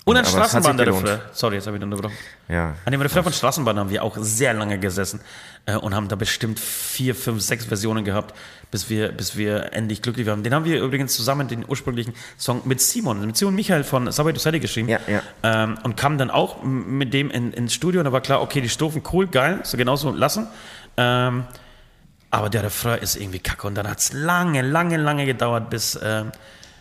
Und 0.06 0.18
ein. 0.18 0.26
Refrain. 0.26 1.20
Sorry, 1.34 1.56
jetzt 1.56 1.68
habe 1.68 1.78
ich 1.78 1.84
unterbrochen. 1.84 2.16
Ja. 2.52 2.76
An 2.84 2.92
dem 2.92 3.00
Refrain 3.00 3.24
von 3.24 3.32
Straßenbahn 3.32 3.80
haben 3.80 3.90
wir 3.90 4.04
auch 4.04 4.18
sehr 4.20 4.54
lange 4.54 4.78
gesessen 4.78 5.22
äh, 5.66 5.78
und 5.78 5.96
haben 5.96 6.10
da 6.10 6.18
bestimmt 6.18 6.60
vier, 6.60 7.16
fünf, 7.16 7.42
sechs 7.42 7.64
Versionen 7.64 8.04
gehabt, 8.04 8.36
bis 8.72 8.90
wir, 8.90 9.14
bis 9.14 9.38
wir 9.38 9.72
endlich 9.72 10.02
glücklich 10.02 10.28
waren. 10.28 10.44
Den 10.44 10.54
haben 10.54 10.66
wir 10.66 10.82
übrigens 10.82 11.16
zusammen, 11.16 11.48
den 11.48 11.64
ursprünglichen 11.66 12.14
Song 12.38 12.62
mit 12.66 12.82
Simon, 12.82 13.26
mit 13.26 13.38
Simon 13.38 13.56
Michael 13.56 13.86
von 13.86 14.12
Subway 14.12 14.34
to 14.34 14.40
Sally 14.40 14.60
geschrieben. 14.60 14.90
Ja, 14.90 15.00
ja. 15.08 15.22
Ähm, 15.44 15.78
und 15.84 15.96
kamen 15.96 16.18
dann 16.18 16.30
auch 16.30 16.62
mit 16.64 17.14
dem 17.14 17.32
in, 17.32 17.54
ins 17.54 17.74
Studio 17.74 18.02
und 18.02 18.06
da 18.06 18.12
war 18.12 18.22
klar, 18.22 18.42
okay, 18.42 18.60
die 18.60 18.70
Strophen 18.70 19.02
cool, 19.14 19.28
geil, 19.28 19.62
so 19.64 19.78
genauso 19.78 20.12
lassen. 20.12 20.48
Ähm, 20.98 21.46
aber 22.32 22.50
der 22.50 22.64
Refrain 22.64 23.00
ist 23.00 23.16
irgendwie 23.16 23.40
kacke 23.40 23.66
und 23.66 23.76
dann 23.76 23.88
hat 23.88 24.00
es 24.00 24.12
lange, 24.12 24.62
lange, 24.62 24.98
lange 24.98 25.26
gedauert, 25.26 25.70
bis, 25.70 25.98
ähm, 26.04 26.34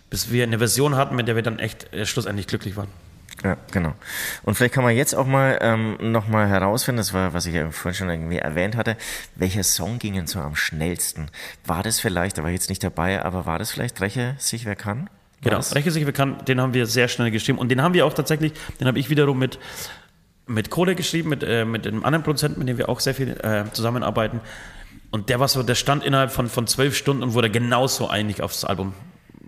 bis 0.08 0.32
wir 0.32 0.42
eine 0.42 0.58
Version 0.58 0.96
hatten, 0.96 1.14
mit 1.14 1.28
der 1.28 1.36
wir 1.36 1.44
dann 1.44 1.60
echt 1.60 1.92
äh, 1.92 2.06
schlussendlich 2.06 2.48
glücklich 2.48 2.76
waren. 2.76 2.88
Ja, 3.42 3.56
genau. 3.70 3.94
Und 4.42 4.54
vielleicht 4.54 4.74
kann 4.74 4.84
man 4.84 4.94
jetzt 4.94 5.14
auch 5.14 5.26
mal 5.26 5.58
ähm, 5.62 5.96
nochmal 6.00 6.48
herausfinden, 6.48 6.98
das 6.98 7.14
war, 7.14 7.32
was 7.32 7.46
ich 7.46 7.54
ja 7.54 7.70
vorhin 7.70 7.96
schon 7.96 8.10
irgendwie 8.10 8.36
erwähnt 8.36 8.76
hatte, 8.76 8.96
welcher 9.34 9.62
Song 9.64 9.98
ging 9.98 10.14
denn 10.14 10.26
so 10.26 10.40
am 10.40 10.56
schnellsten? 10.56 11.28
War 11.64 11.82
das 11.82 12.00
vielleicht, 12.00 12.36
da 12.36 12.42
war 12.42 12.50
ich 12.50 12.56
jetzt 12.56 12.68
nicht 12.68 12.84
dabei, 12.84 13.22
aber 13.22 13.46
war 13.46 13.58
das 13.58 13.70
vielleicht 13.70 14.00
Räche 14.00 14.34
sich 14.38 14.66
wer 14.66 14.76
kann? 14.76 15.08
Genau, 15.40 15.56
Was? 15.56 15.74
Räche 15.74 15.90
sich 15.90 16.04
wer 16.04 16.12
kann, 16.12 16.44
den 16.44 16.60
haben 16.60 16.74
wir 16.74 16.86
sehr 16.86 17.08
schnell 17.08 17.30
geschrieben 17.30 17.58
und 17.58 17.70
den 17.70 17.80
haben 17.82 17.94
wir 17.94 18.04
auch 18.04 18.12
tatsächlich, 18.12 18.52
den 18.78 18.86
habe 18.86 18.98
ich 18.98 19.08
wiederum 19.08 19.38
mit, 19.38 19.58
mit 20.46 20.68
Kohle 20.68 20.94
geschrieben, 20.94 21.30
mit, 21.30 21.42
äh, 21.42 21.64
mit 21.64 21.86
einem 21.86 22.04
anderen 22.04 22.22
Produzenten, 22.22 22.58
mit 22.58 22.68
dem 22.68 22.76
wir 22.76 22.90
auch 22.90 23.00
sehr 23.00 23.14
viel 23.14 23.30
äh, 23.42 23.64
zusammenarbeiten. 23.72 24.40
Und 25.10 25.30
der 25.30 25.40
war 25.40 25.48
so, 25.48 25.62
der 25.62 25.74
stand 25.74 26.04
innerhalb 26.04 26.30
von, 26.30 26.48
von 26.48 26.66
zwölf 26.66 26.94
Stunden 26.94 27.22
und 27.22 27.32
wurde 27.32 27.50
genauso 27.50 28.08
einig 28.08 28.42
aufs 28.42 28.64
Album 28.64 28.92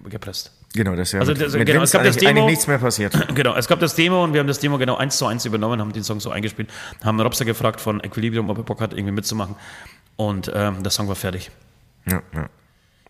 gepresst. 0.09 0.53
Genau, 0.75 0.97
das 0.97 1.09
ist 1.09 1.13
ja 1.13 1.21
Also 1.21 1.33
mit, 1.33 1.41
das- 1.43 1.53
mit 1.53 1.67
genau, 1.67 1.83
es 1.83 1.91
gab 1.93 2.03
das 2.03 2.17
eigentlich, 2.17 2.29
Demo- 2.29 2.41
eigentlich 2.41 2.51
nichts 2.53 2.67
mehr 2.67 2.79
passiert. 2.79 3.13
Genau, 3.35 3.55
es 3.57 3.69
gab 3.69 3.81
das 3.81 3.95
Demo 3.95 4.25
und 4.25 4.33
wir 4.33 4.41
haben 4.41 4.47
das 4.47 4.59
Demo 4.59 4.79
genau 4.79 4.97
eins 4.97 5.17
zu 5.19 5.27
eins 5.27 5.45
übernommen, 5.45 5.81
haben 5.81 5.93
den 5.93 6.03
Song 6.05 6.19
so 6.21 6.31
eingespielt, 6.31 6.71
haben 7.05 7.21
Robster 7.21 7.45
gefragt 7.45 7.81
von 7.81 8.03
Equilibrium, 8.03 8.49
ob 8.51 8.59
er 8.59 8.65
Bock 8.65 8.81
hat, 8.81 8.93
irgendwie 8.93 9.13
mitzumachen. 9.13 9.57
Und 10.17 10.51
ähm, 10.55 10.83
der 10.83 10.91
Song 10.91 11.09
war 11.09 11.15
fertig. 11.17 11.51
Ja, 12.07 12.23
ja. 12.35 12.49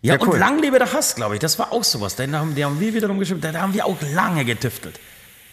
Ja, 0.05 0.15
Ja, 0.15 0.19
und 0.19 0.27
cool. 0.27 0.37
lang 0.37 0.59
lebe 0.61 0.77
der 0.79 0.91
Hass, 0.91 1.15
glaube 1.15 1.35
ich. 1.35 1.39
Das 1.39 1.57
war 1.59 1.71
auch 1.71 1.85
sowas. 1.85 2.17
Den 2.17 2.35
haben, 2.35 2.55
die 2.55 2.65
haben 2.65 2.77
wir 2.81 2.93
wiederum 2.93 3.19
geschrieben, 3.19 3.39
da, 3.39 3.53
da 3.53 3.61
haben 3.61 3.73
wir 3.73 3.85
auch 3.85 3.95
lange 4.13 4.43
getüftelt. 4.43 4.99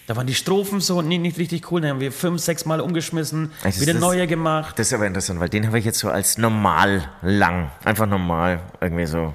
Da 0.09 0.17
waren 0.17 0.27
die 0.27 0.35
Strophen 0.35 0.81
so 0.81 1.03
nicht, 1.03 1.21
nicht 1.23 1.39
richtig 1.39 1.71
cool, 1.71 1.81
dann 1.83 1.91
haben 1.91 2.01
wir 2.01 2.11
fünf, 2.11 2.41
sechs 2.41 2.65
Mal 2.65 2.81
umgeschmissen, 2.81 3.53
Also 3.63 3.81
wieder 3.81 3.93
das- 3.93 4.01
neue 4.03 4.27
gemacht. 4.27 4.77
Das 4.77 4.89
ist 4.89 4.93
aber 4.93 5.07
interessant, 5.07 5.39
weil 5.39 5.49
den 5.49 5.69
habe 5.69 5.79
ich 5.79 5.85
jetzt 5.85 6.01
so 6.01 6.11
als 6.11 6.37
normal 6.37 7.09
lang, 7.23 7.71
einfach 7.85 8.07
normal, 8.07 8.59
irgendwie 8.81 9.07
so 9.07 9.35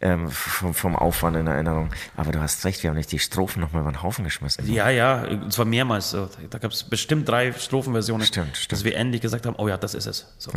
ähm, 0.00 0.30
vom, 0.30 0.74
vom 0.74 0.96
Aufwand 0.96 1.36
in 1.36 1.46
Erinnerung. 1.46 1.90
Aber 2.16 2.32
du 2.32 2.40
hast 2.40 2.64
recht, 2.64 2.82
wir 2.82 2.90
haben 2.90 2.96
nicht 2.96 3.10
die 3.12 3.18
Strophen 3.18 3.60
nochmal 3.60 3.82
über 3.82 3.90
den 3.92 4.02
Haufen 4.02 4.24
geschmissen. 4.24 4.72
Ja, 4.72 4.90
ja, 4.90 5.22
und 5.24 5.52
zwar 5.52 5.64
mehrmals. 5.64 6.10
So. 6.10 6.28
Da 6.50 6.58
gab 6.58 6.70
es 6.72 6.84
bestimmt 6.84 7.28
drei 7.28 7.52
Strophenversionen, 7.52 8.26
Stimmt, 8.26 8.56
stimmt. 8.56 8.72
dass 8.72 8.84
wir 8.84 8.96
endlich 8.96 9.20
gesagt 9.22 9.46
haben, 9.46 9.56
oh 9.58 9.68
ja, 9.68 9.76
das 9.76 9.94
ist 9.94 10.06
es. 10.06 10.26
So. 10.38 10.52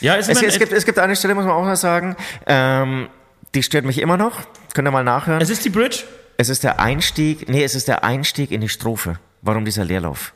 Ja, 0.00 0.16
es, 0.16 0.28
Es, 0.28 0.40
ist 0.40 0.54
es, 0.54 0.58
gibt, 0.58 0.72
es 0.72 0.84
gibt 0.86 0.98
eine 0.98 1.14
Stelle, 1.16 1.34
muss 1.34 1.44
man 1.44 1.54
auch 1.54 1.62
mal 1.64 1.76
sagen, 1.76 2.16
ähm, 2.46 3.08
die 3.54 3.62
stört 3.62 3.84
mich 3.84 3.98
immer 3.98 4.16
noch. 4.16 4.40
Könnt 4.72 4.88
ihr 4.88 4.92
mal 4.92 5.04
nachhören. 5.04 5.40
es 5.42 5.50
ist 5.50 5.64
die 5.64 5.70
Bridge. 5.70 6.04
Es 6.38 6.48
ist 6.48 6.64
der 6.64 6.80
Einstieg, 6.80 7.50
nee, 7.50 7.62
es 7.62 7.74
ist 7.74 7.88
der 7.88 8.02
Einstieg 8.02 8.50
in 8.50 8.62
die 8.62 8.70
Strophe. 8.70 9.18
Warum 9.42 9.66
dieser 9.66 9.84
Leerlauf? 9.84 10.32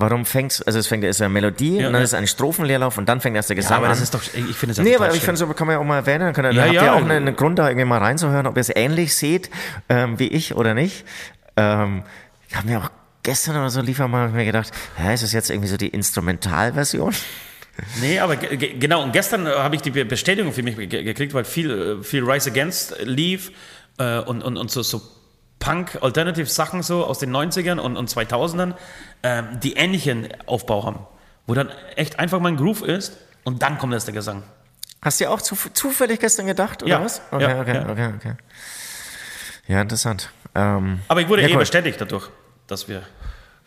Warum 0.00 0.24
fängt's, 0.24 0.62
also 0.62 0.78
es 0.78 0.86
fängt, 0.86 1.04
es 1.04 1.16
ist 1.16 1.20
eine 1.20 1.28
Melodie 1.28 1.78
Ja, 1.78 1.86
und 1.88 1.92
dann 1.92 2.00
ja. 2.00 2.04
ist 2.04 2.14
ein 2.14 2.26
Strophenleerlauf 2.26 2.96
und 2.98 3.06
dann 3.08 3.20
fängt 3.20 3.36
erst 3.36 3.50
der 3.50 3.56
Ja, 3.56 3.62
Gesang 3.62 3.76
aber 3.76 3.86
an. 3.86 3.92
das 3.92 4.00
ist 4.00 4.14
doch, 4.14 4.22
ich 4.22 4.56
finde 4.56 4.72
es 4.72 4.78
ja 4.78 4.84
Nee, 4.84 4.96
aber 4.96 5.14
ich 5.14 5.20
finde, 5.22 5.36
so 5.36 5.46
kann 5.48 5.66
man 5.66 5.74
ja 5.74 5.80
auch 5.80 5.84
mal 5.84 5.96
erwähnen. 5.96 6.20
Dann, 6.20 6.32
könnt 6.32 6.46
ihr, 6.48 6.52
Ja, 6.52 6.62
habt 6.64 6.72
ja. 6.72 6.84
ihr 6.84 6.92
auch 6.94 6.98
einen, 7.02 7.10
einen 7.10 7.36
Grund, 7.36 7.58
da 7.58 7.68
irgendwie 7.68 7.84
mal 7.84 7.98
reinzuhören, 7.98 8.46
ob 8.46 8.56
ihr 8.56 8.60
es 8.62 8.70
ähnlich 8.74 9.14
seht 9.14 9.50
ähm, 9.88 10.18
wie 10.18 10.28
ich 10.28 10.54
oder 10.54 10.72
nicht. 10.74 11.04
Ähm, 11.56 12.02
ich 12.48 12.56
habe 12.56 12.66
mir 12.68 12.78
auch 12.78 12.90
gestern 13.22 13.56
oder 13.56 13.68
so 13.70 13.82
lief 13.82 13.98
mal 13.98 14.30
mir 14.30 14.44
gedacht, 14.46 14.70
hä, 14.96 15.12
ist 15.12 15.22
das 15.22 15.32
jetzt 15.32 15.50
irgendwie 15.50 15.68
so 15.68 15.76
die 15.76 15.88
Instrumentalversion? 15.88 17.14
Nee, 18.00 18.18
aber 18.20 18.36
ge- 18.36 18.56
ge- 18.56 18.78
genau, 18.78 19.02
und 19.02 19.12
gestern 19.12 19.46
äh, 19.46 19.50
habe 19.50 19.74
ich 19.76 19.82
die 19.82 19.90
Be- 19.90 20.04
Bestätigung 20.04 20.52
für 20.52 20.62
mich 20.62 20.76
ge 20.76 21.02
gekriegt, 21.02 21.34
weil 21.34 21.44
viel, 21.44 21.98
äh, 22.00 22.02
viel 22.04 22.24
Rise 22.24 22.50
Against 22.50 22.94
lief 23.02 23.52
äh, 23.98 24.18
und, 24.20 24.42
und, 24.42 24.56
und 24.56 24.70
so, 24.70 24.82
so 24.82 25.00
Punk-Alternative-Sachen 25.60 26.82
so 26.82 27.04
aus 27.04 27.18
den 27.18 27.34
90ern 27.34 27.78
und, 27.78 27.96
und 27.96 28.08
2000ern, 28.10 28.74
ähm, 29.22 29.60
die 29.62 29.74
ähnlichen 29.74 30.28
Aufbau 30.46 30.84
haben. 30.84 31.00
Wo 31.46 31.54
dann 31.54 31.70
echt 31.96 32.18
einfach 32.18 32.38
mal 32.40 32.48
ein 32.48 32.56
Groove 32.56 32.82
ist 32.82 33.16
und 33.44 33.62
dann 33.62 33.78
kommt 33.78 33.92
erst 33.92 34.06
der 34.06 34.14
Gesang. 34.14 34.42
Hast 35.02 35.18
du 35.20 35.24
dir 35.24 35.30
auch 35.30 35.40
zu, 35.40 35.56
zufällig 35.72 36.20
gestern 36.20 36.46
gedacht, 36.46 36.82
oder 36.82 36.90
Ja, 36.92 37.04
was? 37.04 37.22
Okay, 37.30 37.42
ja, 37.42 37.60
okay, 37.60 37.74
ja. 37.74 37.88
okay, 37.88 38.10
okay. 38.16 38.32
Ja, 39.66 39.80
interessant. 39.80 40.30
Ähm, 40.54 41.00
Aber 41.08 41.20
ich 41.20 41.28
wurde 41.28 41.42
Ja, 41.42 41.48
eh 41.48 41.52
cool. 41.52 41.58
bestätigt 41.60 42.00
dadurch, 42.00 42.28
dass 42.66 42.88
wir, 42.88 43.02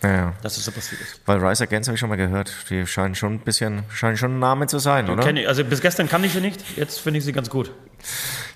ja, 0.03 0.09
ja. 0.09 0.33
dass 0.41 0.57
es 0.57 0.65
so 0.65 0.71
passiert 0.71 1.01
ist. 1.01 1.21
Weil 1.25 1.43
Rise 1.43 1.63
Against 1.63 1.87
habe 1.87 1.95
ich 1.95 1.99
schon 1.99 2.09
mal 2.09 2.17
gehört. 2.17 2.53
Die 2.69 2.85
scheinen 2.85 3.15
schon 3.15 3.35
ein 3.35 3.39
bisschen, 3.39 3.83
scheinen 3.91 4.17
schon 4.17 4.35
ein 4.35 4.39
Name 4.39 4.67
zu 4.67 4.79
sein, 4.79 5.09
oder? 5.09 5.23
Kenn 5.23 5.37
ich, 5.37 5.47
also 5.47 5.63
bis 5.63 5.81
gestern 5.81 6.07
kann 6.07 6.23
ich 6.23 6.33
sie 6.33 6.41
nicht, 6.41 6.77
jetzt 6.77 6.99
finde 6.99 7.19
ich 7.19 7.25
sie 7.25 7.31
ganz 7.31 7.49
gut. 7.49 7.71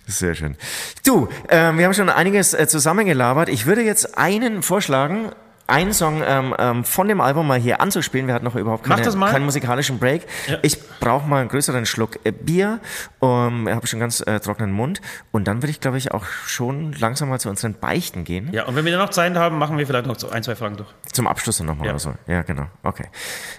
Sehr 0.05 0.35
schön. 0.35 0.55
Du, 1.05 1.27
ähm, 1.49 1.77
wir 1.77 1.85
haben 1.85 1.93
schon 1.93 2.09
einiges 2.09 2.53
äh, 2.53 2.67
zusammengelabert. 2.67 3.49
Ich 3.49 3.65
würde 3.65 3.81
jetzt 3.81 4.17
einen 4.17 4.61
vorschlagen, 4.61 5.31
einen 5.67 5.93
Song 5.93 6.23
ähm, 6.25 6.55
ähm, 6.57 6.83
von 6.85 7.07
dem 7.07 7.19
Album 7.21 7.47
mal 7.47 7.59
hier 7.59 7.81
anzuspielen. 7.81 8.27
Wir 8.27 8.33
hatten 8.33 8.45
noch 8.45 8.55
überhaupt 8.55 8.85
keine, 8.85 9.01
keinen 9.03 9.45
musikalischen 9.45 9.99
Break. 9.99 10.25
Ja. 10.47 10.57
Ich 10.61 10.79
brauche 10.99 11.27
mal 11.27 11.41
einen 11.41 11.49
größeren 11.49 11.85
Schluck 11.85 12.19
äh, 12.23 12.31
Bier. 12.31 12.79
Um, 13.19 13.67
ich 13.67 13.75
habe 13.75 13.85
schon 13.85 13.99
ganz 13.99 14.21
äh, 14.21 14.39
trockenen 14.39 14.71
Mund. 14.71 15.01
Und 15.31 15.47
dann 15.47 15.57
würde 15.61 15.71
ich, 15.71 15.81
glaube 15.81 15.97
ich, 15.97 16.13
auch 16.13 16.25
schon 16.45 16.93
langsam 16.93 17.27
mal 17.29 17.39
zu 17.39 17.49
unseren 17.49 17.73
Beichten 17.73 18.23
gehen. 18.23 18.49
Ja, 18.53 18.65
und 18.65 18.75
wenn 18.75 18.85
wir 18.85 18.93
dann 18.93 19.01
noch 19.01 19.09
Zeit 19.09 19.35
haben, 19.35 19.57
machen 19.57 19.77
wir 19.77 19.85
vielleicht 19.85 20.05
noch 20.05 20.31
ein, 20.31 20.41
zwei 20.43 20.55
Fragen 20.55 20.77
durch. 20.77 20.89
Zum 21.11 21.27
Abschluss 21.27 21.57
dann 21.57 21.67
nochmal 21.67 21.87
Ja. 21.87 21.91
oder 21.93 21.99
so. 21.99 22.13
Ja, 22.27 22.43
genau. 22.43 22.67
Okay. 22.83 23.05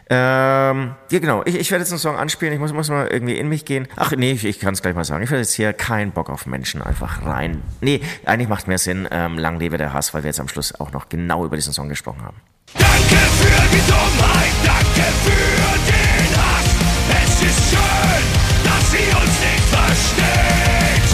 Ähm, 0.09 0.95
ja, 1.11 1.19
genau. 1.19 1.43
Ich, 1.45 1.57
ich 1.57 1.71
werde 1.71 1.83
jetzt 1.83 1.93
einen 1.93 1.99
Song 1.99 2.17
anspielen. 2.17 2.55
Ich 2.55 2.61
muss, 2.61 2.73
muss 2.73 2.89
mal 2.89 3.07
irgendwie 3.09 3.37
in 3.37 3.49
mich 3.51 3.67
gehen. 3.67 3.87
Ach 3.97 4.13
nee, 4.13 4.33
ich, 4.33 4.47
ich 4.47 4.61
kann 4.61 4.73
es 4.73 4.81
gleich 4.81 4.95
mal 4.95 5.05
sagen. 5.05 5.23
Ich 5.23 5.31
werde 5.31 5.43
jetzt 5.43 5.53
hier 5.53 5.75
keinen 5.75 6.13
Bock 6.13 6.31
auf 6.31 6.47
Menschen 6.47 6.81
einfach 6.81 7.27
rein. 7.27 7.63
Nee, 7.83 8.01
eigentlich 8.25 8.49
macht 8.49 8.67
mehr 8.67 8.79
Sinn. 8.79 9.07
Ähm, 9.11 9.37
lang 9.39 9.59
lebe 9.59 9.77
der 9.77 9.93
Hass, 9.93 10.15
weil 10.15 10.23
wir 10.23 10.29
jetzt 10.29 10.41
am 10.41 10.49
Schluss 10.49 10.75
auch 10.81 10.93
noch 10.93 11.11
genau 11.11 11.45
über 11.45 11.57
diesen 11.57 11.75
Song 11.75 11.89
gesprochen 11.89 11.98
haben. 12.07 12.41
Danke 12.75 13.21
für 13.41 13.63
die 13.75 13.83
Dummheit, 13.91 14.55
danke 14.65 15.07
für 15.25 15.79
den 15.91 16.31
Hass. 16.37 16.69
Es 17.25 17.43
ist 17.43 17.63
schön, 17.71 18.25
dass 18.65 18.91
sie 18.91 19.09
uns 19.21 19.35
nicht 19.41 19.67
versteht. 19.73 21.09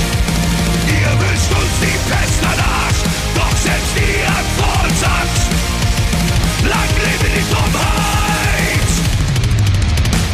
Ihr 0.89 1.12
wünscht 1.20 1.53
uns 1.53 1.74
die 1.80 1.99
Pest 2.11 2.41
an 2.45 2.59
Arsch, 2.59 3.03
doch 3.35 3.57
selbst 3.57 3.95
ihr 3.97 4.28
habt 4.28 4.53
vor 4.59 4.76
uns 4.85 5.03
Angst. 5.05 5.47
Lang 6.62 6.91
lebe 7.05 7.28
die 7.37 7.47
Dummheit! 7.55 8.91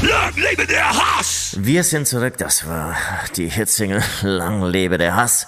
Lang 0.02 0.34
lebe 0.36 0.66
der 0.66 0.88
Hass! 0.88 1.56
Wir 1.58 1.84
sind 1.84 2.08
zurück. 2.08 2.38
Das 2.38 2.66
war 2.66 2.96
die 3.36 3.48
Hitsingle 3.48 4.02
Lang 4.22 4.62
lebe 4.62 4.96
der 4.96 5.14
Hass. 5.16 5.46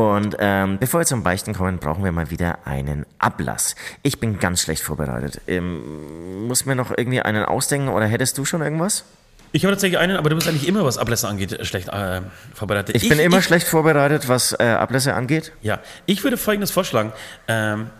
Und 0.00 0.36
ähm, 0.38 0.78
bevor 0.78 1.00
wir 1.00 1.04
zum 1.04 1.22
Beichten 1.22 1.52
kommen, 1.52 1.76
brauchen 1.76 2.02
wir 2.02 2.10
mal 2.10 2.30
wieder 2.30 2.60
einen 2.64 3.04
Ablass. 3.18 3.74
Ich 4.02 4.18
bin 4.18 4.38
ganz 4.38 4.62
schlecht 4.62 4.82
vorbereitet. 4.82 5.42
Ähm, 5.46 6.46
muss 6.48 6.64
mir 6.64 6.74
noch 6.74 6.90
irgendwie 6.96 7.20
einen 7.20 7.44
ausdenken 7.44 7.88
oder 7.88 8.06
hättest 8.06 8.38
du 8.38 8.46
schon 8.46 8.62
irgendwas? 8.62 9.04
Ich 9.52 9.64
habe 9.64 9.74
tatsächlich 9.74 9.98
einen, 9.98 10.16
aber 10.16 10.30
du 10.30 10.36
bist 10.36 10.48
eigentlich 10.48 10.66
immer, 10.66 10.86
was 10.86 10.96
Ablässe 10.96 11.28
angeht, 11.28 11.66
schlecht 11.66 11.88
äh, 11.88 12.22
vorbereitet. 12.54 12.96
Ich, 12.96 13.10
bin 13.10 13.18
immer 13.18 13.42
schlecht 13.42 13.66
vorbereitet, 13.66 14.26
was 14.26 14.56
äh, 14.58 14.64
Ablässe 14.64 15.12
angeht. 15.12 15.52
Ja, 15.60 15.80
ich 16.06 16.24
würde 16.24 16.38
folgendes 16.38 16.70
vorschlagen. 16.70 17.12
Ähm, 17.46 17.90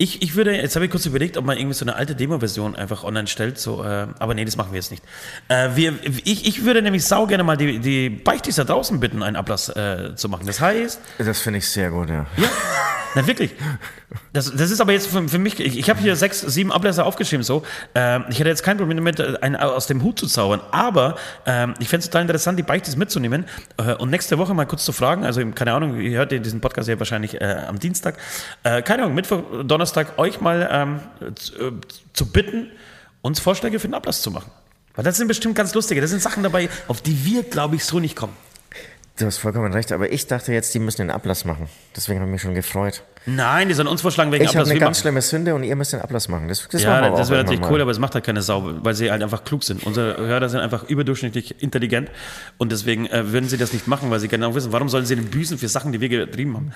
ich, 0.00 0.22
ich 0.22 0.34
würde, 0.34 0.56
jetzt 0.56 0.74
habe 0.76 0.86
ich 0.86 0.90
kurz 0.90 1.04
überlegt, 1.04 1.36
ob 1.36 1.44
man 1.44 1.58
irgendwie 1.58 1.74
so 1.74 1.84
eine 1.84 1.94
alte 1.94 2.14
Demo-Version 2.14 2.74
einfach 2.74 3.04
online 3.04 3.26
stellt, 3.26 3.58
so, 3.58 3.84
äh, 3.84 4.06
aber 4.18 4.32
nee, 4.32 4.46
das 4.46 4.56
machen 4.56 4.72
wir 4.72 4.78
jetzt 4.78 4.90
nicht. 4.90 5.04
Äh, 5.48 5.68
wir, 5.74 5.92
ich, 6.24 6.46
ich 6.46 6.64
würde 6.64 6.80
nämlich 6.80 7.04
sau 7.04 7.26
gerne 7.26 7.44
mal 7.44 7.58
die, 7.58 7.80
die 7.80 8.08
Beichtis 8.08 8.56
da 8.56 8.64
draußen 8.64 8.98
bitten, 8.98 9.22
einen 9.22 9.36
Ablass 9.36 9.68
äh, 9.68 10.14
zu 10.16 10.30
machen. 10.30 10.46
Das 10.46 10.58
heißt, 10.58 11.00
Das 11.18 11.40
finde 11.40 11.58
ich 11.58 11.68
sehr 11.68 11.90
gut, 11.90 12.08
ja. 12.08 12.24
ja, 12.38 12.48
na 13.14 13.26
wirklich. 13.26 13.50
Das, 14.32 14.50
das 14.56 14.70
ist 14.70 14.80
aber 14.80 14.92
jetzt 14.92 15.08
für, 15.08 15.28
für 15.28 15.38
mich, 15.38 15.60
ich, 15.60 15.78
ich 15.78 15.90
habe 15.90 16.00
hier 16.00 16.16
sechs, 16.16 16.40
sieben 16.40 16.72
Ablässe 16.72 17.04
aufgeschrieben, 17.04 17.44
so. 17.44 17.62
Ähm, 17.94 18.24
ich 18.30 18.38
hätte 18.38 18.48
jetzt 18.48 18.62
kein 18.62 18.78
Problem 18.78 18.96
damit, 18.96 19.20
äh, 19.20 19.36
einen 19.42 19.56
aus 19.56 19.86
dem 19.86 20.02
Hut 20.02 20.18
zu 20.18 20.26
zaubern, 20.26 20.60
aber 20.70 21.16
ähm, 21.46 21.74
ich 21.78 21.88
fände 21.88 22.00
es 22.00 22.06
total 22.06 22.22
interessant, 22.22 22.58
die 22.58 22.62
Beichtis 22.62 22.96
mitzunehmen 22.96 23.44
äh, 23.76 23.94
und 23.94 24.10
nächste 24.10 24.38
Woche 24.38 24.54
mal 24.54 24.64
kurz 24.64 24.84
zu 24.84 24.92
fragen, 24.92 25.24
also 25.24 25.44
keine 25.50 25.74
Ahnung, 25.74 26.00
ihr 26.00 26.18
hört 26.18 26.32
diesen 26.32 26.60
Podcast 26.60 26.88
ja 26.88 26.98
wahrscheinlich 26.98 27.40
äh, 27.40 27.64
am 27.68 27.78
Dienstag, 27.78 28.16
keine 28.62 29.02
Ahnung, 29.02 29.14
Mittwoch, 29.14 29.42
Donnerstag, 29.64 29.89
euch 30.16 30.40
mal 30.40 30.68
ähm, 30.70 31.34
zu, 31.34 31.54
äh, 31.54 31.72
zu 32.12 32.26
bitten, 32.26 32.70
uns 33.22 33.40
Vorschläge 33.40 33.78
für 33.78 33.88
den 33.88 33.94
Ablass 33.94 34.22
zu 34.22 34.30
machen. 34.30 34.50
Weil 34.94 35.04
das 35.04 35.16
sind 35.16 35.28
bestimmt 35.28 35.54
ganz 35.54 35.74
lustige, 35.74 36.00
das 36.00 36.10
sind 36.10 36.22
Sachen 36.22 36.42
dabei, 36.42 36.68
auf 36.88 37.00
die 37.00 37.24
wir, 37.24 37.42
glaube 37.42 37.76
ich, 37.76 37.84
so 37.84 38.00
nicht 38.00 38.16
kommen. 38.16 38.36
Du 39.18 39.26
hast 39.26 39.38
vollkommen 39.38 39.72
recht, 39.72 39.92
aber 39.92 40.10
ich 40.10 40.26
dachte 40.26 40.52
jetzt, 40.52 40.74
die 40.74 40.78
müssen 40.78 41.02
den 41.02 41.10
Ablass 41.10 41.44
machen. 41.44 41.68
Deswegen 41.94 42.20
habe 42.20 42.30
ich 42.30 42.32
mich 42.32 42.42
schon 42.42 42.54
gefreut. 42.54 43.02
Nein, 43.26 43.68
die 43.68 43.74
sollen 43.74 43.86
uns 43.86 44.00
vorschlagen, 44.00 44.32
welchen 44.32 44.44
Ich 44.44 44.48
habe 44.50 44.60
Ablass 44.60 44.70
eine 44.70 44.76
wir 44.76 44.80
ganz 44.80 44.96
machen. 44.98 45.02
schlimme 45.02 45.20
Sünde 45.22 45.54
und 45.54 45.62
ihr 45.62 45.76
müsst 45.76 45.92
den 45.92 46.00
Ablass 46.00 46.28
machen. 46.28 46.48
Das, 46.48 46.66
das 46.70 46.82
Ja, 46.82 47.10
das 47.10 47.28
wäre 47.28 47.42
natürlich 47.42 47.60
mal. 47.60 47.70
cool, 47.70 47.82
aber 47.82 47.90
es 47.90 47.98
macht 47.98 48.14
halt 48.14 48.24
keine 48.24 48.40
Sau, 48.40 48.70
weil 48.82 48.94
sie 48.94 49.10
halt 49.10 49.22
einfach 49.22 49.44
klug 49.44 49.62
sind. 49.62 49.84
Unsere 49.84 50.16
Hörer 50.16 50.48
sind 50.48 50.60
einfach 50.60 50.84
überdurchschnittlich 50.84 51.62
intelligent 51.62 52.10
und 52.56 52.72
deswegen 52.72 53.06
äh, 53.06 53.30
würden 53.30 53.48
sie 53.48 53.58
das 53.58 53.74
nicht 53.74 53.86
machen, 53.86 54.10
weil 54.10 54.20
sie 54.20 54.28
genau 54.28 54.54
wissen, 54.54 54.72
warum 54.72 54.88
sollen 54.88 55.04
sie 55.04 55.16
den 55.16 55.26
büßen 55.26 55.58
für 55.58 55.68
Sachen, 55.68 55.92
die 55.92 56.00
wir 56.00 56.08
getrieben 56.08 56.54
haben. 56.56 56.72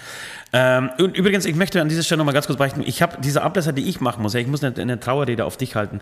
Ähm, 0.53 0.91
und 0.99 1.17
übrigens, 1.17 1.47
ich 1.47 1.57
möchte 1.57 1.81
an 1.81 1.89
dieser 1.89 2.03
Stelle 2.03 2.19
nochmal 2.19 2.35
ganz 2.35 2.47
kurz 2.47 2.59
beichten, 2.59 2.83
ich 2.85 3.01
habe 3.01 3.17
diese 3.23 3.43
Ablässe, 3.43 3.73
die 3.73 3.89
ich 3.89 4.01
machen 4.03 4.23
muss, 4.23 4.35
ja, 4.35 4.41
ich 4.41 4.47
muss 4.47 4.63
eine, 4.63 4.77
eine 4.81 5.01
Trauerrede 5.01 5.47
auf 5.47 5.57
dich 5.57 5.75
halten. 5.77 6.01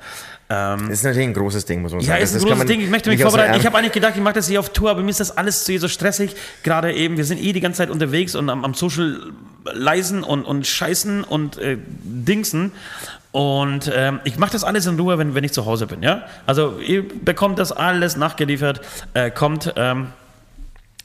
Ähm, 0.50 0.88
Das 0.88 0.98
ist 0.98 1.04
natürlich 1.04 1.28
ein 1.28 1.34
großes 1.34 1.64
Ding, 1.66 1.82
muss 1.82 1.92
man 1.92 2.00
ja, 2.00 2.08
sagen. 2.08 2.22
ist 2.24 2.32
ein 2.34 2.40
Das 2.40 2.44
großes 2.48 2.66
Ding. 2.66 2.80
Ich 2.80 2.90
möchte 2.90 3.10
mich 3.10 3.22
vorbereiten. 3.22 3.54
Ich 3.58 3.64
habe 3.64 3.78
eigentlich 3.78 3.92
gedacht, 3.92 4.14
ich 4.16 4.22
mache 4.22 4.34
das 4.34 4.48
hier 4.48 4.58
auf 4.58 4.70
Tour, 4.70 4.90
aber 4.90 5.02
mir 5.02 5.10
ist 5.10 5.20
das 5.20 5.36
alles 5.36 5.64
so, 5.64 5.78
so 5.78 5.86
stressig. 5.88 6.34
Gerade 6.64 6.92
eben, 6.92 7.16
wir 7.16 7.24
sind 7.24 7.40
eh 7.40 7.52
die 7.52 7.60
ganze 7.60 7.78
Zeit 7.78 7.90
unterwegs 7.90 8.34
und 8.34 8.50
am, 8.50 8.64
am 8.64 8.74
Social 8.74 9.20
leisen 9.72 10.24
und, 10.32 10.44
und 10.44 10.66
scheißen 10.66 11.22
und 11.24 11.58
äh, 11.58 11.76
dingsen. 12.02 12.72
Und 13.30 13.90
ähm, 13.94 14.20
ich 14.24 14.36
mache 14.38 14.52
das 14.52 14.64
alles 14.64 14.86
in 14.86 14.98
Ruhe, 14.98 15.16
wenn, 15.18 15.34
wenn 15.34 15.44
ich 15.44 15.52
zu 15.52 15.64
Hause 15.64 15.86
bin. 15.86 16.02
Ja? 16.02 16.22
Also 16.46 16.78
ihr 16.78 17.06
bekommt 17.06 17.58
das 17.58 17.72
alles 17.72 18.16
nachgeliefert. 18.16 18.80
Äh, 19.14 19.30
kommt 19.30 19.72
ähm, 19.76 20.08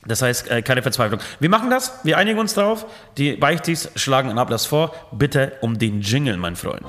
Das 0.06 0.22
heißt, 0.22 0.50
äh, 0.50 0.62
keine 0.62 0.82
Verzweiflung. 0.82 1.20
Wir 1.40 1.50
machen 1.50 1.70
das, 1.70 2.00
wir 2.04 2.18
einigen 2.18 2.40
uns 2.40 2.54
drauf. 2.54 2.86
Die 3.18 3.36
Beichtis 3.36 3.90
schlagen 3.96 4.30
einen 4.30 4.40
Ablass 4.40 4.66
vor. 4.66 4.94
Bitte 5.12 5.54
um 5.62 5.78
den 5.78 6.02
Jingle, 6.02 6.38
mein 6.38 6.56
Freund. 6.56 6.86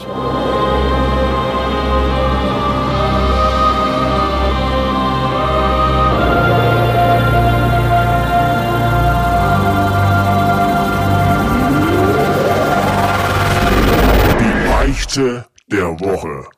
Der 15.71 16.01
Woche. 16.01 16.49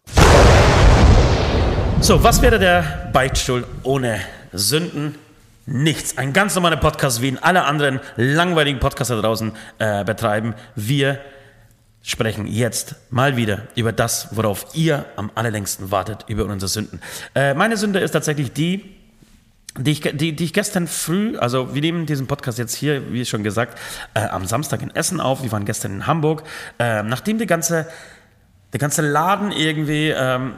So, 2.00 2.22
was 2.22 2.40
wäre 2.42 2.58
der 2.58 3.10
Beichtstuhl 3.12 3.66
ohne 3.82 4.20
Sünden? 4.52 5.16
Nichts. 5.66 6.16
Ein 6.16 6.32
ganz 6.32 6.54
normaler 6.54 6.76
Podcast, 6.76 7.20
wie 7.20 7.28
ihn 7.28 7.38
alle 7.38 7.64
anderen 7.64 8.00
langweiligen 8.16 8.80
Podcaster 8.80 9.16
da 9.16 9.22
draußen 9.22 9.52
äh, 9.78 10.04
betreiben. 10.04 10.54
Wir 10.74 11.20
sprechen 12.02 12.46
jetzt 12.46 12.94
mal 13.10 13.36
wieder 13.36 13.68
über 13.74 13.92
das, 13.92 14.28
worauf 14.30 14.66
ihr 14.74 15.04
am 15.16 15.30
allerlängsten 15.34 15.90
wartet, 15.90 16.24
über 16.28 16.44
unsere 16.44 16.68
Sünden. 16.68 17.00
Äh, 17.34 17.54
meine 17.54 17.76
Sünde 17.76 17.98
ist 18.00 18.12
tatsächlich 18.12 18.52
die, 18.52 18.96
die 19.78 19.90
ich, 19.90 20.00
die, 20.00 20.34
die 20.34 20.44
ich 20.44 20.52
gestern 20.52 20.86
früh, 20.86 21.36
also 21.36 21.74
wir 21.74 21.82
nehmen 21.82 22.06
diesen 22.06 22.26
Podcast 22.26 22.58
jetzt 22.58 22.74
hier, 22.74 23.12
wie 23.12 23.24
schon 23.24 23.44
gesagt, 23.44 23.78
äh, 24.14 24.20
am 24.20 24.46
Samstag 24.46 24.82
in 24.82 24.94
Essen 24.94 25.20
auf. 25.20 25.42
Wir 25.42 25.52
waren 25.52 25.64
gestern 25.64 25.92
in 25.92 26.06
Hamburg. 26.06 26.42
Äh, 26.78 27.02
nachdem 27.02 27.38
die 27.38 27.46
ganze, 27.46 27.86
der 28.72 28.80
ganze 28.80 29.02
Laden 29.02 29.52
irgendwie, 29.52 30.10
ähm, 30.10 30.54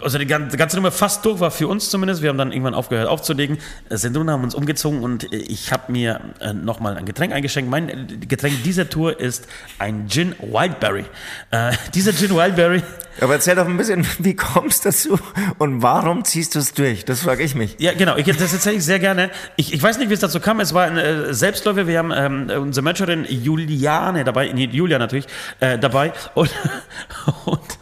also 0.00 0.18
die 0.18 0.26
ganze, 0.26 0.50
die 0.50 0.56
ganze 0.56 0.76
Nummer 0.76 0.90
fast 0.90 1.24
durch 1.24 1.40
war 1.40 1.50
für 1.50 1.68
uns 1.68 1.90
zumindest. 1.90 2.22
Wir 2.22 2.28
haben 2.28 2.38
dann 2.38 2.52
irgendwann 2.52 2.74
aufgehört 2.74 3.08
aufzulegen, 3.08 3.58
sind 3.90 4.16
haben 4.16 4.44
uns 4.44 4.54
umgezogen 4.54 5.02
und 5.02 5.32
ich 5.32 5.72
habe 5.72 5.92
mir 5.92 6.20
äh, 6.40 6.52
nochmal 6.52 6.96
ein 6.96 7.04
Getränk 7.04 7.32
eingeschenkt. 7.32 7.70
Mein 7.70 8.20
Getränk 8.28 8.62
dieser 8.62 8.88
Tour 8.88 9.18
ist 9.18 9.46
ein 9.78 10.08
Gin 10.08 10.34
Wildberry. 10.40 11.04
Äh, 11.50 11.72
dieser 11.94 12.12
Gin 12.12 12.34
Wildberry 12.34 12.82
Aber 13.20 13.34
erzähl 13.34 13.54
doch 13.54 13.66
ein 13.66 13.76
bisschen, 13.76 14.06
wie 14.18 14.36
kommst 14.36 14.84
du 14.84 14.88
dazu 14.88 15.18
und 15.58 15.82
warum 15.82 16.24
ziehst 16.24 16.54
du 16.54 16.58
es 16.58 16.74
durch? 16.74 17.04
Das 17.04 17.20
frage 17.20 17.42
ich 17.42 17.54
mich. 17.54 17.76
Ja, 17.78 17.94
genau. 17.94 18.16
Ich, 18.16 18.26
das 18.26 18.52
erzähle 18.52 18.76
ich 18.76 18.84
sehr 18.84 18.98
gerne. 18.98 19.30
Ich, 19.56 19.72
ich 19.72 19.82
weiß 19.82 19.98
nicht, 19.98 20.10
wie 20.10 20.14
es 20.14 20.20
dazu 20.20 20.40
kam. 20.40 20.60
Es 20.60 20.74
war 20.74 20.86
ein 20.86 20.98
äh, 20.98 21.32
Selbstläufer. 21.32 21.86
Wir 21.86 21.98
haben 21.98 22.12
ähm, 22.14 22.50
unsere 22.62 22.84
Managerin 22.84 23.24
Juliane 23.28 24.24
dabei, 24.24 24.52
nee, 24.52 24.68
Julia 24.70 24.98
natürlich, 24.98 25.26
äh, 25.60 25.78
dabei. 25.78 26.12
Und, 26.34 26.50
und 27.46 27.78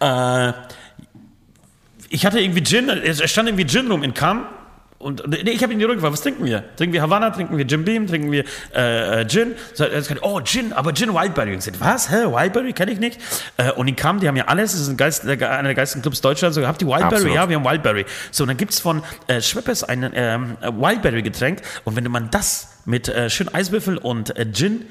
äh, 0.00 0.52
ich 2.10 2.26
hatte 2.26 2.40
irgendwie 2.40 2.62
Gin, 2.62 2.88
es 2.88 3.30
stand 3.30 3.48
irgendwie 3.48 3.66
Gin 3.66 3.90
rum 3.90 4.02
in 4.02 4.14
Kam. 4.14 4.46
Und 4.98 5.28
nee, 5.28 5.50
ich 5.50 5.62
habe 5.62 5.72
ihn 5.72 5.78
die 5.78 5.84
Rückfrage, 5.84 6.12
was 6.12 6.22
trinken 6.22 6.44
wir? 6.44 6.64
Trinken 6.74 6.92
wir 6.92 7.02
Havana, 7.02 7.30
trinken 7.30 7.56
wir 7.56 7.64
Jim 7.64 7.84
Beam, 7.84 8.08
trinken 8.08 8.32
wir 8.32 8.44
äh, 8.72 9.24
Gin? 9.28 9.54
So, 9.72 9.84
er 9.84 9.90
gesagt, 9.90 10.22
oh, 10.24 10.40
Gin, 10.40 10.72
aber 10.72 10.92
Gin 10.92 11.14
Wildberry. 11.14 11.52
Und 11.52 11.58
ich 11.58 11.64
gesagt, 11.66 11.80
was? 11.80 12.10
Hä, 12.10 12.24
Wildberry 12.24 12.72
kenne 12.72 12.90
ich 12.90 12.98
nicht. 12.98 13.20
Äh, 13.58 13.70
und 13.72 13.86
in 13.86 13.94
Kam, 13.94 14.18
die 14.18 14.26
haben 14.26 14.34
ja 14.34 14.46
alles, 14.46 14.72
das 14.72 14.80
ist 14.80 14.88
ein 14.88 14.96
Geist, 14.96 15.24
einer 15.24 15.62
der 15.62 15.74
geilsten 15.76 16.02
Clubs 16.02 16.20
Deutschlands. 16.20 16.56
So, 16.56 16.66
habt 16.66 16.82
ihr 16.82 16.88
Wildberry? 16.88 17.14
Absolut. 17.14 17.34
Ja, 17.36 17.48
wir 17.48 17.56
haben 17.56 17.64
Wildberry. 17.64 18.06
So, 18.32 18.42
und 18.42 18.48
dann 18.48 18.56
gibt's 18.56 18.80
von 18.80 19.04
äh, 19.28 19.40
Schweppes 19.40 19.84
ein 19.84 20.10
ähm, 20.14 20.56
Wildberry-Getränk. 20.60 21.62
Und 21.84 21.94
wenn 21.94 22.10
man 22.10 22.32
das 22.32 22.80
mit 22.84 23.08
äh, 23.08 23.30
schön 23.30 23.54
Eiswürfel 23.54 23.98
und 23.98 24.36
äh, 24.36 24.50
Gin 24.50 24.84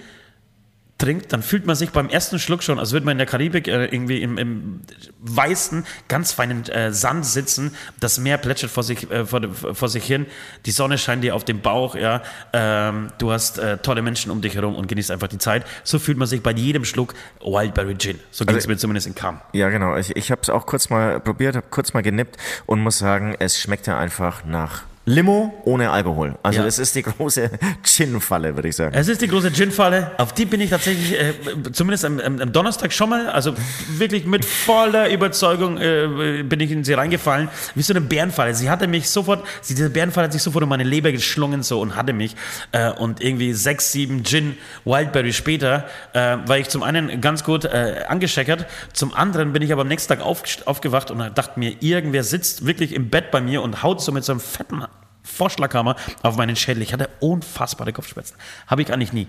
trinkt, 0.97 1.31
dann 1.31 1.43
fühlt 1.43 1.65
man 1.67 1.75
sich 1.75 1.91
beim 1.91 2.09
ersten 2.09 2.39
Schluck 2.39 2.63
schon, 2.63 2.79
als 2.79 2.91
würde 2.91 3.05
man 3.05 3.13
in 3.13 3.17
der 3.19 3.27
Karibik 3.27 3.67
äh, 3.67 3.85
irgendwie 3.85 4.21
im, 4.21 4.37
im 4.37 4.81
weißen, 5.19 5.85
ganz 6.07 6.31
feinen 6.31 6.67
äh, 6.69 6.91
Sand 6.91 7.25
sitzen. 7.25 7.75
Das 7.99 8.19
Meer 8.19 8.37
plätschert 8.37 8.71
vor 8.71 8.83
sich, 8.83 9.09
äh, 9.11 9.25
vor, 9.25 9.41
vor 9.51 9.89
sich 9.89 10.05
hin. 10.05 10.25
Die 10.65 10.71
Sonne 10.71 10.97
scheint 10.97 11.23
dir 11.23 11.35
auf 11.35 11.43
den 11.45 11.61
Bauch. 11.61 11.95
Ja, 11.95 12.23
ähm, 12.53 13.09
du 13.19 13.31
hast 13.31 13.59
äh, 13.59 13.77
tolle 13.77 14.01
Menschen 14.01 14.31
um 14.31 14.41
dich 14.41 14.55
herum 14.55 14.75
und 14.75 14.87
genießt 14.87 15.11
einfach 15.11 15.27
die 15.27 15.37
Zeit. 15.37 15.65
So 15.83 15.99
fühlt 15.99 16.17
man 16.17 16.27
sich 16.27 16.41
bei 16.41 16.51
jedem 16.51 16.83
Schluck 16.85 17.13
Wildberry 17.41 17.95
Gin. 17.97 18.19
So 18.31 18.45
ging 18.45 18.55
es 18.55 18.63
Also- 18.63 18.69
mir 18.69 18.77
zumindest 18.77 19.07
in 19.07 19.15
Kam. 19.15 19.39
Ja, 19.53 19.69
genau. 19.69 19.95
Ich, 19.97 20.15
ich 20.15 20.31
habe 20.31 20.41
es 20.41 20.49
auch 20.49 20.65
kurz 20.65 20.89
mal 20.89 21.19
probiert, 21.19 21.55
habe 21.55 21.67
kurz 21.69 21.93
mal 21.93 22.01
genippt 22.01 22.37
und 22.65 22.79
muss 22.81 22.97
sagen, 22.97 23.35
es 23.39 23.59
schmeckte 23.59 23.95
einfach 23.95 24.45
nach 24.45 24.83
Limo 25.09 25.53
ohne 25.63 25.89
Alkohol. 25.89 26.37
Also 26.43 26.59
Ja. 26.59 26.65
das 26.65 26.79
ist 26.79 26.93
die 26.93 27.01
große 27.01 27.49
Gin-Falle, 27.83 28.55
würde 28.55 28.67
ich 28.67 28.75
sagen. 28.75 28.93
Es 28.93 29.07
ist 29.07 29.21
die 29.21 29.29
große 29.29 29.53
Gin-Falle. 29.53 30.11
Auf 30.17 30.33
die 30.33 30.43
bin 30.43 30.59
ich 30.59 30.69
tatsächlich, 30.69 31.17
äh, 31.17 31.33
zumindest 31.71 32.03
am, 32.03 32.19
am, 32.19 32.51
Donnerstag 32.51 32.91
schon 32.91 33.11
mal, 33.11 33.29
also 33.29 33.53
wirklich 33.87 34.25
mit 34.25 34.43
voller 34.43 35.09
Überzeugung 35.09 35.77
äh, 35.77 36.43
bin 36.43 36.59
ich 36.59 36.71
in 36.71 36.83
sie 36.83 36.91
reingefallen. 36.91 37.47
Wie 37.73 37.83
so 37.83 37.93
eine 37.93 38.01
Bärenfalle. 38.01 38.53
Sie 38.53 38.69
hatte 38.69 38.89
mich 38.89 39.09
sofort, 39.09 39.47
sie, 39.61 39.75
diese 39.75 39.89
Bärenfalle 39.89 40.25
hat 40.25 40.33
sich 40.33 40.43
sofort 40.43 40.63
in 40.63 40.69
meine 40.69 40.83
Leber 40.83 41.13
geschlungen 41.13 41.63
so 41.63 41.79
und 41.79 41.95
hatte 41.95 42.11
mich. 42.11 42.35
Äh, 42.73 42.91
und 42.91 43.23
irgendwie 43.23 43.53
sechs, 43.53 43.93
sieben 43.93 44.25
Gin 44.25 44.57
Wildberry 44.83 45.31
später 45.31 45.85
äh, 46.11 46.35
war 46.45 46.57
ich 46.57 46.67
zum 46.67 46.83
einen 46.83 47.21
ganz 47.21 47.45
gut 47.45 47.63
äh, 47.63 48.03
angescheckert, 48.09 48.65
zum 48.91 49.13
anderen 49.13 49.53
bin 49.53 49.61
ich 49.61 49.71
aber 49.71 49.83
am 49.83 49.87
nächsten 49.87 50.09
Tag 50.09 50.21
auf, 50.21 50.43
aufgewacht 50.65 51.11
und 51.11 51.19
dachte 51.37 51.57
mir, 51.57 51.77
irgendwer 51.79 52.25
sitzt 52.25 52.65
wirklich 52.65 52.93
im 52.93 53.09
Bett 53.09 53.31
bei 53.31 53.39
mir 53.39 53.61
und 53.61 53.83
haut 53.83 54.01
so 54.01 54.11
mit 54.11 54.25
so 54.25 54.33
einem 54.33 54.41
fetten 54.41 54.83
Vorschlaghammer 55.27 55.95
auf 56.23 56.37
meinen 56.37 56.55
Schädel. 56.55 56.81
Ich 56.81 56.93
hatte 56.93 57.09
unfassbare 57.19 57.93
Kopfschmerzen. 57.93 58.35
Habe 58.67 58.81
ich 58.81 58.91
eigentlich 58.91 59.13
nie. 59.13 59.27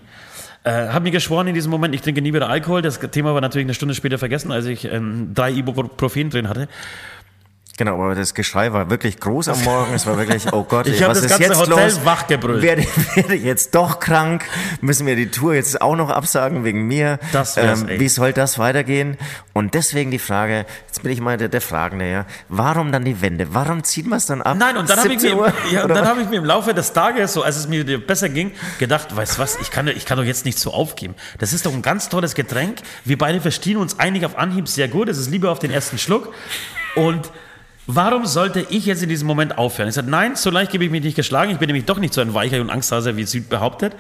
Äh, 0.65 0.89
habe 0.89 1.05
mir 1.05 1.11
geschworen 1.11 1.47
in 1.47 1.55
diesem 1.55 1.71
Moment, 1.71 1.95
ich 1.95 2.01
trinke 2.01 2.21
nie 2.21 2.35
wieder 2.35 2.49
Alkohol. 2.49 2.83
Das 2.83 2.99
Thema 2.99 3.35
war 3.35 3.41
natürlich 3.41 3.67
eine 3.67 3.75
Stunde 3.75 3.95
später 3.95 4.19
vergessen, 4.19 4.51
als 4.51 4.67
ich 4.67 4.85
ähm, 4.87 5.33
drei 5.35 5.53
Ibuprofen 5.53 6.31
drin 6.31 6.49
hatte. 6.49 6.69
Genau, 7.79 7.95
aber 7.95 8.15
das 8.17 8.35
Geschrei 8.35 8.73
war 8.73 8.91
wirklich 8.91 9.19
groß 9.21 9.49
am 9.49 9.63
Morgen. 9.63 9.95
Es 9.95 10.05
war 10.05 10.19
wirklich, 10.19 10.53
oh 10.53 10.65
Gott, 10.65 10.87
Ich 10.89 11.01
ey, 11.01 11.07
was 11.09 11.23
das 11.23 11.31
ist 11.31 11.39
ganze 11.39 11.45
jetzt 11.45 11.71
Hotel 11.71 11.85
los? 11.87 12.05
wachgebrüllt. 12.05 12.61
Werde, 12.63 12.83
werde 13.15 13.35
ich 13.37 13.45
jetzt 13.45 13.75
doch 13.75 14.01
krank? 14.01 14.45
Müssen 14.81 15.07
wir 15.07 15.15
die 15.15 15.31
Tour 15.31 15.55
jetzt 15.55 15.81
auch 15.81 15.95
noch 15.95 16.11
absagen 16.11 16.65
wegen 16.65 16.87
mir? 16.89 17.21
Ähm, 17.23 17.29
Das 17.33 17.57
wär's, 17.57 17.83
ey. 17.85 18.01
wie 18.01 18.09
soll 18.09 18.33
das 18.33 18.59
weitergehen? 18.59 19.17
Und 19.53 19.75
deswegen 19.75 20.11
die 20.11 20.19
Frage, 20.19 20.67
jetzt 20.89 21.03
bin 21.05 21.13
ich 21.13 21.21
mal 21.21 21.37
der, 21.37 21.49
der 21.49 21.61
Fragende, 21.61 22.11
ja. 22.11 22.27
Warum 22.49 22.91
dann 22.91 23.05
die 23.05 23.23
Wende? 23.23 23.55
Warum 23.55 23.85
zieht 23.85 24.07
man 24.09 24.19
es 24.19 24.27
dann 24.27 24.43
ab? 24.43 24.57
Nein, 24.59 24.77
und 24.77 24.91
dann 24.91 24.99
habe 24.99 25.09
ich, 25.15 25.21
17 25.21 25.37
mir- 25.39 25.43
Uhr? 25.45 25.53
ja, 25.73 25.87
dann 25.87 26.05
hab 26.07 26.19
ich 26.19 26.29
mir 26.29 26.37
im 26.39 26.45
Laufe 26.45 26.75
des 26.75 26.93
Tages, 26.93 27.33
so 27.33 27.43
als 27.43 27.57
es 27.57 27.69
mir 27.69 27.85
besser 28.05 28.29
ging, 28.29 28.51
gedacht, 28.81 29.15
weißt 29.17 29.37
du 29.39 29.43
was, 29.43 29.57
ich 29.61 29.71
kann, 29.71 29.87
ich 29.87 30.05
kann 30.05 30.19
doch 30.19 30.25
jetzt 30.25 30.45
nicht 30.45 30.59
so 30.59 30.73
aufgeben. 30.73 31.15
Das 31.39 31.53
ist 31.53 31.65
doch 31.65 31.73
ein 31.73 31.83
ganz 31.83 32.09
tolles 32.09 32.35
Getränk. 32.35 32.79
Wir 33.05 33.17
beide 33.19 33.41
verstehen 33.41 33.77
uns 33.77 34.01
einig 34.01 34.27
auf 34.27 34.37
Anhieb 34.37 34.67
sehr 34.69 34.89
gut. 34.89 35.09
Es 35.09 35.17
ist 35.19 35.31
Liebe 35.31 35.49
auf 35.49 35.61
den 35.61 35.71
ersten 35.71 35.97
Schluck. 35.99 36.35
Und 36.97 37.31
warum 37.89 38.27
sollte 38.27 38.67
ich 38.69 38.85
jetzt 38.85 39.03
in 39.03 39.09
diesem 39.09 39.27
Moment 39.27 39.57
aufhören? 39.57 39.89
Ich 39.89 39.95
sagte, 39.95 40.11
nein, 40.11 40.37
so 40.37 40.51
leicht 40.51 40.71
gebe 40.71 40.85
ich 40.85 40.91
mich 40.91 41.03
nicht 41.03 41.17
geschlagen. 41.17 41.51
Ich 41.51 41.59
bin 41.59 41.69
nämlich 41.69 41.87
doch 41.87 41.99
nicht 41.99 42.13
so 42.13 42.21
ein 42.21 42.35
Weicher 42.35 42.61
und 42.61 42.69
Angsthase, 42.69 43.17
wie 43.17 43.25
Süd 43.25 43.49
behauptet. 43.49 43.95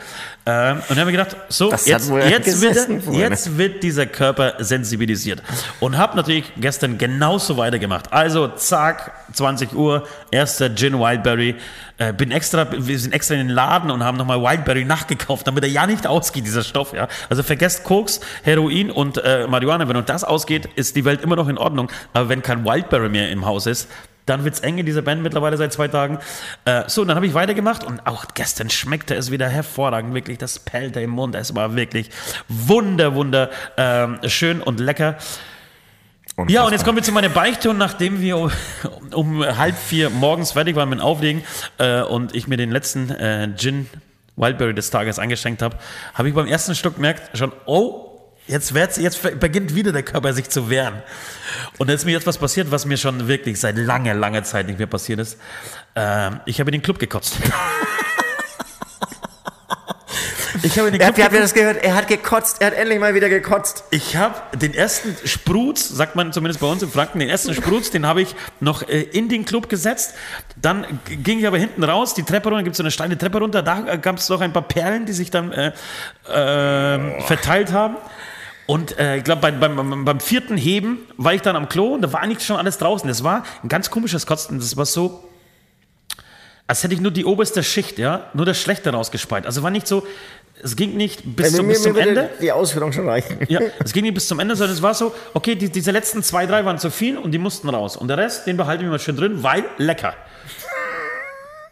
Ähm, 0.44 0.76
und 0.76 0.90
dann 0.90 1.00
habe 1.00 1.10
ich 1.10 1.16
gedacht, 1.16 1.36
so, 1.48 1.70
Das 1.70 1.86
jetzt, 1.86 2.10
jetzt, 2.10 2.60
wird, 2.60 3.14
jetzt 3.14 3.56
wird 3.56 3.82
dieser 3.82 4.04
Körper 4.04 4.54
sensibilisiert. 4.58 5.42
Und 5.80 5.96
habe 5.96 6.16
natürlich 6.16 6.52
gestern 6.58 6.98
genauso 6.98 7.56
weitergemacht. 7.56 8.12
Also, 8.12 8.48
zack, 8.48 9.12
20 9.32 9.72
Uhr, 9.74 10.06
erster 10.30 10.74
Gin 10.74 11.00
Wildberry. 11.00 11.56
Äh, 11.98 12.12
bin 12.12 12.30
extra, 12.30 12.66
wir 12.70 12.98
sind 12.98 13.12
extra 13.12 13.34
in 13.34 13.48
den 13.48 13.54
Laden 13.54 13.90
und 13.90 14.04
haben 14.04 14.16
nochmal 14.16 14.40
Wildberry 14.40 14.84
nachgekauft, 14.84 15.46
damit 15.46 15.64
er 15.64 15.70
ja 15.70 15.86
nicht 15.86 16.06
ausgeht, 16.06 16.46
dieser 16.46 16.62
Stoff. 16.62 16.92
Ja? 16.92 17.08
Also 17.28 17.42
vergesst 17.42 17.82
Koks, 17.82 18.20
Heroin 18.44 18.90
und 18.90 19.18
äh, 19.18 19.46
Marihuana. 19.48 19.88
Wenn 19.88 19.96
uns 19.96 20.06
das 20.06 20.22
ausgeht, 20.22 20.66
ist 20.76 20.94
die 20.94 21.04
Welt 21.04 21.22
immer 21.22 21.34
noch 21.34 21.48
in 21.48 21.58
Ordnung. 21.58 21.90
Aber 22.12 22.28
wenn 22.28 22.40
kein 22.40 22.64
Wildberry 22.64 23.08
mehr 23.08 23.30
im 23.30 23.44
Haus 23.44 23.66
ist, 23.66 23.88
dann 24.26 24.44
wird's 24.44 24.60
eng 24.60 24.78
in 24.78 24.86
dieser 24.86 25.02
Band 25.02 25.22
mittlerweile 25.22 25.56
seit 25.56 25.72
zwei 25.72 25.88
Tagen. 25.88 26.18
Äh, 26.64 26.84
so, 26.86 27.04
dann 27.04 27.16
habe 27.16 27.26
ich 27.26 27.34
weitergemacht 27.34 27.82
und 27.82 28.06
auch 28.06 28.26
gestern 28.34 28.70
schmeckte 28.70 29.14
es 29.14 29.30
wieder 29.30 29.48
hervorragend. 29.48 30.14
Wirklich, 30.14 30.38
das 30.38 30.58
pellte 30.58 31.00
im 31.00 31.10
Mund. 31.10 31.34
Es 31.34 31.56
war 31.56 31.74
wirklich 31.74 32.10
wunder, 32.48 33.14
wunder 33.14 33.50
ähm, 33.76 34.18
schön 34.26 34.60
und 34.60 34.80
lecker. 34.80 35.16
Ja, 36.46 36.64
und 36.64 36.72
jetzt 36.72 36.84
kommen 36.84 36.96
wir 36.96 37.02
zu 37.02 37.10
meiner 37.10 37.28
Beichte 37.28 37.70
und 37.70 37.78
nachdem 37.78 38.20
wir 38.20 38.36
um, 38.36 38.52
um 39.12 39.44
halb 39.44 39.76
vier 39.76 40.08
morgens 40.08 40.52
fertig 40.52 40.76
waren 40.76 40.88
mit 40.88 41.00
dem 41.00 41.02
Auflegen 41.02 41.42
äh, 41.78 42.02
und 42.02 42.34
ich 42.34 42.46
mir 42.46 42.56
den 42.56 42.70
letzten 42.70 43.10
äh, 43.10 43.48
Gin 43.56 43.88
Wildberry 44.36 44.72
des 44.72 44.90
Tages 44.90 45.18
eingeschenkt 45.18 45.62
habe, 45.62 45.76
habe 46.14 46.28
ich 46.28 46.34
beim 46.34 46.46
ersten 46.46 46.76
Schluck 46.76 46.94
gemerkt 46.94 47.36
schon, 47.36 47.52
oh, 47.66 48.08
jetzt, 48.46 48.72
wird's, 48.72 48.98
jetzt 48.98 49.40
beginnt 49.40 49.74
wieder 49.74 49.90
der 49.90 50.04
Körper 50.04 50.32
sich 50.32 50.48
zu 50.48 50.70
wehren. 50.70 51.02
Und 51.76 51.88
da 51.90 51.94
ist 51.94 52.04
mir 52.04 52.12
jetzt 52.12 52.26
was 52.26 52.38
passiert, 52.38 52.70
was 52.70 52.86
mir 52.86 52.96
schon 52.98 53.26
wirklich 53.26 53.58
seit 53.58 53.76
langer, 53.76 54.14
langer 54.14 54.44
Zeit 54.44 54.68
nicht 54.68 54.78
mehr 54.78 54.86
passiert 54.86 55.18
ist. 55.18 55.38
Ähm, 55.96 56.40
ich 56.46 56.60
habe 56.60 56.70
in 56.70 56.72
den 56.72 56.82
Club 56.82 57.00
gekotzt. 57.00 57.36
ich 60.62 60.78
habe 60.78 60.90
den 60.90 61.00
Er 61.00 61.12
Club 61.12 61.18
hat, 61.18 61.24
habt 61.24 61.34
ihr 61.34 61.40
das 61.40 61.54
gehört? 61.54 61.82
Er 61.82 61.94
hat 61.94 62.08
gekotzt. 62.08 62.60
Er 62.60 62.68
hat 62.68 62.74
endlich 62.74 62.98
mal 62.98 63.14
wieder 63.14 63.28
gekotzt. 63.28 63.84
ich 63.90 64.16
habe 64.16 64.34
den 64.56 64.74
ersten 64.74 65.16
Spruz, 65.26 65.88
sagt 65.88 66.16
man 66.16 66.32
zumindest 66.32 66.60
bei 66.60 66.66
uns 66.66 66.82
in 66.82 66.90
Franken, 66.90 67.18
den 67.18 67.28
ersten 67.28 67.54
Spruz, 67.54 67.90
den 67.90 68.06
habe 68.06 68.22
ich 68.22 68.34
noch 68.60 68.88
äh, 68.88 69.02
in 69.02 69.28
den 69.28 69.44
Club 69.44 69.68
gesetzt. 69.68 70.14
Dann 70.60 71.00
ging 71.06 71.38
ich 71.40 71.46
aber 71.46 71.58
hinten 71.58 71.84
raus, 71.84 72.14
die 72.14 72.22
Treppe 72.22 72.48
runter, 72.48 72.62
gibt 72.62 72.74
es 72.74 72.78
so 72.78 72.82
eine 72.82 72.90
steile 72.90 73.16
Treppe 73.16 73.38
runter, 73.38 73.62
da 73.62 73.86
äh, 73.86 73.98
gab 73.98 74.18
es 74.18 74.28
noch 74.28 74.40
ein 74.40 74.52
paar 74.52 74.62
Perlen, 74.62 75.06
die 75.06 75.12
sich 75.12 75.30
dann 75.30 75.52
äh, 75.52 75.72
äh, 76.28 77.20
verteilt 77.22 77.72
haben. 77.72 77.96
Und 78.66 78.98
äh, 78.98 79.16
ich 79.16 79.24
glaube, 79.24 79.40
beim, 79.40 79.58
beim, 79.60 80.04
beim 80.04 80.20
vierten 80.20 80.58
Heben 80.58 80.98
war 81.16 81.32
ich 81.32 81.40
dann 81.40 81.56
am 81.56 81.70
Klo 81.70 81.94
und 81.94 82.02
da 82.02 82.12
war 82.12 82.20
eigentlich 82.20 82.44
schon 82.44 82.58
alles 82.58 82.76
draußen. 82.76 83.08
Das 83.08 83.24
war 83.24 83.42
ein 83.62 83.70
ganz 83.70 83.90
komisches 83.90 84.26
Kotzen. 84.26 84.58
Das 84.58 84.76
war 84.76 84.84
so, 84.84 85.24
als 86.66 86.84
hätte 86.84 86.92
ich 86.92 87.00
nur 87.00 87.10
die 87.10 87.24
oberste 87.24 87.62
Schicht, 87.62 87.98
ja, 87.98 88.26
nur 88.34 88.44
das 88.44 88.60
Schlechte 88.60 88.90
rausgespeit. 88.90 89.46
Also 89.46 89.62
war 89.62 89.70
nicht 89.70 89.88
so, 89.88 90.06
es 90.62 90.76
ging 90.76 90.96
nicht 90.96 91.22
bis, 91.24 91.54
zum, 91.54 91.68
bis 91.68 91.82
zum 91.82 91.96
Ende. 91.96 92.30
Die 92.40 92.50
Ausführung 92.52 92.92
schon 92.92 93.08
reichen. 93.08 93.38
Ja, 93.48 93.60
es 93.84 93.92
ging 93.92 94.02
nicht 94.02 94.14
bis 94.14 94.28
zum 94.28 94.40
Ende, 94.40 94.56
sondern 94.56 94.74
es 94.74 94.82
war 94.82 94.94
so, 94.94 95.14
okay, 95.34 95.54
die, 95.54 95.70
diese 95.70 95.90
letzten 95.90 96.22
zwei, 96.22 96.46
drei 96.46 96.64
waren 96.64 96.78
zu 96.78 96.90
viel 96.90 97.16
und 97.16 97.32
die 97.32 97.38
mussten 97.38 97.68
raus. 97.68 97.96
Und 97.96 98.08
der 98.08 98.18
Rest, 98.18 98.46
den 98.46 98.56
behalten 98.56 98.84
wir 98.84 98.90
mal 98.90 98.98
schön 98.98 99.16
drin, 99.16 99.42
weil 99.42 99.64
lecker. 99.78 100.14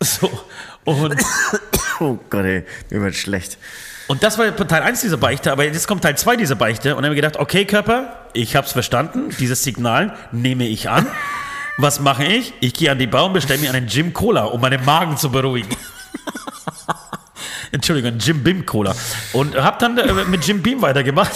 So. 0.03 0.30
Und, 0.84 1.16
Oh 2.01 2.18
Gott, 2.28 2.45
ey, 2.45 2.64
mir 2.91 3.01
wird 3.01 3.14
schlecht. 3.14 3.57
und 4.09 4.22
das 4.22 4.37
war 4.37 4.55
Teil 4.55 4.82
1 4.82 5.01
dieser 5.01 5.16
Beichte, 5.16 5.51
aber 5.51 5.64
jetzt 5.64 5.89
kommt 5.89 6.03
Teil 6.03 6.16
2 6.16 6.37
dieser 6.37 6.55
Beichte. 6.55 6.91
Und 6.91 6.97
dann 7.03 7.07
haben 7.07 7.12
wir 7.16 7.22
gedacht, 7.22 7.41
okay, 7.41 7.64
Körper, 7.64 8.26
ich 8.34 8.55
hab's 8.55 8.72
verstanden, 8.72 9.30
dieses 9.41 9.62
Signal 9.62 10.14
nehme 10.32 10.66
ich 10.68 10.91
an. 10.91 11.07
Was 11.78 12.01
mache 12.01 12.24
ich? 12.24 12.53
Ich 12.61 12.74
gehe 12.74 12.91
an 12.91 12.99
die 12.99 13.07
Bar 13.07 13.24
und 13.26 13.32
bestelle 13.32 13.61
mir 13.61 13.72
einen 13.72 13.87
Jim 13.87 14.12
Cola, 14.12 14.45
um 14.45 14.61
meinen 14.61 14.84
Magen 14.84 15.16
zu 15.16 15.30
beruhigen. 15.30 15.74
Entschuldigung, 17.77 18.18
Jim 18.18 18.43
Beam 18.43 18.66
Cola. 18.66 18.95
Und 19.33 19.55
habe 19.55 19.77
dann 19.79 19.99
äh, 19.99 20.24
mit 20.24 20.47
Jim 20.47 20.62
Beam 20.62 20.83
weitergemacht. 20.83 21.33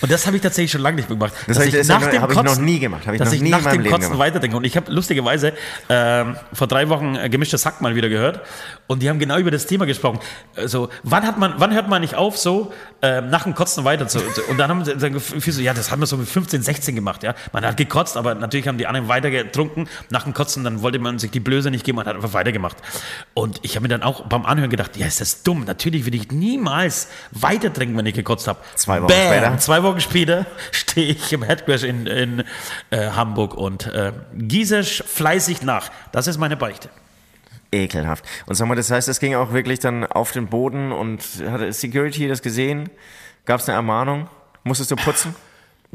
Und 0.00 0.10
das 0.10 0.26
habe 0.26 0.36
ich 0.36 0.42
tatsächlich 0.42 0.70
schon 0.72 0.80
lange 0.80 0.96
nicht 0.96 1.08
mehr 1.08 1.16
gemacht. 1.18 1.32
Das 1.46 1.56
Dass 1.56 1.66
hab 1.90 2.12
ich- 2.12 2.20
hab 2.20 2.30
ich 2.30 2.42
noch 2.42 2.58
nie 2.58 2.78
gemacht. 2.78 3.02
Ich 3.10 3.18
dass 3.18 3.32
ich 3.32 3.42
nach 3.42 3.62
dem 3.70 3.82
Kotzen 3.84 4.00
gemacht. 4.00 4.18
weiterdenke. 4.18 4.56
Und 4.56 4.64
ich 4.64 4.76
habe 4.76 4.90
lustigerweise 4.92 5.52
ähm, 5.88 6.36
vor 6.52 6.66
drei 6.66 6.88
Wochen 6.88 7.16
äh, 7.16 7.28
gemischtes 7.28 7.64
Hack 7.66 7.80
mal 7.80 7.94
wieder 7.94 8.08
gehört. 8.08 8.40
Und 8.86 9.02
die 9.02 9.08
haben 9.08 9.18
genau 9.18 9.38
über 9.38 9.50
das 9.50 9.66
Thema 9.66 9.86
gesprochen. 9.86 10.18
Also, 10.56 10.90
wann 11.02 11.26
hat 11.26 11.38
man, 11.38 11.54
wann 11.58 11.72
hört 11.72 11.88
man 11.88 12.02
nicht 12.02 12.14
auf, 12.14 12.36
so 12.36 12.72
ähm, 13.02 13.30
nach 13.30 13.44
dem 13.44 13.54
Kotzen 13.54 13.84
weiter 13.84 14.06
zu? 14.08 14.18
Und 14.50 14.58
dann 14.58 14.68
haben 14.70 14.84
sie 14.84 14.94
dann 14.96 15.12
gefühlt 15.14 15.42
so, 15.56 15.62
ja, 15.62 15.72
das 15.72 15.90
haben 15.90 16.00
wir 16.00 16.06
so 16.06 16.16
mit 16.18 16.28
15, 16.28 16.62
16 16.62 16.94
gemacht, 16.94 17.22
ja. 17.22 17.34
Man 17.52 17.64
hat 17.64 17.76
gekotzt, 17.78 18.16
aber 18.16 18.34
natürlich 18.34 18.68
haben 18.68 18.76
die 18.78 18.86
anderen 18.86 19.08
weiter 19.08 19.30
getrunken. 19.30 19.88
Nach 20.10 20.24
dem 20.24 20.34
Kotzen, 20.34 20.64
dann 20.64 20.82
wollte 20.82 20.98
man 20.98 21.18
sich 21.18 21.30
die 21.30 21.40
Blöße 21.40 21.70
nicht 21.70 21.84
geben, 21.84 21.96
man 21.96 22.06
hat 22.06 22.14
einfach 22.16 22.34
weitergemacht. 22.34 22.76
Und 23.32 23.58
ich 23.62 23.76
habe 23.76 23.84
mir 23.84 23.88
dann 23.88 24.02
auch 24.02 24.26
beim 24.26 24.44
Anhören 24.44 24.70
gedacht, 24.70 24.96
ja, 24.96 25.06
ist 25.06 25.20
das 25.20 25.42
dumm. 25.42 25.64
Natürlich 25.64 26.04
würde 26.04 26.16
ich 26.18 26.30
niemals 26.30 27.08
weiter 27.30 27.72
trinken, 27.72 27.96
wenn 27.96 28.06
ich 28.06 28.14
gekotzt 28.14 28.48
habe. 28.48 28.58
Zwei 28.74 29.00
Wochen 29.02 29.08
Bam. 29.08 29.26
später. 29.32 29.58
Zwei 29.58 29.73
Wochen 29.82 30.00
später 30.00 30.46
stehe 30.70 31.12
ich 31.12 31.32
im 31.32 31.42
Headcrash 31.42 31.82
in, 31.82 32.06
in 32.06 32.44
äh, 32.90 33.10
Hamburg 33.10 33.54
und 33.54 33.86
äh, 33.86 34.12
gieße 34.36 34.84
fleißig 34.84 35.62
nach. 35.62 35.90
Das 36.12 36.26
ist 36.26 36.38
meine 36.38 36.56
Beichte. 36.56 36.88
Ekelhaft. 37.72 38.24
Und 38.46 38.54
sag 38.54 38.68
mal, 38.68 38.76
das 38.76 38.90
heißt, 38.90 39.08
es 39.08 39.20
ging 39.20 39.34
auch 39.34 39.52
wirklich 39.52 39.80
dann 39.80 40.04
auf 40.04 40.32
den 40.32 40.46
Boden 40.46 40.92
und 40.92 41.22
hatte 41.46 41.72
Security 41.72 42.28
das 42.28 42.40
gesehen? 42.40 42.88
Gab 43.44 43.60
es 43.60 43.68
eine 43.68 43.76
Ermahnung? 43.76 44.28
Musstest 44.62 44.90
du 44.90 44.96
putzen? 44.96 45.34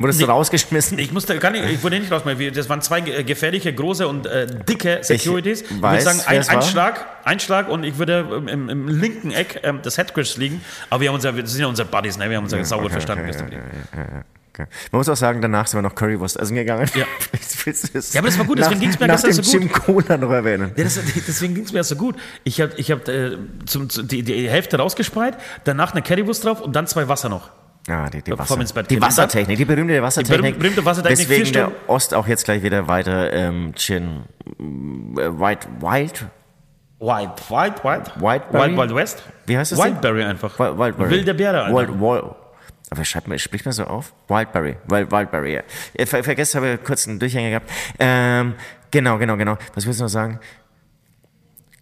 Wurdest 0.02 0.20
du 0.22 0.26
Nee. 0.26 0.32
rausgeschmissen? 0.32 0.98
Ich 0.98 1.12
musste 1.12 1.38
gar 1.40 1.52
nicht, 1.52 1.66
ich 1.66 1.84
wurde 1.84 2.00
nicht 2.00 2.12
raus. 2.12 2.22
Wir- 2.26 2.52
Das 2.52 2.70
waren 2.70 2.82
zwei 2.82 3.02
ge- 3.02 3.24
gefährliche, 3.24 3.74
große 3.74 4.08
und 4.08 4.26
äh, 4.26 4.48
dicke 4.48 5.00
Securities. 5.02 5.62
Ich, 5.64 5.82
weiß, 5.82 6.06
würde 6.06 6.18
sagen, 6.18 6.22
ein, 6.28 6.40
es 6.40 6.50
ein 6.50 6.62
Schlag, 6.62 7.06
ein 7.26 7.40
Schlag 7.40 7.68
und 7.70 7.84
ich 7.84 7.98
würde 7.98 8.44
im, 8.48 8.70
im 8.70 8.88
linken 8.88 9.32
Eck 9.32 9.60
ähm, 9.64 9.82
des 9.82 9.98
Headcrashs 9.98 10.38
liegen. 10.38 10.62
Aber 10.90 11.02
wir 11.02 11.10
haben 11.10 11.16
uns 11.16 11.24
ja, 11.26 11.32
das 11.34 11.52
sind 11.52 11.62
ja 11.62 11.68
unsere 11.68 11.88
Buddies, 11.88 12.18
ne? 12.18 12.30
wir 12.30 12.38
haben 12.38 12.46
uns 12.46 12.54
ja 12.54 12.64
sauber 12.64 12.84
okay, 12.86 12.94
verstanden. 12.94 13.24
okay, 13.26 13.32
es 13.36 13.40
ja, 13.42 13.46
blieb. 13.46 13.60
Okay. 14.54 14.66
Man 14.92 15.00
muss 15.00 15.08
auch 15.08 15.16
sagen, 15.16 15.42
danach 15.42 15.68
sind 15.68 15.78
wir 15.78 15.84
noch 15.84 15.96
Currywurst 15.96 16.38
essen 16.38 16.56
gegangen. 16.56 16.90
Ja. 16.96 17.06
Ja, 18.14 18.20
aber 18.20 18.28
das 18.30 18.38
war 18.40 18.46
gut, 18.46 18.58
deswegen 18.58 18.76
nach- 18.76 18.82
ging's 18.82 19.00
mir 19.00 19.08
nach 19.08 19.22
gestern 19.22 19.32
dem 19.36 19.44
so 19.44 19.52
gut. 19.60 19.62
Jim 19.62 19.72
Cola 19.72 20.18
noch 20.18 20.32
erwähnen. 20.32 20.72
Ja, 20.76 20.84
das, 20.86 21.00
deswegen 21.28 21.54
ging 21.56 21.66
es 21.66 21.72
mir 21.72 21.80
ja 21.80 21.84
so 21.84 21.96
gut. 21.96 22.16
Ich 22.44 22.60
habe 22.62 22.72
ich 22.78 22.90
hab, 22.90 23.08
äh, 23.08 23.38
zum, 23.66 23.90
zu- 23.90 24.02
die, 24.04 24.24
die 24.24 24.50
Hälfte 24.50 24.78
rausgespreit, 24.78 25.38
danach 25.66 25.92
eine 25.92 26.02
Currywurst 26.02 26.46
drauf 26.46 26.62
und 26.62 26.76
dann 26.76 26.88
zwei 26.88 27.08
Wasser 27.08 27.30
noch. 27.30 27.52
Ah, 27.90 28.10
die, 28.10 28.22
die, 28.22 28.32
Bevor 28.32 28.60
Wasser, 28.60 28.84
die. 28.84 29.02
Wassertechnik, 29.02 29.58
die 29.58 29.66
berühmte 29.66 30.02
Wassertechnik. 30.02 30.60
berühmte 30.60 30.86
Wassertechnik, 30.86 31.28
Deswegen 31.28 31.54
der. 31.54 31.72
Ost 31.88 32.14
auch 32.14 32.28
jetzt 32.28 32.46
gleich 32.46 32.62
wieder 32.62 32.88
weiter 32.88 33.34
ähm, 33.34 33.74
äh, 33.76 34.00
White, 34.60 35.68
Wild, 35.80 36.26
Wild, 37.00 37.50
Wild, 37.50 37.84
Wild. 37.84 38.22
Wildberry? 38.22 38.70
Wild, 38.72 38.78
Wild 38.78 38.96
West. 38.96 39.24
Wie 39.46 39.58
heißt 39.58 39.72
das 39.72 39.80
Wildberry 39.80 40.24
einfach. 40.24 40.60
Wild, 40.60 40.78
Wildberry. 40.78 41.10
Wilde 41.10 41.34
Beere. 41.34 41.64
Alter. 41.64 41.76
Wild, 41.76 42.00
Wild, 42.00 42.36
aber 42.90 43.06
schreibt 43.06 43.28
man, 43.28 43.38
spricht 43.38 43.66
man 43.66 43.74
so 43.74 43.84
auf? 43.86 44.14
Wildberry. 44.28 44.78
Wild, 44.88 45.12
Wildberry, 45.12 45.56
ja. 45.56 45.62
Äh, 45.94 46.06
Ver, 46.06 46.24
vergesst, 46.24 46.56
habe 46.56 46.78
kurz 46.78 47.08
einen 47.08 47.20
Durchhänger 47.20 47.50
gehabt. 47.50 47.72
Ähm, 48.00 48.56
genau, 48.92 49.18
genau, 49.18 49.38
genau. 49.38 49.58
Was 49.76 49.86
willst 49.86 50.00
du 50.00 50.06
noch 50.06 50.10
sagen? 50.10 50.40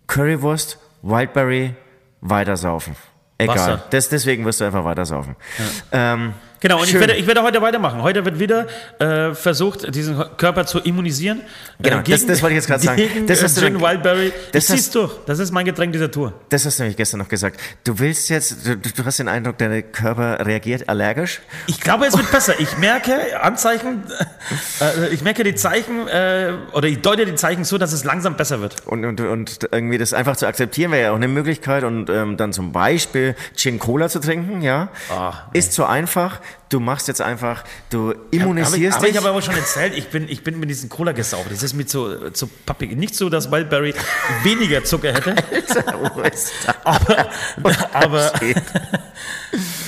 Currywurst, 0.07 0.79
Wildberry, 1.01 1.75
weitersaufen. 2.21 2.95
Egal. 3.37 3.55
Wasser. 3.55 3.83
Das, 3.89 4.09
deswegen 4.09 4.45
wirst 4.45 4.61
du 4.61 4.65
einfach 4.65 4.83
weitersaufen. 4.83 5.35
Ähm, 5.91 6.33
Genau, 6.59 6.79
und 6.81 6.87
ich 6.87 6.93
werde, 6.99 7.13
ich 7.13 7.27
werde 7.27 7.43
heute 7.43 7.61
weitermachen. 7.61 8.01
Heute 8.01 8.25
wird 8.25 8.39
wieder 8.39 8.65
äh, 8.99 9.33
versucht, 9.35 9.93
diesen 9.93 10.17
Körper 10.37 10.65
zu 10.65 10.79
immunisieren. 10.79 11.41
Genau, 11.79 12.01
das- 12.01 12.25
das 12.25 12.41
wollte 12.41 12.53
ich 12.53 12.57
jetzt 12.57 12.67
gerade 12.67 12.83
sagen. 12.83 12.97
Gegen 12.97 13.27
Das 13.27 13.41
das 13.41 13.51
hast 13.55 13.63
Gin 13.63 13.73
dann- 13.75 13.81
Wildberry. 13.83 14.33
das 14.51 14.63
ich 14.63 14.69
zieh's 14.75 14.85
hast- 14.87 14.95
durch. 14.95 15.11
Das 15.27 15.37
ist 15.39 15.51
mein 15.51 15.65
Getränk 15.65 15.93
dieser 15.93 16.09
Tour. 16.09 16.33
Das 16.49 16.65
hast 16.65 16.79
du 16.79 16.83
nämlich 16.83 16.97
gestern 16.97 17.19
noch 17.19 17.29
gesagt. 17.29 17.59
Du 17.83 17.99
willst 17.99 18.29
jetzt, 18.29 18.65
du, 18.65 18.75
du 18.75 19.05
hast 19.05 19.19
den 19.19 19.27
Eindruck, 19.27 19.57
dein 19.59 19.91
Körper 19.91 20.45
reagiert 20.45 20.89
allergisch. 20.89 21.41
Ich 21.67 21.79
glaube, 21.79 22.05
es 22.07 22.17
wird 22.17 22.31
besser. 22.31 22.53
Ich 22.59 22.77
merke 22.79 23.13
Anzeichen, 23.41 24.03
äh, 24.81 25.09
ich 25.13 25.21
merke 25.21 25.43
die 25.43 25.53
Zeichen, 25.55 26.07
äh, 26.07 26.53
oder 26.73 26.87
ich 26.87 27.01
deute 27.01 27.25
die 27.25 27.35
Zeichen 27.35 27.65
so, 27.65 27.77
dass 27.77 27.93
es 27.93 28.03
langsam 28.03 28.35
besser 28.35 28.61
wird. 28.61 28.75
Und, 28.87 29.05
und, 29.05 29.21
und 29.21 29.59
irgendwie 29.71 29.97
das 29.97 30.13
einfach 30.13 30.35
zu 30.37 30.47
akzeptieren 30.47 30.91
wäre 30.91 31.03
ja 31.03 31.11
auch 31.11 31.15
eine 31.17 31.27
Möglichkeit. 31.27 31.83
Und 31.83 32.09
ähm, 32.09 32.35
dann 32.37 32.51
zum 32.53 32.71
Beispiel 32.71 33.35
Gin 33.55 33.77
Cola 33.79 34.09
zu 34.09 34.19
trinken, 34.19 34.61
ja, 34.61 34.89
Ah, 35.11 35.33
ist 35.53 35.73
so 35.73 35.85
einfach. 35.85 36.39
Du 36.69 36.79
machst 36.79 37.07
jetzt 37.07 37.21
einfach, 37.21 37.63
du 37.89 38.09
Habe 38.09 38.19
ich, 38.31 38.39
immunisierst 38.41 38.97
hab 38.97 39.05
ich 39.05 39.11
dich. 39.11 39.25
aber 39.25 39.41
schon 39.41 39.55
erzählt, 39.55 39.93
ich 39.95 40.09
bin, 40.09 40.27
ich 40.27 40.43
bin 40.43 40.59
mit 40.59 40.69
diesem 40.69 40.89
Cola 40.89 41.13
gesaugt. 41.13 41.49
Das 41.49 41.63
ist 41.63 41.73
mir 41.73 41.85
zu, 41.85 42.31
zu 42.31 42.47
pappig. 42.47 42.95
Nicht 42.97 43.15
so, 43.15 43.29
dass 43.29 43.51
Wildberry 43.51 43.93
weniger 44.43 44.83
Zucker 44.83 45.13
hätte, 45.13 45.35
aber, 46.83 47.29
aber, 47.93 48.33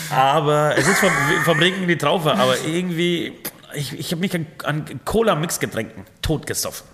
aber 0.09 0.77
es 0.77 0.87
ist 0.87 0.99
vom, 0.99 1.11
vom 1.43 1.59
Regen 1.59 1.87
die 1.87 1.97
Traufe. 1.97 2.33
Aber 2.33 2.55
irgendwie, 2.65 3.33
ich, 3.73 3.99
ich 3.99 4.11
habe 4.11 4.21
mich 4.21 4.33
an, 4.35 4.47
an 4.63 5.01
Cola-Mixgetränken 5.05 6.05
totgesoffen. 6.21 6.87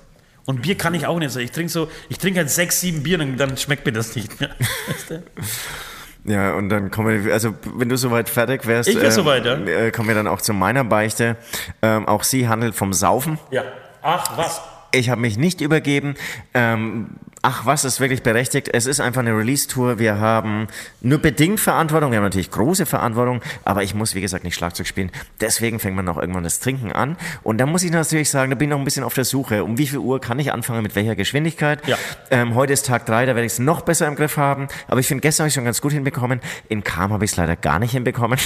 Und 0.45 0.61
Bier 0.61 0.75
kann 0.75 0.93
ich 0.93 1.07
auch 1.07 1.17
nicht. 1.17 1.35
Ich 1.35 1.51
trinke 1.51 1.71
so, 1.71 1.89
ich 2.07 2.19
trinke 2.19 2.39
halt 2.39 2.49
sechs, 2.49 2.79
sieben 2.79 3.03
Bier 3.03 3.19
und 3.19 3.37
dann 3.37 3.57
schmeckt 3.57 3.85
mir 3.85 3.91
das 3.93 4.15
nicht 4.15 4.39
mehr. 4.39 4.55
Ja, 6.27 6.55
und 6.55 6.69
dann 6.69 6.89
kommen 6.89 7.23
wir, 7.25 7.33
also 7.33 7.53
wenn 7.75 7.87
du 7.87 7.97
soweit 7.97 8.29
fertig 8.29 8.65
wärst, 8.65 8.89
Ich 8.89 8.95
wär 8.95 9.05
ähm, 9.05 9.11
soweit, 9.11 9.45
ja. 9.45 9.53
äh, 9.57 9.91
kommen 9.91 10.07
wir 10.07 10.15
dann 10.15 10.27
auch 10.27 10.41
zu 10.41 10.53
meiner 10.53 10.83
Beichte. 10.83 11.35
Ähm, 11.83 12.07
auch 12.07 12.23
sie 12.23 12.47
handelt 12.47 12.73
vom 12.73 12.93
Saufen. 12.93 13.37
Ja. 13.51 13.63
Ach, 14.01 14.35
was? 14.37 14.61
Ich 14.91 15.09
habe 15.09 15.21
mich 15.21 15.37
nicht 15.37 15.61
übergeben. 15.61 16.15
Ähm, 16.53 17.11
ach, 17.45 17.63
was 17.67 17.85
ist 17.85 17.99
wirklich 17.99 18.23
berechtigt? 18.23 18.69
Es 18.73 18.87
ist 18.87 18.99
einfach 18.99 19.21
eine 19.21 19.37
Release-Tour. 19.37 19.99
Wir 19.99 20.19
haben 20.19 20.65
nur 21.01 21.19
bedingt 21.19 21.59
Verantwortung. 21.59 22.09
Wir 22.09 22.17
haben 22.17 22.23
natürlich 22.23 22.49
große 22.49 22.87
Verantwortung, 22.87 23.41
aber 23.63 23.83
ich 23.83 23.93
muss, 23.93 24.15
wie 24.15 24.21
gesagt, 24.21 24.43
nicht 24.43 24.55
Schlagzeug 24.55 24.87
spielen. 24.87 25.11
Deswegen 25.39 25.77
fängt 25.77 25.95
man 25.95 26.09
auch 26.09 26.17
irgendwann 26.17 26.43
das 26.43 26.59
Trinken 26.59 26.91
an. 26.91 27.17
Und 27.43 27.59
da 27.59 27.67
muss 27.67 27.83
ich 27.83 27.91
natürlich 27.91 28.31
sagen, 28.31 28.49
da 28.49 28.55
bin 28.55 28.69
ich 28.69 28.71
noch 28.71 28.79
ein 28.79 28.83
bisschen 28.83 29.03
auf 29.03 29.13
der 29.13 29.25
Suche. 29.25 29.63
Um 29.63 29.77
wie 29.77 29.85
viel 29.85 29.99
Uhr 29.99 30.19
kann 30.19 30.39
ich 30.39 30.51
anfangen, 30.51 30.81
mit 30.81 30.95
welcher 30.95 31.15
Geschwindigkeit? 31.15 31.87
Ja. 31.87 31.97
Ähm, 32.31 32.55
heute 32.55 32.73
ist 32.73 32.87
Tag 32.87 33.05
drei, 33.05 33.27
da 33.27 33.35
werde 33.35 33.45
ich 33.45 33.53
es 33.53 33.59
noch 33.59 33.81
besser 33.81 34.07
im 34.07 34.15
Griff 34.15 34.37
haben. 34.37 34.67
Aber 34.87 34.99
ich 34.99 35.05
finde, 35.05 35.21
gestern 35.21 35.43
habe 35.43 35.49
ich 35.49 35.53
schon 35.53 35.65
ganz 35.65 35.81
gut 35.81 35.91
hinbekommen. 35.91 36.39
In 36.67 36.83
Kam 36.83 37.13
habe 37.13 37.25
ich 37.25 37.31
es 37.31 37.37
leider 37.37 37.55
gar 37.55 37.77
nicht 37.77 37.91
hinbekommen. 37.91 38.39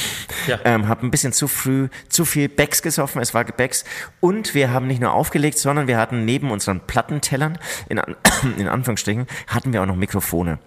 Ja. 0.47 0.59
Ähm, 0.69 0.89
habe 0.89 1.07
ein 1.07 1.09
bisschen 1.09 1.31
zu 1.31 1.47
früh 1.47 1.87
zu 2.09 2.25
viel 2.25 2.49
Becks 2.49 2.81
gesoffen. 2.81 3.21
Es 3.21 3.33
war 3.33 3.45
Gebäcks. 3.45 3.85
Und 4.19 4.53
wir 4.53 4.71
haben 4.71 4.87
nicht 4.87 4.99
nur 4.99 5.13
aufgelegt, 5.13 5.57
sondern 5.57 5.87
wir 5.87 5.97
hatten 5.97 6.25
neben 6.25 6.51
unseren 6.51 6.81
Plattentellern, 6.81 7.57
in, 7.87 7.97
An 7.97 8.17
in 8.57 8.67
Anführungsstrichen, 8.89 9.27
hatten 9.47 9.73
wir 9.73 9.81
auch 9.81 9.85
noch 9.85 9.95
Mikrofone. 9.95 10.59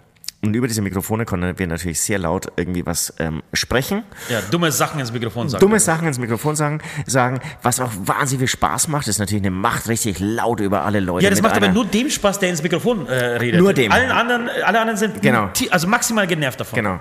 Und 0.44 0.54
über 0.54 0.66
diese 0.66 0.82
Mikrofone 0.82 1.24
konnten 1.24 1.56
wir 1.56 1.66
natürlich 1.68 2.00
sehr 2.00 2.18
laut 2.18 2.48
irgendwie 2.56 2.84
was 2.84 3.14
ähm, 3.20 3.44
sprechen. 3.52 4.02
Ja, 4.28 4.40
dumme 4.50 4.72
Sachen 4.72 4.98
ins 4.98 5.12
Mikrofon 5.12 5.48
sagen. 5.48 5.60
Dumme 5.60 5.78
Sachen 5.78 6.08
ins 6.08 6.18
Mikrofon 6.18 6.56
sagen, 6.56 6.80
sagen, 7.06 7.38
was 7.62 7.78
auch 7.78 7.90
wahnsinnig 7.94 8.40
viel 8.40 8.48
Spaß 8.48 8.88
macht, 8.88 9.06
ist 9.06 9.20
natürlich 9.20 9.44
eine 9.44 9.52
Macht 9.52 9.86
richtig 9.86 10.18
laut 10.18 10.58
über 10.58 10.82
alle 10.84 10.98
Leute. 10.98 11.22
Ja, 11.22 11.30
das 11.30 11.42
macht 11.42 11.54
aber 11.54 11.68
nur 11.68 11.84
dem 11.84 12.10
Spaß, 12.10 12.40
der 12.40 12.50
ins 12.50 12.60
Mikrofon 12.60 13.06
äh, 13.06 13.14
redet. 13.36 13.60
Nur 13.60 13.72
dem. 13.72 13.92
Allen 13.92 14.10
anderen, 14.10 14.48
alle 14.64 14.80
anderen 14.80 14.98
sind 14.98 15.22
Genau. 15.22 15.48
also 15.70 15.86
maximal 15.86 16.26
genervt 16.26 16.58
davon. 16.58 16.76
Genau. 16.76 16.98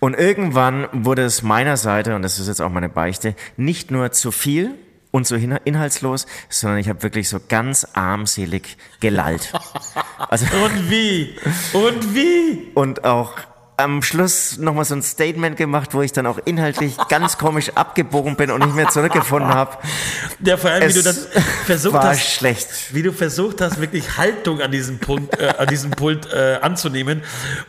Und 0.00 0.14
irgendwann 0.14 0.88
wurde 0.90 1.22
es 1.22 1.44
meiner 1.44 1.76
Seite, 1.76 2.16
und 2.16 2.22
das 2.22 2.40
ist 2.40 2.48
jetzt 2.48 2.60
auch 2.60 2.70
meine 2.70 2.88
Beichte, 2.88 3.36
nicht 3.56 3.92
nur 3.92 4.10
zu 4.10 4.32
viel 4.32 4.74
und 5.10 5.26
so 5.26 5.34
inhaltslos, 5.34 6.26
sondern 6.48 6.78
ich 6.78 6.88
habe 6.88 7.02
wirklich 7.02 7.28
so 7.28 7.38
ganz 7.48 7.86
armselig 7.94 8.76
gelallt. 9.00 9.52
Also, 10.28 10.44
Und 10.64 10.90
wie? 10.90 11.34
Und 11.72 12.14
wie? 12.14 12.68
und 12.74 13.04
auch 13.04 13.32
am 13.82 14.02
Schluss 14.02 14.58
nochmal 14.58 14.84
so 14.84 14.94
ein 14.94 15.02
Statement 15.02 15.56
gemacht, 15.56 15.94
wo 15.94 16.02
ich 16.02 16.12
dann 16.12 16.26
auch 16.26 16.38
inhaltlich 16.44 16.96
ganz 17.08 17.38
komisch 17.38 17.70
abgebogen 17.74 18.36
bin 18.36 18.50
und 18.50 18.64
nicht 18.64 18.74
mehr 18.76 18.88
zurückgefunden 18.88 19.52
habe. 19.52 19.76
Ja, 20.44 20.56
vor 20.56 20.70
allem, 20.70 20.88
wie 20.88 20.92
du 20.94 21.02
das 21.02 21.28
versucht 21.66 21.94
war 21.94 22.04
hast. 22.10 22.22
schlecht. 22.22 22.68
Wie 22.92 23.02
du 23.02 23.12
versucht 23.12 23.60
hast, 23.60 23.80
wirklich 23.80 24.16
Haltung 24.16 24.60
an 24.60 24.70
diesem 24.70 24.98
Punkt, 24.98 25.38
äh, 25.38 25.52
an 25.58 25.68
diesem 25.68 25.90
Pult 25.90 26.32
äh, 26.32 26.58
anzunehmen 26.62 27.22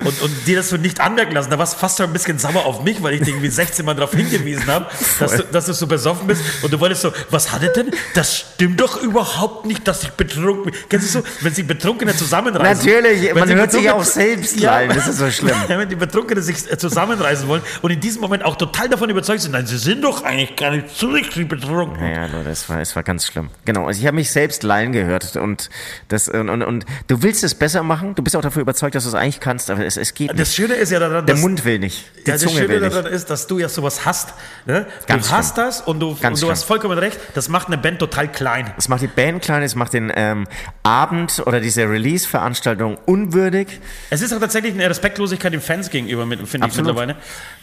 und, 0.04 0.22
und 0.22 0.32
dir 0.48 0.58
das 0.58 0.70
so 0.70 0.78
nicht 0.78 1.00
anmerken 1.02 1.34
lassen. 1.34 1.50
Da 1.50 1.58
warst 1.60 1.74
du 1.76 1.78
fast 1.80 1.98
schon 1.98 2.08
ein 2.08 2.14
bisschen 2.14 2.40
sauer 2.40 2.66
auf 2.66 2.84
mich, 2.84 3.02
weil 3.04 3.14
ich 3.16 3.22
dir 3.22 3.30
irgendwie 3.30 3.50
16 3.50 3.86
Mal 3.86 3.94
darauf 3.96 4.12
hingewiesen 4.14 4.68
habe, 4.68 4.88
dass 5.20 5.36
du, 5.36 5.44
dass 5.44 5.66
du 5.66 5.74
so 5.74 5.88
besoffen 5.88 6.28
bist 6.28 6.42
und 6.62 6.72
du 6.72 6.80
wolltest 6.80 7.02
so, 7.02 7.12
was 7.30 7.52
hat 7.52 7.64
er 7.64 7.70
denn? 7.70 7.92
Das 8.14 8.38
stimmt 8.38 8.80
doch 8.82 9.02
überhaupt 9.02 9.66
nicht, 9.66 9.88
dass 9.88 10.04
ich 10.04 10.12
betrunken 10.12 10.66
bin. 10.72 10.74
Kennst 10.90 11.16
du 11.16 11.20
so, 11.22 11.26
wenn 11.42 11.54
sich 11.54 11.66
Betrunkene 11.68 12.16
zusammenreißen? 12.16 12.86
Natürlich, 12.86 13.30
Wenn 13.30 13.40
man 13.40 13.48
sie 13.48 13.56
hört 13.56 13.72
sich 13.72 13.90
auch 13.90 14.04
selbst 14.04 14.60
Ja. 14.60 14.72
lallen, 14.76 14.92
das 14.94 15.08
ist 15.08 15.18
so 15.18 15.30
schlimm. 15.32 15.56
Betrunkenen 16.02 16.44
sich 16.44 16.58
zusammenreißen 16.78 17.48
wollen 17.48 17.62
und 17.82 17.92
in 17.92 18.00
diesem 18.02 18.22
Moment 18.22 18.44
auch 18.44 18.58
total 18.58 18.90
davon 18.90 19.10
überzeugt 19.10 19.42
sind, 19.42 19.52
nein, 19.54 19.66
sie 19.66 19.78
sind 19.78 20.04
doch 20.04 20.24
eigentlich 20.24 20.56
gar 20.58 20.72
nicht 20.72 20.90
so 20.90 21.08
richtig 21.08 21.48
betrunken. 21.48 22.00
Naja, 22.02 22.28
das 22.44 22.68
war, 22.70 22.82
es 22.82 22.96
war 22.96 23.04
ganz 23.04 23.26
schlimm. 23.28 23.50
Genau, 23.66 23.86
also 23.88 24.00
ich 24.02 24.06
habe 24.08 24.16
mich 24.16 24.32
selbst 24.32 24.64
lallen 24.64 24.92
gehört 24.92 25.38
und 25.38 25.70
das 26.10 26.28
und, 26.28 26.50
und, 26.50 26.62
und 26.64 26.86
du 27.08 27.24
willst 27.24 27.44
es 27.44 27.56
besser 27.56 27.84
machen, 27.84 28.16
du 28.16 28.24
bist 28.24 28.36
auch 28.36 28.42
dafür 28.42 28.62
überzeugt, 28.62 28.96
dass 28.96 29.04
du 29.04 29.10
es 29.10 29.16
eigentlich 29.16 29.40
kannst, 29.40 29.70
aber 29.70 29.86
es, 29.86 29.96
es 29.96 30.14
geht 30.14 30.30
nicht. 30.32 30.40
Das 30.42 30.54
Schöne 30.56 30.74
ist 30.74 30.92
ja 30.92 31.00
daran, 31.00 31.26
Der 31.26 31.38
Mund 31.38 31.64
will 31.64 31.80
nicht, 31.80 32.06
die 32.26 32.30
ja, 32.30 32.34
das 32.34 32.42
Zunge 32.42 32.56
Schöne 32.56 32.70
will 32.70 32.82
nicht. 32.82 32.96
daran 32.96 33.12
ist, 33.12 33.30
dass 33.30 33.48
du 33.48 33.60
ja 33.60 33.70
sowas 33.70 34.06
hast. 34.06 34.34
Ne? 34.66 34.86
Ganz 35.08 35.30
du 35.30 35.34
hast 35.34 35.58
das 35.58 35.82
und 35.82 36.00
du, 36.00 36.16
Ganz 36.20 36.42
und 36.42 36.48
du 36.48 36.52
hast 36.52 36.60
schlimm. 36.62 36.68
vollkommen 36.68 36.98
recht, 36.98 37.20
das 37.36 37.48
macht 37.48 37.68
eine 37.68 37.78
Band 37.78 38.00
total 38.00 38.32
klein. 38.32 38.74
Es 38.78 38.90
macht 38.90 39.02
die 39.02 39.08
Band 39.08 39.42
klein, 39.44 39.62
es 39.64 39.76
macht 39.76 39.94
den 39.94 40.12
ähm, 40.16 40.48
Abend 40.84 41.44
oder 41.46 41.60
diese 41.60 41.84
Release-Veranstaltung 41.90 42.98
unwürdig. 43.06 43.80
Es 44.10 44.22
ist 44.22 44.34
auch 44.34 44.40
tatsächlich 44.40 44.74
eine 44.74 44.90
Respektlosigkeit 44.90 45.54
den 45.54 45.62
Fans 45.82 45.90
gegenüber, 45.90 46.28
finde 46.46 46.68
ich 46.68 46.76
mittlerweile. 46.76 47.16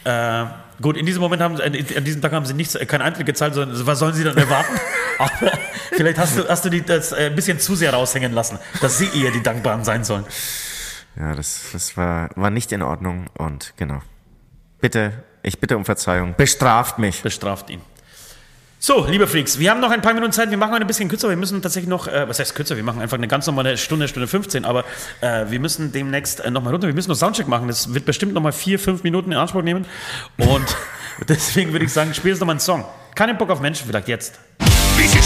Äh, 0.05 0.47
gut, 0.83 0.97
in 0.97 1.07
diesem 1.07 1.23
Moment 1.23 1.43
haben 1.43 1.57
sie, 1.57 1.63
äh, 1.63 1.97
an 1.97 2.05
diesem 2.05 2.21
Tag 2.21 2.33
haben 2.33 2.47
sie 2.47 2.55
nichts, 2.55 2.75
äh, 2.75 2.85
keinen 2.87 3.03
Eintritt 3.03 3.27
gezahlt, 3.27 3.55
sondern 3.55 3.87
was 3.87 3.99
sollen 3.99 4.15
sie 4.15 4.25
dann 4.25 4.37
erwarten? 4.37 4.75
Aber 5.19 5.53
vielleicht 5.93 6.19
hast 6.19 6.39
du, 6.39 6.49
hast 6.49 6.65
du 6.65 6.71
die 6.71 6.83
das 6.83 7.13
äh, 7.13 7.27
ein 7.27 7.35
bisschen 7.35 7.61
zu 7.61 7.75
sehr 7.75 7.93
raushängen 7.93 8.33
lassen, 8.33 8.59
dass 8.81 8.99
sie 8.99 9.09
eher 9.15 9.31
die 9.31 9.43
Dankbaren 9.43 9.85
sein 9.85 10.05
sollen. 10.05 10.25
Ja, 11.17 11.35
das, 11.35 11.71
das 11.73 11.97
war, 11.97 12.31
war 12.37 12.51
nicht 12.51 12.73
in 12.73 12.83
Ordnung 12.83 13.27
und 13.39 13.75
genau. 13.77 14.01
Bitte, 14.81 15.25
ich 15.43 15.59
bitte 15.59 15.77
um 15.77 15.85
Verzeihung. 15.85 16.35
Bestraft 16.37 16.99
mich. 16.99 17.23
bestraft 17.23 17.71
ihn. 17.71 17.81
So, 18.81 19.07
liebe 19.07 19.27
Freaks, 19.27 19.59
wir 19.59 19.73
haben 19.73 19.81
noch 19.81 19.91
ein 19.91 20.03
paar 20.03 20.15
Minuten 20.15 20.33
Zeit. 20.33 20.51
Wir 20.51 20.57
machen 20.57 20.71
heute 20.71 20.85
ein 20.85 20.87
bisschen 20.87 21.09
kürzer. 21.09 21.29
Wir 21.29 21.37
müssen 21.37 21.61
tatsächlich 21.61 21.89
noch, 21.89 22.07
äh, 22.07 22.29
was 22.29 22.39
heißt 22.39 22.55
kürzer? 22.55 22.77
Wir 22.77 22.85
machen 22.85 23.03
einfach 23.03 23.17
eine 23.17 23.27
ganz 23.27 23.45
normale 23.47 23.77
Stunde, 23.77 24.07
Stunde 24.07 24.29
15. 24.29 24.65
Aber 24.65 24.85
äh, 25.21 25.47
wir 25.49 25.59
müssen 25.59 25.91
demnächst 25.91 26.39
äh, 26.39 26.51
nochmal 26.53 26.73
runter. 26.73 26.87
Wir 26.87 26.95
müssen 26.95 27.09
noch 27.09 27.17
Soundcheck 27.17 27.49
machen. 27.49 27.67
Das 27.67 27.93
wird 27.93 28.05
bestimmt 28.05 28.35
nochmal 28.35 28.53
vier, 28.53 28.79
fünf 28.79 29.03
Minuten 29.03 29.33
in 29.33 29.39
Anspruch 29.39 29.63
nehmen. 29.63 29.85
Und 30.37 30.77
deswegen 31.29 31.73
würde 31.73 31.87
ich 31.87 31.93
sagen, 31.93 32.15
spiel 32.15 32.31
jetzt 32.31 32.39
nochmal 32.39 32.55
einen 32.55 32.61
Song. 32.61 32.85
Keinen 33.17 33.37
Bock 33.37 33.51
auf 33.51 33.61
Menschen, 33.61 33.85
vielleicht 33.85 34.07
jetzt. 34.07 34.39
Wie 34.97 35.09
sie 35.09 35.19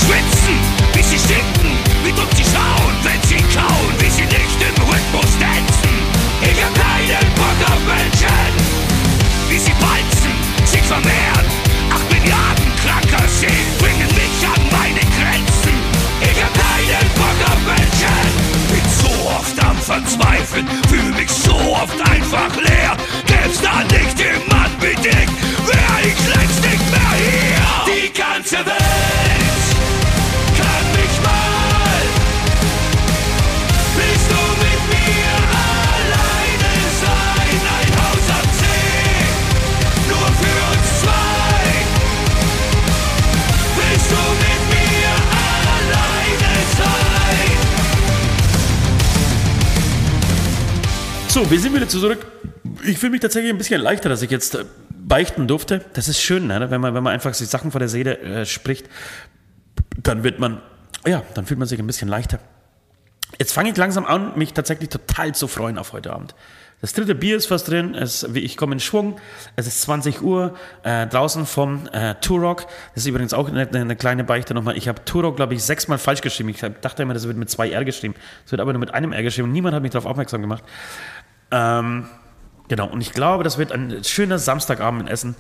So, 51.42 51.50
wir 51.50 51.58
sind 51.58 51.74
wieder 51.74 51.88
zurück. 51.88 52.24
Ich 52.84 52.98
fühle 52.98 53.10
mich 53.10 53.20
tatsächlich 53.20 53.50
ein 53.50 53.58
bisschen 53.58 53.80
leichter, 53.80 54.08
dass 54.08 54.22
ich 54.22 54.30
jetzt 54.30 54.54
äh, 54.54 54.64
beichten 54.90 55.48
durfte. 55.48 55.84
Das 55.92 56.06
ist 56.06 56.20
schön, 56.22 56.46
ne? 56.46 56.70
wenn, 56.70 56.80
man, 56.80 56.94
wenn 56.94 57.02
man 57.02 57.12
einfach 57.12 57.34
sich 57.34 57.48
Sachen 57.48 57.72
vor 57.72 57.80
der 57.80 57.88
Seele 57.88 58.16
äh, 58.20 58.46
spricht. 58.46 58.88
Dann 60.00 60.22
wird 60.22 60.38
man, 60.38 60.62
ja, 61.04 61.24
dann 61.34 61.44
fühlt 61.44 61.58
man 61.58 61.66
sich 61.66 61.80
ein 61.80 61.86
bisschen 61.88 62.06
leichter. 62.06 62.38
Jetzt 63.40 63.54
fange 63.54 63.70
ich 63.70 63.76
langsam 63.76 64.06
an, 64.06 64.38
mich 64.38 64.52
tatsächlich 64.52 64.88
total 64.88 65.34
zu 65.34 65.48
freuen 65.48 65.78
auf 65.78 65.92
heute 65.92 66.12
Abend. 66.12 66.36
Das 66.80 66.92
dritte 66.92 67.14
Bier 67.14 67.36
ist 67.36 67.46
fast 67.46 67.68
drin, 67.68 67.94
es, 67.94 68.24
ich 68.24 68.56
komme 68.56 68.74
in 68.74 68.80
Schwung. 68.80 69.16
Es 69.54 69.66
ist 69.66 69.82
20 69.82 70.20
Uhr, 70.22 70.54
äh, 70.82 71.06
draußen 71.06 71.46
vom 71.46 71.88
äh, 71.92 72.16
Turok. 72.16 72.66
Das 72.94 73.04
ist 73.04 73.06
übrigens 73.06 73.34
auch 73.34 73.48
eine, 73.48 73.68
eine 73.68 73.96
kleine 73.96 74.24
Beichte 74.24 74.52
nochmal. 74.52 74.76
Ich 74.76 74.88
habe 74.88 75.04
Turok, 75.04 75.36
glaube 75.36 75.54
ich, 75.54 75.62
sechsmal 75.62 75.98
falsch 75.98 76.22
geschrieben. 76.22 76.48
Ich 76.48 76.60
dachte 76.60 77.02
immer, 77.04 77.14
das 77.14 77.26
wird 77.26 77.36
mit 77.36 77.50
zwei 77.50 77.70
R 77.70 77.84
geschrieben. 77.84 78.14
Es 78.44 78.50
wird 78.50 78.60
aber 78.60 78.72
nur 78.72 78.80
mit 78.80 78.94
einem 78.94 79.12
R 79.12 79.22
geschrieben. 79.22 79.52
Niemand 79.52 79.76
hat 79.76 79.82
mich 79.82 79.92
darauf 79.92 80.10
aufmerksam 80.10 80.40
gemacht. 80.40 80.64
Ähm, 81.52 82.06
genau, 82.68 82.88
und 82.88 83.02
ich 83.02 83.12
glaube, 83.12 83.44
das 83.44 83.58
wird 83.58 83.72
ein 83.72 84.02
schöner 84.02 84.38
Samstagabend 84.38 85.02
in 85.02 85.08
Essen. 85.08 85.34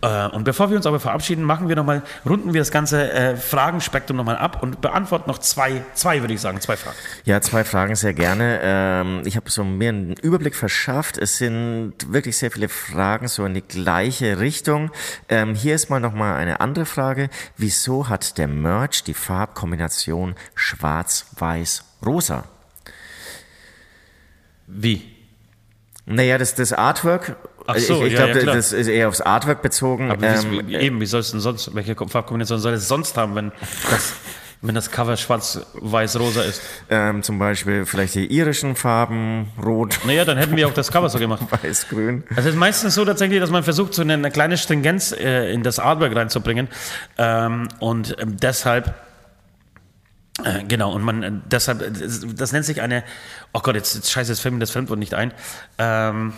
Äh, 0.00 0.28
und 0.28 0.44
bevor 0.44 0.70
wir 0.70 0.76
uns 0.76 0.86
aber 0.86 1.00
verabschieden, 1.00 1.42
machen 1.42 1.68
wir 1.68 1.74
noch 1.74 1.84
mal, 1.84 2.02
runden 2.24 2.54
wir 2.54 2.60
das 2.60 2.70
ganze 2.70 3.10
äh, 3.12 3.36
Fragenspektrum 3.36 4.16
nochmal 4.16 4.36
ab 4.36 4.62
und 4.62 4.80
beantworten 4.80 5.28
noch 5.28 5.38
zwei, 5.38 5.84
zwei 5.94 6.20
würde 6.20 6.34
ich 6.34 6.40
sagen, 6.40 6.60
zwei 6.60 6.76
Fragen. 6.76 6.96
Ja, 7.24 7.40
zwei 7.40 7.64
Fragen 7.64 7.96
sehr 7.96 8.14
gerne. 8.14 8.60
Ähm, 8.62 9.22
ich 9.24 9.34
habe 9.36 9.50
so 9.50 9.64
mir 9.64 9.88
einen 9.88 10.12
Überblick 10.12 10.54
verschafft. 10.54 11.18
Es 11.18 11.38
sind 11.38 11.94
wirklich 12.12 12.36
sehr 12.36 12.52
viele 12.52 12.68
Fragen 12.68 13.26
so 13.26 13.44
in 13.44 13.54
die 13.54 13.62
gleiche 13.62 14.38
Richtung. 14.38 14.92
Ähm, 15.28 15.56
hier 15.56 15.74
ist 15.74 15.90
mal 15.90 15.98
noch 15.98 16.14
mal 16.14 16.36
eine 16.36 16.60
andere 16.60 16.86
Frage. 16.86 17.28
Wieso 17.56 18.08
hat 18.08 18.38
der 18.38 18.46
Merch 18.46 19.02
die 19.02 19.14
Farbkombination 19.14 20.36
Schwarz-Weiß-Rosa? 20.54 22.44
Wie? 24.66 25.15
Naja, 26.06 26.38
das, 26.38 26.54
das 26.54 26.72
Artwork. 26.72 27.36
Ach 27.66 27.76
so, 27.78 28.04
ich 28.04 28.12
ich 28.12 28.18
ja, 28.18 28.26
glaube, 28.26 28.46
ja, 28.46 28.54
das 28.54 28.72
ist 28.72 28.86
eher 28.86 29.08
aufs 29.08 29.20
Artwork 29.20 29.60
bezogen. 29.60 30.10
Aber 30.12 30.24
Ähm, 30.24 30.62
wie, 30.68 30.76
eben, 30.76 31.00
wie 31.00 31.06
soll 31.06 31.20
es 31.20 31.32
denn 31.32 31.40
sonst, 31.40 31.74
welche 31.74 31.96
Farbkombination 31.96 32.60
soll 32.60 32.74
es 32.74 32.86
sonst 32.86 33.16
haben, 33.16 33.34
wenn 33.34 33.50
das, 33.90 34.14
wenn 34.62 34.76
das 34.76 34.92
Cover 34.92 35.16
schwarz-weiß-rosa 35.16 36.42
ist? 36.42 36.62
ähm, 36.90 37.24
zum 37.24 37.40
Beispiel 37.40 37.84
vielleicht 37.84 38.14
die 38.14 38.26
irischen 38.32 38.76
Farben, 38.76 39.48
Rot, 39.60 39.98
Naja, 40.06 40.24
dann 40.24 40.38
hätten 40.38 40.56
wir 40.56 40.68
auch 40.68 40.74
das 40.74 40.92
Cover 40.92 41.08
so 41.08 41.18
gemacht. 41.18 41.42
Weiß, 41.62 41.88
Grün. 41.88 42.22
Also 42.30 42.42
es 42.42 42.54
ist 42.54 42.58
meistens 42.58 42.94
so 42.94 43.04
tatsächlich, 43.04 43.40
dass 43.40 43.50
man 43.50 43.64
versucht, 43.64 43.92
so 43.92 44.02
eine, 44.02 44.12
eine 44.14 44.30
kleine 44.30 44.56
Stringenz 44.58 45.10
äh, 45.10 45.52
in 45.52 45.64
das 45.64 45.80
Artwork 45.80 46.14
reinzubringen. 46.14 46.68
Ähm, 47.18 47.66
und 47.80 48.16
ähm, 48.20 48.36
deshalb, 48.36 48.86
äh, 48.88 48.92
genau, 50.68 50.92
und 50.92 51.02
man 51.02 51.22
äh, 51.22 51.32
deshalb, 51.46 51.82
äh, 51.82 51.90
das, 52.34 52.52
nennt 52.52 52.64
sich 52.64 52.80
eine, 52.82 53.02
oh 53.52 53.60
Gott, 53.60 53.74
jetzt, 53.74 53.94
jetzt 53.94 54.10
scheiße, 54.10 54.32
jetzt 54.32 54.40
fällt 54.40 54.54
mir 54.54 54.60
das 54.60 54.70
Fremdwort 54.70 54.98
nicht 54.98 55.14
ein. 55.14 55.32
Ähm, 55.78 56.32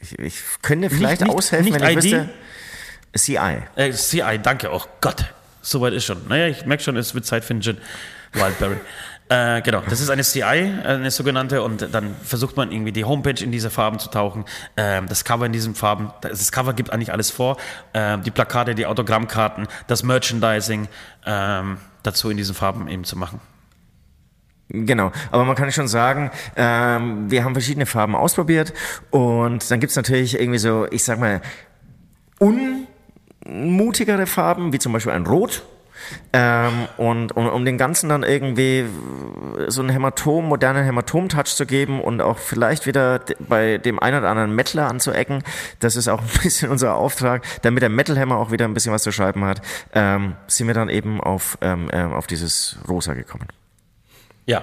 Ich, 0.00 0.18
ich 0.18 0.34
könnte 0.62 0.90
vielleicht 0.90 1.22
nicht- 1.22 1.30
aushelfen, 1.30 1.72
nicht 1.72 1.80
wenn 1.80 1.98
ich 1.98 2.04
ID? 2.04 2.12
wüsste. 2.12 2.28
CI. 3.16 3.62
äh, 3.76 3.92
CI, 3.92 4.38
danke, 4.42 4.72
oh 4.72 4.82
Gott, 5.00 5.24
soweit 5.62 5.92
ist 5.92 6.04
schon. 6.04 6.26
Naja, 6.28 6.48
ich 6.48 6.66
merke 6.66 6.82
schon, 6.82 6.96
es 6.96 7.14
wird 7.14 7.24
Zeit 7.24 7.44
für 7.44 7.52
einen 7.54 7.62
Gin. 7.62 7.78
Wildberry. 8.32 8.76
Äh, 9.28 9.62
genau, 9.62 9.82
das 9.88 10.00
ist 10.00 10.10
eine 10.10 10.22
CI, 10.22 10.42
eine 10.42 11.10
sogenannte, 11.10 11.62
und 11.62 11.94
dann 11.94 12.14
versucht 12.22 12.56
man 12.58 12.70
irgendwie 12.70 12.92
die 12.92 13.04
Homepage 13.04 13.42
in 13.42 13.50
diese 13.52 13.70
Farben 13.70 13.98
zu 13.98 14.10
tauchen, 14.10 14.44
ähm, 14.76 15.08
das 15.08 15.24
Cover 15.24 15.46
in 15.46 15.52
diesen 15.52 15.74
Farben, 15.74 16.12
das 16.20 16.52
Cover 16.52 16.74
gibt 16.74 16.92
eigentlich 16.92 17.10
alles 17.10 17.30
vor, 17.30 17.56
ähm, 17.94 18.22
die 18.22 18.30
Plakate, 18.30 18.74
die 18.74 18.84
Autogrammkarten, 18.84 19.66
das 19.86 20.02
Merchandising 20.02 20.88
ähm, 21.24 21.78
dazu 22.02 22.28
in 22.28 22.36
diesen 22.36 22.54
Farben 22.54 22.86
eben 22.88 23.04
zu 23.04 23.16
machen. 23.16 23.40
Genau, 24.68 25.10
aber 25.30 25.44
man 25.44 25.56
kann 25.56 25.72
schon 25.72 25.88
sagen, 25.88 26.30
ähm, 26.56 27.30
wir 27.30 27.44
haben 27.44 27.54
verschiedene 27.54 27.86
Farben 27.86 28.14
ausprobiert 28.14 28.74
und 29.10 29.70
dann 29.70 29.80
gibt's 29.80 29.96
natürlich 29.96 30.38
irgendwie 30.38 30.58
so, 30.58 30.86
ich 30.90 31.02
sag 31.02 31.18
mal, 31.18 31.40
unmutigere 33.44 34.26
Farben, 34.26 34.72
wie 34.72 34.78
zum 34.78 34.92
Beispiel 34.92 35.12
ein 35.12 35.26
Rot. 35.26 35.62
Ähm, 36.32 36.88
und 36.96 37.36
um, 37.36 37.48
um 37.48 37.64
den 37.64 37.78
Ganzen 37.78 38.08
dann 38.08 38.22
irgendwie 38.22 38.86
so 39.68 39.82
einen 39.82 39.90
Hämatom, 39.90 40.46
modernen 40.46 40.84
Hämatom-Touch 40.84 41.54
zu 41.54 41.66
geben 41.66 42.00
und 42.00 42.20
auch 42.20 42.38
vielleicht 42.38 42.86
wieder 42.86 43.20
bei 43.38 43.78
dem 43.78 43.98
einen 43.98 44.18
oder 44.18 44.28
anderen 44.28 44.54
Metaler 44.54 44.88
anzuecken, 44.88 45.42
das 45.80 45.96
ist 45.96 46.08
auch 46.08 46.20
ein 46.22 46.42
bisschen 46.42 46.70
unser 46.70 46.96
Auftrag, 46.96 47.44
damit 47.62 47.82
der 47.82 47.90
Metal 47.90 48.18
Hammer 48.18 48.36
auch 48.36 48.50
wieder 48.50 48.64
ein 48.64 48.74
bisschen 48.74 48.92
was 48.92 49.02
zu 49.02 49.12
schreiben 49.12 49.44
hat, 49.44 49.62
ähm, 49.92 50.34
sind 50.46 50.66
wir 50.66 50.74
dann 50.74 50.88
eben 50.88 51.20
auf, 51.20 51.58
ähm, 51.60 51.88
ähm, 51.92 52.12
auf 52.12 52.26
dieses 52.26 52.78
Rosa 52.88 53.14
gekommen. 53.14 53.48
Ja. 54.46 54.62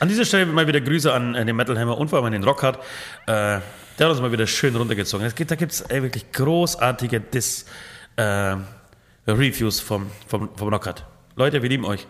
An 0.00 0.08
dieser 0.08 0.24
Stelle 0.24 0.46
mal 0.46 0.66
wieder 0.68 0.80
Grüße 0.80 1.12
an 1.12 1.34
äh, 1.34 1.44
den 1.44 1.56
Metal 1.56 1.78
Hammer 1.78 1.98
und 1.98 2.08
vor 2.08 2.18
allem 2.18 2.26
an 2.26 2.32
den 2.32 2.44
Rockhard. 2.44 2.78
Äh, 3.26 3.60
der 3.98 4.06
hat 4.06 4.12
uns 4.12 4.20
mal 4.20 4.30
wieder 4.30 4.46
schön 4.46 4.76
runtergezogen. 4.76 5.28
Da 5.36 5.56
gibt 5.56 5.72
es 5.72 5.88
wirklich 5.88 6.30
großartige 6.30 7.20
Dis, 7.20 7.66
äh, 8.16 8.56
Reviews 9.32 9.80
vom, 9.80 10.10
vom, 10.26 10.48
vom 10.56 10.68
Rockhard. 10.68 11.04
Leute, 11.36 11.62
wir 11.62 11.68
lieben 11.68 11.84
euch. 11.84 12.06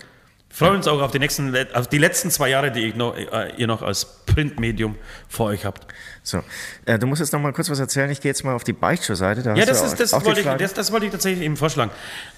Freuen 0.51 0.77
uns 0.77 0.89
auch 0.89 1.03
auf 1.03 1.11
die, 1.11 1.19
nächsten, 1.19 1.55
auf 1.75 1.89
die 1.89 1.99
letzten 1.99 2.31
zwei 2.31 2.49
Jahre, 2.49 2.73
die 2.73 2.95
noch, 2.95 3.15
äh, 3.17 3.53
ihr 3.59 3.67
noch 3.67 3.83
als 3.83 4.25
Printmedium 4.25 4.97
vor 5.29 5.47
euch 5.49 5.67
habt. 5.67 5.87
So, 6.23 6.43
äh, 6.87 6.99
du 6.99 7.07
musst 7.07 7.21
jetzt 7.21 7.33
noch 7.33 7.41
mal 7.41 7.53
kurz 7.53 7.69
was 7.69 7.79
erzählen. 7.79 8.11
Ich 8.11 8.23
gehe 8.23 8.31
jetzt 8.31 8.45
mal 8.45 8.55
auf 8.55 8.65
die 8.65 8.73
Beichtstuhl-Seite. 8.73 9.43
Da 9.43 9.55
Ja, 9.55 9.67
das, 9.67 9.83
ist, 9.83 10.01
das, 10.01 10.13
wollte 10.25 10.41
ich, 10.41 10.47
das, 10.47 10.73
das 10.73 10.91
wollte 10.91 11.05
ich 11.07 11.13
tatsächlich 11.13 11.45
eben 11.45 11.57
vorschlagen. 11.59 11.91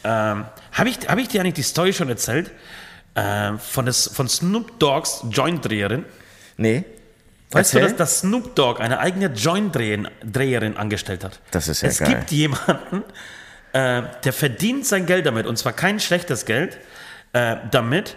Ähm, 0.03 0.45
Habe 0.73 0.89
ich, 0.89 0.99
hab 1.09 1.19
ich 1.19 1.29
dir 1.29 1.41
eigentlich 1.41 1.55
die 1.55 1.63
Story 1.63 1.93
schon 1.93 2.09
erzählt? 2.09 2.51
Ähm, 3.15 3.59
von, 3.61 3.87
des, 3.87 4.09
von 4.13 4.29
Snoop 4.29 4.79
Dogs 4.81 5.25
Joint-Dreherin? 5.31 6.05
Nee. 6.57 6.85
Weißt 7.53 7.75
Erzähl. 7.75 7.83
du, 7.83 7.89
dass, 7.89 7.97
dass 7.97 8.21
Snoop 8.21 8.55
Dogg 8.55 8.81
eine 8.81 9.01
eigene 9.01 9.27
Joint-Dreherin 9.27 10.77
angestellt 10.77 11.25
hat? 11.25 11.41
Das 11.51 11.67
ist 11.69 11.83
ja 11.83 11.89
Es 11.89 11.99
geil. 11.99 12.09
gibt 12.09 12.31
jemanden, 12.31 13.03
äh, 13.73 14.03
der 14.25 14.33
verdient 14.33 14.87
sein 14.87 15.07
Geld 15.07 15.27
damit, 15.27 15.47
und 15.47 15.57
zwar 15.57 15.73
kein 15.73 16.01
schlechtes 16.01 16.45
Geld, 16.45 16.79
äh, 17.33 17.57
damit, 17.71 18.17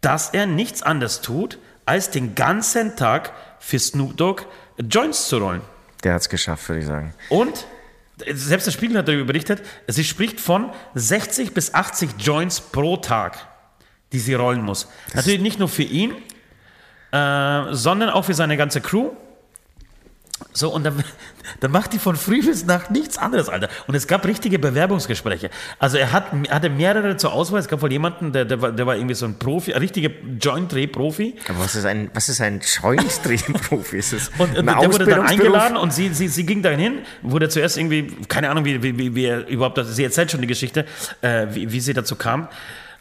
dass 0.00 0.30
er 0.30 0.46
nichts 0.46 0.82
anderes 0.82 1.20
tut, 1.20 1.58
als 1.86 2.10
den 2.10 2.34
ganzen 2.34 2.96
Tag 2.96 3.32
für 3.58 3.78
Snoop 3.78 4.16
Dogg 4.16 4.44
Joints 4.78 5.28
zu 5.28 5.38
rollen. 5.38 5.62
Der 6.04 6.14
hat 6.14 6.20
es 6.20 6.28
geschafft, 6.28 6.68
würde 6.68 6.80
ich 6.80 6.86
sagen. 6.86 7.14
Und 7.28 7.66
selbst 8.26 8.66
der 8.66 8.72
Spiegel 8.72 8.98
hat 8.98 9.08
darüber 9.08 9.24
berichtet, 9.24 9.62
sie 9.86 10.04
spricht 10.04 10.40
von 10.40 10.70
60 10.94 11.54
bis 11.54 11.74
80 11.74 12.10
Joints 12.18 12.60
pro 12.60 12.96
Tag, 12.96 13.46
die 14.12 14.18
sie 14.18 14.34
rollen 14.34 14.62
muss. 14.62 14.88
Natürlich 15.14 15.40
nicht 15.40 15.58
nur 15.58 15.68
für 15.68 15.82
ihn, 15.82 16.14
äh, 17.12 17.74
sondern 17.74 18.10
auch 18.10 18.24
für 18.24 18.34
seine 18.34 18.56
ganze 18.56 18.80
Crew. 18.80 19.10
So, 20.52 20.72
und 20.72 20.84
dann, 20.84 21.02
dann 21.60 21.70
macht 21.70 21.92
die 21.92 21.98
von 21.98 22.16
früh 22.16 22.42
bis 22.42 22.66
Nacht 22.66 22.90
nichts 22.90 23.18
anderes, 23.18 23.48
Alter. 23.48 23.68
Und 23.86 23.94
es 23.94 24.06
gab 24.06 24.26
richtige 24.26 24.58
Bewerbungsgespräche. 24.58 25.50
Also 25.78 25.96
er 25.96 26.12
hat, 26.12 26.32
hatte 26.50 26.70
mehrere 26.70 27.16
zur 27.16 27.32
Auswahl. 27.32 27.60
Es 27.60 27.68
gab 27.68 27.82
wohl 27.82 27.92
jemanden, 27.92 28.32
der, 28.32 28.44
der, 28.44 28.62
war, 28.62 28.72
der 28.72 28.86
war 28.86 28.96
irgendwie 28.96 29.14
so 29.14 29.26
ein 29.26 29.38
Profi, 29.38 29.72
ein 29.74 29.80
richtiger 29.80 30.10
Joint-Dreh-Profi. 30.40 31.36
Aber 31.48 31.60
was 31.60 31.74
ist 31.74 31.84
ein, 31.84 32.10
was 32.14 32.28
ist 32.28 32.40
ein 32.40 32.60
Joint-Drehen-Profi? 32.60 33.98
Ist 33.98 34.12
das 34.12 34.30
Und, 34.38 34.56
und 34.56 34.66
der 34.66 34.92
wurde 34.92 35.06
dann 35.06 35.26
eingeladen 35.26 35.76
und 35.76 35.92
sie, 35.92 36.08
sie, 36.10 36.28
sie 36.28 36.44
ging 36.44 36.62
dahin 36.62 36.78
hin, 36.78 36.98
wurde 37.22 37.48
zuerst 37.48 37.76
irgendwie, 37.76 38.08
keine 38.28 38.50
Ahnung, 38.50 38.64
wie, 38.64 38.82
wie, 38.82 38.98
wie, 38.98 39.14
wie 39.14 39.24
er 39.24 39.46
überhaupt, 39.48 39.78
das, 39.78 39.94
sie 39.94 40.04
erzählt 40.04 40.30
schon 40.30 40.40
die 40.40 40.46
Geschichte, 40.46 40.84
äh, 41.20 41.46
wie, 41.50 41.72
wie 41.72 41.80
sie 41.80 41.94
dazu 41.94 42.16
kam. 42.16 42.48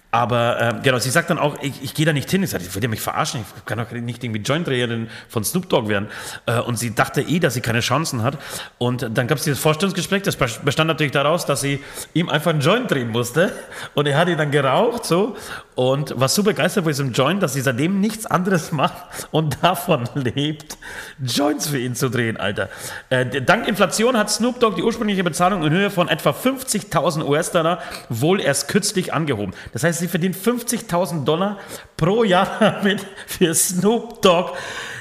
Aber 0.09 0.61
äh, 0.61 0.73
genau, 0.83 0.99
sie 0.99 1.09
sagt 1.09 1.29
dann 1.29 1.37
auch, 1.37 1.61
ich, 1.61 1.83
ich 1.83 1.93
gehe 1.93 2.05
da 2.05 2.13
nicht 2.13 2.29
hin. 2.31 2.41
Ich 2.41 2.51
sage, 2.51 2.63
ich 2.65 2.73
will 2.73 2.81
ihr 2.81 2.89
mich 2.89 3.01
verarschen, 3.01 3.41
ich 3.41 3.65
kann 3.65 3.77
doch 3.77 3.91
nicht 3.91 4.23
irgendwie 4.23 4.41
Joint-Dreherin 4.41 5.09
von 5.27 5.43
Snoop 5.43 5.67
Dogg 5.67 5.89
werden. 5.89 6.07
Äh, 6.45 6.59
und 6.59 6.79
sie 6.79 6.95
dachte 6.95 7.21
eh, 7.21 7.39
dass 7.39 7.55
sie 7.55 7.61
keine 7.61 7.81
Chancen 7.81 8.23
hat. 8.23 8.37
Und 8.77 9.09
dann 9.13 9.27
gab 9.27 9.37
es 9.37 9.43
dieses 9.43 9.59
Vorstellungsgespräch, 9.59 10.23
das 10.23 10.37
bestand 10.37 10.87
natürlich 10.87 11.11
daraus, 11.11 11.45
dass 11.45 11.61
sie 11.61 11.83
ihm 12.13 12.29
einfach 12.29 12.51
einen 12.51 12.61
Joint 12.61 12.89
drehen 12.89 13.09
musste. 13.09 13.51
Und 13.95 14.07
er 14.07 14.17
hat 14.17 14.29
ihn 14.29 14.37
dann 14.37 14.51
geraucht 14.51 15.05
so 15.05 15.35
und 15.75 16.19
war 16.19 16.29
so 16.29 16.41
begeistert 16.41 16.85
von 16.85 16.91
diesem 16.91 17.11
Joint, 17.11 17.43
dass 17.43 17.53
sie 17.53 17.61
seitdem 17.61 17.99
nichts 17.99 18.25
anderes 18.25 18.71
macht 18.71 19.27
und 19.31 19.57
davon 19.61 20.09
lebt, 20.15 20.77
Joints 21.23 21.67
für 21.67 21.79
ihn 21.79 21.95
zu 21.95 22.09
drehen, 22.09 22.37
Alter. 22.37 22.69
Äh, 23.09 23.41
dank 23.41 23.67
Inflation 23.67 24.17
hat 24.17 24.31
Snoop 24.31 24.59
Dogg 24.59 24.75
die 24.75 24.83
ursprüngliche 24.83 25.23
Bezahlung 25.23 25.63
in 25.63 25.71
Höhe 25.71 25.91
von 25.91 26.07
etwa 26.07 26.31
50.000 26.31 27.25
US-Dollar 27.25 27.79
wohl 28.09 28.39
erst 28.39 28.69
kürzlich 28.69 29.13
angehoben. 29.13 29.53
Das 29.73 29.83
heißt, 29.83 29.96
sie 29.99 30.07
verdient 30.07 30.35
50.000 30.35 31.23
Dollar 31.23 31.57
pro 31.95 32.23
Jahr 32.23 32.47
damit, 32.59 33.05
für 33.25 33.53
Snoop 33.53 34.21
Dogg 34.21 34.53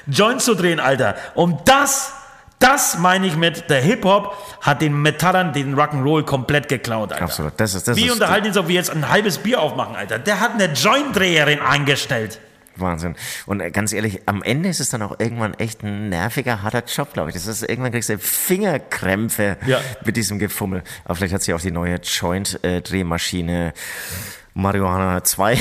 Joints 0.06 0.44
zu 0.44 0.54
drehen, 0.54 0.80
Alter. 0.80 1.16
Und 1.34 1.68
das 1.68 2.12
das 2.58 2.96
meine 2.98 3.26
ich 3.26 3.36
mit, 3.36 3.68
der 3.68 3.82
Hip-Hop 3.82 4.34
hat 4.62 4.80
den 4.80 5.00
Metallern 5.02 5.52
den 5.52 5.74
Rock'n'Roll 5.78 6.24
komplett 6.24 6.68
geklaut, 6.68 7.12
Alter. 7.12 7.24
Absolut. 7.24 7.52
Das 7.58 7.74
ist, 7.74 7.86
das 7.86 7.96
Wir 7.96 8.06
ist 8.06 8.12
unterhalten 8.12 8.46
uns, 8.48 8.56
ob 8.56 8.68
wir 8.68 8.74
jetzt 8.74 8.90
ein 8.90 9.08
halbes 9.10 9.38
Bier 9.38 9.60
aufmachen, 9.60 9.94
Alter. 9.94 10.18
Der 10.18 10.40
hat 10.40 10.52
eine 10.54 10.72
Joint-Dreherin 10.72 11.60
eingestellt. 11.60 12.40
Wahnsinn. 12.76 13.14
Und 13.46 13.60
äh, 13.60 13.70
ganz 13.70 13.92
ehrlich, 13.92 14.22
am 14.26 14.42
Ende 14.42 14.68
ist 14.68 14.80
es 14.80 14.90
dann 14.90 15.02
auch 15.02 15.18
irgendwann 15.18 15.54
echt 15.54 15.82
ein 15.82 16.08
nerviger, 16.08 16.62
harter 16.62 16.84
Job, 16.84 17.12
glaube 17.12 17.30
ich. 17.30 17.34
Das 17.34 17.46
ist, 17.46 17.62
irgendwann 17.62 17.92
kriegst 17.92 18.08
du 18.08 18.18
Fingerkrämpfe 18.18 19.56
Ja. 19.66 19.80
mit 20.04 20.16
diesem 20.16 20.38
Gefummel. 20.38 20.82
Aber 21.04 21.14
vielleicht 21.14 21.34
hat 21.34 21.42
sie 21.42 21.52
auch 21.54 21.60
die 21.60 21.70
neue 21.70 21.96
Joint-Drehmaschine 21.96 23.72
Marihuana 24.56 25.22
2. 25.22 25.58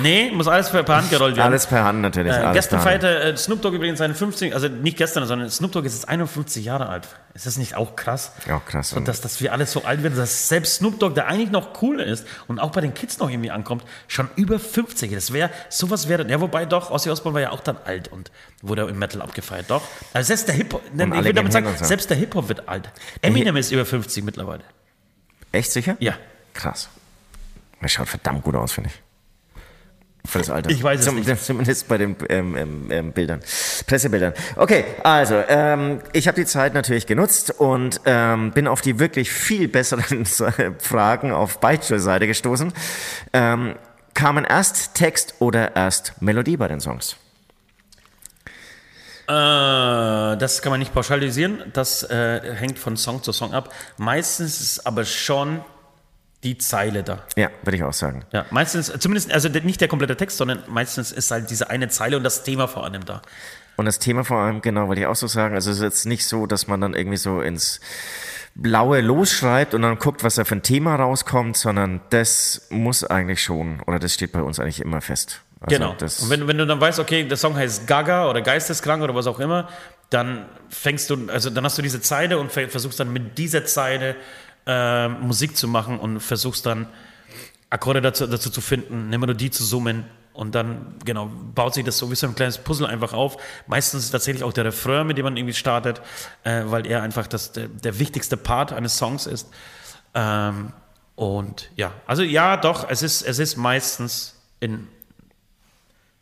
Nee, 0.00 0.30
muss 0.30 0.48
alles 0.48 0.68
per 0.68 0.82
per 0.82 0.96
Hand 0.96 1.08
gerollt 1.08 1.34
werden. 1.34 1.46
Alles 1.46 1.66
per 1.66 1.82
Hand 1.82 2.02
natürlich. 2.02 2.34
Äh, 2.34 2.40
alles 2.40 2.54
gestern 2.54 2.80
feierte 2.80 3.18
äh, 3.20 3.36
Snoop 3.38 3.62
Dogg 3.62 3.74
übrigens 3.74 4.00
seine 4.00 4.14
50, 4.14 4.52
also 4.52 4.68
nicht 4.68 4.98
gestern, 4.98 5.26
sondern 5.26 5.48
Snoop 5.48 5.72
Dogg 5.72 5.86
ist 5.86 5.94
jetzt 5.94 6.10
51 6.10 6.62
Jahre 6.62 6.90
alt. 6.90 7.08
Ist 7.32 7.46
das 7.46 7.56
nicht 7.56 7.74
auch 7.74 7.96
krass? 7.96 8.32
Ja, 8.46 8.60
krass. 8.60 8.92
Und 8.92 9.08
dass, 9.08 9.22
dass 9.22 9.40
wir 9.40 9.52
alle 9.52 9.64
so 9.64 9.84
alt 9.84 10.02
werden, 10.02 10.16
dass 10.16 10.48
selbst 10.48 10.74
Snoop 10.74 11.00
Dogg, 11.00 11.14
der 11.14 11.28
eigentlich 11.28 11.50
noch 11.52 11.80
cool 11.80 12.00
ist 12.00 12.26
und 12.46 12.58
auch 12.58 12.70
bei 12.72 12.82
den 12.82 12.92
Kids 12.92 13.18
noch 13.18 13.30
irgendwie 13.30 13.50
ankommt, 13.50 13.82
schon 14.08 14.28
über 14.36 14.58
50. 14.58 15.10
Das 15.12 15.32
wäre, 15.32 15.48
sowas 15.70 16.10
wäre, 16.10 16.28
ja, 16.28 16.38
wobei 16.38 16.66
doch, 16.66 16.90
Ozzy 16.90 17.08
Osbourne 17.08 17.34
war 17.34 17.40
ja 17.40 17.50
auch 17.50 17.60
dann 17.60 17.78
alt 17.86 18.08
und 18.08 18.30
wurde 18.60 18.82
im 18.82 18.98
Metal 18.98 19.22
abgefeiert, 19.22 19.70
doch. 19.70 19.82
Also 20.12 20.26
selbst 20.26 20.48
der 20.48 20.54
Hip-Hop, 20.54 20.82
ich 20.92 20.98
will 20.98 21.32
damit 21.32 21.52
sagen, 21.52 21.66
so. 21.78 21.84
selbst 21.84 22.10
der 22.10 22.18
Hip-Hop 22.18 22.48
wird 22.48 22.68
alt. 22.68 22.90
Eminem 23.22 23.56
ist 23.56 23.70
über 23.70 23.86
50 23.86 24.22
mittlerweile. 24.22 24.64
Echt 25.50 25.72
sicher? 25.72 25.96
Ja. 25.98 26.12
Krass. 26.52 26.90
Er 27.84 27.88
schaut 27.88 28.08
verdammt 28.08 28.42
gut 28.42 28.54
aus, 28.54 28.72
finde 28.72 28.88
ich. 28.88 29.02
Für 30.26 30.38
das 30.38 30.48
Alter. 30.48 30.70
Ich 30.70 30.82
weiß 30.82 31.00
es 31.00 31.04
Zum, 31.04 31.16
nicht. 31.16 31.44
Zumindest 31.44 31.86
bei 31.86 31.98
den 31.98 32.16
ähm, 32.30 32.56
ähm, 32.56 32.90
ähm, 32.90 33.12
Bildern, 33.12 33.40
Pressebildern. 33.86 34.32
Okay, 34.56 34.86
also 35.02 35.34
ähm, 35.48 36.00
ich 36.14 36.26
habe 36.26 36.36
die 36.40 36.46
Zeit 36.46 36.72
natürlich 36.72 37.06
genutzt 37.06 37.50
und 37.50 38.00
ähm, 38.06 38.52
bin 38.52 38.68
auf 38.68 38.80
die 38.80 38.98
wirklich 38.98 39.30
viel 39.30 39.68
besseren 39.68 40.24
Fragen 40.78 41.30
auf 41.30 41.60
Beichtstuhl-Seite 41.60 42.26
gestoßen. 42.26 42.72
Ähm, 43.34 43.74
kamen 44.14 44.46
erst 44.46 44.94
Text 44.94 45.34
oder 45.40 45.76
erst 45.76 46.22
Melodie 46.22 46.56
bei 46.56 46.68
den 46.68 46.80
Songs? 46.80 47.16
Äh, 49.28 49.30
das 50.38 50.62
kann 50.62 50.70
man 50.70 50.78
nicht 50.78 50.94
pauschalisieren. 50.94 51.70
Das 51.74 52.02
äh, 52.02 52.54
hängt 52.54 52.78
von 52.78 52.96
Song 52.96 53.22
zu 53.22 53.32
Song 53.32 53.52
ab. 53.52 53.74
Meistens 53.98 54.62
ist 54.62 54.86
aber 54.86 55.04
schon 55.04 55.60
die 56.44 56.58
Zeile 56.58 57.02
da. 57.02 57.24
Ja, 57.36 57.48
würde 57.62 57.76
ich 57.76 57.82
auch 57.82 57.92
sagen. 57.92 58.24
Ja, 58.32 58.44
meistens, 58.50 58.92
zumindest, 59.00 59.32
also 59.32 59.48
nicht 59.48 59.80
der 59.80 59.88
komplette 59.88 60.16
Text, 60.16 60.36
sondern 60.36 60.62
meistens 60.68 61.10
ist 61.10 61.30
halt 61.30 61.50
diese 61.50 61.70
eine 61.70 61.88
Zeile 61.88 62.16
und 62.16 62.22
das 62.22 62.42
Thema 62.44 62.68
vor 62.68 62.84
allem 62.84 63.04
da. 63.04 63.22
Und 63.76 63.86
das 63.86 63.98
Thema 63.98 64.22
vor 64.24 64.38
allem, 64.38 64.60
genau, 64.60 64.86
wollte 64.86 65.00
ich 65.00 65.06
auch 65.08 65.16
so 65.16 65.26
sagen, 65.26 65.54
also 65.56 65.70
es 65.70 65.78
ist 65.78 65.82
jetzt 65.82 66.06
nicht 66.06 66.26
so, 66.26 66.46
dass 66.46 66.68
man 66.68 66.80
dann 66.80 66.94
irgendwie 66.94 67.16
so 67.16 67.40
ins 67.40 67.80
Blaue 68.54 69.00
losschreibt 69.00 69.74
und 69.74 69.82
dann 69.82 69.98
guckt, 69.98 70.22
was 70.22 70.36
da 70.36 70.44
für 70.44 70.54
ein 70.54 70.62
Thema 70.62 70.94
rauskommt, 70.94 71.56
sondern 71.56 72.00
das 72.10 72.68
muss 72.70 73.02
eigentlich 73.02 73.42
schon, 73.42 73.80
oder 73.86 73.98
das 73.98 74.14
steht 74.14 74.30
bei 74.30 74.42
uns 74.42 74.60
eigentlich 74.60 74.80
immer 74.80 75.00
fest. 75.00 75.40
Also 75.60 75.76
Genau. 75.76 75.90
Und 75.92 76.30
wenn, 76.30 76.46
wenn 76.46 76.58
du 76.58 76.66
dann 76.66 76.80
weißt, 76.80 77.00
okay, 77.00 77.24
der 77.26 77.36
Song 77.36 77.56
heißt 77.56 77.86
Gaga 77.88 78.28
oder 78.30 78.42
Geisteskrank 78.42 79.02
oder 79.02 79.14
was 79.14 79.26
auch 79.26 79.40
immer, 79.40 79.68
dann 80.10 80.44
fängst 80.68 81.10
du, 81.10 81.26
also 81.32 81.50
dann 81.50 81.64
hast 81.64 81.76
du 81.78 81.82
diese 81.82 82.00
Zeile 82.00 82.38
und 82.38 82.52
ver- 82.52 82.68
versuchst 82.68 83.00
dann 83.00 83.12
mit 83.12 83.38
dieser 83.38 83.64
Zeile 83.64 84.14
äh, 84.66 85.08
Musik 85.08 85.56
zu 85.56 85.68
machen 85.68 85.98
und 85.98 86.20
versuchst 86.20 86.66
dann 86.66 86.86
Akkorde 87.70 88.00
dazu, 88.00 88.26
dazu 88.26 88.50
zu 88.50 88.60
finden, 88.60 89.06
eine 89.08 89.18
Melodie 89.18 89.50
zu 89.50 89.64
summen 89.64 90.04
und 90.32 90.54
dann, 90.54 90.96
genau, 91.04 91.30
baut 91.54 91.74
sich 91.74 91.84
das 91.84 91.98
so 91.98 92.10
wie 92.10 92.14
so 92.14 92.26
ein 92.26 92.34
kleines 92.34 92.58
Puzzle 92.58 92.86
einfach 92.86 93.12
auf. 93.12 93.36
Meistens 93.66 94.04
ist 94.04 94.10
tatsächlich 94.10 94.42
auch 94.44 94.52
der 94.52 94.64
Refrain, 94.64 95.06
mit 95.06 95.16
dem 95.18 95.24
man 95.24 95.36
irgendwie 95.36 95.54
startet, 95.54 96.00
äh, 96.44 96.62
weil 96.66 96.86
er 96.86 97.02
einfach 97.02 97.26
das, 97.26 97.52
der, 97.52 97.68
der 97.68 97.98
wichtigste 97.98 98.36
Part 98.36 98.72
eines 98.72 98.96
Songs 98.96 99.26
ist. 99.26 99.48
Ähm, 100.14 100.72
und 101.16 101.70
ja, 101.76 101.92
also 102.06 102.22
ja, 102.22 102.56
doch, 102.56 102.88
es 102.88 103.02
ist, 103.02 103.22
es 103.22 103.38
ist 103.38 103.56
meistens 103.56 104.40
in 104.60 104.88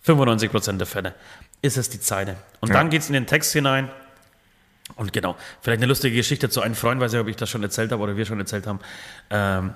95% 0.06 0.78
der 0.78 0.86
Fälle 0.86 1.14
ist 1.62 1.76
es 1.76 1.88
die 1.88 2.00
Zeile. 2.00 2.36
Und 2.60 2.68
Ja. 2.70 2.74
dann 2.74 2.90
geht 2.90 3.02
es 3.02 3.08
in 3.08 3.12
den 3.14 3.26
Text 3.26 3.52
hinein. 3.52 3.88
Und 4.96 5.12
genau, 5.12 5.36
vielleicht 5.60 5.80
eine 5.80 5.86
lustige 5.86 6.16
Geschichte 6.16 6.50
zu 6.50 6.60
einem 6.60 6.74
Freund, 6.74 7.00
weiß 7.00 7.12
ich, 7.14 7.20
ob 7.20 7.28
ich 7.28 7.36
das 7.36 7.48
schon 7.48 7.62
erzählt 7.62 7.92
habe 7.92 8.02
oder 8.02 8.16
wir 8.16 8.26
schon 8.26 8.38
erzählt 8.38 8.66
haben. 8.66 8.80
Ähm, 9.30 9.74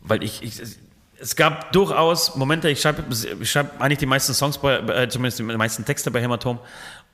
weil 0.00 0.22
ich, 0.22 0.42
ich, 0.42 0.60
es 1.18 1.36
gab 1.36 1.72
durchaus 1.72 2.34
Momente, 2.36 2.68
ich 2.68 2.80
schreibe 2.80 3.04
schreib 3.44 3.80
eigentlich 3.80 3.98
die 3.98 4.06
meisten 4.06 4.34
Songs, 4.34 4.58
bei, 4.58 4.78
äh, 4.78 5.08
zumindest 5.08 5.38
die 5.38 5.44
meisten 5.44 5.84
Texte 5.84 6.10
bei 6.10 6.20
Hämatom. 6.20 6.58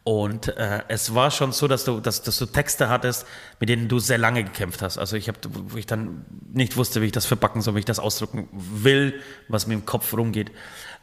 Und 0.04 0.56
äh, 0.56 0.84
es 0.88 1.14
war 1.14 1.30
schon 1.30 1.52
so, 1.52 1.68
dass 1.68 1.84
du, 1.84 2.00
dass, 2.00 2.22
dass 2.22 2.38
du 2.38 2.46
Texte 2.46 2.88
hattest, 2.88 3.26
mit 3.60 3.68
denen 3.68 3.88
du 3.88 3.98
sehr 3.98 4.16
lange 4.16 4.42
gekämpft 4.42 4.80
hast. 4.80 4.96
Also 4.96 5.16
ich 5.16 5.28
habe, 5.28 5.38
wo 5.44 5.76
ich 5.76 5.84
dann 5.84 6.24
nicht 6.50 6.78
wusste, 6.78 7.02
wie 7.02 7.06
ich 7.06 7.12
das 7.12 7.26
verpacken 7.26 7.60
soll, 7.60 7.74
wie 7.74 7.80
ich 7.80 7.84
das 7.84 7.98
ausdrücken 7.98 8.48
will, 8.50 9.20
was 9.48 9.66
mir 9.66 9.74
im 9.74 9.84
Kopf 9.84 10.14
rumgeht. 10.14 10.50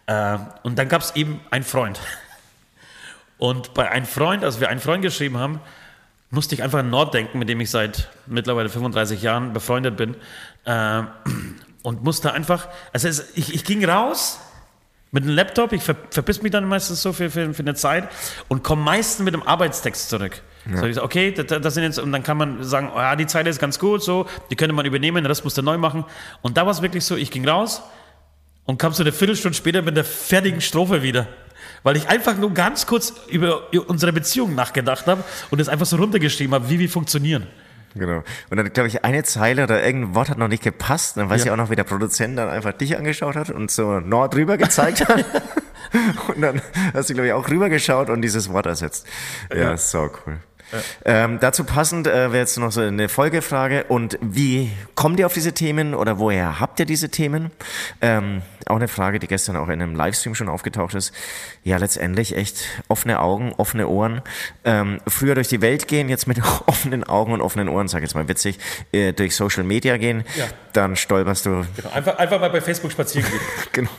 Äh, 0.08 0.40
und 0.64 0.80
dann 0.80 0.90
gab 0.90 1.04
es 1.04 1.16
eben 1.16 1.40
einen 1.52 1.64
Freund. 1.64 2.00
Und 3.38 3.74
bei 3.74 3.92
einem 3.92 4.06
Freund, 4.06 4.46
als 4.46 4.62
wir 4.62 4.70
einen 4.70 4.80
Freund 4.80 5.02
geschrieben 5.02 5.38
haben, 5.38 5.60
musste 6.36 6.54
ich 6.54 6.62
einfach 6.62 6.80
an 6.80 6.92
Nord 6.92 7.16
denken, 7.16 7.40
mit 7.40 7.50
dem 7.50 7.60
ich 7.62 7.72
seit 7.72 8.10
mittlerweile 8.28 8.70
35 8.70 9.24
Jahren 9.24 9.54
befreundet 9.54 9.98
bin. 9.98 10.16
Äh, 10.66 11.04
und 11.82 12.04
musste 12.04 12.34
einfach, 12.34 12.68
also 12.94 13.08
es, 13.08 13.32
ich, 13.36 13.54
ich 13.54 13.64
ging 13.64 13.86
raus 13.86 14.40
mit 15.12 15.24
einem 15.24 15.36
Laptop, 15.36 15.72
ich 15.72 15.84
ver 15.84 15.96
verpiss 16.10 16.42
mich 16.42 16.52
dann 16.52 16.68
meistens 16.68 17.02
so 17.02 17.14
für, 17.14 17.30
für, 17.30 17.54
für 17.54 17.62
eine 17.62 17.76
Zeit 17.76 18.10
und 18.48 18.64
komme 18.64 18.82
meistens 18.82 19.24
mit 19.24 19.34
einem 19.34 19.44
Arbeitstext 19.44 20.10
zurück. 20.10 20.42
Ja. 20.70 20.78
So, 20.78 20.86
ich 20.88 20.96
sag, 20.96 21.04
okay, 21.04 21.32
das, 21.32 21.62
das, 21.62 21.74
sind 21.76 21.84
jetzt, 21.84 22.00
und 22.00 22.12
dann 22.12 22.24
kann 22.24 22.38
man 22.38 22.64
sagen, 22.64 22.92
oh 22.94 22.98
ja, 23.00 23.16
die 23.16 23.28
Zeile 23.28 23.50
ist 23.50 23.60
ganz 23.60 23.78
gut, 23.78 24.04
so, 24.04 24.26
die 24.50 24.56
könnte 24.56 24.74
man 24.74 24.86
übernehmen, 24.86 25.18
den 25.18 25.28
Rest 25.28 25.44
musste 25.44 25.62
neu 25.62 25.78
machen. 25.78 26.06
Und 26.42 26.58
da 26.58 26.66
war 26.66 26.72
es 26.72 26.82
wirklich 26.82 27.06
so, 27.06 27.16
ich 27.16 27.30
ging 27.30 27.48
raus 27.48 27.84
und 28.66 28.80
kam 28.80 28.94
so 28.94 29.04
eine 29.04 29.12
Viertelstunde 29.12 29.56
später 29.56 29.84
mit 29.84 29.96
der 29.96 30.06
fertigen 30.06 30.62
Strophe 30.62 31.04
wieder. 31.04 31.28
Weil 31.86 31.98
ich 31.98 32.10
einfach 32.10 32.36
nur 32.36 32.52
ganz 32.52 32.88
kurz 32.88 33.14
über 33.28 33.72
unsere 33.86 34.12
Beziehung 34.12 34.56
nachgedacht 34.56 35.06
habe 35.06 35.24
und 35.52 35.62
es 35.62 35.70
einfach 35.70 35.86
so 35.86 35.98
runtergeschrieben 35.98 36.56
habe, 36.56 36.68
wie 36.68 36.80
wir 36.80 36.90
funktionieren. 36.90 37.46
Genau. 37.94 38.24
Und 38.50 38.58
dann, 38.58 38.74
glaube 38.74 38.88
ich, 38.88 39.06
eine 39.06 39.24
Zeile 39.24 39.64
oder 39.64 39.86
irgendein 39.86 40.16
Wort 40.16 40.30
hat 40.30 40.40
noch 40.40 40.48
nicht 40.48 40.64
gepasst. 40.64 41.16
Dann 41.16 41.30
weiß 41.30 41.42
ja. 41.42 41.46
ich 41.46 41.52
auch 41.52 41.58
noch, 41.58 41.70
wie 41.70 41.76
der 41.76 41.84
Produzent 41.84 42.40
dann 42.40 42.50
einfach 42.50 42.74
dich 42.74 42.98
angeschaut 42.98 43.36
hat 43.36 43.52
und 43.52 43.70
so 43.70 44.00
Nord 44.00 44.36
rüber 44.36 44.58
gezeigt 44.58 45.08
hat. 45.08 45.26
und 46.28 46.42
dann 46.42 46.60
hast 46.96 47.12
du, 47.12 47.14
glaube 47.14 47.28
ich, 47.28 47.34
auch 47.34 47.48
rübergeschaut 47.48 48.10
und 48.10 48.24
dieses 48.24 48.52
Wort 48.52 48.66
ersetzt. 48.66 49.06
Ja, 49.52 49.58
ja. 49.58 49.78
so 49.78 50.10
cool. 50.26 50.40
Ähm, 51.06 51.40
dazu 51.40 51.64
passend 51.64 52.08
äh, 52.08 52.32
wäre 52.32 52.38
jetzt 52.38 52.58
noch 52.58 52.72
so 52.72 52.82
eine 52.82 53.10
Folgefrage. 53.10 53.86
Und 53.86 54.18
wie 54.22 54.72
kommt 54.96 55.20
ihr 55.20 55.26
auf 55.26 55.34
diese 55.34 55.54
Themen 55.54 55.94
oder 55.94 56.20
woher 56.20 56.60
habt 56.60 56.80
ihr 56.80 56.86
diese 56.86 57.10
Themen? 57.10 57.52
Ähm, 58.02 58.42
auch 58.68 58.78
eine 58.78 58.88
Frage, 58.88 59.20
die 59.20 59.28
gestern 59.28 59.56
auch 59.58 59.68
in 59.68 59.82
einem 59.82 59.96
Livestream 59.96 60.36
schon 60.36 60.50
aufgetaucht 60.50 60.96
ist. 60.96 61.14
Ja, 61.64 61.78
letztendlich 61.78 62.36
echt 62.36 62.66
offene 62.88 63.20
Augen, 63.20 63.54
offene 63.58 63.88
Ohren. 63.88 64.22
Ähm, 64.64 65.00
früher 65.08 65.36
durch 65.36 65.48
die 65.48 65.62
Welt 65.62 65.88
gehen, 65.88 66.10
jetzt 66.10 66.28
mit 66.28 66.42
offenen 66.66 67.04
Augen 67.04 67.34
und 67.34 67.42
offenen 67.42 67.70
Ohren, 67.70 67.88
sag 67.88 68.00
ich 68.00 68.10
jetzt 68.10 68.16
mal 68.16 68.28
witzig, 68.28 68.60
äh, 68.92 69.14
durch 69.14 69.36
Social 69.36 69.64
Media 69.64 69.98
gehen, 69.98 70.24
ja. 70.36 70.46
dann 70.74 70.96
stolperst 70.96 71.46
du. 71.46 71.66
Genau. 71.76 71.90
Einfach, 71.94 72.18
einfach 72.18 72.40
mal 72.40 72.50
bei 72.50 72.62
Facebook 72.62 72.92
spazieren 72.92 73.30
gehen. 73.30 73.40
genau. 73.72 73.92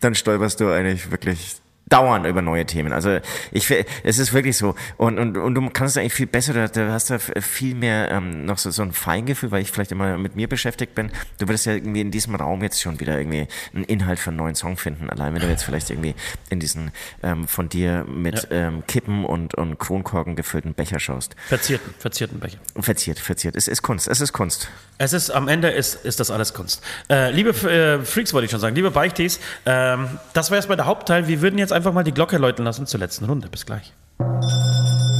Dann 0.00 0.14
stolperst 0.14 0.60
du 0.60 0.68
eigentlich 0.68 1.10
wirklich 1.10 1.56
dauernd 1.90 2.26
über 2.26 2.40
neue 2.40 2.64
Themen. 2.64 2.92
Also 2.92 3.18
ich 3.52 3.70
es 4.02 4.18
ist 4.18 4.32
wirklich 4.32 4.56
so. 4.56 4.74
Und, 4.96 5.18
und, 5.18 5.36
und 5.36 5.54
du 5.54 5.68
kannst 5.70 5.98
eigentlich 5.98 6.14
viel 6.14 6.26
besser, 6.26 6.68
du 6.68 6.92
hast 6.92 7.10
da 7.10 7.18
viel 7.18 7.74
mehr 7.74 8.10
ähm, 8.10 8.46
noch 8.46 8.58
so, 8.58 8.70
so 8.70 8.82
ein 8.82 8.92
Feingefühl, 8.92 9.50
weil 9.50 9.62
ich 9.62 9.70
vielleicht 9.70 9.92
immer 9.92 10.16
mit 10.16 10.36
mir 10.36 10.48
beschäftigt 10.48 10.94
bin. 10.94 11.10
Du 11.38 11.48
würdest 11.48 11.66
ja 11.66 11.74
irgendwie 11.74 12.00
in 12.00 12.10
diesem 12.10 12.34
Raum 12.34 12.62
jetzt 12.62 12.80
schon 12.80 12.98
wieder 13.00 13.18
irgendwie 13.18 13.46
einen 13.74 13.84
Inhalt 13.84 14.18
für 14.18 14.30
einen 14.30 14.38
neuen 14.38 14.54
Song 14.54 14.76
finden. 14.76 15.10
Allein 15.10 15.34
wenn 15.34 15.42
du 15.42 15.48
jetzt 15.48 15.64
vielleicht 15.64 15.90
irgendwie 15.90 16.14
in 16.48 16.60
diesen 16.60 16.92
ähm, 17.22 17.46
von 17.48 17.68
dir 17.68 18.04
mit 18.08 18.48
ja. 18.50 18.68
ähm, 18.68 18.84
Kippen 18.86 19.24
und, 19.24 19.54
und 19.54 19.78
Kronkorken 19.78 20.36
gefüllten 20.36 20.74
Becher 20.74 21.00
schaust. 21.00 21.34
Verzierten, 21.48 21.94
verzierten 21.98 22.38
Becher. 22.38 22.58
Verziert, 22.78 23.18
verziert. 23.18 23.56
Es 23.56 23.68
ist 23.68 23.82
Kunst, 23.82 24.08
es 24.08 24.20
ist 24.20 24.32
Kunst. 24.32 24.68
Es 24.98 25.14
ist, 25.14 25.30
am 25.30 25.48
Ende 25.48 25.70
ist, 25.70 26.04
ist 26.04 26.20
das 26.20 26.30
alles 26.30 26.52
Kunst. 26.52 26.82
Äh, 27.08 27.30
liebe 27.30 27.50
äh, 27.50 28.04
Freaks 28.04 28.34
wollte 28.34 28.44
ich 28.44 28.50
schon 28.50 28.60
sagen, 28.60 28.76
liebe 28.76 28.90
Beichtis, 28.90 29.40
ähm, 29.64 30.18
das 30.34 30.50
war 30.50 30.56
erstmal 30.56 30.76
der 30.76 30.84
Hauptteil. 30.84 31.26
Wir 31.26 31.40
würden 31.40 31.58
jetzt 31.58 31.72
einfach 31.72 31.79
mal 31.84 32.04
die 32.04 32.12
Glocke 32.12 32.38
läuten 32.38 32.64
lassen 32.64 32.86
zur 32.86 33.00
letzten 33.00 33.24
Runde. 33.24 33.48
Bis 33.48 33.66
gleich. 33.66 33.92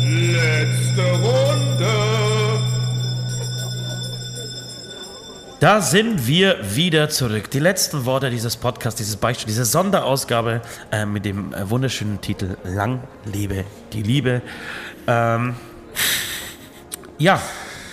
Letzte 0.01 1.03
Runde. 1.03 2.11
Da 5.61 5.83
sind 5.83 6.27
wir 6.27 6.57
wieder 6.75 7.11
zurück. 7.11 7.51
Die 7.51 7.59
letzten 7.59 8.07
Worte 8.07 8.31
dieses 8.31 8.57
Podcasts, 8.57 8.97
dieses 8.97 9.17
Beispiel, 9.17 9.49
diese 9.49 9.67
Sonderausgabe 9.67 10.63
äh, 10.91 11.05
mit 11.05 11.27
dem 11.27 11.53
äh, 11.53 11.69
wunderschönen 11.69 12.19
Titel 12.23 12.57
Lang 12.65 13.03
lebe 13.27 13.67
die 13.93 14.03
Liebe. 14.03 14.41
Ähm, 15.07 15.57
ja, 17.19 17.43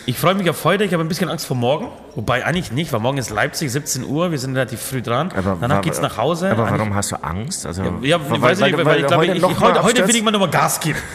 ich 0.08 0.18
freue 0.18 0.34
mich 0.36 0.50
auf 0.50 0.64
heute. 0.64 0.86
Ich 0.86 0.94
habe 0.94 1.04
ein 1.04 1.10
bisschen 1.10 1.30
Angst 1.30 1.46
vor 1.46 1.58
morgen. 1.58 1.90
Wobei 2.16 2.46
eigentlich 2.46 2.72
nicht, 2.72 2.94
weil 2.94 3.02
morgen 3.02 3.18
ist 3.18 3.30
Leipzig, 3.30 3.70
17 3.74 4.06
Uhr. 4.06 4.32
Wir 4.32 4.40
sind 4.40 4.56
relativ 4.56 4.80
früh 4.80 5.02
dran. 5.02 5.34
Aber, 5.36 5.58
Danach 5.60 5.82
geht 5.82 5.92
es 5.92 6.02
nach 6.02 6.16
Hause. 6.16 6.50
Aber 6.50 6.72
warum 6.72 6.96
hast 6.96 7.12
du 7.12 7.22
Angst? 7.22 7.66
Also, 7.66 7.84
ja, 7.84 7.92
ja 8.02 8.30
weil, 8.30 8.42
weiß 8.42 8.62
weil, 8.62 8.72
nicht, 8.72 8.78
weil, 8.78 8.86
weil, 8.86 9.02
ich 9.02 9.08
glaube, 9.08 9.28
heute, 9.28 9.34
ich, 9.34 9.44
ich, 9.44 9.60
heute, 9.60 9.84
heute 9.84 10.08
will 10.08 10.16
ich 10.16 10.24
mal 10.24 10.32
nochmal 10.32 10.50
Gas 10.50 10.80
geben. 10.80 11.00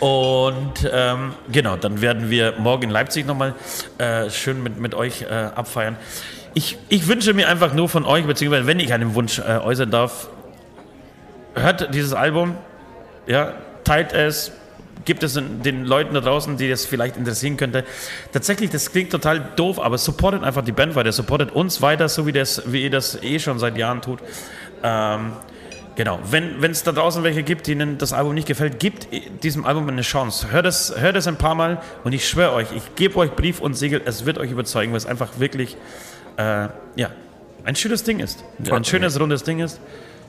Und 0.00 0.90
ähm, 0.90 1.34
genau, 1.52 1.76
dann 1.76 2.00
werden 2.00 2.30
wir 2.30 2.54
morgen 2.58 2.84
in 2.84 2.90
Leipzig 2.90 3.26
nochmal 3.26 3.54
äh, 3.98 4.30
schön 4.30 4.62
mit, 4.62 4.80
mit 4.80 4.94
euch 4.94 5.22
äh, 5.22 5.50
abfeiern. 5.54 5.96
Ich, 6.54 6.78
ich 6.88 7.06
wünsche 7.06 7.34
mir 7.34 7.48
einfach 7.48 7.74
nur 7.74 7.90
von 7.90 8.06
euch, 8.06 8.24
beziehungsweise 8.24 8.66
wenn 8.66 8.80
ich 8.80 8.94
einen 8.94 9.14
Wunsch 9.14 9.40
äh, 9.40 9.58
äußern 9.58 9.90
darf, 9.90 10.28
hört 11.54 11.94
dieses 11.94 12.14
Album, 12.14 12.54
ja, 13.26 13.52
teilt 13.84 14.14
es, 14.14 14.52
gibt 15.08 15.22
es 15.22 15.40
den 15.40 15.86
Leuten 15.86 16.12
da 16.12 16.20
draußen, 16.20 16.58
die 16.58 16.68
das 16.68 16.84
vielleicht 16.84 17.16
interessieren 17.16 17.56
könnte. 17.56 17.82
Tatsächlich, 18.30 18.68
das 18.68 18.92
klingt 18.92 19.10
total 19.10 19.40
doof, 19.56 19.80
aber 19.80 19.96
supportet 19.96 20.44
einfach 20.44 20.62
die 20.62 20.70
Band 20.70 20.94
weiter, 20.96 21.12
supportet 21.12 21.50
uns 21.50 21.80
weiter, 21.80 22.10
so 22.10 22.26
wie, 22.26 22.32
das, 22.32 22.70
wie 22.70 22.82
ihr 22.84 22.90
das 22.90 23.20
eh 23.22 23.38
schon 23.38 23.58
seit 23.58 23.78
Jahren 23.78 24.02
tut. 24.02 24.18
Ähm, 24.82 25.32
genau, 25.96 26.18
wenn 26.30 26.62
es 26.70 26.82
da 26.82 26.92
draußen 26.92 27.24
welche 27.24 27.42
gibt, 27.42 27.66
denen 27.68 27.96
das 27.96 28.12
Album 28.12 28.34
nicht 28.34 28.46
gefällt, 28.46 28.78
gibt 28.78 29.08
diesem 29.42 29.64
Album 29.64 29.88
eine 29.88 30.02
Chance. 30.02 30.52
Hört 30.52 30.66
es, 30.66 30.94
hört 31.00 31.16
es 31.16 31.26
ein 31.26 31.36
paar 31.36 31.54
Mal 31.54 31.80
und 32.04 32.12
ich 32.12 32.28
schwöre 32.28 32.52
euch, 32.52 32.68
ich 32.76 32.94
gebe 32.94 33.16
euch 33.16 33.30
Brief 33.30 33.60
und 33.60 33.74
Siegel, 33.78 34.02
es 34.04 34.26
wird 34.26 34.36
euch 34.36 34.50
überzeugen, 34.50 34.92
weil 34.92 34.98
es 34.98 35.06
einfach 35.06 35.38
wirklich 35.38 35.78
äh, 36.36 36.68
ja, 36.96 37.10
ein 37.64 37.76
schönes 37.76 38.04
Ding 38.04 38.20
ist. 38.20 38.44
Ein 38.70 38.84
schönes, 38.84 39.18
rundes 39.18 39.42
Ding 39.42 39.60
ist. 39.60 39.80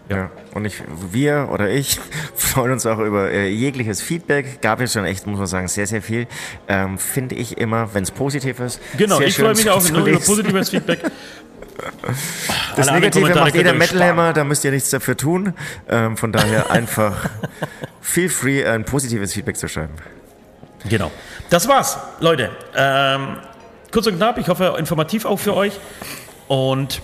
Ja. 0.09 0.31
Und 0.55 0.65
ich, 0.65 0.81
wir 1.11 1.49
oder 1.51 1.69
ich 1.69 1.99
freuen 2.35 2.71
uns 2.71 2.85
auch 2.85 2.99
über 2.99 3.29
äh, 3.31 3.47
jegliches 3.49 4.01
Feedback. 4.01 4.61
Gab 4.61 4.81
es 4.81 4.93
schon 4.93 5.05
echt, 5.05 5.27
muss 5.27 5.37
man 5.37 5.47
sagen, 5.47 5.67
sehr, 5.67 5.85
sehr 5.87 6.01
viel. 6.01 6.27
Ähm, 6.67 6.97
Finde 6.97 7.35
ich 7.35 7.57
immer, 7.57 7.93
wenn 7.93 8.03
es 8.03 8.11
positiv 8.11 8.59
ist. 8.59 8.81
Genau, 8.97 9.19
ich 9.21 9.35
freue 9.35 9.55
mich 9.55 9.69
auch 9.69 9.87
nur 9.89 10.05
über 10.05 10.19
positives 10.19 10.69
Feedback. 10.69 10.99
Das 12.75 12.89
Alle 12.89 12.99
Negative 12.99 13.35
macht 13.35 13.55
jeder 13.55 13.71
Metalhammer, 13.71 14.33
da 14.33 14.43
müsst 14.43 14.65
ihr 14.65 14.71
nichts 14.71 14.89
dafür 14.89 15.15
tun. 15.15 15.53
Ähm, 15.87 16.17
von 16.17 16.33
daher 16.33 16.69
einfach 16.71 17.29
feel 18.01 18.27
free, 18.27 18.65
ein 18.65 18.83
positives 18.83 19.33
Feedback 19.33 19.55
zu 19.55 19.69
schreiben. 19.69 19.93
Genau. 20.89 21.09
Das 21.49 21.69
war's, 21.69 21.97
Leute. 22.19 22.51
Ähm, 22.75 23.37
kurz 23.91 24.07
und 24.07 24.17
knapp, 24.17 24.37
ich 24.37 24.49
hoffe 24.49 24.75
informativ 24.77 25.23
auch 25.23 25.39
für 25.39 25.55
euch. 25.55 25.79
Und 26.49 27.01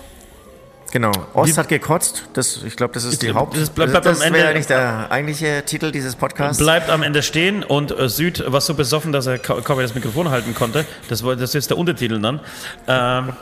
Genau, 0.92 1.12
Ost 1.34 1.58
hat 1.58 1.68
gekotzt. 1.68 2.24
Das, 2.32 2.62
ich 2.64 2.76
glaube, 2.76 2.94
das 2.94 3.04
ist 3.04 3.22
die 3.22 3.32
Haupt. 3.32 3.56
Das, 3.56 3.70
bleibt, 3.70 3.90
bleibt 3.90 4.06
das, 4.06 4.20
das 4.20 4.32
wäre 4.32 4.48
eigentlich 4.48 4.66
der 4.66 5.10
eigentliche 5.10 5.64
Titel 5.64 5.90
dieses 5.90 6.16
Podcasts. 6.16 6.58
Bleibt 6.58 6.90
am 6.90 7.02
Ende 7.02 7.22
stehen 7.22 7.62
und 7.62 7.96
äh, 7.96 8.08
Süd 8.08 8.44
war 8.46 8.60
so 8.60 8.74
besoffen, 8.74 9.12
dass 9.12 9.26
er 9.26 9.38
kaum 9.38 9.78
das 9.78 9.94
Mikrofon 9.94 10.30
halten 10.30 10.54
konnte. 10.54 10.84
Das, 11.08 11.24
war, 11.24 11.36
das 11.36 11.54
ist 11.54 11.70
der 11.70 11.78
Untertitel 11.78 12.20
dann. 12.20 12.40
Ähm, 12.86 13.32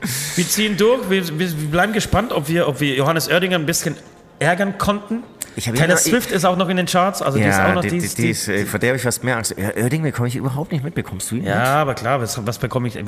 wir 0.36 0.48
ziehen 0.48 0.76
durch. 0.76 1.08
Wir, 1.08 1.38
wir, 1.38 1.48
bleiben 1.70 1.92
gespannt, 1.92 2.32
ob 2.32 2.48
wir, 2.48 2.68
ob 2.68 2.80
wir 2.80 2.94
Johannes 2.94 3.28
Oerdinger 3.28 3.56
ein 3.56 3.66
bisschen 3.66 3.96
ärgern 4.38 4.78
konnten. 4.78 5.22
Taylor 5.56 5.96
Swift 5.96 6.30
ist 6.30 6.44
auch 6.44 6.56
noch 6.56 6.68
in 6.68 6.76
den 6.76 6.86
Charts, 6.86 7.20
also 7.22 7.38
ja, 7.38 7.44
die 7.44 7.50
ist 7.50 7.60
auch 7.60 7.74
noch 7.74 7.82
die, 7.82 7.98
die, 7.98 8.08
die, 8.08 8.30
ist, 8.30 8.50
Vor 8.68 8.78
der 8.78 8.90
habe 8.90 8.96
ich 8.96 9.02
fast 9.02 9.24
mehr 9.24 9.36
Angst. 9.36 9.54
Ja, 9.56 9.70
Oerding 9.82 10.02
bekomme 10.02 10.28
ich 10.28 10.36
überhaupt 10.36 10.72
nicht 10.72 10.84
mit. 10.84 10.94
Bekommst 10.94 11.30
du 11.30 11.36
ihn 11.36 11.44
Ja, 11.44 11.54
mit? 11.56 11.66
aber 11.66 11.94
klar, 11.94 12.20
was, 12.20 12.46
was 12.46 12.58
bekomme 12.58 12.88
ich? 12.88 12.96
Äh, 12.96 13.02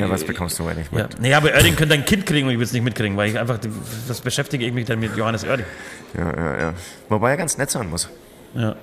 ja, 0.00 0.10
was 0.10 0.24
bekommst 0.24 0.58
du 0.58 0.66
eigentlich 0.66 0.90
mit? 0.90 1.00
Ja. 1.00 1.08
Nee, 1.20 1.34
aber 1.34 1.50
Oerding 1.52 1.76
könnte 1.76 1.94
ein 1.94 2.04
Kind 2.04 2.26
kriegen 2.26 2.46
und 2.46 2.52
ich 2.52 2.58
will 2.58 2.66
es 2.66 2.72
nicht 2.72 2.82
mitkriegen, 2.82 3.16
weil 3.16 3.30
ich 3.30 3.38
einfach, 3.38 3.58
das 4.08 4.20
beschäftige 4.20 4.64
ich 4.66 4.72
mich 4.72 4.86
dann 4.86 4.98
mit 5.00 5.16
Johannes 5.16 5.44
Oerding. 5.44 5.66
Ja, 6.16 6.36
ja, 6.36 6.58
ja. 6.58 6.74
Wobei 7.08 7.30
er 7.30 7.36
ganz 7.36 7.56
nett 7.58 7.70
sein 7.70 7.88
muss. 7.88 8.08
Ja. 8.54 8.74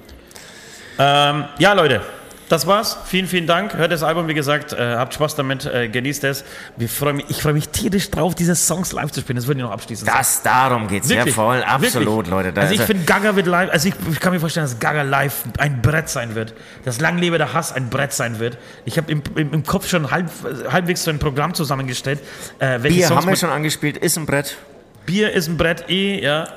Ähm, 0.97 1.45
ja, 1.57 1.73
Leute, 1.73 2.01
das 2.49 2.67
war's. 2.67 2.97
Vielen, 3.05 3.27
vielen 3.27 3.47
Dank. 3.47 3.75
Hört 3.75 3.91
das 3.91 4.03
Album, 4.03 4.27
wie 4.27 4.33
gesagt. 4.33 4.73
Äh, 4.73 4.95
habt 4.95 5.13
Spaß 5.13 5.35
damit, 5.35 5.65
äh, 5.65 5.87
genießt 5.87 6.23
es. 6.25 6.43
Wir 6.77 6.89
freuen 6.89 7.17
mich, 7.17 7.29
ich 7.29 7.41
freue 7.41 7.53
mich 7.53 7.69
tierisch 7.69 8.09
drauf, 8.09 8.35
diese 8.35 8.55
Songs 8.55 8.91
live 8.91 9.11
zu 9.11 9.21
spielen. 9.21 9.37
Das 9.37 9.47
würde 9.47 9.59
ich 9.59 9.65
noch 9.65 9.71
abschließen. 9.71 10.05
Das, 10.05 10.41
darum 10.41 10.87
geht's. 10.87 11.07
Wirklich, 11.07 11.35
ja, 11.35 11.41
voll. 11.41 11.63
Absolut, 11.63 12.27
wirklich. 12.27 12.29
Leute. 12.29 12.59
Also 12.59 12.73
ich 12.73 12.81
finde, 12.81 13.05
Gaga 13.05 13.35
wird 13.35 13.47
live, 13.47 13.71
also 13.71 13.87
ich, 13.87 13.93
ich, 14.11 14.19
kann 14.19 14.33
mir 14.33 14.39
vorstellen, 14.39 14.65
dass 14.65 14.79
Gaga 14.79 15.03
live 15.03 15.43
ein 15.59 15.81
Brett 15.81 16.09
sein 16.09 16.35
wird. 16.35 16.53
Das 16.85 16.99
langlebende 16.99 17.53
Hass 17.53 17.71
ein 17.71 17.89
Brett 17.89 18.13
sein 18.13 18.39
wird. 18.39 18.57
Ich 18.85 18.97
habe 18.97 19.11
im, 19.11 19.21
im, 19.35 19.53
im, 19.53 19.63
Kopf 19.63 19.87
schon 19.87 20.09
halb, 20.09 20.29
halbwegs 20.71 21.03
so 21.03 21.11
ein 21.11 21.19
Programm 21.19 21.53
zusammengestellt. 21.53 22.19
Äh, 22.57 22.79
Bier 22.79 23.07
Songs 23.07 23.21
haben 23.21 23.29
wir 23.29 23.35
schon 23.35 23.51
angespielt, 23.51 23.97
ist 23.97 24.17
ein 24.17 24.25
Brett. 24.25 24.57
Bier 25.05 25.31
ist 25.31 25.47
ein 25.47 25.57
Brett, 25.57 25.89
eh, 25.89 26.21
ja. 26.23 26.47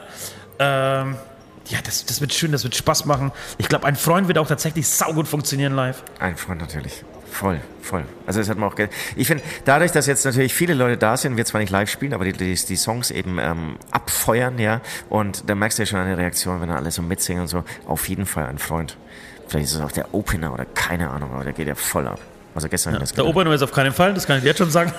Ähm, 0.58 1.16
ja, 1.68 1.78
das, 1.84 2.04
das 2.04 2.20
wird 2.20 2.32
schön, 2.32 2.52
das 2.52 2.64
wird 2.64 2.74
Spaß 2.74 3.04
machen. 3.04 3.32
Ich 3.58 3.68
glaube, 3.68 3.86
ein 3.86 3.96
Freund 3.96 4.28
wird 4.28 4.38
auch 4.38 4.48
tatsächlich 4.48 4.88
saugut 4.88 5.28
funktionieren 5.28 5.74
live. 5.74 6.02
Ein 6.18 6.36
Freund 6.36 6.60
natürlich. 6.60 7.04
Voll, 7.30 7.60
voll. 7.80 8.04
Also 8.26 8.40
das 8.40 8.50
hat 8.50 8.58
man 8.58 8.70
auch 8.70 8.76
Ich 9.16 9.26
finde, 9.26 9.42
dadurch, 9.64 9.90
dass 9.90 10.06
jetzt 10.06 10.24
natürlich 10.26 10.52
viele 10.52 10.74
Leute 10.74 10.98
da 10.98 11.16
sind, 11.16 11.38
wir 11.38 11.46
zwar 11.46 11.62
nicht 11.62 11.70
live 11.70 11.88
spielen, 11.88 12.12
aber 12.12 12.24
die, 12.24 12.32
die, 12.34 12.54
die 12.54 12.76
Songs 12.76 13.10
eben 13.10 13.38
ähm, 13.38 13.76
abfeuern, 13.90 14.58
ja, 14.58 14.82
und 15.08 15.48
da 15.48 15.54
merkst 15.54 15.78
du 15.78 15.82
ja 15.82 15.86
schon 15.86 16.00
eine 16.00 16.18
Reaktion, 16.18 16.60
wenn 16.60 16.68
da 16.68 16.76
alle 16.76 16.90
so 16.90 17.00
mitsingen 17.00 17.42
und 17.42 17.48
so. 17.48 17.64
Auf 17.86 18.08
jeden 18.08 18.26
Fall 18.26 18.46
ein 18.46 18.58
Freund. 18.58 18.98
Vielleicht 19.48 19.68
ist 19.68 19.74
es 19.74 19.80
auch 19.80 19.92
der 19.92 20.12
Opener 20.14 20.52
oder 20.52 20.66
keine 20.66 21.10
Ahnung, 21.10 21.32
aber 21.32 21.44
der 21.44 21.54
geht 21.54 21.68
ja 21.68 21.74
voll 21.74 22.06
ab. 22.06 22.20
Also 22.54 22.68
gestern 22.68 22.94
ja, 22.94 22.98
das 22.98 23.14
Der 23.14 23.24
Opener 23.24 23.52
ist 23.54 23.62
auf 23.62 23.72
keinen 23.72 23.92
Fall, 23.92 24.12
das 24.12 24.26
kann 24.26 24.38
ich 24.38 24.44
jetzt 24.44 24.58
schon 24.58 24.70
sagen. 24.70 24.92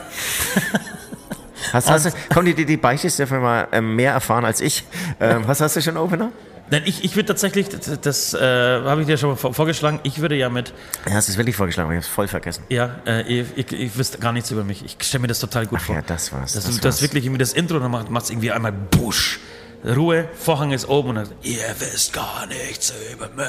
Hast, 1.71 1.89
hast 1.89 2.05
du, 2.07 2.09
komm, 2.33 2.45
die, 2.45 2.53
die, 2.55 2.65
die 2.65 2.77
Beichte 2.77 3.07
ist 3.07 3.19
dafür 3.19 3.39
mal 3.39 3.67
ähm, 3.71 3.95
mehr 3.95 4.13
erfahren 4.13 4.43
als 4.43 4.59
ich. 4.59 4.85
Ähm, 5.19 5.47
hast, 5.47 5.61
hast 5.61 5.75
du 5.75 5.81
schon 5.81 5.97
Opener? 5.97 6.31
Nein, 6.73 6.81
ich, 6.87 7.03
ich 7.03 7.15
würde 7.15 7.27
tatsächlich, 7.27 7.69
das, 7.69 8.01
das 8.01 8.33
äh, 8.33 8.39
habe 8.39 9.01
ich 9.01 9.05
dir 9.07 9.15
schon 9.15 9.29
mal 9.29 9.35
vor, 9.35 9.53
vorgeschlagen, 9.53 9.99
ich 10.01 10.21
würde 10.21 10.35
ja 10.35 10.49
mit, 10.49 10.73
Ja, 11.05 11.13
hast 11.13 11.27
du 11.27 11.31
es 11.33 11.37
wirklich 11.37 11.55
vorgeschlagen, 11.55 11.91
ich 11.91 11.97
habe 11.97 11.99
es 12.03 12.07
voll 12.07 12.27
vergessen. 12.27 12.63
ja, 12.69 12.95
äh, 13.05 13.21
ich, 13.41 13.45
ich, 13.55 13.71
ich 13.71 13.95
wüsste 13.95 14.17
gar 14.17 14.31
nichts 14.31 14.49
über 14.49 14.63
mich. 14.63 14.83
Ich 14.83 14.97
stelle 15.07 15.21
mir 15.21 15.27
das 15.27 15.39
total 15.39 15.67
gut 15.67 15.77
Ach 15.79 15.85
vor. 15.85 15.95
ja, 15.97 16.01
das 16.01 16.33
war's. 16.33 16.53
Das, 16.53 16.63
das 16.63 16.77
das, 16.77 16.83
war's. 16.83 17.01
wirklich 17.03 17.25
irgendwie 17.25 17.37
das 17.41 17.53
Intro, 17.53 17.77
dann 17.77 17.91
macht 17.91 18.23
es 18.23 18.31
irgendwie 18.31 18.51
einmal 18.51 18.71
Busch. 18.71 19.39
Ruhe, 19.85 20.27
Vorhang 20.33 20.71
ist 20.71 20.89
oben 20.89 21.09
und 21.09 21.15
dann, 21.15 21.29
ihr 21.43 21.59
wisst 21.77 22.11
gar 22.11 22.47
nichts 22.47 22.91
über 23.13 23.29
mich. 23.35 23.45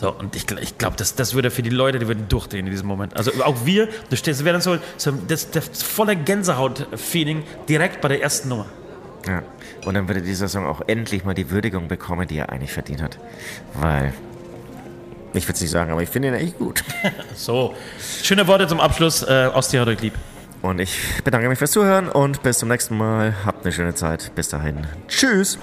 So, 0.00 0.12
und 0.12 0.34
ich, 0.34 0.50
ich 0.50 0.78
glaube, 0.78 0.96
das, 0.96 1.16
das 1.16 1.34
würde 1.34 1.50
für 1.50 1.62
die 1.62 1.68
Leute, 1.68 1.98
die 1.98 2.06
würden 2.08 2.28
durchdrehen 2.30 2.64
in 2.64 2.72
diesem 2.72 2.88
Moment. 2.88 3.14
Also 3.14 3.30
auch 3.44 3.66
wir, 3.66 3.90
du 4.08 4.16
stehst, 4.16 4.42
wäre 4.42 4.54
dann 4.54 4.62
so, 4.62 4.78
so 4.96 5.12
das, 5.28 5.50
das 5.50 5.82
volle 5.82 6.16
Gänsehaut-Feeling 6.16 7.42
direkt 7.68 8.00
bei 8.00 8.08
der 8.08 8.22
ersten 8.22 8.48
Nummer. 8.48 8.64
Ja. 9.26 9.42
Und 9.84 9.94
dann 9.94 10.08
würde 10.08 10.22
dieser 10.22 10.48
Song 10.48 10.66
auch 10.66 10.82
endlich 10.86 11.24
mal 11.24 11.34
die 11.34 11.50
Würdigung 11.50 11.88
bekommen, 11.88 12.26
die 12.26 12.38
er 12.38 12.50
eigentlich 12.50 12.72
verdient 12.72 13.02
hat. 13.02 13.18
Weil, 13.74 14.12
ich 15.32 15.44
würde 15.44 15.54
es 15.54 15.60
nicht 15.60 15.70
sagen, 15.70 15.90
aber 15.90 16.02
ich 16.02 16.08
finde 16.08 16.28
ihn 16.28 16.34
echt 16.34 16.58
gut. 16.58 16.84
So, 17.34 17.74
schöne 18.22 18.46
Worte 18.46 18.66
zum 18.68 18.80
Abschluss. 18.80 19.22
Äh, 19.22 19.50
Ostia 19.54 19.80
hat 19.80 19.88
euch 19.88 20.00
lieb. 20.00 20.14
Und 20.62 20.78
ich 20.78 20.98
bedanke 21.24 21.48
mich 21.48 21.58
fürs 21.58 21.70
Zuhören 21.70 22.08
und 22.08 22.42
bis 22.42 22.58
zum 22.58 22.68
nächsten 22.68 22.96
Mal. 22.96 23.34
Habt 23.46 23.64
eine 23.64 23.72
schöne 23.72 23.94
Zeit. 23.94 24.30
Bis 24.34 24.48
dahin. 24.48 24.86
Tschüss. 25.08 25.58